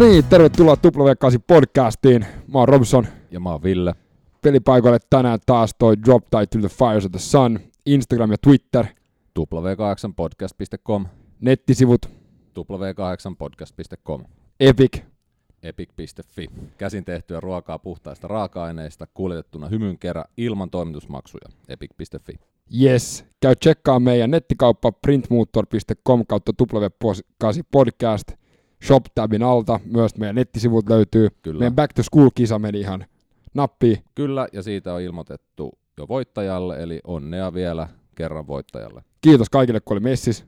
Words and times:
niin, 0.00 0.24
tervetuloa 0.24 0.74
W8 0.74 1.40
podcastiin. 1.46 2.26
Mä 2.52 2.58
oon 2.58 2.68
Robson. 2.68 3.06
Ja 3.30 3.40
mä 3.40 3.50
oon 3.50 3.62
Ville. 3.62 3.94
Pelipaikoille 4.42 4.98
tänään 5.10 5.38
taas 5.46 5.74
toi 5.78 5.96
Drop 6.06 6.24
to 6.30 6.58
the 6.60 6.68
Fires 6.68 7.04
of 7.04 7.12
the 7.12 7.18
Sun, 7.18 7.60
Instagram 7.86 8.30
ja 8.30 8.36
Twitter, 8.38 8.86
w8podcast.com, 9.38 11.06
nettisivut, 11.40 12.06
w8podcast.com, 12.58 14.24
Epic, 14.60 15.02
epic.fi. 15.62 16.48
Käsin 16.78 17.04
tehtyä 17.04 17.40
ruokaa 17.40 17.78
puhtaista 17.78 18.28
raaka-aineista, 18.28 19.06
kuljetettuna 19.14 19.68
hymyn 19.68 19.98
kerran 19.98 20.24
ilman 20.36 20.70
toimitusmaksuja. 20.70 21.48
epic.fi. 21.68 22.32
yes. 22.82 23.24
Käy 23.40 23.56
tsekkaa 23.56 24.00
meidän 24.00 24.30
nettikauppa 24.30 24.92
printmotor.com 24.92 26.26
kautta 26.26 26.52
W8 26.62 27.62
podcast. 27.72 28.39
Shop-tabin 28.84 29.42
alta 29.42 29.80
myös 29.84 30.16
meidän 30.16 30.34
nettisivut 30.34 30.88
löytyy. 30.88 31.28
Kyllä. 31.42 31.58
Meidän 31.58 31.74
Back 31.74 31.92
to 31.92 32.02
School-kisa 32.02 32.58
meni 32.58 32.80
ihan 32.80 33.04
nappiin. 33.54 34.04
Kyllä, 34.14 34.48
ja 34.52 34.62
siitä 34.62 34.94
on 34.94 35.00
ilmoitettu 35.00 35.78
jo 35.96 36.08
voittajalle, 36.08 36.82
eli 36.82 37.00
onnea 37.04 37.54
vielä 37.54 37.88
kerran 38.14 38.46
voittajalle. 38.46 39.04
Kiitos 39.20 39.50
kaikille, 39.50 39.80
kun 39.80 39.94
oli 39.94 40.00
messis. 40.00 40.44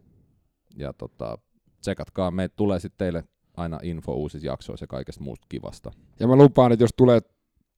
Ja 0.77 0.93
tota, 0.93 1.39
tsekatkaa, 1.81 2.31
me 2.31 2.49
tulee 2.49 2.81
sitten 2.81 2.99
teille 2.99 3.25
aina 3.57 3.79
info 3.83 4.15
uusissa 4.15 4.47
jaksoissa 4.47 4.85
ja 4.85 4.89
kaikesta 4.89 5.25
muusta 5.25 5.47
kivasta. 5.49 5.93
Ja 6.21 6.27
mä 6.27 6.37
lupaan, 6.37 6.73
että 6.73 6.83
jos 6.83 6.95
tulee 6.97 7.21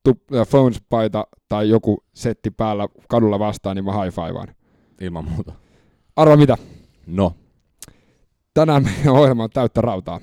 tu- 0.04 0.22
äh, 0.36 0.46
Phones-paita 0.48 1.26
tai 1.48 1.68
joku 1.68 2.04
setti 2.14 2.50
päällä 2.50 2.88
kadulla 3.08 3.38
vastaan, 3.38 3.76
niin 3.76 3.84
mä 3.84 4.02
high 4.04 4.14
fivaan. 4.14 4.48
Ilman 5.00 5.24
muuta. 5.30 5.52
Arva 6.16 6.36
mitä? 6.36 6.58
No, 7.06 7.32
Tänään 8.54 8.84
meidän 8.84 9.12
ohjelma 9.12 9.44
on 9.44 9.50
täyttä 9.50 9.80
rautaa. 9.80 10.20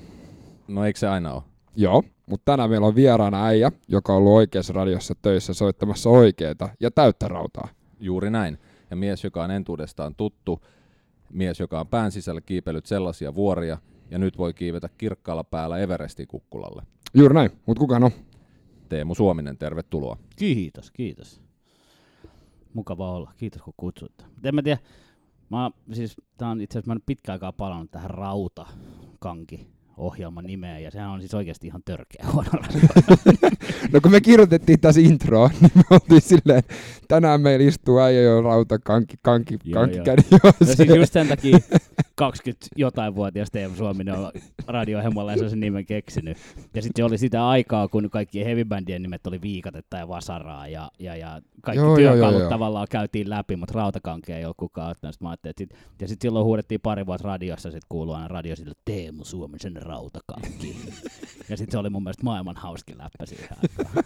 No 0.73 0.85
eikö 0.85 0.99
se 0.99 1.07
aina 1.07 1.33
ole? 1.33 1.43
Joo, 1.75 2.03
mutta 2.25 2.51
tänään 2.51 2.69
meillä 2.69 2.87
on 2.87 2.95
vieraana 2.95 3.45
äijä, 3.45 3.71
joka 3.87 4.13
on 4.13 4.17
ollut 4.17 4.33
oikeassa 4.33 4.73
radiossa 4.73 5.15
töissä 5.21 5.53
soittamassa 5.53 6.09
oikeita 6.09 6.69
ja 6.79 6.91
täyttä 6.91 7.27
rautaa. 7.27 7.67
Juuri 7.99 8.29
näin. 8.29 8.57
Ja 8.89 8.95
mies, 8.95 9.23
joka 9.23 9.43
on 9.43 9.51
entuudestaan 9.51 10.15
tuttu, 10.15 10.61
mies, 11.33 11.59
joka 11.59 11.79
on 11.79 11.87
pään 11.87 12.11
sisällä 12.11 12.41
kiipelyt 12.41 12.85
sellaisia 12.85 13.35
vuoria, 13.35 13.77
ja 14.11 14.17
nyt 14.17 14.37
voi 14.37 14.53
kiivetä 14.53 14.89
kirkkaalla 14.97 15.43
päällä 15.43 15.77
Everestin 15.77 16.27
kukkulalle. 16.27 16.83
Juuri 17.13 17.33
näin, 17.33 17.51
mutta 17.65 17.79
kukaan 17.79 18.03
on? 18.03 18.11
Teemu 18.89 19.15
Suominen, 19.15 19.57
tervetuloa. 19.57 20.17
Kiitos, 20.35 20.91
kiitos. 20.91 21.41
Mukava 22.73 23.11
olla. 23.11 23.31
Kiitos 23.37 23.61
kun 23.61 23.73
kutsuitte. 23.77 24.23
Mut 24.35 24.45
En 24.45 24.55
mä 24.55 24.61
tiedä, 24.61 24.79
mä, 25.49 25.71
siis, 25.93 26.15
tää 26.37 26.49
on 26.49 26.61
itse 26.61 26.79
asiassa 26.79 26.93
mä 26.93 26.99
pitkään 27.05 27.33
aikaa 27.33 27.51
palannut 27.53 27.91
tähän 27.91 28.09
Rautakanki 28.09 29.67
ohjelman 29.97 30.45
nimeen, 30.45 30.83
ja 30.83 30.91
sehän 30.91 31.09
on 31.09 31.19
siis 31.19 31.33
oikeasti 31.33 31.67
ihan 31.67 31.81
törkeä 31.85 32.25
huono. 32.33 32.49
No 33.91 34.01
kun 34.01 34.11
me 34.11 34.21
kirjoitettiin 34.21 34.79
tässä 34.79 35.01
introa, 35.01 35.49
niin 35.61 35.71
me 35.75 35.83
oltiin 35.89 36.21
silleen, 36.21 36.63
tänään 37.11 37.41
meillä 37.41 37.67
istuu 37.67 37.99
äijä 37.99 38.21
jo 38.21 38.41
rauta, 38.41 38.79
kanki, 38.79 39.15
kanki, 39.21 39.57
Joo, 39.65 39.79
kanki 39.81 39.95
joo. 39.95 40.05
kädi 40.05 40.21
No 40.31 40.39
juossee. 40.43 40.75
siis 40.75 40.95
just 40.95 41.13
sen 41.13 41.27
takia 41.27 41.59
20 42.15 42.67
jotain 42.75 43.15
vuotias 43.15 43.51
Teemu 43.51 43.75
Suominen 43.75 44.15
on 44.17 44.31
radiohemmalla 44.67 45.37
sen 45.37 45.59
nimen 45.59 45.85
keksinyt. 45.85 46.37
Ja 46.73 46.81
sitten 46.81 47.05
oli 47.05 47.17
sitä 47.17 47.47
aikaa, 47.47 47.87
kun 47.87 48.09
kaikki 48.09 48.45
heavybändien 48.45 49.01
nimet 49.01 49.27
oli 49.27 49.41
Viikatetta 49.41 49.97
ja 49.97 50.07
Vasaraa 50.07 50.67
ja, 50.67 50.91
ja, 50.99 51.15
ja 51.15 51.41
kaikki 51.61 51.79
Joo, 51.79 51.87
joo, 51.87 51.99
joo, 51.99 52.13
työkalut 52.13 52.33
joo, 52.33 52.41
joo. 52.41 52.49
tavallaan 52.49 52.87
käytiin 52.89 53.29
läpi, 53.29 53.55
mutta 53.55 53.73
Rautakankea 53.75 54.37
ei 54.37 54.45
ole 54.45 54.53
kukaan 54.57 54.91
ottanut. 54.91 55.13
Sit 55.13 55.21
Mä 55.21 55.29
ajattelin, 55.29 55.51
että 55.51 55.75
sit, 55.75 55.91
ja 56.01 56.07
sitten 56.07 56.27
silloin 56.27 56.45
huudettiin 56.45 56.81
pari 56.81 57.05
vuotta 57.05 57.27
radiossa, 57.27 57.71
sitten 57.71 57.87
kuului 57.89 58.15
aina 58.15 58.27
radio 58.27 58.55
sille 58.55 58.73
Teemu 58.85 59.25
Suomisen 59.25 59.75
Rautakanki. 59.75 60.77
ja 61.49 61.57
sitten 61.57 61.71
se 61.71 61.77
oli 61.77 61.89
mun 61.89 62.03
mielestä 62.03 62.23
maailman 62.23 62.55
hauskin 62.55 62.97
läppä 62.97 63.25
siihen 63.25 63.49
aikaan. 63.61 64.03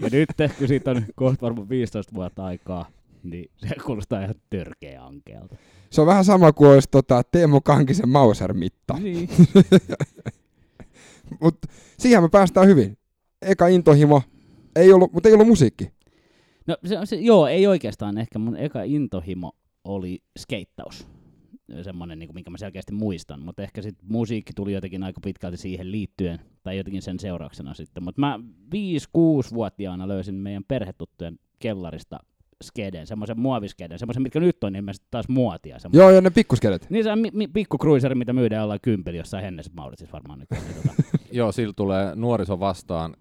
ja 0.02 0.08
nyt, 0.12 0.28
kun 0.58 0.68
siitä 0.68 0.90
on 0.90 1.04
kohta 1.14 1.39
varmaan 1.42 1.68
15 1.68 2.14
vuotta 2.14 2.44
aikaa, 2.44 2.86
niin 3.22 3.50
se 3.68 3.74
kuulostaa 3.84 4.22
ihan 4.22 4.34
törkeä 4.50 5.04
ankealta. 5.04 5.56
Se 5.90 6.00
on 6.00 6.06
vähän 6.06 6.24
sama 6.24 6.52
kuin 6.52 6.70
olisi 6.70 6.88
tota, 6.90 7.22
Teemu 7.32 7.60
Kankisen 7.60 8.08
Mauser-mitta. 8.08 8.94
Niin. 8.94 9.28
Mutta 11.42 11.68
siihen 11.98 12.22
me 12.22 12.28
päästään 12.28 12.66
hyvin. 12.66 12.98
Eka 13.42 13.66
intohimo, 13.66 14.22
ei 14.76 14.92
ollut, 14.92 15.12
mutta 15.12 15.28
ei 15.28 15.32
ollut 15.32 15.48
musiikki. 15.48 15.90
No 16.66 16.76
se, 16.86 16.96
se, 17.04 17.16
joo, 17.16 17.46
ei 17.46 17.66
oikeastaan 17.66 18.18
ehkä. 18.18 18.38
Mun 18.38 18.56
eka 18.56 18.82
intohimo 18.82 19.52
oli 19.84 20.22
skeittaus. 20.38 21.08
Semmoinen, 21.82 22.18
niin 22.18 22.34
minkä 22.34 22.50
mä 22.50 22.58
selkeästi 22.58 22.92
muistan. 22.92 23.40
Mutta 23.40 23.62
ehkä 23.62 23.82
sitten 23.82 24.06
musiikki 24.08 24.52
tuli 24.52 24.72
jotenkin 24.72 25.02
aika 25.02 25.20
pitkälti 25.20 25.56
siihen 25.56 25.90
liittyen. 25.90 26.40
Tai 26.62 26.76
jotenkin 26.76 27.02
sen 27.02 27.20
seurauksena 27.20 27.74
sitten. 27.74 28.02
Mutta 28.04 28.20
mä 28.20 28.38
5-6-vuotiaana 28.74 30.08
löysin 30.08 30.34
meidän 30.34 30.64
perhetuttujen 30.68 31.38
kellarista 31.58 32.18
skeden, 32.64 33.06
semmoisen 33.06 33.40
muoviskeden, 33.40 33.98
semmoisen, 33.98 34.22
mitkä 34.22 34.40
nyt 34.40 34.64
on 34.64 34.76
ilmeisesti 34.76 35.06
taas 35.10 35.28
muotia. 35.28 35.78
semmoisen- 35.78 36.00
Joo, 36.00 36.10
ja 36.10 36.20
ne 36.20 36.30
pikkuskelet. 36.30 36.90
Niin 36.90 37.04
se 37.04 37.12
on 37.12 37.18
mi- 37.18 37.30
mi- 37.32 37.48
pikku 37.48 37.78
cruiser, 37.78 38.14
mitä 38.14 38.32
myydään 38.32 38.60
jollain 38.60 38.80
kympeli 38.82 39.16
jossain 39.16 39.44
Hennessä 39.44 39.72
Mauritsissa 39.74 40.12
varmaan 40.12 40.38
nykyään. 40.38 40.64
Niin 40.64 40.76
tota, 40.76 40.94
Joo, 41.32 41.52
sillä 41.52 41.72
tulee 41.76 42.14
nuoriso 42.14 42.60
vastaan 42.60 43.14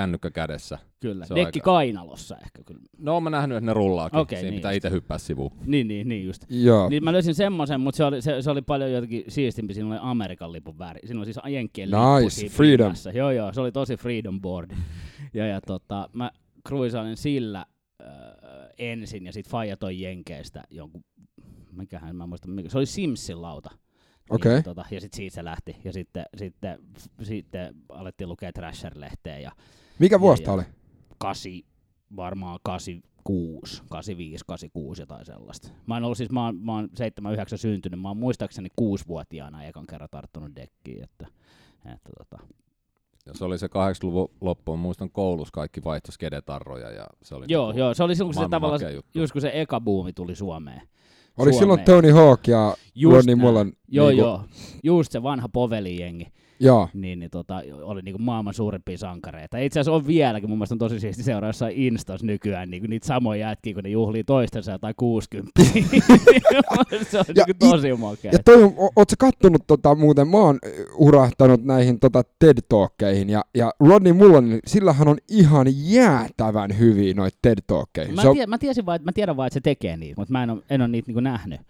kännykkä 0.00 0.30
kädessä. 0.30 0.78
kyllä. 1.00 1.26
Dekki 1.34 1.58
aika- 1.58 1.64
kainalossa 1.64 2.36
ehkä 2.42 2.62
kyllä. 2.64 2.80
No, 2.98 3.20
mä 3.20 3.30
nähnyt, 3.30 3.56
että 3.56 3.66
ne 3.66 3.74
rullaakin. 3.74 4.18
Okei, 4.18 4.38
Siinä 4.38 4.50
niin 4.50 4.58
pitää 4.58 4.72
itse 4.72 4.90
hyppää 4.90 5.18
sivuun. 5.18 5.52
Niin, 5.66 5.88
niin, 5.88 6.08
niin 6.08 6.26
just. 6.26 6.44
Joo. 6.48 6.88
Niin 6.88 7.04
mä 7.04 7.12
löysin 7.12 7.34
semmoisen, 7.34 7.80
mutta 7.80 7.96
se 7.96 8.04
oli, 8.04 8.22
se, 8.22 8.42
se 8.42 8.50
oli 8.50 8.62
paljon 8.62 8.92
jotenkin 8.92 9.24
siistimpi. 9.28 9.74
Siinä 9.74 9.90
oli 9.90 9.98
Amerikan 10.02 10.52
lipun 10.52 10.78
väri. 10.78 11.00
Siinä 11.04 11.18
oli 11.20 11.26
siis 11.26 11.38
Jenkkien 11.48 11.88
Nice, 11.88 12.16
lippu 12.18 12.30
siinä 12.30 12.54
freedom. 12.54 12.84
pinnassa. 12.86 13.10
Joo, 13.10 13.30
joo, 13.30 13.52
se 13.52 13.60
oli 13.60 13.72
tosi 13.72 13.96
freedom 13.96 14.40
board. 14.40 14.70
ja, 15.34 15.46
ja 15.46 15.60
tota, 15.60 16.10
mä 16.12 16.30
cruisailin 16.68 17.16
sillä 17.16 17.58
äh, 18.02 18.08
ensin 18.78 19.26
ja 19.26 19.32
sit 19.32 19.48
Faija 19.48 19.76
toi 19.76 20.00
Jenkeistä 20.00 20.62
jonkun, 20.70 21.04
mikähän 21.72 22.16
mä 22.16 22.24
en 22.24 22.28
muista, 22.28 22.48
mikä, 22.48 22.68
se 22.68 22.78
oli 22.78 22.86
Simsin 22.86 23.42
lauta. 23.42 23.70
Okei. 24.30 24.52
Niin, 24.52 24.64
tota, 24.64 24.84
ja 24.90 25.00
sitten 25.00 25.16
siitä 25.16 25.34
se 25.34 25.44
lähti. 25.44 25.76
Ja 25.84 25.92
sitten, 25.92 26.24
sitten, 26.36 26.78
sitten 27.22 27.74
alettiin 27.88 28.28
lukea 28.28 28.50
Thrasher-lehteä 28.58 29.38
ja 29.38 29.52
Mikä 29.98 30.20
vuosi 30.20 30.42
ja- 30.42 30.44
tää 30.44 30.54
oli? 30.54 30.62
kasi, 31.18 31.64
varmaan 32.16 32.58
86, 32.62 33.82
85, 33.88 34.44
86 34.46 35.02
jotain 35.02 35.24
sellaista. 35.26 35.68
Mä 35.86 35.94
oon 35.94 36.04
ollut 36.04 36.18
siis, 36.18 36.30
mä 36.30 36.44
oon, 36.44 36.56
mä 36.56 36.72
oon 36.74 36.88
7-9 36.94 37.56
syntynyt, 37.56 38.00
mä 38.00 38.08
oon 38.08 38.16
muistaakseni 38.16 38.68
kuusivuotiaana 38.76 39.64
ekan 39.64 39.86
kerran 39.86 40.08
tarttunut 40.10 40.56
dekkiin, 40.56 41.04
että, 41.04 41.26
että 41.94 42.10
tota, 42.18 42.38
Ja 43.26 43.34
se 43.34 43.44
oli 43.44 43.58
se 43.58 43.66
80-luvun 43.66 44.28
loppu. 44.40 44.76
Mä 44.76 44.82
muistan 44.82 45.10
koulussa 45.10 45.52
kaikki 45.52 45.84
vaihto 45.84 46.12
skedetarroja 46.12 46.90
ja 46.90 47.06
se 47.22 47.34
oli 47.34 47.44
joo, 47.48 47.66
niinku 47.66 47.78
joo, 47.78 47.94
se 47.94 48.02
oli 48.02 48.16
silloin, 48.16 48.34
kun 48.34 48.44
se 48.44 48.48
tavallaan, 48.50 48.80
just 49.14 49.32
kun 49.32 49.40
se 49.42 49.50
eka 49.54 49.80
buumi 49.80 50.12
tuli 50.12 50.34
Suomeen. 50.34 50.80
Oli 51.38 51.52
silloin 51.52 51.78
Suomeen. 51.78 51.84
Tony 51.84 52.10
Hawk 52.10 52.48
ja 52.48 52.76
Just 52.94 53.16
Rodney 53.16 53.34
näin. 53.36 53.46
Mullen. 53.46 53.72
Joo, 53.88 54.08
niinku- 54.08 54.22
joo, 54.22 54.44
just 54.82 55.12
se 55.12 55.22
vanha 55.22 55.48
povelijengi, 55.48 56.26
Joo. 56.60 56.88
niin, 56.94 57.18
niin 57.18 57.30
tota, 57.30 57.62
oli 57.82 58.02
niinku 58.02 58.18
maailman 58.22 58.54
suurimpia 58.54 58.98
sankareita. 58.98 59.58
Itse 59.58 59.80
asiassa 59.80 59.96
on 59.96 60.06
vieläkin, 60.06 60.48
mun 60.50 60.58
mielestä 60.58 60.74
on 60.74 60.78
tosi 60.78 61.00
siisti 61.00 61.22
seuraa 61.22 61.48
jossain 61.48 61.74
Instas 61.76 62.22
nykyään 62.22 62.70
niinku 62.70 62.86
niitä 62.86 63.06
samoja 63.06 63.48
jätkiä, 63.48 63.74
kun 63.74 63.82
ne 63.82 63.88
juhlii 63.90 64.24
toistensa 64.24 64.78
tai 64.78 64.94
60. 64.96 65.50
se 67.10 67.18
on 67.18 67.24
Ja 67.34 67.44
niinku 67.46 67.70
tosi 67.70 67.92
makea. 67.94 68.32
Ja 68.32 68.38
toi, 68.44 68.62
on- 68.62 68.74
o- 68.76 68.90
oot 68.96 69.10
sä 69.10 69.16
kattonut 69.18 69.62
tota, 69.66 69.94
muuten, 69.94 70.28
mä 70.28 70.36
oon 70.36 70.58
urahtanut 70.98 71.64
näihin 71.64 72.00
tota, 72.00 72.22
TED 72.38 72.58
Talkkeihin, 72.68 73.30
ja, 73.30 73.44
ja 73.54 73.72
Rodney 73.80 74.12
Mullen, 74.12 74.58
sillähän 74.66 75.08
on 75.08 75.16
ihan 75.30 75.66
jäätävän 75.76 76.78
hyviä 76.78 77.14
noita 77.14 77.38
TED 77.42 77.58
Talkkeihin. 77.66 78.14
Mä, 78.14 78.22
on, 78.22 78.36
tie, 78.36 78.46
mä, 78.46 78.58
tiesin 78.58 78.86
vaan, 78.86 79.00
mä 79.02 79.12
tiedän 79.12 79.36
vaan, 79.36 79.46
että 79.46 79.54
se 79.54 79.60
tekee 79.60 79.96
niitä, 79.96 80.20
mutta 80.20 80.32
mä 80.32 80.42
en 80.42 80.50
ole, 80.50 80.62
en 80.70 80.80
ole 80.80 80.88
niitä 80.88 81.06
niinku 81.08 81.20
nähnyt. 81.20 81.60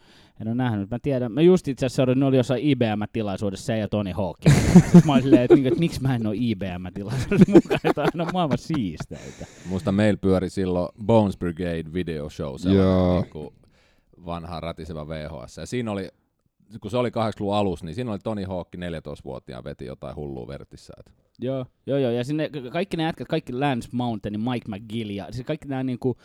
En 0.40 0.48
ole 0.48 0.54
nähnyt. 0.54 0.90
Mä 0.90 0.98
tiedän, 1.02 1.32
mä 1.32 1.40
just 1.40 1.68
itse 1.68 1.86
asiassa 1.86 2.02
olin, 2.02 2.20
ne 2.20 2.26
oli 2.26 2.36
jossain 2.36 2.62
IBM-tilaisuudessa 2.62 3.66
se 3.66 3.78
ja 3.78 3.88
Tony 3.88 4.12
Hawk. 4.12 4.38
mä 5.06 5.12
olin 5.12 5.22
silleen, 5.22 5.42
että, 5.42 5.54
niinku, 5.54 5.68
että 5.68 5.80
miksi 5.80 6.02
mä 6.02 6.14
en 6.14 6.26
ole 6.26 6.36
IBM-tilaisuudessa 6.38 7.52
mukana, 7.52 7.80
että 7.84 8.02
on 8.02 8.08
aina 8.14 8.32
maailman 8.32 8.58
siisteitä. 8.58 9.46
Muista 9.68 9.92
meillä 9.92 10.18
pyöri 10.18 10.50
silloin 10.50 10.88
Bones 11.06 11.36
Brigade 11.36 11.92
video 11.92 12.30
show, 12.30 12.54
sellainen 12.58 13.22
niinku 13.22 13.54
vanha 14.26 14.60
ratiseva 14.60 15.08
VHS. 15.08 15.56
Ja 15.56 15.66
siinä 15.66 15.90
oli, 15.90 16.08
kun 16.80 16.90
se 16.90 16.96
oli 16.96 17.08
80-luvun 17.08 17.54
alussa, 17.56 17.84
niin 17.86 17.94
siinä 17.94 18.10
oli 18.10 18.18
Tony 18.18 18.44
Hawk 18.44 18.68
14-vuotiaan 18.76 19.64
veti 19.64 19.84
jotain 19.84 20.16
hullua 20.16 20.46
vertissä. 20.46 20.92
Et 20.98 21.12
Joo, 21.38 21.66
joo, 21.86 21.98
joo. 21.98 22.10
Ja 22.10 22.24
sinne, 22.24 22.48
ka- 22.48 22.70
kaikki 22.70 22.96
ne 22.96 23.02
jätkät, 23.02 23.28
kaikki 23.28 23.52
Lance 23.52 23.88
Mountain, 23.92 24.40
Mike 24.40 24.68
McGill 24.76 25.10
ja 25.10 25.26
siis 25.30 25.46
kaikki 25.46 25.68
nämä 25.68 25.82
niinku, 25.82 26.16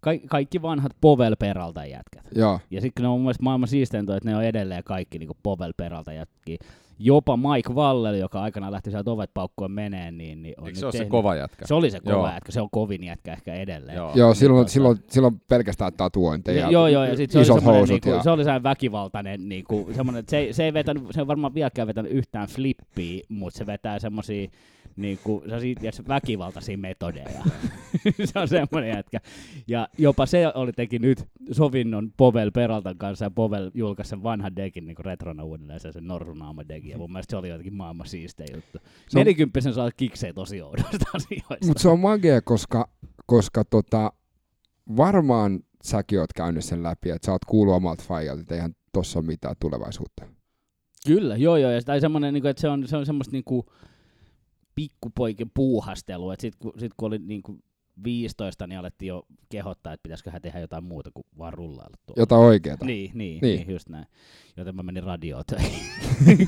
kaikki, 0.00 0.26
kaikki 0.28 0.62
vanhat 0.62 0.92
Povel 1.00 1.36
Peralta 1.38 1.84
jätkät. 1.86 2.22
joo. 2.34 2.60
Ja 2.70 2.80
sitten 2.80 3.02
ne 3.02 3.08
on 3.08 3.12
mun 3.14 3.22
mielestä 3.22 3.42
maailman 3.42 3.68
siisteintä, 3.68 4.16
että 4.16 4.28
ne 4.30 4.36
on 4.36 4.44
edelleen 4.44 4.84
kaikki 4.84 5.18
niinku 5.18 5.36
Povel 5.42 5.72
Peralta 5.76 6.12
jätkiä. 6.12 6.56
jopa 6.98 7.36
Mike 7.36 7.74
Vallel, 7.74 8.14
joka 8.14 8.42
aikanaan 8.42 8.72
lähti 8.72 8.90
sieltä 8.90 9.10
ovet 9.10 9.30
paukkoon 9.34 9.70
meneen, 9.72 10.18
niin, 10.18 10.42
niin 10.42 10.54
on 10.58 10.66
Eikö 10.66 10.74
nyt 10.76 10.80
se 10.80 10.86
ole 10.86 10.92
se 10.92 10.98
tehnyt- 10.98 11.10
kova 11.10 11.34
jätkä? 11.34 11.66
Se 11.66 11.74
oli 11.74 11.90
se 11.90 12.00
kova 12.00 12.12
Joo. 12.16 12.28
jätkä, 12.28 12.52
se 12.52 12.60
on 12.60 12.68
kovin 12.72 13.04
jätkä 13.04 13.32
ehkä 13.32 13.54
edelleen. 13.54 13.96
Joo. 13.96 14.12
Joo, 14.14 14.34
silloin, 14.34 14.66
tota- 14.66 14.70
silloin, 14.70 14.98
silloin 15.10 15.40
pelkästään 15.48 15.92
tatuointeja. 15.92 16.60
Ja, 16.60 16.70
joo, 16.70 16.88
joo, 16.88 17.04
ja 17.04 17.16
sit 17.16 17.30
se 17.30 17.38
oli 17.38 17.42
isot 17.42 17.56
semmoinen, 17.56 17.78
housut 17.80 17.94
niinku, 17.94 18.08
ja- 18.10 18.22
se 18.22 18.30
oli 18.30 18.42
sellainen 18.44 18.62
väkivaltainen, 18.62 19.48
niinku, 19.48 19.88
semmoinen, 19.96 20.20
että 20.20 20.30
se, 20.30 20.48
se 20.52 20.64
ei 20.64 20.72
vetänyt, 20.74 21.02
se 21.10 21.20
ei 21.20 21.26
varmaan 21.26 21.54
vieläkään 21.54 21.88
vetänyt 21.88 22.12
yhtään 22.12 22.48
flippiä, 22.48 23.22
mutta 23.28 23.58
se 23.58 23.66
vetää 23.66 23.98
semmosia 23.98 24.48
niinku, 24.96 25.40
sellaisia 25.44 25.74
tiedätkö, 25.80 26.02
väkivaltaisia 26.08 26.78
metodeja. 26.78 27.42
se 28.32 28.38
on 28.38 28.48
semmoinen 28.48 28.88
jätkä. 28.96 29.20
Ja 29.68 29.88
jopa 29.98 30.26
se 30.26 30.52
oli 30.54 30.72
teki 30.72 30.98
nyt 30.98 31.24
sovinnon 31.52 32.12
Povel 32.16 32.50
Peraltan 32.50 32.98
kanssa, 32.98 33.24
ja 33.24 33.30
Povel 33.30 33.70
julkaisi 33.74 34.08
sen 34.08 34.22
vanhan 34.22 34.56
dekin 34.56 34.86
niinku 34.86 35.02
retrona 35.02 35.44
uudelleen, 35.44 35.80
se 35.80 35.92
sen 35.92 36.06
norsunaama 36.06 36.68
dekin, 36.68 36.90
ja 36.90 36.98
mun 36.98 37.12
mielestä 37.12 37.30
se 37.30 37.36
oli 37.36 37.48
jotenkin 37.48 37.74
maailman 37.74 38.06
siistein 38.06 38.54
juttu. 38.54 38.78
Se 39.08 39.18
on- 39.18 39.20
Nelikymppisen 39.20 39.74
saa 39.74 39.90
kiksejä 39.96 40.32
tosi 40.32 40.62
oudoista 40.62 41.06
asioista. 41.14 41.66
Mutta 41.66 41.82
se 41.82 41.88
on 41.88 42.00
magia, 42.00 42.42
koska, 42.42 42.88
koska 43.26 43.64
tota, 43.64 44.12
varmaan 44.96 45.60
säkin 45.82 46.20
oot 46.20 46.32
käynyt 46.32 46.64
sen 46.64 46.82
läpi, 46.82 47.10
että 47.10 47.26
sä 47.26 47.32
oot 47.32 47.44
kuullut 47.44 47.74
omalta 47.74 48.04
faijalta, 48.08 48.40
että 48.40 48.54
eihän 48.54 48.76
tossa 48.92 49.18
ole 49.18 49.26
mitään 49.26 49.56
tulevaisuutta. 49.60 50.24
Kyllä, 51.06 51.36
joo 51.36 51.56
joo, 51.56 51.70
ja 51.70 51.82
tai 51.82 52.00
semmoinen, 52.00 52.34
niinku, 52.34 52.48
että 52.48 52.60
se 52.60 52.68
on, 52.68 52.88
se 52.88 52.96
on 52.96 53.06
semmoista 53.06 53.32
niinku, 53.32 53.66
pikkupoikin 54.74 55.50
puuhastelua, 55.54 56.32
että 56.34 56.42
sit, 56.42 56.54
kun, 56.58 56.72
sit 56.78 56.92
kun 56.96 57.06
oli 57.06 57.18
niinku 57.18 57.58
15, 58.04 58.66
niin 58.66 58.78
alettiin 58.78 59.08
jo 59.08 59.22
kehottaa, 59.48 59.92
että 59.92 60.02
pitäisiköhän 60.02 60.42
tehdä 60.42 60.60
jotain 60.60 60.84
muuta 60.84 61.10
kuin 61.14 61.26
vaan 61.38 61.52
rullailla 61.52 61.96
tuolla. 62.06 62.20
Jotain 62.22 62.40
oikeeta. 62.42 62.84
Niin, 62.84 63.10
niin, 63.14 63.40
Niin. 63.40 63.40
niin. 63.42 63.66
niin, 63.66 63.74
just 63.74 63.88
näin. 63.88 64.06
Joten 64.56 64.76
mä 64.76 64.82
menin 64.82 65.02
radioon 65.02 65.44
töihin. 65.46 65.80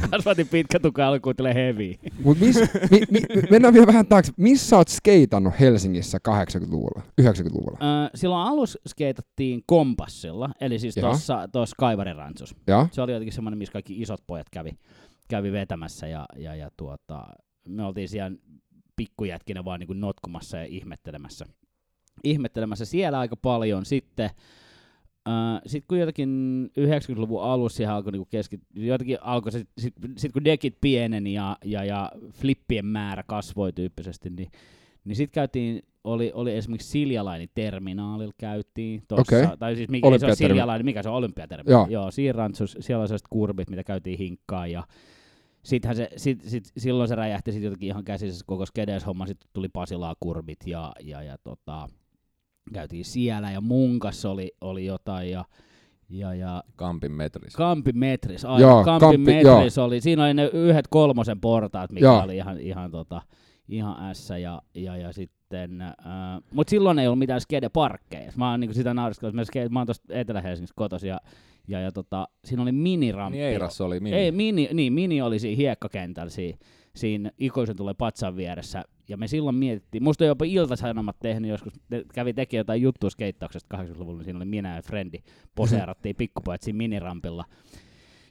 Kasvatin 0.11 0.49
pitkä 0.49 0.81
tukka 0.81 1.09
alkuun 1.09 1.37
tulee 1.37 1.55
heavy. 1.55 1.95
Mut 2.25 2.39
mis, 2.41 2.57
mi, 2.91 3.01
mi, 3.11 3.21
mennään 3.51 3.75
vielä 3.75 3.87
vähän 3.87 4.07
taakse. 4.07 4.33
Missä 4.37 4.69
sä 4.69 4.77
oot 4.77 4.89
skeitannut 4.89 5.55
Helsingissä 5.61 6.19
80-luvulla, 6.29 7.03
90-luvulla? 7.23 7.79
Öö, 7.83 8.11
silloin 8.15 8.49
alus 8.49 8.79
skeitattiin 8.89 9.63
kompassilla, 9.67 10.51
eli 10.61 10.79
siis 10.79 10.95
tuossa 11.53 11.77
Kaivariransus. 11.79 12.57
Ja? 12.67 12.89
Se 12.93 13.03
oli 13.03 13.13
jotenkin 13.13 13.33
semmoinen, 13.33 13.59
missä 13.59 13.73
kaikki 13.73 14.03
isot 14.03 14.21
pojat 14.27 14.47
kävi, 14.51 14.71
kävi 15.29 15.53
vetämässä 15.53 16.07
ja, 16.07 16.27
ja, 16.37 16.55
ja 16.55 16.71
tuota, 16.77 17.27
me 17.67 17.85
oltiin 17.85 18.09
siellä 18.09 18.37
pikkujätkinä 18.97 19.65
vaan 19.65 19.81
niin 19.81 19.87
kuin 19.87 20.01
notkumassa 20.01 20.57
ja 20.57 20.65
ihmettelemässä. 20.65 21.47
ihmettelemässä 22.25 22.85
siellä 22.85 23.19
aika 23.19 23.37
paljon. 23.37 23.85
Sitten 23.85 24.31
Uh, 25.29 25.61
sitten 25.67 25.89
kun 25.89 25.99
jotenkin 25.99 26.31
90-luvun 26.81 27.43
alussa 27.43 27.77
siihen 27.77 27.95
alkoi 27.95 28.13
niinku 28.13 28.29
keskit, 28.31 28.61
jotenkin 28.75 29.19
alkoi 29.21 29.53
se, 29.53 29.65
sit, 29.79 29.95
sit 30.17 30.33
kun 30.33 30.45
dekit 30.45 30.77
pieneni 30.81 31.35
ja, 31.35 31.57
ja, 31.65 31.85
ja 31.85 32.13
flippien 32.33 32.87
määrä 32.87 33.23
kasvoi 33.27 33.73
tyyppisesti, 33.73 34.31
niin, 34.31 34.51
niin 35.05 35.17
sitten 35.17 35.35
käytiin, 35.35 35.83
oli, 36.05 36.31
oli 36.35 36.57
esimerkiksi 36.57 36.89
Siljalainin 36.89 37.51
terminaalilla 37.55 38.35
käytiin 38.39 39.03
tossa, 39.09 39.37
Okei. 39.37 39.57
tai 39.59 39.77
siis 39.77 39.89
mikä 39.89 40.19
se 40.19 40.27
on 40.27 40.37
Siljalainen, 40.37 40.85
mikä 40.85 41.03
se 41.03 41.09
on 41.09 41.15
olympiaterminaali, 41.15 41.93
Joo. 41.93 42.03
joo 42.03 42.11
siellä 42.11 42.45
on 42.45 42.53
sellaiset 42.81 43.29
kurbit, 43.31 43.71
mitä 43.71 43.85
käytiin 43.85 44.19
hinkkaan 44.19 44.71
ja 44.71 44.85
Sittenhän 45.67 45.97
se, 45.97 46.09
sit, 46.17 46.41
sit, 46.47 46.65
silloin 46.77 47.09
se 47.09 47.15
räjähti 47.15 47.53
sit 47.53 47.63
jotenkin 47.63 47.89
ihan 47.89 48.05
käsissä 48.05 48.45
koko 48.47 48.67
skedes-homma, 48.67 49.27
sitten 49.27 49.51
tuli 49.53 49.69
Pasilaa 49.69 50.15
kurbit 50.21 50.59
ja, 50.67 50.93
ja, 51.03 51.23
ja 51.23 51.39
tota, 51.39 51.89
käytiin 52.73 53.05
siellä 53.05 53.51
ja 53.51 53.61
Munkas 53.61 54.25
oli, 54.25 54.53
oli 54.61 54.87
jotain 54.87 55.31
ja, 55.31 55.45
ja, 56.09 56.35
ja 56.35 56.65
Kampin 56.77 57.13
metris. 57.13 57.57
Kampin 57.57 57.99
metris, 57.99 58.43
Joo, 58.43 58.53
aivan, 58.53 58.85
Kampin 58.85 59.11
Kamppi- 59.11 59.45
metris 59.45 59.79
oli, 59.79 60.01
siinä 60.01 60.25
oli 60.25 60.35
ne 60.35 60.51
yhdet 60.53 60.89
kolmosen 60.89 61.41
portaat, 61.41 61.93
mikä 61.93 62.07
Joo. 62.07 62.23
oli 62.23 62.37
ihan, 62.37 62.61
ihan, 62.61 62.91
tota, 62.91 63.23
ihan 63.69 64.11
ässä 64.11 64.39
ja, 64.39 64.63
ja, 64.75 64.97
ja 64.97 65.13
sitten, 65.13 65.83
äh, 65.83 65.93
mutta 66.55 66.71
silloin 66.71 66.99
ei 66.99 67.07
ollut 67.07 67.19
mitään 67.19 67.41
skedeparkkeja. 67.41 68.33
Mä 68.37 68.51
oon 68.51 68.61
niinku 68.61 68.75
sitä 68.75 68.95
nauriskellut, 68.95 69.35
mä, 69.35 69.43
mä 69.71 69.81
oon 69.81 69.87
tosta 69.87 70.15
Etelä-Helsingistä 70.15 70.75
kotoisin 70.77 71.09
ja, 71.09 71.21
ja, 71.69 71.81
ja 71.81 71.93
tota, 71.93 72.29
siinä 72.45 72.63
oli 72.63 72.73
miniramppi. 72.73 73.39
Niin 73.39 73.49
Eirassa 73.49 73.85
oli 73.85 74.01
mini. 74.01 74.17
Ei, 74.17 74.33
mini, 74.33 74.69
niin, 74.73 74.93
mini 74.93 75.23
oli 75.23 75.39
siinä 75.39 75.57
hiekkakentällä 75.57 76.31
siinä, 76.31 76.59
siinä 76.97 77.31
ikuisen 77.39 77.77
tulee 77.77 77.95
patsan 77.95 78.37
vieressä. 78.37 78.85
Ja 79.09 79.17
me 79.17 79.29
silloin 79.29 79.57
mietittiin, 79.57 80.03
musta 80.03 80.25
on 80.25 80.29
jopa 80.29 80.45
Ilta-Sanomat 80.45 81.17
tehnyt 81.23 81.51
joskus, 81.51 81.73
ne 81.91 82.05
kävi 82.15 82.33
tekemään 82.33 82.61
jotain 82.61 82.83
juttua 82.83 83.11
skeittauksesta 83.11 83.77
80-luvulla, 83.77 84.19
niin 84.19 84.25
siinä 84.25 84.37
oli 84.37 84.45
minä 84.45 84.77
ja 84.77 84.83
Frendi, 84.83 85.19
poseerattiin 85.55 86.17
pikkupojat 86.19 86.63
siinä 86.63 86.77
minirampilla. 86.77 87.45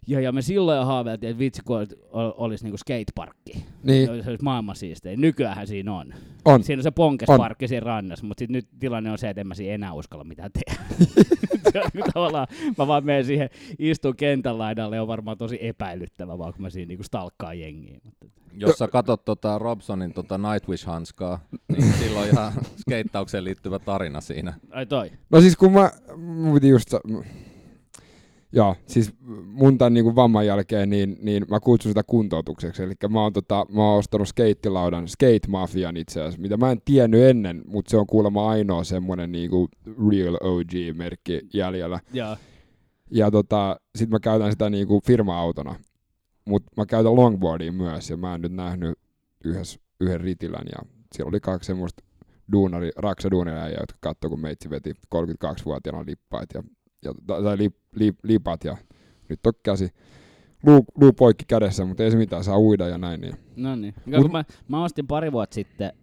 Ja, 0.07 0.19
ja 0.19 0.31
me 0.31 0.41
silloin 0.41 0.77
jo 0.77 0.85
haaveiltiin, 0.85 1.29
että 1.29 1.39
vitsi 1.39 1.61
kun 1.65 1.87
olisi, 2.11 2.65
niinku 2.65 2.77
skateparkki. 2.77 3.65
Niin, 3.83 4.23
Se 4.23 4.29
olisi 4.29 4.43
maailman 4.43 4.75
siistein. 4.75 5.21
Nykyäänhän 5.21 5.67
siinä 5.67 5.93
on. 5.93 6.13
on. 6.45 6.63
Siinä 6.63 6.79
on 6.79 6.83
se 6.83 6.91
ponkesparkki 6.91 7.67
siinä 7.67 7.85
rannassa, 7.85 8.25
mutta 8.25 8.39
sit 8.39 8.49
nyt 8.49 8.67
tilanne 8.79 9.11
on 9.11 9.17
se, 9.17 9.29
että 9.29 9.41
en 9.41 9.47
mä 9.47 9.53
siinä 9.55 9.73
enää 9.73 9.93
uskalla 9.93 10.23
mitään 10.23 10.51
tehdä. 10.51 10.83
Niinku 11.93 12.11
Tavallaan 12.13 12.47
mä 12.77 12.87
vaan 12.87 13.05
menen 13.05 13.25
siihen, 13.25 13.49
istun 13.79 14.15
kentän 14.15 14.57
laidalle 14.57 15.01
on 15.01 15.07
varmaan 15.07 15.37
tosi 15.37 15.57
epäilyttävä, 15.61 16.37
vaan 16.37 16.53
kun 16.53 16.61
mä 16.61 16.69
siinä 16.69 16.87
niinku 16.87 17.03
stalkkaan 17.03 17.59
jengiä. 17.59 17.97
Mutta 18.03 18.25
Jos 18.53 18.77
sä 18.77 18.87
katot 18.87 19.25
tota 19.25 19.59
Robsonin 19.59 20.13
tota 20.13 20.37
Nightwish-hanskaa, 20.37 21.39
niin 21.67 21.93
sillä 21.93 22.19
on 22.19 22.27
ihan 22.27 22.53
skeittaukseen 22.77 23.43
liittyvä 23.43 23.79
tarina 23.79 24.21
siinä. 24.21 24.53
ai 24.71 24.85
toi. 24.85 25.11
No 25.29 25.41
siis 25.41 25.57
kun 25.57 25.71
mä, 25.71 25.91
just, 26.69 26.93
joo, 28.55 28.75
siis 28.87 29.11
mun 29.45 29.77
tämän 29.77 29.93
niinku 29.93 30.15
vamman 30.15 30.45
jälkeen, 30.45 30.89
niin, 30.89 31.17
niin 31.21 31.45
mä 31.49 31.59
kutsun 31.59 31.89
sitä 31.89 32.03
kuntoutukseksi. 32.03 32.83
Eli 32.83 32.93
mä 33.09 33.21
oon, 33.21 33.33
tota, 33.33 33.65
mä 33.69 33.89
oon 33.89 33.99
ostanut 33.99 34.27
skeittilaudan, 34.27 35.07
Skate 35.07 35.47
Mafian 35.47 35.97
itse 35.97 36.21
asiassa, 36.21 36.41
mitä 36.41 36.57
mä 36.57 36.71
en 36.71 36.81
tiennyt 36.85 37.21
ennen, 37.21 37.61
mutta 37.67 37.89
se 37.89 37.97
on 37.97 38.07
kuulemma 38.07 38.49
ainoa 38.49 38.83
semmonen 38.83 39.31
niinku 39.31 39.67
real 40.11 40.35
OG-merkki 40.35 41.41
jäljellä. 41.53 41.99
Joo. 42.13 42.37
Ja 43.11 43.31
tota, 43.31 43.79
sit 43.95 44.09
mä 44.09 44.19
käytän 44.19 44.51
sitä 44.51 44.69
niinku 44.69 45.01
firma-autona. 45.07 45.75
Mutta 46.45 46.71
mä 46.77 46.85
käytän 46.85 47.15
longboardia 47.15 47.71
myös, 47.71 48.09
ja 48.09 48.17
mä 48.17 48.31
oon 48.31 48.41
nyt 48.41 48.51
nähnyt 48.51 48.99
yhdessä, 49.43 49.79
yhden 49.99 50.21
ritilän, 50.21 50.65
ja 50.71 50.89
siellä 51.15 51.29
oli 51.29 51.39
kaksi 51.39 51.67
semmoista 51.67 52.03
duunari, 52.51 52.91
raksa 52.97 53.31
duunaria, 53.31 53.79
jotka 53.79 53.97
katsoi, 53.99 54.29
kun 54.29 54.39
meitsi 54.39 54.69
veti 54.69 54.93
32-vuotiaana 55.15 56.05
lippaat 56.07 56.49
ja, 56.53 56.63
ja, 57.05 57.13
tai 57.27 57.57
lip, 57.57 57.75
lip, 57.95 58.19
lipat, 58.23 58.63
ja 58.63 58.77
nyt 59.29 59.45
on 59.45 59.53
käsi 59.63 59.89
luu, 60.63 60.85
luu 60.95 61.13
poikki 61.13 61.45
kädessä, 61.47 61.85
mutta 61.85 62.03
ei 62.03 62.11
se 62.11 62.17
mitään, 62.17 62.43
saa 62.43 62.59
uida 62.59 62.87
ja 62.87 62.97
näin. 62.97 63.21
Niin. 63.21 63.35
No 63.55 63.75
niin. 63.75 63.93
Mut- 64.05 64.31
mä, 64.31 64.45
mä 64.67 64.83
ostin 64.83 65.07
pari 65.07 65.31
vuotta 65.31 65.53
sitten, 65.53 65.93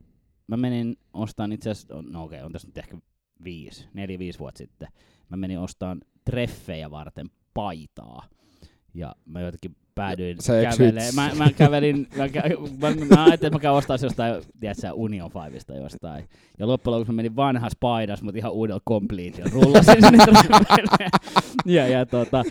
mä 0.47 0.57
menin 0.57 0.97
ostamaan 1.13 1.53
itse 1.53 1.71
asiassa, 1.71 2.03
no 2.03 2.25
okei, 2.25 2.43
on 2.43 2.53
tässä 2.53 2.69
nyt 2.69 2.79
ehkä 2.79 2.97
viisi, 3.45 3.89
neljä, 3.95 4.19
viisi 4.19 4.39
vuotta 4.39 4.59
sitten. 4.59 4.89
Mä 5.29 5.37
menin 5.37 5.59
ostamaan 5.59 6.01
treffejä 6.25 6.91
varten 6.91 7.31
paitaa. 7.55 8.29
Ja 8.95 9.17
mä 9.25 9.41
jotenkin 9.41 9.77
päädyin 9.95 10.37
Sä 10.41 10.53
kävelemään. 10.63 11.15
Mä, 11.15 11.45
mä, 11.45 11.53
kävelin, 11.53 12.09
mä, 12.17 12.27
kä- 12.27 12.81
mä, 12.81 12.91
mä, 13.17 13.25
ajattelin, 13.25 13.33
että 13.33 13.51
mä 13.51 13.59
käyn 13.59 13.75
ostaa 13.75 13.97
jostain, 14.03 14.43
tiedätkö, 14.61 14.93
Union 14.93 15.31
Fivesta 15.31 15.75
jostain. 15.75 16.25
Ja 16.59 16.67
loppujen 16.67 16.93
lopuksi 16.95 17.13
mä 17.13 17.17
menin 17.17 17.37
vanhassa 17.37 17.79
paidassa, 17.81 18.25
mutta 18.25 18.39
ihan 18.39 18.53
uudella 18.53 18.81
completeilla. 18.89 19.51
Rullasin 19.53 20.03
sinne 20.03 20.19
ja, 21.77 21.89
ja 21.89 22.07
tota, 22.07 22.45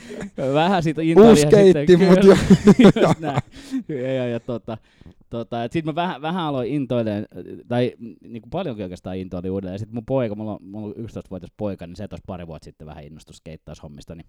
vähän 0.53 0.83
siitä 0.83 1.01
intoili. 1.01 1.29
Uusi 1.29 1.41
skeitti, 1.41 1.97
mut 1.97 2.23
jo. 2.23 2.35
Just 3.01 3.19
näin. 3.19 3.41
Ja, 3.87 4.13
ja, 4.13 4.27
ja 4.27 4.39
tota, 4.39 4.77
tota, 5.29 5.63
et 5.63 5.71
sit 5.71 5.85
mä 5.85 5.95
vähän, 5.95 6.21
vähän 6.21 6.43
aloin 6.43 6.69
intoilemaan, 6.69 7.25
tai 7.67 7.93
niin 7.99 8.41
kuin 8.41 8.49
paljonkin 8.49 8.83
oikeastaan 8.83 9.17
intoili 9.17 9.49
uudelleen. 9.49 9.75
Ja 9.75 9.79
sit 9.79 9.91
mun 9.91 10.05
poika, 10.05 10.35
mulla 10.35 10.51
on, 10.51 10.59
mulla 10.61 10.87
on 10.87 10.93
11-vuotias 10.93 11.51
poika, 11.57 11.87
niin 11.87 11.95
se 11.95 12.07
tuossa 12.07 12.23
pari 12.27 12.47
vuotta 12.47 12.65
sitten 12.65 12.87
vähän 12.87 13.03
innostui 13.03 13.35
skeittaushommista, 13.35 14.15
niin, 14.15 14.25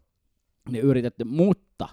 niin 0.70 0.84
yritetty, 0.84 1.24
mutta 1.24 1.88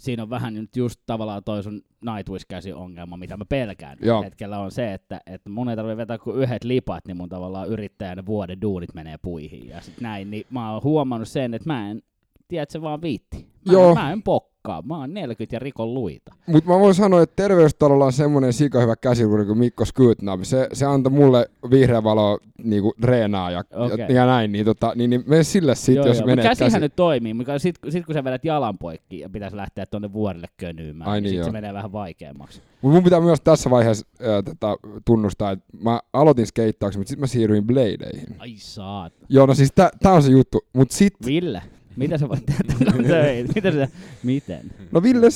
siinä 0.00 0.22
on 0.22 0.30
vähän 0.30 0.54
nyt 0.54 0.76
just 0.76 1.00
tavallaan 1.06 1.44
toi 1.44 1.62
sun 1.62 1.82
Nightwish-käsi 2.00 2.72
ongelma, 2.72 3.16
mitä 3.16 3.36
mä 3.36 3.44
pelkään 3.44 3.98
Joo. 4.02 4.22
hetkellä 4.22 4.58
on 4.58 4.70
se, 4.70 4.94
että, 4.94 5.20
että 5.26 5.50
mun 5.50 5.68
ei 5.68 5.76
tarvitse 5.76 5.96
vetää 5.96 6.18
kuin 6.18 6.36
yhdet 6.36 6.64
lipat, 6.64 7.06
niin 7.06 7.16
mun 7.16 7.28
tavallaan 7.28 7.68
yrittäjän 7.68 8.26
vuoden 8.26 8.60
duunit 8.60 8.94
menee 8.94 9.16
puihin 9.22 9.68
ja 9.68 9.80
sit 9.80 10.00
näin, 10.00 10.30
niin 10.30 10.46
mä 10.50 10.72
oon 10.72 10.82
huomannut 10.82 11.28
sen, 11.28 11.54
että 11.54 11.68
mä 11.68 11.90
en, 11.90 12.02
tiedätkö, 12.50 12.82
vaan 12.82 13.02
viitti. 13.02 13.36
Mä, 13.66 13.72
Joo. 13.72 13.88
en, 13.88 13.94
mä 13.94 14.12
en 14.12 14.22
pokkaa, 14.22 14.82
mä 14.82 14.98
oon 14.98 15.14
40 15.14 15.56
ja 15.56 15.60
rikon 15.60 15.94
luita. 15.94 16.34
Mutta 16.46 16.70
mä 16.70 16.78
voin 16.78 16.94
sanoa, 16.94 17.22
että 17.22 17.42
terveystalolla 17.42 18.04
on 18.04 18.12
semmoinen 18.12 18.52
sika 18.52 18.80
hyvä 18.80 18.96
käsiluri 18.96 19.44
kuin 19.44 19.58
Mikko 19.58 19.84
Skutnab. 19.84 20.40
Se, 20.42 20.68
se 20.72 20.86
antoi 20.86 21.12
mulle 21.12 21.50
vihreä 21.70 22.04
valo 22.04 22.38
niinku 22.64 22.94
reenaa 23.02 23.50
ja, 23.50 23.64
Okei. 23.72 23.98
ja, 23.98 24.14
ja, 24.14 24.26
näin, 24.26 24.52
niin, 24.52 24.64
tota, 24.64 24.92
niin, 24.94 25.10
niin 25.10 25.24
mene 25.26 25.42
sille 25.42 25.74
sit, 25.74 25.96
Joo, 25.96 26.06
jos 26.06 26.18
joo. 26.18 26.26
Mut 26.26 26.36
käsihän 26.36 26.72
käsi. 26.72 26.80
nyt 26.80 26.96
toimii, 26.96 27.34
mutta 27.34 27.58
sit, 27.58 27.78
sit 27.88 28.06
kun 28.06 28.14
sä 28.14 28.24
vedät 28.24 28.44
jalan 28.44 28.78
poikki 28.78 29.20
ja 29.20 29.30
pitäisi 29.30 29.56
lähteä 29.56 29.86
tuonne 29.86 30.12
vuorille 30.12 30.46
könyymään, 30.56 31.10
Ai 31.10 31.20
niin, 31.20 31.30
niin, 31.30 31.38
sit 31.40 31.44
se 31.44 31.52
menee 31.52 31.74
vähän 31.74 31.92
vaikeammaksi. 31.92 32.62
Mut 32.82 32.92
mun 32.92 33.04
pitää 33.04 33.20
myös 33.20 33.40
tässä 33.40 33.70
vaiheessa 33.70 34.06
äh, 34.20 34.44
tota, 34.44 34.76
tunnustaa, 35.04 35.50
että 35.50 35.64
mä 35.82 36.00
aloitin 36.12 36.46
skeittauksen, 36.46 37.00
mutta 37.00 37.08
sitten 37.08 37.22
mä 37.22 37.26
siirryin 37.26 37.66
bladeihin. 37.66 38.36
Ai 38.38 38.54
saat. 38.56 39.12
Joo, 39.28 39.46
no 39.46 39.54
siis 39.54 39.72
tää, 39.74 39.90
tää 40.02 40.12
on 40.12 40.22
se 40.22 40.30
juttu. 40.30 40.60
Mut 40.72 40.90
sit, 40.90 41.14
Ville, 41.26 41.62
Mitä 42.00 42.18
sä 42.18 42.28
voit 42.28 42.46
tehdä 42.46 42.92
töitä? 43.08 43.52
Mitä 43.54 43.72
sä, 43.72 43.88
miten? 44.22 44.70
No 44.92 45.02
Ville, 45.02 45.26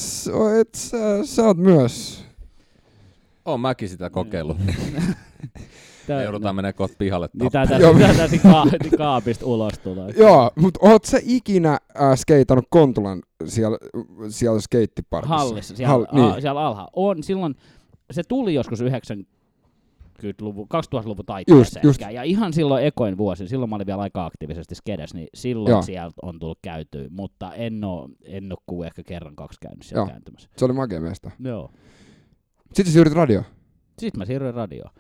et 0.60 0.74
sä, 0.74 0.96
sä 1.26 1.42
oot 1.42 1.56
myös... 1.56 2.24
Oon 3.44 3.60
mäkin 3.60 3.88
sitä 3.88 4.10
kokeillut. 4.10 4.56
Tää, 6.06 6.16
Me 6.18 6.24
joudutaan 6.24 6.56
menemään 6.56 6.74
kohta 6.74 6.96
pihalle 6.98 7.28
Niin 7.32 7.50
tappaa. 7.52 7.66
tää 7.66 7.78
Joo. 7.78 7.94
tästä 8.16 8.38
ka- 8.38 8.96
kaapista 8.98 9.46
ulos 9.46 9.78
tulee. 9.78 10.10
Joo, 10.26 10.50
mutta 10.56 10.80
oot 10.82 11.04
sä 11.04 11.18
ikinä 11.22 11.72
äh, 11.72 12.18
skeitannut 12.18 12.66
Kontulan 12.70 13.22
siellä, 13.44 13.78
siellä 14.28 14.60
skeittiparkissa? 14.60 15.36
Hallissa, 15.36 15.76
siellä, 15.76 15.94
Hall- 15.94 16.06
a, 16.12 16.16
niin. 16.30 16.42
siellä 16.42 16.66
alhaalla. 16.66 16.90
On 16.96 17.22
silloin, 17.22 17.54
se 18.10 18.22
tuli 18.28 18.54
joskus 18.54 18.80
90-luvun, 20.22 20.66
2000-luvun 20.74 21.26
taitteeseen. 21.26 21.86
just. 21.86 22.00
Ja 22.00 22.22
ihan 22.22 22.52
silloin 22.52 22.84
ekoin 22.84 23.18
vuosi, 23.18 23.48
silloin 23.48 23.70
mä 23.70 23.76
olin 23.76 23.86
vielä 23.86 24.02
aika 24.02 24.26
aktiivisesti 24.26 24.74
skedes, 24.74 25.14
niin 25.14 25.28
silloin 25.34 25.70
Joo. 25.70 25.82
sieltä 25.82 26.14
on 26.22 26.38
tullut 26.38 26.58
käytyä, 26.62 27.06
mutta 27.10 27.54
en 27.54 27.84
oo, 27.84 28.08
en 28.24 28.52
oo 28.52 28.58
kuin 28.66 28.86
ehkä 28.86 29.02
kerran 29.02 29.36
kaksi 29.36 29.60
käynyt 29.60 29.82
siellä 29.82 30.00
Joo. 30.00 30.06
kääntymässä. 30.06 30.48
Se 30.56 30.64
oli 30.64 30.72
makea 30.72 31.00
meistä. 31.00 31.30
Joo. 31.44 31.70
Sitten 32.66 32.86
sä 32.86 32.92
siirryt 32.92 33.14
radioon. 33.14 33.44
Sitten 33.98 34.18
mä 34.18 34.24
siirryin 34.24 34.54
radioon. 34.54 34.90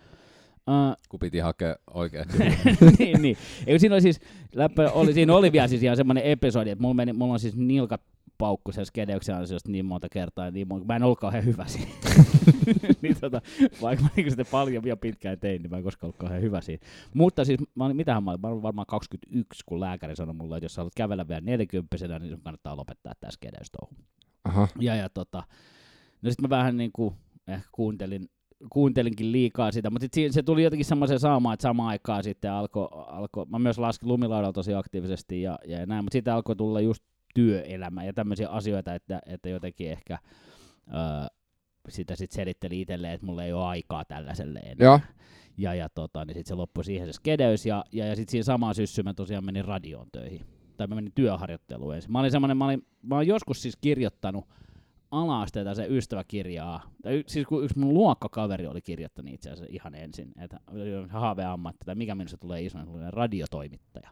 Uh, 0.70 0.96
Kun 1.08 1.20
piti 1.20 1.38
hakea 1.38 1.76
oikein. 1.94 2.24
niin, 2.98 3.22
niin. 3.22 3.36
Eikö 3.66 3.78
siinä 3.78 3.94
oli 3.94 4.02
siis, 4.02 4.20
läppä 4.54 4.90
oli, 4.90 5.12
siinä 5.12 5.34
oli 5.34 5.52
vielä 5.52 5.68
siis 5.68 5.82
ihan 5.82 5.96
semmoinen 5.96 6.24
episodi, 6.24 6.70
että 6.70 6.82
mulla, 6.82 6.94
meni, 6.94 7.12
mulla 7.12 7.32
on 7.32 7.40
siis 7.40 7.56
nilkat 7.56 8.00
paukku 8.38 8.72
sen 8.72 8.86
skedeyksen 8.86 9.36
ansiosta 9.36 9.70
niin 9.70 9.86
monta 9.86 10.08
kertaa, 10.08 10.50
niin 10.50 10.68
monta, 10.68 10.86
mä 10.86 10.96
en 10.96 11.02
ollut 11.02 11.20
kauhean 11.20 11.44
hyvä 11.44 11.64
siinä. 11.66 11.90
niin 13.02 13.16
tota, 13.20 13.40
vaikka 13.82 14.04
mä 14.04 14.10
niin 14.16 14.30
sitten 14.30 14.46
paljon 14.50 14.86
ja 14.86 14.96
pitkään 14.96 15.38
tein, 15.38 15.62
niin 15.62 15.70
mä 15.70 15.76
en 15.76 15.82
koskaan 15.82 16.08
ollut 16.08 16.16
kauhean 16.16 16.42
hyvä 16.42 16.60
siinä. 16.60 16.86
Mutta 17.14 17.44
siis, 17.44 17.60
mä 17.74 17.84
olin, 17.84 17.96
mitähän 17.96 18.24
mä 18.24 18.30
olin, 18.30 18.40
mä 18.40 18.48
olin 18.48 18.62
varmaan 18.62 18.86
21, 18.86 19.64
kun 19.66 19.80
lääkäri 19.80 20.16
sanoi 20.16 20.34
mulle, 20.34 20.56
että 20.56 20.64
jos 20.64 20.74
sä 20.74 20.80
haluat 20.80 20.94
kävellä 20.96 21.28
vielä 21.28 21.40
40 21.40 21.96
niin 22.18 22.30
sun 22.30 22.40
kannattaa 22.40 22.76
lopettaa 22.76 23.12
tää 23.20 23.30
skedeystouhu. 23.30 23.94
Aha. 24.44 24.68
Ja, 24.80 24.94
ja 24.94 25.08
tota, 25.08 25.42
no 26.22 26.30
sit 26.30 26.40
mä 26.40 26.48
vähän 26.48 26.76
niinku 26.76 27.14
ehkä 27.48 27.68
kuuntelin, 27.72 28.28
kuuntelinkin 28.70 29.32
liikaa 29.32 29.72
sitä, 29.72 29.90
mutta 29.90 30.04
sit 30.04 30.14
si- 30.14 30.32
se 30.32 30.42
tuli 30.42 30.62
jotenkin 30.62 30.84
semmoiseen 30.84 31.20
saamaan, 31.20 31.54
että 31.54 31.62
samaan 31.62 31.88
aikaan 31.88 32.24
sitten 32.24 32.52
alkoi, 32.52 32.88
alko, 32.92 33.44
mä 33.44 33.58
myös 33.58 33.78
laskin 33.78 34.08
lumilaudalla 34.08 34.52
tosi 34.52 34.74
aktiivisesti 34.74 35.42
ja, 35.42 35.58
ja 35.66 35.86
näin, 35.86 36.04
mutta 36.04 36.12
sitten 36.12 36.34
alkoi 36.34 36.56
tulla 36.56 36.80
just 36.80 37.04
työelämä 37.34 38.04
ja 38.04 38.12
tämmöisiä 38.12 38.48
asioita, 38.48 38.94
että, 38.94 39.20
että 39.26 39.48
jotenkin 39.48 39.90
ehkä 39.90 40.18
öö, 40.88 41.26
sitä 41.92 42.16
sitten 42.16 42.36
selitteli 42.36 42.80
itselleen, 42.80 43.12
että 43.12 43.26
mulla 43.26 43.44
ei 43.44 43.52
ole 43.52 43.64
aikaa 43.64 44.04
tällaiselle 44.04 44.58
enää. 44.58 44.84
Joo. 44.84 45.00
Ja, 45.58 45.74
ja 45.74 45.88
tota, 45.88 46.24
niin 46.24 46.34
sitten 46.34 46.48
se 46.48 46.54
loppui 46.54 46.84
siihen 46.84 47.06
se 47.06 47.12
skedeys, 47.12 47.66
ja, 47.66 47.84
ja, 47.92 48.06
ja 48.06 48.16
sitten 48.16 48.30
siinä 48.30 48.44
samaan 48.44 48.74
syssyyn 48.74 49.04
mä 49.04 49.14
tosiaan 49.14 49.44
menin 49.44 49.64
radioon 49.64 50.08
töihin. 50.12 50.40
Tai 50.76 50.86
mä 50.86 50.94
menin 50.94 51.12
työharjoitteluun 51.14 51.94
ensin. 51.94 52.12
Mä 52.12 52.20
olin 52.20 52.30
semmonen, 52.30 52.56
mä, 52.56 52.64
olin, 52.64 52.86
mä 53.02 53.14
oon 53.14 53.26
joskus 53.26 53.62
siis 53.62 53.76
kirjoittanut 53.80 54.44
ala-asteita 55.10 55.74
se 55.74 55.86
ystäväkirjaa. 55.90 56.90
Tai 57.02 57.14
y, 57.18 57.22
siis 57.26 57.46
kun 57.46 57.64
yksi 57.64 57.78
mun 57.78 57.94
luokkakaveri 57.94 58.66
oli 58.66 58.82
kirjoittanut 58.82 59.34
itse 59.34 59.50
asiassa 59.50 59.72
ihan 59.74 59.94
ensin, 59.94 60.32
että 60.40 60.60
haaveammatti, 61.08 61.84
tai 61.86 61.94
mikä 61.94 62.14
minusta 62.14 62.36
tulee 62.36 62.62
isona, 62.62 62.86
tulee 62.86 63.10
radiotoimittaja. 63.10 64.10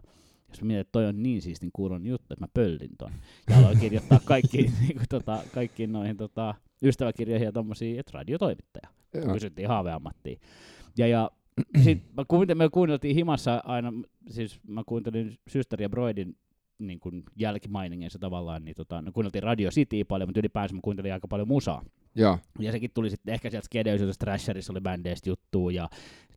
Jos 0.48 0.60
mä 0.60 0.66
mietin, 0.66 0.80
että 0.80 0.92
toi 0.92 1.06
on 1.06 1.22
niin 1.22 1.42
siistin 1.42 1.70
kuulon 1.72 2.06
juttu, 2.06 2.34
että 2.34 2.44
mä 2.44 2.48
pöllin 2.54 2.96
ton. 2.98 3.12
Ja 3.50 3.58
aloin 3.58 3.78
kirjoittaa 3.78 4.20
kaikkiin, 4.24 4.72
niin 4.80 4.96
kuin, 4.96 5.08
tota, 5.08 5.38
kaikkiin 5.54 5.92
noihin 5.92 6.16
tota, 6.16 6.54
ystäväkirjoihin 6.82 7.46
ja 7.46 7.52
tommosia, 7.52 8.00
että 8.00 8.10
radiotoimittaja 8.14 8.88
Joo. 9.14 9.34
kysyttiin 9.34 9.68
haaveammattiin. 9.68 10.40
Ja, 10.98 11.06
ja 11.06 11.30
sit 11.84 12.02
mä 12.16 12.24
kuuntelin, 12.28 12.58
me 12.58 12.68
kuunneltiin 12.68 13.14
himassa 13.14 13.62
aina, 13.64 13.92
siis 14.28 14.60
mä 14.68 14.82
kuuntelin 14.86 15.38
Systeri 15.48 15.84
ja 15.84 15.88
Broidin 15.88 16.36
niin 16.78 17.00
kuin 17.00 17.22
jälkimainingeissa 17.36 18.18
tavallaan, 18.18 18.64
niin 18.64 18.74
tota, 18.74 19.02
no 19.02 19.12
kuunneltiin 19.12 19.42
Radio 19.42 19.70
Cityä 19.70 20.04
paljon, 20.08 20.28
mutta 20.28 20.40
ylipäänsä 20.40 20.74
mä 20.74 20.80
kuuntelin 20.82 21.12
aika 21.12 21.28
paljon 21.28 21.48
musaa. 21.48 21.84
Joo. 22.14 22.38
Ja 22.58 22.72
sekin 22.72 22.90
tuli 22.94 23.10
sitten 23.10 23.34
ehkä 23.34 23.50
sieltä 23.50 23.64
Skedeys, 23.64 24.18
Thrasherissa 24.18 24.72
oli 24.72 24.80
bändeistä 24.80 25.30
juttua, 25.30 25.72
ja, 25.72 25.88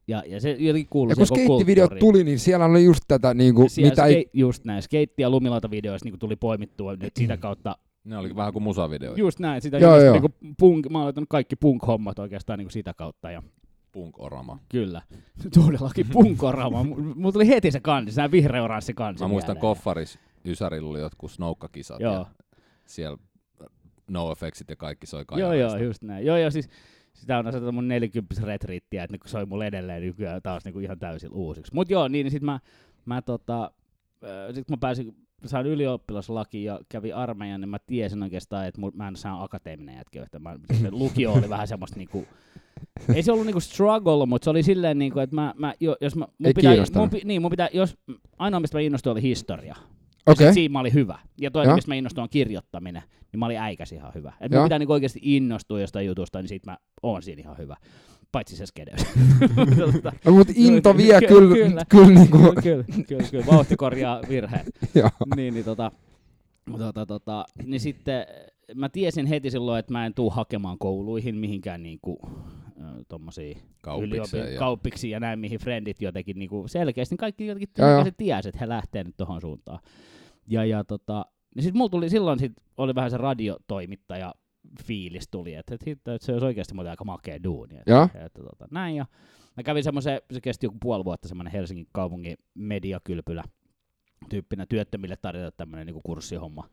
ja, 0.07 0.23
ja 0.27 0.41
se 0.41 0.51
jotenkin 0.51 0.89
kuului 0.89 1.11
Ja 1.11 1.15
kun 1.15 1.27
skeittivideot 1.27 1.91
tuli, 1.99 2.23
niin 2.23 2.39
siellä 2.39 2.65
oli 2.65 2.83
just 2.83 3.03
tätä, 3.07 3.33
niinku, 3.33 3.69
Siellä 3.69 3.89
mitä 3.89 4.05
ei... 4.05 4.13
skate, 4.13 4.29
just 4.33 4.65
näin, 4.65 4.83
skeitti- 4.83 5.21
ja 5.21 5.29
lumilautavideoista 5.29 6.09
niin 6.09 6.19
tuli 6.19 6.35
poimittua 6.35 6.95
nyt 6.95 7.13
sitä 7.21 7.37
kautta 7.37 7.77
Ne 8.05 8.17
oli 8.17 8.35
vähän 8.35 8.53
kuin 8.53 8.63
musavideoita. 8.63 9.19
Just 9.19 9.39
näin, 9.39 9.61
sitä 9.61 9.77
Joo, 9.77 9.95
joo, 9.95 10.03
joo. 10.05 10.13
Niinku 10.13 10.29
punk, 10.59 10.89
mä 10.89 10.97
oon 10.97 11.05
laittanut 11.05 11.29
kaikki 11.29 11.55
punk-hommat 11.55 12.19
oikeastaan 12.19 12.59
niinku 12.59 12.71
sitä 12.71 12.93
kautta. 12.93 13.31
Ja 13.31 13.43
Punk-orama. 13.91 14.59
Kyllä. 14.69 15.01
Todellakin 15.63 16.07
punkorama. 16.13 16.83
Mulla 16.83 17.31
tuli 17.31 17.47
heti 17.47 17.71
se 17.71 17.79
kansi, 17.79 18.11
se 18.11 18.31
vihreä 18.31 18.63
oranssi 18.63 18.93
kansi. 18.93 19.23
Mä 19.23 19.27
muistan 19.27 19.55
mieleen. 19.55 19.61
Koffaris, 19.61 20.19
Ysärillä 20.45 20.89
oli 20.89 20.99
jotkut 20.99 21.31
snoukkakisat. 21.31 21.99
Joo. 21.99 22.13
Ja 22.13 22.25
siellä 22.85 23.17
No 24.07 24.31
Effectsit 24.31 24.69
ja 24.69 24.75
kaikki 24.75 25.07
soi 25.07 25.19
Joo, 25.19 25.25
kajarista. 25.25 25.77
joo, 25.77 25.87
just 25.87 26.01
näin. 26.03 26.25
Joo, 26.25 26.37
joo, 26.37 26.51
siis 26.51 26.69
sitä 27.13 27.37
on 27.37 27.47
asetettu 27.47 27.71
mun 27.71 27.87
40 27.87 28.35
retriittiä, 28.43 29.03
että 29.03 29.13
ne 29.17 29.19
soi 29.25 29.45
mulle 29.45 29.67
edelleen 29.67 30.01
nykyään 30.01 30.41
taas 30.41 30.65
niinku 30.65 30.79
ihan 30.79 30.99
täysin 30.99 31.33
uusiksi. 31.33 31.73
Mut 31.73 31.89
joo, 31.89 32.07
niin, 32.07 32.23
niin 32.23 32.31
sit 32.31 32.43
mä, 32.43 32.59
mä 33.05 33.21
tota, 33.21 33.71
sit 34.53 34.65
kun 34.67 34.73
mä 34.73 34.77
pääsin, 34.79 35.24
sain 35.45 35.65
ylioppilaslaki 35.65 36.63
ja 36.63 36.79
kävi 36.89 37.13
armeijan, 37.13 37.61
niin 37.61 37.69
mä 37.69 37.77
tiesin 37.85 38.23
oikeastaan, 38.23 38.67
että 38.67 38.81
mä 38.93 39.07
en 39.07 39.15
saa 39.15 39.43
akateeminen 39.43 39.95
jätkä. 39.95 40.23
Että 40.23 40.39
mä, 40.39 40.55
se 40.81 40.91
lukio 40.91 41.33
oli 41.33 41.49
vähän 41.49 41.67
semmoista 41.67 41.97
niinku, 41.97 42.27
ei 43.15 43.23
se 43.23 43.31
ollut 43.31 43.45
niinku 43.45 43.59
struggle, 43.59 44.25
mutta 44.25 44.43
se 44.43 44.49
oli 44.49 44.63
silleen 44.63 44.99
niinku, 44.99 45.19
että 45.19 45.35
mä, 45.35 45.53
mä 45.57 45.73
jo, 45.79 45.95
jos 46.01 46.15
mä, 46.15 46.25
mun 46.37 46.47
Ei 46.47 46.53
pitää, 46.53 46.75
mun, 46.95 47.09
niin, 47.23 47.41
mun 47.41 47.51
pitää, 47.51 47.69
jos, 47.73 47.97
ainoa 48.37 48.59
mistä 48.59 48.77
mä 48.77 48.81
innostuin 48.81 49.11
oli 49.11 49.21
historia. 49.21 49.75
Okay. 50.25 50.53
Siinä 50.53 50.73
mä 50.73 50.79
olin 50.79 50.93
hyvä. 50.93 51.19
Ja 51.41 51.51
toinen, 51.51 51.69
Joo. 51.69 51.75
mistä 51.75 51.91
mä 51.91 51.95
innostuin, 51.95 52.23
on 52.23 52.29
kirjoittaminen. 52.29 53.03
Niin 53.31 53.39
mä 53.39 53.45
olin 53.45 53.57
äikäs 53.57 53.91
ihan 53.91 54.11
hyvä. 54.15 54.33
Et 54.41 54.51
mun 54.51 54.63
pitää 54.63 54.79
niinku 54.79 54.93
oikeasti 54.93 55.19
innostua 55.23 55.81
jostain 55.81 56.05
jutusta, 56.05 56.41
niin 56.41 56.49
sit 56.49 56.65
mä 56.65 56.77
oon 57.03 57.23
siinä 57.23 57.41
ihan 57.41 57.57
hyvä. 57.57 57.77
Paitsi 58.35 58.55
se 58.55 58.65
skedeys. 58.65 59.01
No, 60.25 60.31
mutta 60.31 60.53
into 60.55 60.97
vie 60.97 61.19
Ky- 61.19 61.27
kyllä, 61.27 61.55
kyllä. 61.55 61.85
kyllä 61.89 62.07
niinku... 62.07 62.37
kyllä, 62.37 62.61
kyllä, 62.61 62.83
kyllä, 63.07 63.23
kyllä. 63.31 63.45
Vauhti 63.45 63.75
korjaa 63.75 64.21
virheet. 64.29 64.67
Joo. 64.95 65.09
niin, 65.35 65.53
niin, 65.53 65.65
tota, 65.65 65.91
tota, 66.77 67.05
tota, 67.05 67.45
niin 67.65 67.79
sitten 67.79 68.25
mä 68.75 68.89
tiesin 68.89 69.25
heti 69.25 69.51
silloin, 69.51 69.79
että 69.79 69.91
mä 69.91 70.05
en 70.05 70.13
tuu 70.13 70.29
hakemaan 70.29 70.77
kouluihin 70.77 71.35
mihinkään 71.35 71.83
niinku, 71.83 72.19
äh, 72.81 72.85
tommosia 73.07 73.55
Kauppikseen 73.81 74.43
yliopi- 74.45 74.53
ja- 74.53 74.59
kauppiksi 74.59 75.09
ja 75.09 75.19
näin, 75.19 75.39
mihin 75.39 75.59
frendit 75.59 76.01
jotenkin 76.01 76.39
niinku 76.39 76.63
selkeästi, 76.67 77.13
niin 77.13 77.17
kaikki 77.17 77.45
jotenkin 77.47 77.69
Joo, 77.77 77.89
joo. 77.89 78.03
se 78.03 78.11
tiesi, 78.11 78.49
että 78.49 78.59
he 78.59 78.69
lähtee 78.69 79.03
nyt 79.03 79.17
tohon 79.17 79.41
suuntaan. 79.41 79.79
Ja, 80.47 80.65
ja 80.65 80.83
tota, 80.83 81.25
niin 81.55 81.63
sit 81.63 81.73
mulla 81.75 81.89
tuli 81.89 82.09
silloin 82.09 82.39
sit 82.39 82.53
oli 82.77 82.95
vähän 82.95 83.11
se 83.11 83.17
radiotoimittaja 83.17 84.33
fiilis 84.83 85.27
tuli, 85.31 85.53
että, 85.53 85.75
että, 85.75 85.91
että 85.91 86.25
se 86.25 86.31
olisi 86.31 86.45
oikeasti 86.45 86.73
muuten 86.73 86.91
aika 86.91 87.03
makea 87.03 87.43
duuni. 87.43 87.77
Että, 87.77 87.91
Joo. 87.91 88.03
että, 88.25 88.43
tota, 88.43 88.67
näin 88.71 88.95
ja 88.95 89.05
mä 89.57 89.63
kävin 89.63 89.83
semmoisen, 89.83 90.21
se 90.31 90.41
kesti 90.41 90.65
joku 90.65 90.77
puoli 90.81 91.05
vuotta, 91.05 91.27
semmoinen 91.27 91.53
Helsingin 91.53 91.87
kaupungin 91.91 92.37
mediakylpylä 92.53 93.43
tyyppinä 94.29 94.65
työttömille 94.65 95.17
tarjota 95.21 95.57
tämmöinen 95.57 95.87
niin 95.87 96.03
kurssihomma. 96.03 96.69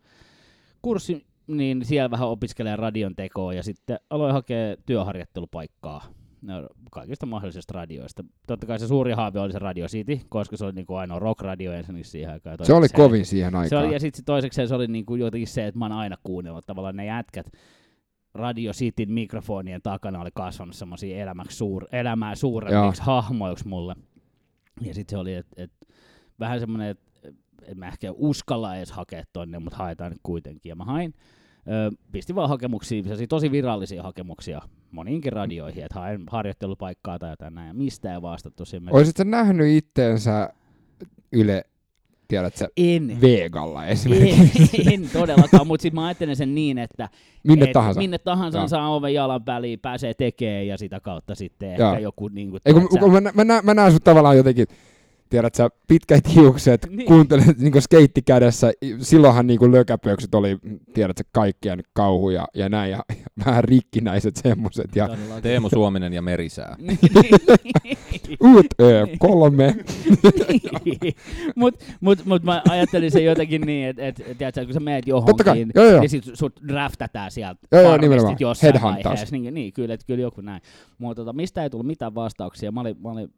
Kurssi, 0.82 1.26
niin 1.46 1.84
siellä 1.84 2.10
vähän 2.10 2.28
opiskelee 2.28 2.76
radion 2.76 3.16
tekoa 3.16 3.54
ja 3.54 3.62
sitten 3.62 3.98
aloin 4.10 4.32
hakea 4.32 4.76
työharjoittelupaikkaa 4.86 6.06
no, 6.42 6.68
kaikista 6.90 7.26
mahdollisista 7.26 7.74
radioista. 7.74 8.24
Totta 8.46 8.66
kai 8.66 8.78
se 8.78 8.86
suuri 8.86 9.12
haave 9.12 9.40
oli 9.40 9.52
se 9.52 9.58
Radio 9.58 9.86
City, 9.86 10.20
koska 10.28 10.56
se 10.56 10.64
oli 10.64 10.72
niin 10.72 10.86
kuin 10.86 10.98
ainoa 10.98 11.18
rock-radio 11.18 11.72
ensinnäkin 11.72 12.04
siihen 12.04 12.32
aikaan. 12.32 12.56
ja 12.58 12.64
Se 12.64 12.72
oli 12.72 12.88
kovin 12.88 13.26
siihen 13.26 13.52
se 13.52 13.58
aikaan. 13.58 13.84
oli, 13.84 13.92
ja 13.92 14.00
sitten 14.00 14.24
toiseksi 14.24 14.66
se 14.66 14.74
oli 14.74 14.86
niinku 14.86 15.14
jotenkin 15.16 15.48
se, 15.48 15.66
että 15.66 15.78
mä 15.78 15.84
oon 15.84 15.92
aina 15.92 16.16
kuunnellut 16.24 16.66
tavallaan 16.66 16.96
ne 16.96 17.06
jätkät 17.06 17.46
Radio 18.34 18.72
Cityn 18.72 19.12
mikrofonien 19.12 19.82
takana 19.82 20.20
oli 20.20 20.30
kasvanut 20.34 20.76
semmoisia 20.76 21.22
elämäksi 21.22 21.56
suur, 21.56 21.86
elämää 21.92 22.34
suuremmiksi 22.34 23.02
hahmoiksi 23.02 23.68
mulle. 23.68 23.94
Ja 24.80 24.94
sitten 24.94 25.10
se 25.16 25.20
oli, 25.20 25.34
että 25.34 25.62
et, 25.62 25.70
vähän 26.40 26.60
semmoinen, 26.60 26.88
että 26.88 27.12
et 27.62 27.78
mä 27.78 27.86
ehkä 27.86 28.12
uskalla 28.12 28.76
edes 28.76 28.92
hakea 28.92 29.22
tonne, 29.32 29.58
mutta 29.58 29.76
haetaan 29.76 30.12
nyt 30.12 30.20
kuitenkin. 30.22 30.70
Ja 30.70 30.76
mä 30.76 30.84
hain, 30.84 31.14
ö, 31.68 31.90
pistin 32.12 32.36
vaan 32.36 32.48
hakemuksia, 32.48 33.02
tosi 33.28 33.50
virallisia 33.50 34.02
hakemuksia 34.02 34.60
moniinkin 34.90 35.32
radioihin, 35.32 35.84
että 35.84 36.00
haen 36.00 36.24
harjoittelupaikkaa 36.30 37.18
tai 37.18 37.30
jotain 37.30 37.54
näin, 37.54 37.68
ja 37.68 37.74
mistä 37.74 38.14
ei 38.14 38.22
vastattu 38.22 38.64
sinne. 38.64 38.92
Oisit 38.92 39.16
sä 39.16 39.24
nähnyt 39.24 39.66
itteensä 39.66 40.52
Yle, 41.32 41.64
tiedätkö, 42.32 42.68
en, 42.76 43.20
Vegalla 43.20 43.86
esimerkiksi? 43.86 44.80
en, 44.86 44.92
en 44.92 45.10
todellakaan, 45.12 45.66
mutta 45.66 45.82
sitten 45.82 46.00
mä 46.00 46.06
ajattelen 46.06 46.36
sen 46.36 46.54
niin, 46.54 46.78
että 46.78 47.08
Minne 47.44 47.64
et 47.64 47.72
tahansa. 47.72 48.00
Minne 48.00 48.18
tahansa 48.18 48.58
Joo. 48.58 48.68
saa 48.68 48.94
oven 48.94 49.14
jalan 49.14 49.46
väliin, 49.46 49.80
pääsee 49.80 50.14
tekemään 50.14 50.66
ja 50.66 50.78
sitä 50.78 51.00
kautta 51.00 51.34
sitten 51.34 51.76
Joo. 51.78 51.90
ehkä 51.90 51.98
joku 51.98 52.28
niin 52.28 52.50
kuin, 52.50 52.60
Ei, 52.64 52.72
kun, 52.72 52.88
kun 53.00 53.12
mä, 53.12 53.20
mä, 53.34 53.44
näen, 53.44 53.64
mä 53.64 53.74
näen 53.74 53.92
sut 53.92 54.04
tavallaan 54.04 54.36
jotenkin, 54.36 54.66
tiedät 55.32 55.54
sä, 55.54 55.68
pitkät 55.88 56.34
hiukset, 56.34 56.86
Niin. 56.86 56.96
niin. 56.96 57.06
kuuntelet 57.08 57.58
niinku 57.58 57.80
skeitti 57.80 58.22
kädessä, 58.22 58.72
silloinhan 58.98 59.46
niinku 59.46 59.72
lökäpöksyt 59.72 60.34
oli, 60.34 60.58
tiedät 60.94 61.18
sä, 61.18 61.24
kaikkien 61.32 61.82
kauhu 61.92 62.30
ja, 62.30 62.46
ja 62.54 62.68
näin, 62.68 62.90
ja, 62.90 63.04
ja 63.08 63.16
vähän 63.46 63.64
rikkinäiset 63.64 64.36
semmoset, 64.36 64.96
ja. 64.96 65.08
Teemu 65.42 65.68
Suominen 65.68 66.12
ja 66.12 66.22
Merisää. 66.22 66.76
Niin. 66.78 66.98
uut 68.52 68.66
ö, 68.80 69.06
kolme, 69.18 69.74
mut, 71.56 71.74
mut, 72.00 72.24
mut 72.24 72.42
mä 72.42 72.62
ajattelin 72.68 73.10
se 73.10 73.22
jotenkin 73.22 73.60
niin, 73.60 73.88
että 73.88 74.06
et, 74.06 74.20
et, 74.26 74.38
tiedätkö, 74.38 74.64
kun 74.64 74.74
sä 74.74 74.80
meet 74.80 75.06
johonkin, 75.06 75.70
joo, 75.74 75.84
joo. 75.86 76.00
niin 76.00 76.10
sit 76.10 76.24
sut 76.34 76.52
draftataan 76.68 77.30
sieltä 77.30 77.60
Joo, 77.72 77.82
joo, 77.82 77.96
nimenomaan. 77.96 78.36
jossain 78.40 78.72
Headhuntaus. 78.72 79.04
vaiheessa. 79.04 79.36
Niin, 79.36 79.54
niin 79.54 79.72
kyllä, 79.72 79.94
että 79.94 80.06
kyllä 80.06 80.22
joku 80.22 80.40
näin. 80.40 80.62
Mutta 80.98 81.20
tota, 81.22 81.32
mistä 81.32 81.62
ei 81.62 81.70
tullut 81.70 81.86
mitään 81.86 82.14
vastauksia. 82.14 82.72
Mä 82.72 82.80
olin, 82.80 82.96
mä 83.02 83.08
olin 83.10 83.28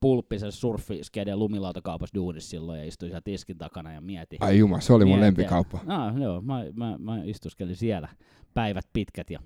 pulppisessa 0.00 0.60
surfiskeden 0.60 1.38
lumilautakaupassa 1.38 2.14
duunissa 2.14 2.50
silloin 2.50 2.80
ja 2.80 2.86
istuin 2.86 3.10
siellä 3.10 3.20
tiskin 3.24 3.58
takana 3.58 3.92
ja 3.92 4.00
mietin. 4.00 4.38
ai 4.42 4.58
juma, 4.58 4.80
se 4.80 4.92
oli 4.92 5.04
mun 5.04 5.18
Mietin, 5.18 5.26
lempikauppa. 5.26 5.80
Ah, 5.86 6.16
joo, 6.18 6.40
mä, 6.40 6.64
mä, 6.74 6.98
mä 6.98 7.22
istuskelin 7.24 7.76
siellä 7.76 8.08
päivät 8.54 8.84
pitkät 8.92 9.30
ja, 9.30 9.38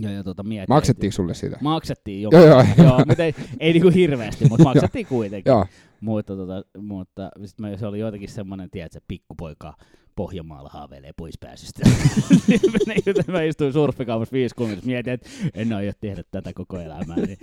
ja, 0.00 0.10
ja 0.10 0.24
tota, 0.24 0.42
mietin. 0.42 0.74
Maksettiinko 0.74 1.12
sulle 1.12 1.34
sitä? 1.34 1.58
Maksettiin 1.60 2.22
jo. 2.22 2.30
Joo, 2.32 2.44
joo, 2.44 2.64
joo 2.78 2.98
mutta 3.06 3.24
ei, 3.24 3.34
ei 3.60 3.72
niinku 3.72 3.90
hirveästi, 3.90 4.48
mutta 4.48 4.64
maksettiin 4.74 5.06
kuitenkin. 5.06 5.50
Joo, 5.50 5.66
Mutta, 6.00 6.36
tota, 6.36 6.64
mutta 6.78 7.30
sit 7.44 7.60
mä, 7.60 7.76
se 7.76 7.86
oli 7.86 7.98
jotenkin 7.98 8.28
semmoinen, 8.28 8.70
tiedätkö, 8.70 9.00
pikkupoika 9.08 9.74
Pohjanmaalla 10.16 10.68
haaveilee 10.68 11.10
pois 11.16 11.38
pääsystä. 11.38 11.82
Mä 13.32 13.42
istuin 13.42 13.72
surffikaupassa 13.72 14.32
viisi 14.32 14.54
kunnissa, 14.54 14.86
mietin, 14.86 15.12
että 15.12 15.28
en 15.54 15.72
aio 15.72 15.92
tehdä 16.00 16.22
tätä 16.30 16.52
koko 16.54 16.78
elämää. 16.78 17.16
Niin. 17.16 17.38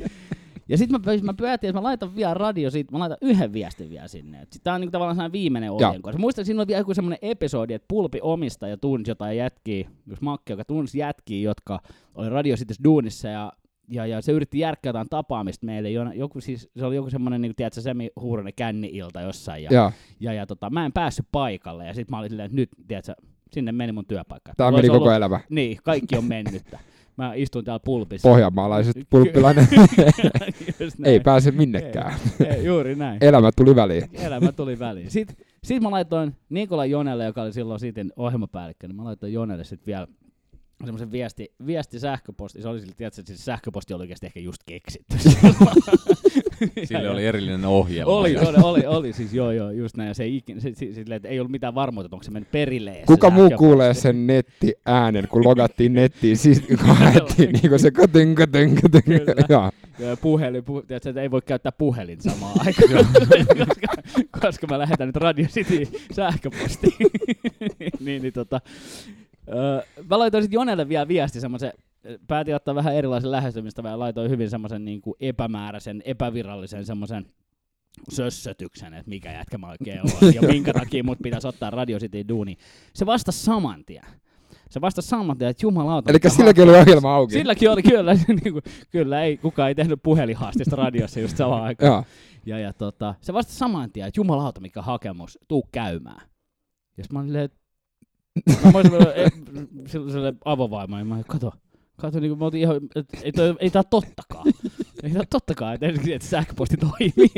Ja 0.70 0.78
sitten 0.78 1.02
mä, 1.06 1.14
mä 1.24 1.34
päätin, 1.34 1.70
että 1.70 1.80
mä 1.80 1.84
laitan 1.84 2.16
vielä 2.16 2.34
radio 2.34 2.72
siitä, 2.72 2.92
mä 2.92 3.00
laitan 3.00 3.18
yhden 3.22 3.54
viestin 3.54 3.90
vielä 3.90 4.08
sinne. 4.08 4.48
Tämä 4.64 4.74
on 4.76 4.82
niinku 4.82 4.92
tavallaan 4.92 5.16
sellainen 5.16 5.32
viimeinen 5.34 5.72
ohjenko. 5.72 6.12
Muistan, 6.18 6.42
että 6.42 6.46
siinä 6.46 6.62
oli 6.62 6.68
vielä 6.68 6.80
joku 6.82 6.94
semmoinen 6.94 7.20
episodi, 7.22 7.74
että 7.74 7.86
Pulpi 7.88 8.20
omistaja 8.22 8.78
tunsi 8.78 9.12
jotain 9.12 9.38
jätkiä, 9.38 9.90
jos 10.08 10.22
Makki, 10.22 10.54
joka 10.54 10.66
tunsi 10.66 10.98
jätkiä, 11.00 11.42
jotka 11.42 11.80
oli 12.16 12.30
Radio 12.30 12.56
Cityssä 12.56 12.84
duunissa 12.84 13.28
ja 13.28 13.54
ja, 13.88 14.06
ja 14.06 14.22
se 14.22 14.32
yritti 14.32 14.60
järkkää 14.60 14.90
jotain 14.90 15.10
tapaamista 15.10 15.66
meille. 15.66 15.90
Jo- 15.90 16.12
Joku, 16.12 16.42
siis, 16.42 16.70
se 16.78 16.86
oli 16.86 16.96
joku 16.96 17.10
semmoinen, 17.10 17.42
niin 17.42 17.56
tiedätkö, 17.56 17.82
Semi 17.82 18.10
Huuronen 18.20 18.54
känni-ilta 18.56 19.22
jossain. 19.22 19.64
Ja, 19.64 19.70
joo. 19.74 19.92
ja, 20.20 20.34
ja 20.34 20.46
tota, 20.48 20.70
mä 20.70 20.86
en 20.86 20.92
päässyt 20.94 21.26
paikalle. 21.32 21.88
Ja 21.88 21.94
sitten 21.94 22.14
mä 22.16 22.20
olin 22.20 22.30
silleen, 22.30 22.46
että 22.46 22.56
nyt, 22.56 22.70
tiedätkö, 22.88 23.14
sinne 23.52 23.72
meni 23.72 23.92
mun 23.92 24.06
työpaikka. 24.06 24.54
Tämä 24.58 24.72
meni 24.72 24.88
koko 24.88 24.98
ollut- 25.04 25.14
elämä. 25.14 25.40
Niin, 25.50 25.78
kaikki 25.84 26.18
on 26.18 26.26
mennyttä. 26.26 26.80
Mä 27.18 27.34
istun 27.34 27.64
täällä 27.64 27.82
pulpissa. 27.86 28.30
Pohjanmaalaiset 28.30 28.96
pulppilainen 29.10 29.68
ei 31.06 31.20
pääse 31.20 31.52
minnekään. 31.52 32.14
Ei, 32.40 32.48
ei, 32.48 32.66
juuri 32.66 32.96
näin. 32.96 33.18
Elämä 33.24 33.52
tuli 33.52 33.76
väliin. 33.76 34.10
Elämä 34.14 34.52
tuli 34.52 34.80
väliin. 34.80 35.12
Sitten 35.12 35.36
sit 35.64 35.84
mä 35.84 35.92
laitoin 35.92 36.36
Nikola 36.50 36.86
Jonelle, 36.86 37.26
joka 37.26 37.42
oli 37.42 37.54
silloin 37.54 37.80
sitten 37.80 38.14
ohjelmapäällikkö, 38.16 38.88
niin 38.88 38.96
mä 38.96 39.04
laitoin 39.04 39.34
Jonelle 39.34 39.64
sitten 39.64 39.86
vielä 39.86 40.08
semmoisen 40.86 41.12
viesti, 41.12 41.54
viesti 41.66 42.00
sähköposti. 42.00 42.62
Se 42.62 42.68
oli 42.68 42.80
sille, 42.80 42.94
tiedätkö, 42.98 43.22
että 43.22 43.34
se 43.34 43.44
sähköposti 43.44 43.94
oli 43.94 44.02
oikeasti 44.02 44.26
ehkä 44.26 44.40
just 44.40 44.62
keksitty. 44.66 45.18
Sille 46.84 47.10
oli 47.10 47.26
erillinen 47.26 47.66
ohjelma. 47.66 48.12
Oli, 48.12 48.38
oli, 48.38 48.58
oli, 48.64 48.86
oli, 48.86 49.14
siis 49.14 49.34
joo, 49.34 49.52
joo, 49.52 49.72
just 49.72 49.98
näin. 49.98 50.08
Ja 50.08 50.14
se 50.14 50.24
ei, 50.24 50.38
ikin, 50.38 50.62
se, 50.62 50.72
se, 50.74 50.94
sille, 50.94 51.16
että 51.16 51.28
ei 51.28 51.40
ollut 51.40 51.52
mitään 51.52 51.76
varmuutta, 51.76 52.06
että 52.06 52.16
onko 52.16 52.24
se 52.24 52.32
mennyt 52.32 52.52
perille. 52.52 52.94
se 52.94 53.06
Kuka 53.06 53.30
muu 53.30 53.50
kuulee 53.58 53.94
sen 53.94 54.28
nettiäänen, 54.28 55.28
kun 55.28 55.44
logattiin 55.44 55.94
nettiin, 55.94 56.38
siis 56.38 56.62
kun 56.62 56.78
haettiin 56.98 57.52
niinku 57.52 57.78
se 57.78 57.92
katyn, 57.92 58.36
katyn, 58.36 58.76
katyn. 58.76 59.04
Kyllä. 59.04 59.46
Joo. 59.50 59.72
Ja 60.00 60.18
puhelin, 60.18 60.64
pu, 60.64 60.82
tiedätkö, 60.82 61.10
että 61.10 61.22
ei 61.22 61.32
voi 61.32 61.42
käyttää 61.42 61.72
puhelin 61.72 62.22
samaan 62.22 62.60
aikaan, 62.66 63.06
koska, 63.68 63.88
koska 64.42 64.68
mä 64.68 64.80
lähetän 64.80 65.08
nyt 65.08 65.16
Radio 65.16 65.46
City 65.48 65.88
sähköpostiin. 66.14 66.94
niin, 68.00 68.22
niin 68.22 68.34
tota, 68.34 68.62
öö, 69.48 69.82
mä 70.10 70.20
laitoin 70.20 70.44
sitten 70.44 70.58
Jonelle 70.58 70.90
vielä 70.90 71.08
viesti 71.08 71.40
semmoisen, 71.40 71.74
päätin 72.28 72.56
ottaa 72.56 72.76
vähän 72.76 72.96
erilaisen 72.96 73.32
lähestymistä 73.32 73.82
ja 73.86 74.00
laitoin 74.00 74.32
hyvin 74.32 74.50
semmoisen 74.50 74.86
niin 74.86 75.02
kuin 75.02 75.16
epämääräisen, 75.20 76.02
epävirallisen 76.06 76.86
semmoisen 76.86 77.26
sössötyksen, 78.10 78.94
että 78.94 79.10
mikä 79.10 79.32
jätkä 79.32 79.58
mä 79.58 79.70
oikein 79.70 80.02
olen 80.02 80.36
ja 80.42 80.42
minkä 80.42 80.74
takia 80.74 81.04
mut 81.04 81.20
pitäisi 81.24 81.48
ottaa 81.48 81.70
Radio 81.70 82.00
City 82.00 82.28
duuni. 82.30 82.58
Se 82.94 83.06
vastasi 83.06 83.44
saman 83.44 83.86
tien. 83.86 84.06
Se 84.70 84.82
vastasi 84.82 85.08
saman 85.08 85.38
tien, 85.38 85.50
että 85.50 85.66
jumalauta. 85.66 86.12
Eli 86.12 86.20
silläkin 86.28 86.64
oli 86.64 86.80
ohjelma 86.80 87.16
auki. 87.16 87.34
Silläkin 87.34 87.72
oli 87.72 87.84
kyllä, 87.84 88.14
niin 88.44 88.54
kuin, 88.54 88.64
kyllä 88.92 89.24
ei, 89.24 89.38
kukaan 89.38 89.70
ei 89.70 89.76
tehnyt 89.76 90.00
puhelinhaastista 90.04 90.76
radiossa 90.76 91.20
just 91.20 91.38
samaan 91.38 91.64
aikaan. 91.64 92.04
Ja, 92.46 92.60
ja 92.60 92.74
tota, 92.74 93.16
se 93.22 93.34
vastasi 93.34 93.58
saman 93.58 93.92
tien, 93.92 94.08
että 94.08 94.20
jumalauta 94.20 94.62
mikä 94.62 94.82
hakemus, 94.82 95.40
tuu 95.48 95.68
käymään. 95.72 96.22
Ja 96.98 97.04
mä 97.14 97.20
olin 97.20 97.36
että 97.36 97.58
mä 98.64 98.72
olisin 98.74 98.92
vielä, 98.92 99.14
e, 99.14 99.30
sille, 99.88 100.34
ja 101.00 101.06
mä 101.06 101.24
kato, 101.28 101.54
kato, 101.98 102.20
niin 102.20 102.30
kuin 102.30 102.40
mä 102.40 102.46
oltiin 102.46 102.62
ihan, 102.62 102.76
että 102.96 103.18
ei, 103.24 103.32
toi, 103.32 103.56
ei 103.60 103.70
tää 103.70 103.84
tottakaan. 103.84 104.46
Ei 105.04 105.12
tää 105.12 105.24
tottakaan, 105.30 105.74
että, 105.74 105.86
ensinnäkin, 105.86 106.16
että 106.16 106.28
sähköposti 106.28 106.78
toimii. 106.78 107.32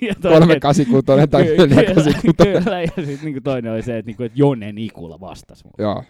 ja 0.08 0.14
toinen, 0.22 0.40
Kolme 0.40 0.60
kasikuutoinen 0.60 1.28
tai 1.30 1.44
neljä 1.44 1.94
kasikuutoinen. 1.94 2.64
Kyllä, 2.64 2.82
ja 2.82 2.88
sitten 2.96 3.18
niinku 3.24 3.40
toinen 3.40 3.72
oli 3.72 3.82
se, 3.82 3.98
että, 3.98 4.06
niinku, 4.08 4.22
että 4.22 4.38
Jone 4.38 4.72
Nikula 4.72 5.20
vastasi 5.20 5.64
mulle. 5.64 5.76
Joo. 5.78 6.04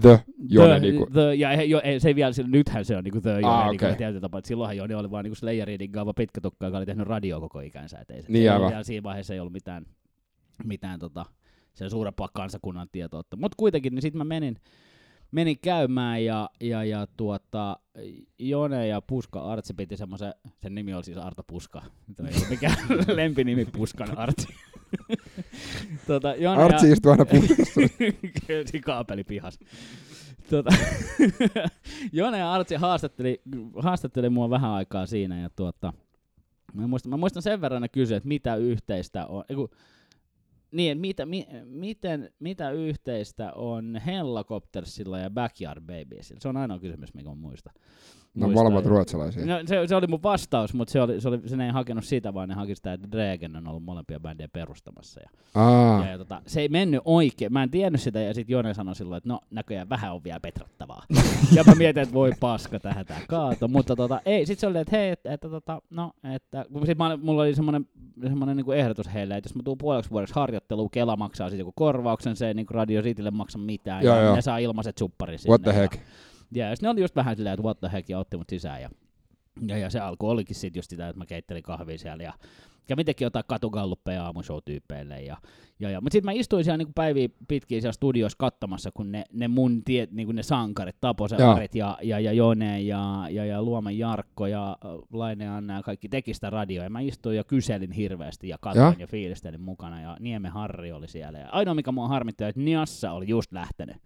The 0.00 0.20
Jone 0.48 0.78
niinku. 0.78 1.06
The, 1.12 1.34
ja 1.34 1.62
jo, 1.62 1.80
ei, 1.84 2.00
se 2.00 2.08
ei 2.08 2.14
vielä, 2.14 2.32
sillä, 2.32 2.50
nythän 2.50 2.84
se 2.84 2.96
on 2.96 3.04
niinku 3.04 3.20
The 3.20 3.30
Jone 3.30 3.46
Ah, 3.46 3.60
ah, 3.60 3.66
okei. 3.68 3.76
okay. 3.76 3.96
tietyllä 3.96 4.20
tapaa, 4.20 4.40
silloinhan 4.44 4.76
Jone 4.76 4.96
oli 4.96 5.10
vaan 5.10 5.24
niinku 5.24 5.34
Slayerin 5.34 5.90
gaava 5.92 6.14
pitkä 6.14 6.40
tukka, 6.40 6.66
joka 6.66 6.78
oli 6.78 6.86
tehnyt 6.86 7.06
radio 7.06 7.40
koko 7.40 7.60
ikänsä. 7.60 7.98
Et 7.98 8.10
ei, 8.10 8.22
se, 8.22 8.32
Niin 8.32 8.44
se 8.44 8.50
aivan. 8.50 8.70
vielä 8.70 8.82
siinä 8.82 9.02
vaiheessa 9.02 9.34
ei 9.34 9.40
ollut 9.40 9.52
mitään, 9.52 9.86
mitään 10.64 10.98
tota, 10.98 11.26
sen 11.74 11.90
suurempaa 11.90 12.28
kansakunnan 12.34 12.88
tietoutta. 12.92 13.36
Mutta 13.36 13.56
kuitenkin, 13.58 13.94
niin 13.94 14.02
sitten 14.02 14.18
mä 14.18 14.24
menin, 14.24 14.56
menin 15.30 15.58
käymään 15.58 16.24
ja, 16.24 16.50
ja, 16.60 16.84
ja 16.84 17.06
tuota, 17.16 17.76
Jone 18.38 18.86
ja 18.86 19.02
Puska 19.02 19.40
Artsi 19.40 19.74
piti 19.74 19.96
semmoisen, 19.96 20.34
sen 20.62 20.74
nimi 20.74 20.94
oli 20.94 21.04
siis 21.04 21.18
Arto 21.18 21.42
Puska, 21.46 21.82
Tämä 22.16 22.28
ei 22.28 22.34
ole 22.38 22.48
mikään 22.48 22.76
lempinimi 23.16 23.64
Puskan 23.64 24.18
Artsi. 24.18 24.48
tota, 26.06 26.34
Jone 26.34 26.62
Artsi 26.62 26.86
ja, 26.86 26.92
istuu 26.92 27.12
aina 27.12 27.24
siinä 28.44 28.82
kaapeli 28.84 29.24
pihas. 29.24 29.58
Tota, 30.50 30.70
Jone 32.12 32.38
ja 32.38 32.52
Artsi 32.52 32.74
haastatteli, 32.74 33.42
haastatteli 33.82 34.30
mua 34.30 34.50
vähän 34.50 34.70
aikaa 34.70 35.06
siinä 35.06 35.40
ja 35.40 35.50
tuota, 35.56 35.92
mä 36.74 36.86
muistan, 36.86 37.10
mä 37.10 37.16
muistan 37.16 37.42
sen 37.42 37.60
verran 37.60 37.82
ne 37.82 37.88
kysyä, 37.88 38.16
että 38.16 38.28
mitä 38.28 38.56
yhteistä 38.56 39.26
on, 39.26 39.44
eiku, 39.48 39.70
niin, 40.72 40.98
mitä, 40.98 41.26
mi, 41.26 41.46
miten, 41.64 42.32
mitä 42.38 42.70
yhteistä 42.70 43.52
on 43.52 44.00
Hellacoptersilla 44.06 45.18
ja 45.18 45.30
Backyard 45.30 45.80
Babiesilla? 45.80 46.40
Se 46.40 46.48
on 46.48 46.56
ainoa 46.56 46.78
kysymys, 46.78 47.14
mikä 47.14 47.28
mä 47.28 47.34
muistan. 47.34 47.74
No 48.34 48.48
molemmat 48.48 48.86
ruotsalaisia. 48.86 49.46
No, 49.46 49.54
se, 49.66 49.86
se, 49.86 49.96
oli 49.96 50.06
mun 50.06 50.22
vastaus, 50.22 50.74
mutta 50.74 50.92
se, 50.92 51.00
oli, 51.00 51.20
se, 51.20 51.28
oli, 51.28 51.40
se 51.46 51.56
ei 51.64 51.70
hakenut 51.70 52.04
sitä, 52.04 52.34
vaan 52.34 52.48
ne 52.48 52.54
haki 52.54 52.74
sitä, 52.74 52.92
että 52.92 53.08
Dregen 53.12 53.56
on 53.56 53.68
ollut 53.68 53.82
molempia 53.82 54.20
bändejä 54.20 54.48
perustamassa. 54.48 55.20
Ja 55.20 55.30
Aa, 55.54 56.04
ja, 56.04 56.10
ja 56.10 56.18
tota, 56.18 56.42
se 56.46 56.60
ei 56.60 56.68
mennyt 56.68 57.00
oikein. 57.04 57.52
Mä 57.52 57.62
en 57.62 57.70
tiennyt 57.70 58.00
sitä 58.00 58.20
ja 58.20 58.34
sitten 58.34 58.52
Jone 58.52 58.74
sanoi 58.74 58.94
silloin, 58.94 59.18
että 59.18 59.28
no 59.28 59.40
näköjään 59.50 59.88
vähän 59.88 60.14
on 60.14 60.24
vielä 60.24 60.40
petrattavaa. 60.40 61.02
ja 61.56 61.64
mä 61.66 61.74
mietin, 61.74 62.02
että 62.02 62.14
voi 62.14 62.32
paska 62.40 62.80
tähän 62.80 63.06
tää 63.06 63.20
kaato. 63.28 63.68
Mutta 63.68 63.96
tota, 63.96 64.20
ei, 64.24 64.46
sit 64.46 64.58
se 64.58 64.66
oli, 64.66 64.78
että 64.78 64.96
hei, 64.96 65.10
että, 65.10 65.32
että 65.32 65.48
tota, 65.48 65.82
no, 65.90 66.12
että, 66.34 66.64
sit 66.86 66.98
mä, 66.98 67.16
mulla 67.16 67.42
oli 67.42 67.54
semmoinen, 67.54 67.86
semmoinen 68.22 68.56
niin 68.56 68.72
ehdotus 68.72 69.14
heille, 69.14 69.36
että 69.36 69.48
jos 69.48 69.54
mä 69.54 69.62
tuun 69.62 69.78
puoleksi 69.78 70.10
vuodeksi 70.10 70.34
harjoitteluun, 70.34 70.90
Kela 70.90 71.16
maksaa 71.16 71.48
siitä 71.48 71.60
joku 71.60 71.72
korvauksen, 71.76 72.36
se 72.36 72.48
ei 72.48 72.54
niin 72.54 72.66
Radio 72.70 73.02
Citylle 73.02 73.30
maksa 73.30 73.58
mitään. 73.58 74.04
Joo, 74.04 74.16
ja 74.16 74.22
joo. 74.22 74.34
ne 74.34 74.42
saa 74.42 74.58
ilmaiset 74.58 74.98
supparit 74.98 75.40
sinne. 75.40 75.50
what 75.50 75.62
the 75.62 75.74
heck. 75.74 75.94
Ja, 75.94 76.00
ja 76.54 76.76
sit 76.76 76.82
ne 76.82 76.88
oli 76.88 77.00
just 77.00 77.16
vähän 77.16 77.36
silleen, 77.36 77.54
että 77.54 77.64
what 77.64 77.80
the 77.80 77.90
heck, 77.92 78.08
ja 78.08 78.18
otti 78.18 78.36
mut 78.36 78.48
sisään. 78.50 78.82
Ja, 78.82 78.90
ja, 79.66 79.78
ja 79.78 79.90
se 79.90 80.00
alku 80.00 80.28
olikin 80.28 80.56
sit 80.56 80.76
just 80.76 80.90
sitä, 80.90 81.08
että 81.08 81.18
mä 81.18 81.26
keittelin 81.26 81.62
kahvia 81.62 81.98
siellä 81.98 82.22
ja 82.22 82.32
kävin 82.86 83.06
tekin 83.06 83.26
jotain 83.26 83.44
katugalluppeja 83.48 84.24
aamushow-tyypeille. 84.24 85.20
Ja, 85.20 85.36
ja, 85.80 85.90
ja. 85.90 86.00
Mutta 86.00 86.12
sitten 86.12 86.26
mä 86.34 86.40
istuin 86.40 86.64
siellä 86.64 86.78
niinku 86.78 86.92
päiviä 86.94 87.28
pitkin 87.48 87.82
siellä 87.82 87.92
studioissa 87.92 88.38
katsomassa, 88.38 88.90
kun 88.94 89.12
ne, 89.12 89.24
ne 89.32 89.48
mun 89.48 89.84
tie, 89.84 90.08
niinku 90.10 90.32
ne 90.32 90.42
sankarit, 90.42 90.96
Taposen 91.00 91.38
Joo. 91.38 91.50
Arit 91.52 91.74
ja, 91.74 91.98
ja, 92.02 92.20
ja 92.20 92.32
Jone 92.32 92.80
ja, 92.80 93.26
ja, 93.30 93.44
ja 93.44 93.62
Luoman 93.62 93.98
Jarkko 93.98 94.46
ja 94.46 94.76
Laine 95.12 95.48
Anna 95.48 95.76
ja 95.76 95.82
kaikki 95.82 96.08
teki 96.08 96.34
sitä 96.34 96.50
radioa. 96.50 96.84
Ja 96.84 96.90
mä 96.90 97.00
istuin 97.00 97.36
ja 97.36 97.44
kyselin 97.44 97.92
hirveästi 97.92 98.48
ja 98.48 98.58
katsoin 98.60 98.84
Joo. 98.84 98.94
ja 98.98 99.06
fiilistelin 99.06 99.60
mukana. 99.60 100.00
Ja 100.00 100.16
Nieme 100.20 100.48
Harri 100.48 100.92
oli 100.92 101.08
siellä. 101.08 101.38
Ja 101.38 101.48
ainoa 101.50 101.74
mikä 101.74 101.92
mua 101.92 102.08
harmittaa, 102.08 102.48
että 102.48 102.60
Niassa 102.60 103.12
oli 103.12 103.28
just 103.28 103.52
lähtenyt 103.52 103.96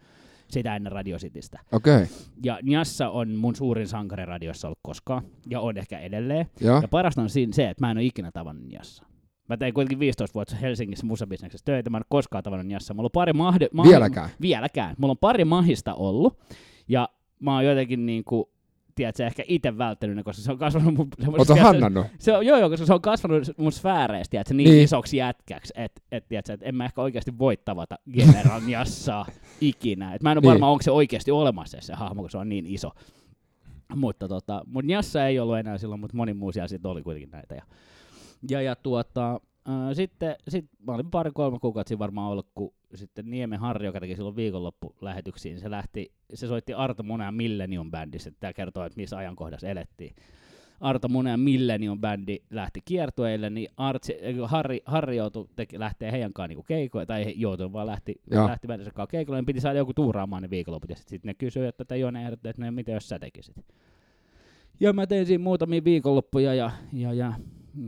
sitä 0.49 0.77
ennen 0.77 0.93
Radio 0.93 1.19
Citystä. 1.19 1.61
Okay. 1.73 2.07
Ja 2.45 2.59
Njassa 2.63 3.11
on 3.11 3.35
mun 3.35 3.57
suurin 3.57 3.89
sankari 3.89 4.25
radiossa 4.25 4.69
ollut 4.69 4.79
koskaan, 4.83 5.23
ja 5.51 5.61
on 5.61 5.79
ehkä 5.79 5.99
edelleen. 5.99 6.47
joo. 6.61 6.81
Ja 6.83 6.89
parasta 6.89 7.23
on 7.23 7.31
siinä 7.31 7.53
se, 7.53 7.71
että 7.71 7.85
mä 7.87 7.91
en 7.91 7.97
ole 7.97 8.05
ikinä 8.05 8.33
tavannut 8.33 8.69
Njassa. 8.69 9.05
Mä 9.49 9.57
tein 9.57 9.75
kuitenkin 9.75 9.99
15 9.99 10.35
vuotta 10.35 10.57
Helsingissä 10.57 11.07
musabisneksessä 11.07 11.65
töitä, 11.65 11.91
mä 11.91 11.97
en 11.97 12.01
ole 12.01 12.07
koskaan 12.09 12.45
tavannut 12.45 12.67
Njassa. 12.67 12.95
Mulla 12.95 13.07
on 13.07 13.11
pari 13.13 13.33
mahde... 13.33 13.69
mahi- 13.73 13.89
Vieläkään. 13.89 14.31
Vieläkään. 14.41 14.95
Mulla 14.99 15.13
on 15.13 15.19
pari 15.19 15.45
mahista 15.45 15.95
ollut, 15.95 16.39
ja 16.89 17.09
mä 17.41 17.55
oon 17.55 17.65
jotenkin 17.65 18.07
niinku 18.07 18.51
tiedätkö, 18.97 19.27
ehkä 19.27 19.43
itse 19.49 19.79
välttänyt 19.79 20.17
ne, 20.17 20.23
koska 20.23 20.43
se 20.43 20.53
on 20.53 20.59
kasvanut 20.59 20.95
mun... 20.95 21.09
Oletko 21.27 21.57
hannannut? 21.57 22.07
Se 22.19 22.37
on, 22.37 22.47
joo, 22.47 22.59
joo, 22.59 22.71
koska 22.71 22.87
se 22.87 22.95
on 22.95 23.01
kasvanut 23.01 23.45
mun 23.57 23.73
sfääreistä, 23.73 24.31
tiedätkö, 24.31 24.55
niin, 24.55 24.71
Niin. 24.71 24.85
isoksi 24.85 25.17
jätkäksi, 25.17 25.73
että 25.77 26.03
et, 26.13 26.29
tiedätkö, 26.29 26.53
et 26.53 26.61
en 26.63 26.75
mä 26.75 26.85
ehkä 26.85 27.03
oikeasti 27.03 27.39
voi 27.39 27.57
tavata 27.57 27.97
General 28.13 28.63
Jassaa 28.69 29.27
ikinä. 29.61 30.15
Et 30.15 30.23
mä 30.23 30.33
en 30.33 30.39
ole 30.39 30.43
Niin. 30.43 30.51
varma, 30.51 30.71
onko 30.71 30.83
se 30.83 30.91
oikeasti 30.91 31.31
olemassa 31.31 31.79
se 31.81 31.95
hahmo, 31.95 32.23
kun 32.23 32.31
se 32.31 32.39
on 32.39 32.49
niin 32.49 32.67
iso. 32.67 32.91
Mutta 33.97 34.29
tota, 34.29 34.63
mut 34.67 34.85
Jassa 34.89 35.27
ei 35.27 35.39
ollut 35.39 35.59
enää 35.59 35.79
silloin, 35.79 36.01
mutta 36.01 36.17
moni 36.17 36.35
muu 36.35 36.53
siellä 36.53 36.69
sitten 36.69 36.91
oli 36.91 37.03
kuitenkin 37.03 37.31
näitä. 37.31 37.55
Ja, 37.55 37.63
ja, 38.51 38.63
ja 38.63 38.77
tuota, 38.77 39.41
sitten 39.93 40.37
sit 40.49 40.65
mä 40.87 40.95
olin 40.95 41.11
pari 41.11 41.31
kolme 41.35 41.59
kuukautta 41.59 41.89
siinä 41.89 41.99
varmaan 41.99 42.31
ollut, 42.33 42.49
kun 42.55 42.75
sitten 42.95 43.31
Niemen 43.31 43.61
Harri, 43.61 43.87
joka 43.87 44.01
teki 44.01 44.17
silloin 44.17 44.37
viikonloppulähetyksiin, 44.37 45.61
se 45.61 45.71
lähti, 45.71 46.13
se 46.35 46.47
soitti 46.47 46.75
Arto 46.75 47.03
Munea 47.03 47.33
Millennium 47.33 47.91
Bandissa, 47.91 48.31
tämä 48.41 48.53
kertoo, 48.53 48.85
että 48.85 48.97
missä 48.97 49.17
ajankohdassa 49.17 49.69
elettiin. 49.69 50.15
Arto 50.81 51.09
Munea 51.09 51.37
Millennium 51.37 52.01
Bändi 52.01 52.39
lähti 52.51 52.81
kiertueille, 52.85 53.51
niin 53.51 53.69
Artsi, 53.77 54.17
Harri, 54.45 54.81
Harri 54.85 55.17
joutui 55.17 55.49
teki, 55.57 55.79
lähtee 55.79 56.13
heidän 56.13 56.33
kanssaan 56.33 56.49
niinku 56.49 56.63
keikoille, 56.63 57.07
tai 57.07 57.23
ei 57.23 57.35
joutunut, 57.41 57.73
vaan 57.73 57.87
lähti, 57.87 58.15
Joo. 58.31 58.47
lähti 58.47 58.67
bändinsä 58.67 58.91
kanssa 58.91 59.11
keikoille, 59.11 59.39
niin 59.41 59.47
piti 59.47 59.61
saada 59.61 59.79
joku 59.79 59.95
tuuraamaan 59.95 60.43
ne 60.43 60.51
viikonloput, 60.51 60.91
ja 60.91 60.97
sitten 60.97 61.11
sit 61.11 61.25
ne 61.25 61.35
kysyi, 61.35 61.67
että 61.67 61.85
tätä 61.85 61.97
Jone 61.97 62.25
ehdotti, 62.25 62.49
että 62.49 62.65
no, 62.65 62.73
mitä 62.73 62.93
jos 62.93 63.09
sä 63.09 63.19
tekisit. 63.19 63.57
Ja 64.81 64.93
mä 64.93 65.07
tein 65.07 65.27
siinä 65.27 65.45
muutamia 65.45 65.85
viikonloppuja, 65.85 66.55
ja, 66.55 66.71
ja, 66.93 67.13
ja, 67.13 67.33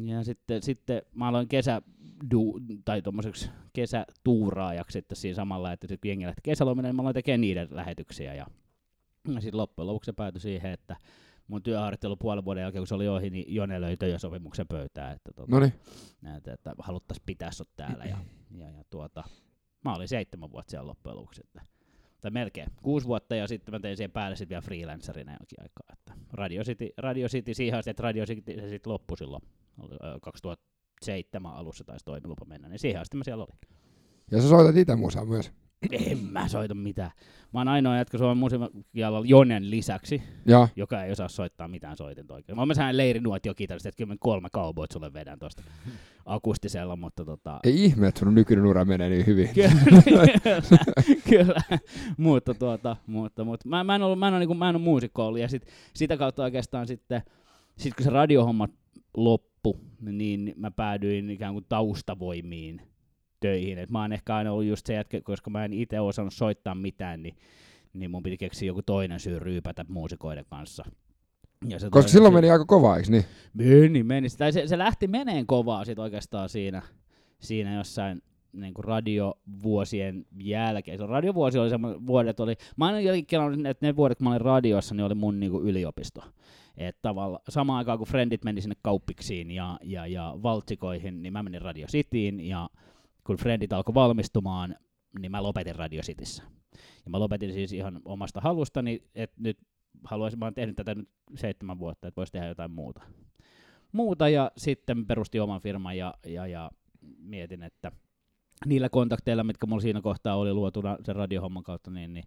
ja 0.04 0.24
sitten, 0.24 0.62
sitten 0.62 1.02
mä 1.14 1.28
aloin 1.28 1.48
kesä, 1.48 1.82
du, 2.30 2.60
tai 2.84 3.02
tommoseksi 3.02 3.50
kesätuuraajaksi 3.72 4.92
sitten 4.92 5.16
siinä 5.16 5.36
samalla, 5.36 5.72
että 5.72 5.86
sitten 5.86 6.00
kun 6.00 6.08
jengi 6.08 6.26
lähti 6.26 6.40
kesälomille, 6.44 6.88
niin 6.88 6.96
mä 6.96 7.02
aloin 7.02 7.14
tekemään 7.14 7.40
niiden 7.40 7.68
lähetyksiä, 7.70 8.34
ja, 8.34 8.46
ja 9.34 9.40
sitten 9.40 9.58
loppujen 9.58 9.86
lopuksi 9.86 10.08
se 10.08 10.12
päätyi 10.12 10.40
siihen, 10.40 10.72
että 10.72 10.96
mun 11.48 11.62
työharjoittelu 11.62 12.16
puolen 12.16 12.44
vuoden 12.44 12.62
jälkeen, 12.62 12.80
kun 12.80 12.86
se 12.86 12.94
oli 12.94 13.08
ohi, 13.08 13.30
niin 13.30 13.54
Jone 13.54 13.80
löi 13.80 13.96
työsopimuksen 13.96 14.68
pöytään, 14.68 15.16
että, 15.16 15.30
niin. 15.60 15.72
näitä, 16.20 16.52
että 16.52 16.74
haluttaisiin 16.78 17.26
pitää 17.26 17.52
sut 17.52 17.68
täällä. 17.76 18.04
Ja, 18.04 18.18
ja, 18.50 18.70
ja 18.70 18.84
tuota, 18.90 19.24
mä 19.84 19.94
olin 19.94 20.08
seitsemän 20.08 20.52
vuotta 20.52 20.70
siellä 20.70 20.88
loppujen 20.88 21.16
lopuksi. 21.16 21.40
Että, 21.44 21.62
tai 22.20 22.30
melkein 22.30 22.68
kuusi 22.82 23.06
vuotta 23.06 23.36
ja 23.36 23.48
sitten 23.48 23.74
mä 23.74 23.80
tein 23.80 23.96
siihen 23.96 24.10
päälle 24.10 24.36
sitten 24.36 24.48
vielä 24.48 24.62
freelancerina 24.62 25.32
jonkin 25.32 25.62
aikaa. 25.62 25.86
Että 25.92 26.14
Radio 26.32 26.62
City, 26.62 26.90
Radio 26.96 27.28
City 27.28 27.54
siihen 27.54 27.78
asti, 27.78 27.90
että 27.90 28.02
Radio 28.02 28.26
City 28.26 28.54
se 28.60 28.68
sitten 28.68 28.92
loppui 28.92 29.18
silloin 29.18 29.42
2007 30.22 31.52
alussa 31.52 31.84
taisi 31.84 32.04
toimilupa 32.04 32.44
mennä, 32.44 32.68
niin 32.68 32.78
siihen 32.78 33.00
asti 33.00 33.16
mä 33.16 33.24
siellä 33.24 33.44
olin. 33.44 33.58
Ja 34.30 34.42
sä 34.42 34.48
soitat 34.48 34.76
itse 34.76 34.96
musaa 34.96 35.24
myös. 35.24 35.52
En 35.92 36.18
mä 36.18 36.48
soita 36.48 36.74
mitään. 36.74 37.10
Mä 37.54 37.60
oon 37.60 37.68
ainoa 37.68 37.96
jätkä 37.96 38.18
Suomen 38.18 38.36
musiikkialalla 38.36 39.26
Jonen 39.26 39.70
lisäksi, 39.70 40.22
Ja, 40.46 40.68
joka 40.76 41.04
ei 41.04 41.12
osaa 41.12 41.28
soittaa 41.28 41.68
mitään 41.68 41.96
soitinta 41.96 42.34
oikein. 42.34 42.56
Mä 42.56 42.62
oon 42.62 42.74
sehän 42.74 42.96
leirinuotio 42.96 43.54
kitarista, 43.54 43.88
että 43.88 43.96
kyllä 43.96 44.12
mä 44.12 44.16
kolme 44.20 44.48
cowboyt 44.50 44.90
sulle 44.92 45.12
vedän 45.12 45.38
tosta 45.38 45.62
akustisella, 46.26 46.96
mutta 46.96 47.24
tota... 47.24 47.60
ei 47.64 47.84
ihme, 47.84 48.08
että 48.08 48.18
sun 48.18 48.34
nykyinen 48.34 48.66
ura 48.66 48.84
menee 48.84 49.08
niin 49.08 49.26
hyvin. 49.26 49.48
kyllä, 49.54 50.26
kyllä. 51.30 51.60
mutta, 52.16 52.54
tuota, 52.54 52.96
mutta, 53.06 53.44
mutta 53.44 53.68
mä, 53.68 53.84
mä, 53.84 53.94
en 53.94 54.02
ollut, 54.02 54.18
mä, 54.18 54.28
en 54.28 54.34
ole, 54.34 54.46
niin 54.46 54.58
mä 54.58 54.68
en 54.68 54.76
ole 54.76 54.84
muusikko 54.84 55.26
ollut, 55.26 55.40
ja 55.40 55.48
sit, 55.48 55.66
sitä 55.94 56.16
kautta 56.16 56.42
oikeastaan 56.42 56.86
sitten, 56.86 57.22
sit 57.76 57.94
kun 57.94 58.04
se 58.04 58.10
radiohomma 58.10 58.68
loppu, 59.68 59.88
niin 60.12 60.54
mä 60.56 60.70
päädyin 60.70 61.30
ikään 61.30 61.52
kuin 61.52 61.64
taustavoimiin 61.68 62.82
töihin. 63.40 63.78
Et 63.78 63.90
mä 63.90 64.00
oon 64.00 64.12
ehkä 64.12 64.36
aina 64.36 64.52
ollut 64.52 64.66
just 64.66 64.86
se 64.86 64.94
jätkä, 64.94 65.20
koska 65.20 65.50
mä 65.50 65.64
en 65.64 65.72
itse 65.72 66.00
osannut 66.00 66.34
soittaa 66.34 66.74
mitään, 66.74 67.22
niin, 67.22 67.36
niin 67.92 68.10
mun 68.10 68.22
piti 68.22 68.36
keksiä 68.36 68.66
joku 68.66 68.82
toinen 68.82 69.20
syy 69.20 69.38
ryypätä 69.38 69.84
muusikoiden 69.88 70.44
kanssa. 70.50 70.84
Ja 71.68 71.78
se 71.78 71.86
Koska 71.86 71.90
toinen 71.90 72.08
silloin 72.08 72.32
syy- 72.32 72.36
meni 72.40 72.50
aika 72.50 72.64
kovaa, 72.64 72.96
eikö 72.96 73.10
niin? 73.10 73.24
Meni, 73.54 74.02
meni. 74.02 74.28
Tai 74.38 74.52
se, 74.52 74.66
se 74.66 74.78
lähti 74.78 75.06
meneen 75.06 75.46
kovaa 75.46 75.84
sit 75.84 75.98
oikeastaan 75.98 76.48
siinä, 76.48 76.82
siinä 77.38 77.74
jossain 77.74 78.22
niin 78.52 78.74
kuin 78.74 78.84
radiovuosien 78.84 80.26
jälkeen. 80.42 80.98
Se 80.98 81.06
radiovuosi 81.06 81.58
oli 81.58 81.70
semmoinen, 81.70 82.06
vuodet 82.06 82.40
oli, 82.40 82.54
mä 82.76 82.86
aina 82.86 83.00
jotenkin 83.00 83.26
kelannut, 83.26 83.66
että 83.66 83.86
ne 83.86 83.96
vuodet, 83.96 84.18
kun 84.18 84.24
mä 84.24 84.30
olin 84.30 84.40
radiossa, 84.40 84.94
niin 84.94 85.04
oli 85.04 85.14
mun 85.14 85.40
niin 85.40 85.52
kuin 85.52 85.66
yliopisto. 85.66 86.24
Et 86.78 86.96
tavalla, 87.02 87.40
samaan 87.48 87.78
aikaan 87.78 87.98
kun 87.98 88.06
Friendit 88.06 88.44
meni 88.44 88.60
sinne 88.60 88.76
kauppiksiin 88.82 89.50
ja, 89.50 89.78
ja, 89.82 90.06
ja 90.06 90.34
valtsikoihin, 90.42 91.22
niin 91.22 91.32
mä 91.32 91.42
menin 91.42 91.62
Radio 91.62 91.86
Cityin 91.86 92.40
ja 92.40 92.70
kun 93.24 93.36
Friendit 93.36 93.72
alkoi 93.72 93.94
valmistumaan, 93.94 94.76
niin 95.18 95.30
mä 95.30 95.42
lopetin 95.42 95.76
Radio 95.76 96.02
Cityssä. 96.02 96.42
Ja 97.04 97.10
mä 97.10 97.18
lopetin 97.18 97.52
siis 97.52 97.72
ihan 97.72 98.00
omasta 98.04 98.40
halustani, 98.40 99.02
että 99.14 99.36
nyt 99.40 99.58
haluaisin, 100.04 100.38
mä 100.38 100.46
oon 100.46 100.54
tehnyt 100.54 100.76
tätä 100.76 100.94
nyt 100.94 101.08
seitsemän 101.34 101.78
vuotta, 101.78 102.08
että 102.08 102.16
voisi 102.16 102.32
tehdä 102.32 102.46
jotain 102.46 102.70
muuta. 102.70 103.02
Muuta 103.92 104.28
ja 104.28 104.50
sitten 104.56 105.06
perustin 105.06 105.42
oman 105.42 105.60
firman 105.60 105.96
ja, 105.96 106.14
ja, 106.26 106.46
ja 106.46 106.70
mietin, 107.18 107.62
että 107.62 107.92
niillä 108.66 108.88
kontakteilla, 108.88 109.44
mitkä 109.44 109.66
mulla 109.66 109.82
siinä 109.82 110.00
kohtaa 110.00 110.36
oli 110.36 110.52
luotuna 110.52 110.96
sen 111.04 111.16
radiohomman 111.16 111.62
kautta, 111.62 111.90
niin, 111.90 112.14
niin 112.14 112.24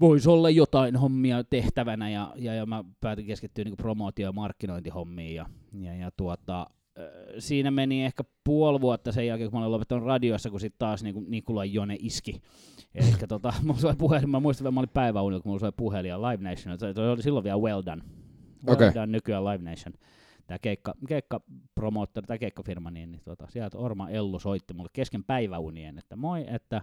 voisi 0.00 0.28
olla 0.28 0.50
jotain 0.50 0.96
hommia 0.96 1.44
tehtävänä 1.44 2.10
ja, 2.10 2.32
ja, 2.36 2.54
ja 2.54 2.66
mä 2.66 2.84
päätin 3.00 3.26
keskittyä 3.26 3.64
niin 3.64 3.76
promootio- 3.82 4.22
ja 4.22 4.32
markkinointihommiin 4.32 5.34
ja, 5.34 5.46
ja, 5.80 5.94
ja 5.94 6.10
tuota, 6.16 6.66
siinä 7.38 7.70
meni 7.70 8.04
ehkä 8.04 8.24
puoli 8.44 8.80
vuotta 8.80 9.12
sen 9.12 9.26
jälkeen, 9.26 9.50
kun 9.50 9.60
mä 9.60 9.64
olin 9.64 9.72
lopettanut 9.72 10.04
radiossa, 10.04 10.50
kun 10.50 10.60
sitten 10.60 10.78
taas 10.78 11.02
niin 11.02 11.24
Nikula 11.28 11.64
Jone 11.64 11.96
iski. 12.00 12.42
Eli 12.94 13.12
tota, 13.28 13.52
mulla 13.62 13.80
soi 13.80 13.96
puhelin, 13.98 14.30
mä 14.30 14.40
muistan, 14.40 14.66
että 14.66 14.74
mä 14.74 14.80
olin 14.80 14.90
päiväunilla, 14.94 15.42
kun 15.42 15.50
mulla 15.50 15.60
soi 15.60 15.72
puhelin 15.76 16.08
ja 16.08 16.22
Live 16.22 16.50
Nation, 16.50 16.78
se, 16.78 16.92
se 16.94 17.00
oli 17.00 17.22
silloin 17.22 17.44
vielä 17.44 17.58
Well 17.58 17.82
Done. 17.86 18.02
Well 18.66 18.74
Okei. 18.74 18.94
Done, 18.94 19.06
nykyään 19.06 19.44
Live 19.44 19.70
Nation. 19.70 19.94
Tämä 20.46 20.58
keikka, 20.58 20.94
keikka 21.08 21.40
promoottori, 21.74 22.26
tämä 22.26 22.38
keikkafirma, 22.38 22.90
niin, 22.90 23.12
niin 23.12 23.22
tota, 23.24 23.46
sieltä 23.50 23.78
Orma 23.78 24.10
Ellu 24.10 24.38
soitti 24.38 24.74
mulle 24.74 24.90
kesken 24.92 25.24
päiväunien, 25.24 25.98
että 25.98 26.16
moi, 26.16 26.44
että 26.48 26.82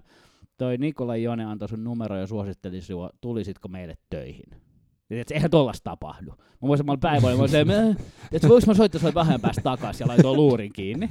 toi 0.58 0.78
Nikola 0.78 1.16
Jone 1.16 1.46
antoi 1.46 1.70
sun 1.70 1.84
numero 1.84 2.18
ja 2.18 2.28
suositteli 2.28 2.82
sinua, 2.82 3.10
tulisitko 3.22 3.68
meille 3.68 3.98
töihin? 4.10 4.62
Ja 5.10 5.22
et, 5.22 5.32
eihän 5.32 5.52
tollasta 5.52 5.84
tapahdu. 5.84 6.32
Mä 6.32 6.38
muistan, 6.62 6.86
mä 6.86 6.92
olin 6.92 7.22
mä 7.22 7.44
olin 7.44 7.98
että 8.32 8.48
voinko 8.48 8.68
mä 8.68 8.74
soittaa 8.74 9.02
sulle 9.02 9.14
vähän 9.14 9.42
päästä 9.42 9.62
takaisin 9.62 10.04
ja 10.04 10.08
laitoin 10.08 10.38
luurin 10.38 10.74
kiinni. 10.74 11.10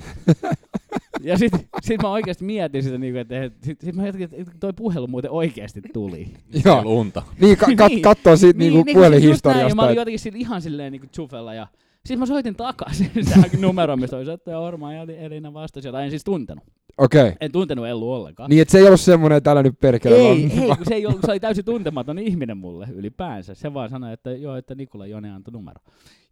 Ja 1.21 1.39
sit, 1.39 1.53
sit 1.83 2.03
mä 2.03 2.09
oikeasti 2.11 2.45
mietin 2.45 2.83
sitä, 2.83 2.99
niinku, 2.99 3.19
että 3.19 3.43
et, 3.45 3.53
sit, 3.63 3.81
sit 3.81 3.95
mä 3.95 4.07
jotenkin, 4.07 4.41
että 4.41 4.53
toi 4.61 4.73
puhelu 4.73 5.07
muuten 5.07 5.31
oikeasti 5.31 5.81
tuli. 5.93 6.29
Joo. 6.65 6.83
unta. 6.87 7.23
Niin, 7.41 7.57
ka- 7.57 7.67
kat- 7.67 7.89
Niin. 7.89 8.03
kattoo 8.03 8.37
siitä 8.37 8.59
niinku 8.59 8.79
just 8.79 8.85
näin, 8.87 8.95
ja 8.95 8.95
mä 8.95 9.01
puhelinhistoriasta. 9.01 9.83
olin 9.83 9.97
jotenkin 9.97 10.37
ihan 10.37 10.63
silleen 10.63 10.93
niinku 10.93 11.07
chufella 11.07 11.55
ja 11.55 11.67
sitten 12.07 12.19
mä 12.19 12.27
soitin 12.27 12.57
takaisin 12.57 13.11
tähän 13.31 13.51
numeroon, 13.61 14.01
mistä 14.01 14.17
oli 14.17 14.31
että 14.31 14.59
Orma 14.59 14.93
ja 14.93 15.03
Elina 15.03 15.53
vastasi, 15.53 15.89
jota 15.89 16.03
en 16.03 16.11
siis 16.11 16.25
tuntenut. 16.25 16.65
Okei. 16.99 17.33
En 17.41 17.53
tuntenut 17.53 17.87
Ellu 17.87 18.13
ollenkaan. 18.13 18.51
Niin, 18.51 18.63
että 18.63 18.73
se 18.73 18.79
ei 18.79 18.87
ollut 18.87 19.01
semmoinen, 19.01 19.37
että 19.37 19.51
älä 19.51 19.63
nyt 19.63 19.81
perkele. 19.81 20.15
Ei, 20.15 20.45
ei, 20.45 20.77
kun 20.77 20.77
se, 20.89 20.95
ei 20.95 21.07
ollut, 21.07 21.21
se 21.27 21.31
oli 21.31 21.41
täysin 21.41 21.65
tuntematon 21.65 22.19
ihminen 22.19 22.57
mulle 22.57 22.89
ylipäänsä. 22.93 23.55
Se 23.55 23.75
vaan 23.75 23.91
sanoi, 23.91 24.13
että 24.13 24.31
joo, 24.31 24.57
että 24.57 24.75
Nikola 24.75 25.07
Jone 25.07 25.31
antoi 25.31 25.53
numero. 25.53 25.81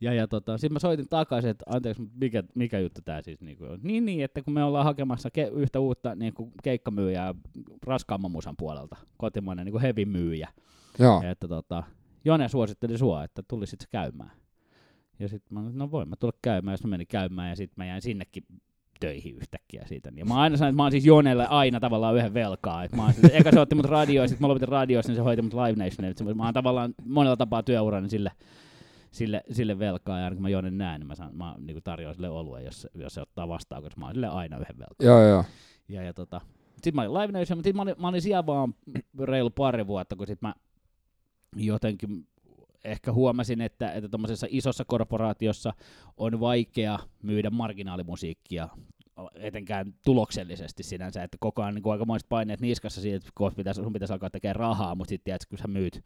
Ja, 0.00 0.14
ja 0.14 0.28
tota, 0.28 0.58
sitten 0.58 0.72
mä 0.72 0.78
soitin 0.78 1.08
takaisin, 1.08 1.50
että 1.50 1.64
anteeksi, 1.68 2.02
mikä, 2.20 2.42
mikä 2.54 2.78
juttu 2.78 3.00
tää 3.04 3.22
siis 3.22 3.40
niinku 3.40 3.64
on. 3.64 3.80
Niin, 3.82 4.04
niin, 4.04 4.24
että 4.24 4.42
kun 4.42 4.54
me 4.54 4.64
ollaan 4.64 4.84
hakemassa 4.84 5.28
ke- 5.28 5.52
yhtä 5.52 5.80
uutta 5.80 6.14
niinku 6.14 6.52
keikkamyyjää 6.62 7.34
raskaamman 7.82 8.30
musan 8.30 8.54
puolelta, 8.58 8.96
kotimainen 9.16 9.64
niinku 9.64 9.80
heavy 9.80 10.04
myyjä. 10.04 10.48
Joo. 10.98 11.22
Ja 11.22 11.30
että 11.30 11.48
tota, 11.48 11.82
Jone 12.24 12.48
suositteli 12.48 12.98
sua, 12.98 13.24
että 13.24 13.42
tulisit 13.48 13.80
käymään. 13.90 14.30
Ja 15.18 15.28
sitten 15.28 15.58
mä 15.58 15.70
no 15.72 15.90
voin 15.90 16.08
mä 16.08 16.16
tulla 16.16 16.38
käymään, 16.42 16.72
jos 16.72 16.84
mä 16.84 16.90
menin 16.90 17.06
käymään 17.06 17.48
ja 17.48 17.56
sitten 17.56 17.74
mä 17.76 17.86
jäin 17.86 18.02
sinnekin 18.02 18.44
töihin 19.00 19.36
yhtäkkiä 19.36 19.84
siitä. 19.86 20.12
Ja 20.16 20.24
mä 20.24 20.34
aina 20.34 20.56
sanoin, 20.56 20.70
että 20.72 20.76
mä 20.76 20.82
oon 20.82 20.92
siis 20.92 21.06
Jonelle 21.06 21.46
aina 21.46 21.80
tavallaan 21.80 22.16
yhden 22.16 22.34
velkaa. 22.34 22.84
Et 22.84 22.92
mä 22.92 23.04
oon, 23.04 23.14
siis- 23.14 23.32
eka 23.34 23.52
se 23.52 23.60
otti 23.60 23.74
mut 23.74 23.86
radioon, 23.86 24.28
sitten 24.28 24.44
mä 24.44 24.48
lopetin 24.48 24.68
radiossa, 24.68 25.12
niin 25.12 25.16
se 25.16 25.22
hoiti 25.22 25.42
mut 25.42 25.54
Live 25.54 25.84
Nationille. 25.84 26.34
Mä 26.34 26.44
oon 26.44 26.54
tavallaan 26.54 26.94
monella 27.04 27.36
tapaa 27.36 27.62
työurani 27.62 28.08
sille, 28.08 28.32
sille, 29.10 29.42
sille 29.50 29.78
velkaa, 29.78 30.18
ja 30.18 30.24
aina 30.24 30.36
kun 30.36 30.42
mä 30.42 30.48
Jonen 30.48 30.78
näen, 30.78 31.00
niin 31.00 31.06
mä, 31.08 31.14
saan, 31.14 31.36
mä 31.36 31.54
niin 31.58 31.82
tarjoan 31.84 32.14
sille 32.14 32.28
oluen, 32.28 32.64
jos, 32.64 32.86
jos 32.94 33.14
se 33.14 33.20
ottaa 33.20 33.48
vastaan, 33.48 33.82
koska 33.82 34.00
mä 34.00 34.06
oon 34.06 34.14
sille 34.14 34.28
aina 34.28 34.56
yhden 34.58 34.78
velkaa. 34.78 35.06
Joo, 35.06 35.22
joo. 35.28 35.44
Ja, 35.88 36.02
ja 36.02 36.14
tota, 36.14 36.40
sitten 36.74 36.94
mä 36.94 37.02
olin 37.02 37.14
Live 37.14 37.38
Nation, 37.38 37.58
mutta 37.58 37.68
sit 37.68 37.76
mä 37.76 37.82
olin, 37.82 37.94
mä 37.98 38.08
olin 38.08 38.22
siellä 38.22 38.46
vaan 38.46 38.74
reilu 39.18 39.50
pari 39.50 39.86
vuotta, 39.86 40.16
kun 40.16 40.26
sit 40.26 40.42
mä 40.42 40.54
jotenkin 41.56 42.26
ehkä 42.84 43.12
huomasin, 43.12 43.60
että, 43.60 43.92
että 43.92 44.08
tuommoisessa 44.08 44.46
isossa 44.50 44.84
korporaatiossa 44.84 45.72
on 46.16 46.40
vaikea 46.40 46.98
myydä 47.22 47.50
marginaalimusiikkia 47.50 48.68
etenkään 49.34 49.94
tuloksellisesti 50.04 50.82
sinänsä, 50.82 51.22
että 51.22 51.36
koko 51.40 51.62
ajan 51.62 51.74
niin 51.74 51.90
aikamoiset 51.92 52.28
paineet 52.28 52.60
niskassa 52.60 53.00
siitä, 53.00 53.16
että 53.16 53.30
kohta 53.34 53.56
pitäisi, 53.56 53.82
sun 53.82 53.92
pitäisi 53.92 54.12
alkaa 54.12 54.30
tekemään 54.30 54.56
rahaa, 54.56 54.94
mutta 54.94 55.08
sitten 55.08 55.24
tiedätkö, 55.24 55.46
kun 55.50 55.58
sä 55.58 55.68
myyt 55.68 56.04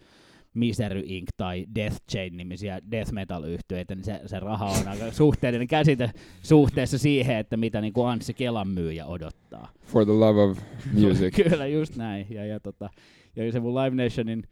Misery 0.55 1.03
Inc. 1.07 1.29
tai 1.37 1.67
Death 1.75 1.97
Chain 2.11 2.37
nimisiä 2.37 2.81
death 2.91 3.13
metal 3.13 3.45
yhtyeitä, 3.45 3.95
niin 3.95 4.05
se, 4.05 4.21
se 4.27 4.41
raha 4.41 4.65
on 4.65 4.89
aika 4.89 5.13
suhteellinen 5.23 5.69
käsite 5.69 6.11
suhteessa 6.43 6.99
siihen, 6.99 7.37
että 7.37 7.57
mitä 7.57 7.81
niin 7.81 7.93
kuin 7.93 8.09
Anssi 8.09 8.35
Kelan 8.35 8.69
myyjä 8.69 9.07
odottaa. 9.07 9.73
For 9.87 10.05
the 10.05 10.13
love 10.13 10.43
of 10.43 10.59
music. 11.03 11.35
Kyllä, 11.35 11.67
just 11.67 11.97
näin. 11.97 12.27
Ja, 12.31 12.47
ja, 12.47 12.61
tota, 12.61 12.91
ja 13.37 13.53
se 13.53 13.61
mun 13.61 13.75
Live 13.75 14.05
Nationin 14.05 14.43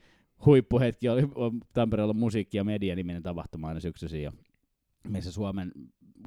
huippuhetki 0.46 1.09
oli 1.09 1.22
Tampereella 1.72 2.14
musiikki- 2.14 2.57
ja 2.57 2.64
media-niminen 2.64 3.22
tapahtuma 3.22 3.68
aina 3.68 3.81
syksyisin, 3.81 4.22
ja 4.22 4.33
missä 5.09 5.33
Suomen 5.33 5.72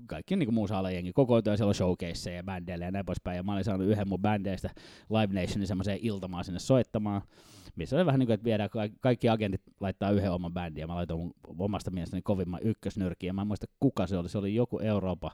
kaikki 0.08 0.36
niin 0.36 0.54
muu 0.54 0.68
jengi 0.94 1.14
kokoontuu 1.14 1.54
ja 1.54 1.58
siellä 1.58 1.70
on 1.70 1.98
ja 2.36 2.44
bändeillä 2.44 2.86
ja 2.86 2.92
näin 2.92 3.06
poispäin. 3.06 3.36
Ja 3.38 3.44
mä 3.44 3.54
olin 3.54 3.64
saanut 3.64 3.88
yhden 3.88 4.10
mun 4.10 4.22
bändeistä 4.22 4.70
Live 5.10 5.42
Nationin 5.42 5.68
semmoiseen 5.68 6.00
iltamaan 6.02 6.44
sinne 6.44 6.60
soittamaan, 6.60 7.22
missä 7.76 7.96
oli 7.96 8.06
vähän 8.06 8.20
niin 8.20 8.28
kuin, 8.28 8.34
että 8.34 8.46
viedään 8.46 8.70
kaikki, 8.70 8.98
kaikki 9.02 9.30
agentit 9.30 9.62
laittaa 9.80 10.12
yhden 10.12 10.32
oman 10.32 10.54
bändin 10.54 10.82
ja 10.82 10.88
mä 10.88 10.96
laitoin 10.96 11.20
mun 11.20 11.34
omasta 11.60 11.92
mielestäni 11.92 12.22
kovimman 12.22 12.60
ykkösnyrkin 12.64 13.28
ja 13.28 13.34
mä 13.34 13.42
en 13.42 13.48
muista 13.48 13.68
kuka 13.80 14.08
se 14.08 14.18
oli, 14.18 14.30
se 14.30 14.38
oli 14.38 14.56
joku 14.56 14.80
Eurooppa 14.80 15.32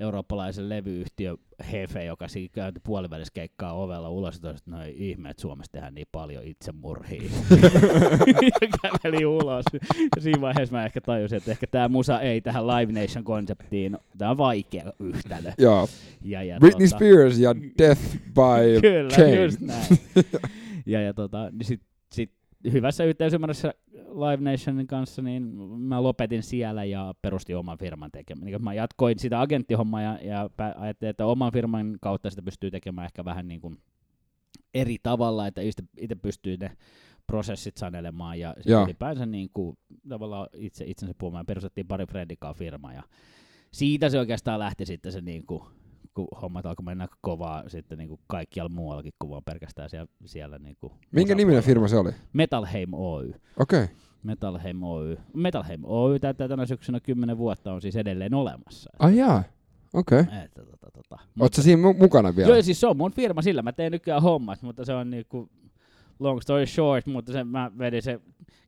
eurooppalaisen 0.00 0.68
levyyhtiö 0.68 1.36
Hefe, 1.72 2.04
joka 2.04 2.28
siinä 2.28 2.52
käynti 2.52 2.80
puolivälissä 2.84 3.32
keikkaa 3.34 3.72
ovella 3.72 4.10
ulos, 4.10 4.36
että 4.36 4.54
no 4.66 4.82
ei 4.82 5.10
ihme, 5.10 5.30
että 5.30 5.40
Suomessa 5.40 5.72
tehdään 5.72 5.94
niin 5.94 6.06
paljon 6.12 6.44
itsemurhia. 6.44 7.22
ja 8.42 8.68
käveli 8.82 9.26
ulos. 9.26 9.64
Ja 10.16 10.22
siinä 10.22 10.40
vaiheessa 10.40 10.76
mä 10.76 10.84
ehkä 10.84 11.00
tajusin, 11.00 11.38
että 11.38 11.50
ehkä 11.50 11.66
tämä 11.66 11.88
musa 11.88 12.20
ei 12.20 12.40
tähän 12.40 12.66
Live 12.66 12.92
Nation-konseptiin, 12.92 13.98
tämä 14.18 14.30
on 14.30 14.38
vaikea 14.38 14.92
yhtälö. 14.98 15.52
Joo. 15.58 15.88
Ja, 16.22 16.42
ja 16.42 16.58
Britney 16.60 16.88
tota, 16.88 16.96
Spears 16.96 17.38
ja 17.38 17.54
Death 17.78 18.02
by 18.12 18.80
Kyllä, 18.80 19.10
Chain. 19.10 19.42
just 19.42 19.60
näin. 19.60 19.86
ja, 20.86 21.02
ja 21.02 21.14
tota, 21.14 21.50
niin 21.50 21.64
sit, 21.64 21.80
sit 22.12 22.39
hyvässä 22.72 23.04
yhteisymmärryksessä 23.04 23.74
Live 23.94 24.50
Nationin 24.50 24.86
kanssa, 24.86 25.22
niin 25.22 25.42
mä 25.78 26.02
lopetin 26.02 26.42
siellä 26.42 26.84
ja 26.84 27.14
perustin 27.22 27.56
oman 27.56 27.78
firman 27.78 28.10
tekemään. 28.10 28.46
Niin 28.46 28.64
mä 28.64 28.74
jatkoin 28.74 29.18
sitä 29.18 29.40
agenttihommaa 29.40 30.02
ja, 30.02 30.18
ja 30.22 30.50
ajattelin, 30.76 31.10
että 31.10 31.26
oman 31.26 31.52
firman 31.52 31.98
kautta 32.00 32.30
sitä 32.30 32.42
pystyy 32.42 32.70
tekemään 32.70 33.04
ehkä 33.04 33.24
vähän 33.24 33.48
niin 33.48 33.60
kuin 33.60 33.78
eri 34.74 34.96
tavalla, 35.02 35.46
että 35.46 35.60
itse 35.96 36.14
pystyy 36.22 36.56
ne 36.56 36.76
prosessit 37.26 37.76
sanelemaan 37.76 38.40
ja 38.40 38.54
ylipäänsä 38.84 39.26
niin 39.26 39.50
kuin, 39.54 39.78
tavallaan 40.08 40.48
itse 40.52 40.84
itsensä 40.84 41.14
puhumaan. 41.18 41.46
Perustettiin 41.46 41.86
pari 41.86 42.06
friendikaa 42.06 42.54
firma 42.54 42.92
ja 42.92 43.02
siitä 43.72 44.08
se 44.08 44.18
oikeastaan 44.18 44.58
lähti 44.58 44.86
sitten 44.86 45.12
se 45.12 45.20
niin 45.20 45.46
kuin, 45.46 45.62
kun 46.14 46.28
hommat 46.42 46.66
alkoi 46.66 46.84
mennä 46.84 47.08
kovaa 47.20 47.68
sitten 47.68 47.98
niin 47.98 48.08
kuin 48.08 48.20
kaikkialla 48.26 48.74
muuallakin 48.74 49.12
kuin 49.18 49.30
vaan 49.30 49.42
pelkästään 49.44 49.90
siellä, 49.90 50.08
siellä 50.24 50.58
niin 50.58 50.76
kuin 50.80 50.92
Minkä 51.12 51.34
niminen 51.34 51.62
firma 51.62 51.88
se 51.88 51.96
oli? 51.96 52.10
Metalheim 52.32 52.94
Oy. 52.94 53.34
Okei. 53.56 53.84
Okay. 53.84 53.96
Metalheim 54.22 54.82
Oy. 54.82 55.18
Metalheim 55.34 55.80
Oy 55.84 56.18
täyttää 56.18 56.48
tänä 56.48 56.66
syksynä 56.66 57.00
10 57.00 57.38
vuotta, 57.38 57.72
on 57.72 57.82
siis 57.82 57.96
edelleen 57.96 58.34
olemassa. 58.34 58.90
Ai 58.98 59.16
jaa. 59.16 59.44
Okei. 59.94 60.20
Okay. 60.20 60.38
Että, 60.44 60.64
tota, 60.64 60.90
tota. 60.92 61.18
Oot 61.40 61.54
sä 61.54 61.62
siinä 61.62 61.82
mu- 61.82 61.98
mukana 61.98 62.36
vielä? 62.36 62.54
Joo, 62.54 62.62
siis 62.62 62.80
se 62.80 62.86
on 62.86 62.96
mun 62.96 63.12
firma, 63.12 63.42
sillä 63.42 63.62
mä 63.62 63.72
teen 63.72 63.92
nykyään 63.92 64.22
hommat, 64.22 64.62
mutta 64.62 64.84
se 64.84 64.92
on 64.92 65.10
niinku 65.10 65.48
long 66.20 66.40
story 66.40 66.66
short, 66.66 67.06
mutta 67.06 67.32
se, 67.32 67.44
mä 67.44 67.70
vedin 67.78 68.02
se 68.02 68.20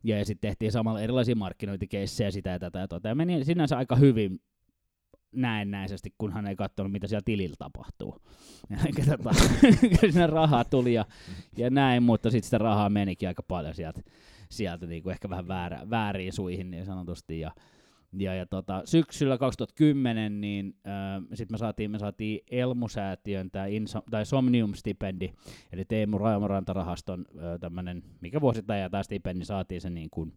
ja 0.05 0.25
sitten 0.25 0.49
tehtiin 0.49 0.73
samalla 0.73 1.01
erilaisia 1.01 1.37
markkinointikeissejä 1.37 2.31
sitä 2.31 2.51
ja 2.51 2.59
tätä 2.59 2.79
ja 2.79 2.89
tota. 2.89 3.09
Ja 3.09 3.15
meni 3.15 3.45
sinänsä 3.45 3.77
aika 3.77 3.97
hyvin 3.97 4.41
näennäisesti, 5.33 6.15
kunhan 6.19 6.47
ei 6.47 6.57
katsonut, 6.57 6.93
mitä 6.93 7.07
siellä 7.07 7.23
tilillä 7.25 7.57
tapahtuu. 7.59 8.17
Eikä 8.87 9.03
tota, 9.17 9.31
siinä 10.11 10.27
rahaa 10.27 10.65
tuli 10.65 10.95
ja, 10.95 11.05
ja 11.57 11.71
näin, 11.71 12.03
mutta 12.03 12.31
sitten 12.31 12.47
sitä 12.47 12.59
rahaa 12.59 12.91
menikin 12.91 13.29
aika 13.29 13.43
paljon 13.43 13.75
sieltä, 13.75 14.01
sieltä 14.51 14.87
niin 14.87 15.03
kuin 15.03 15.13
ehkä 15.13 15.31
vähän 15.31 15.49
väärä, 15.49 15.81
vääriin 15.91 16.33
suihin 16.33 16.71
niin 16.71 16.87
sanotusti. 16.87 17.41
Ja, 17.41 17.51
ja, 18.13 18.35
ja 18.35 18.47
tota, 18.47 18.83
syksyllä 18.85 19.39
2010 19.39 20.41
niin 20.41 20.77
äh, 20.87 21.23
sitten 21.35 21.55
me 21.55 21.59
saatiin, 21.59 21.91
me 21.91 21.99
saatiin 21.99 22.41
Elmusäätiön 22.51 23.51
tämä 23.51 23.67
Inso, 23.67 24.03
tai 24.11 24.25
Somnium-stipendi, 24.27 25.33
eli 25.73 25.85
Teemu 25.85 26.19
Raumarantarahaston 26.19 27.25
äh, 27.29 27.61
tämmöinen, 27.61 28.03
mikä 28.21 28.41
vuosittain 28.41 28.81
ja 28.81 28.91
tämä 28.91 29.03
stipendi 29.03 29.45
saatiin 29.45 29.81
se 29.81 29.91
niin 29.91 30.11
kuin, 30.11 30.33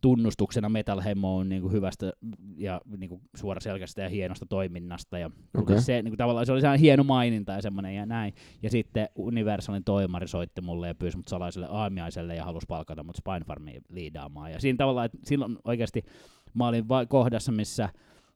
tunnustuksena 0.00 0.68
Metal 0.68 1.00
Hemoon 1.00 1.48
niin 1.48 1.62
kuin 1.62 1.72
hyvästä 1.72 2.12
ja 2.56 2.80
niin 2.96 3.08
kuin 3.08 3.20
suoraselkäisestä 3.36 4.02
ja 4.02 4.08
hienosta 4.08 4.46
toiminnasta. 4.46 5.18
Ja 5.18 5.30
okay. 5.58 5.80
se, 5.80 6.02
niin 6.02 6.10
kuin, 6.10 6.18
tavallaan 6.18 6.46
se 6.46 6.52
oli 6.52 6.60
sellainen 6.60 6.80
hieno 6.80 7.04
maininta 7.04 7.52
ja 7.52 7.62
semmoinen 7.62 7.94
ja 7.94 8.06
näin. 8.06 8.34
Ja 8.62 8.70
sitten 8.70 9.08
Universalin 9.14 9.84
toimari 9.84 10.28
soitti 10.28 10.60
mulle 10.60 10.88
ja 10.88 10.94
pyysi 10.94 11.16
mut 11.16 11.28
salaiselle 11.28 11.66
aamiaiselle 11.70 12.36
ja 12.36 12.44
halusi 12.44 12.66
palkata 12.68 13.02
mut 13.02 13.16
Spine 13.16 13.44
Farmiin 13.46 13.82
liidaamaan. 13.88 14.52
Ja 14.52 14.60
siinä 14.60 14.76
tavallaan, 14.76 15.06
että 15.06 15.18
silloin 15.24 15.58
oikeasti 15.64 16.04
mä 16.54 16.68
olin 16.68 16.88
va- 16.88 17.06
kohdassa, 17.06 17.52
missä 17.52 17.88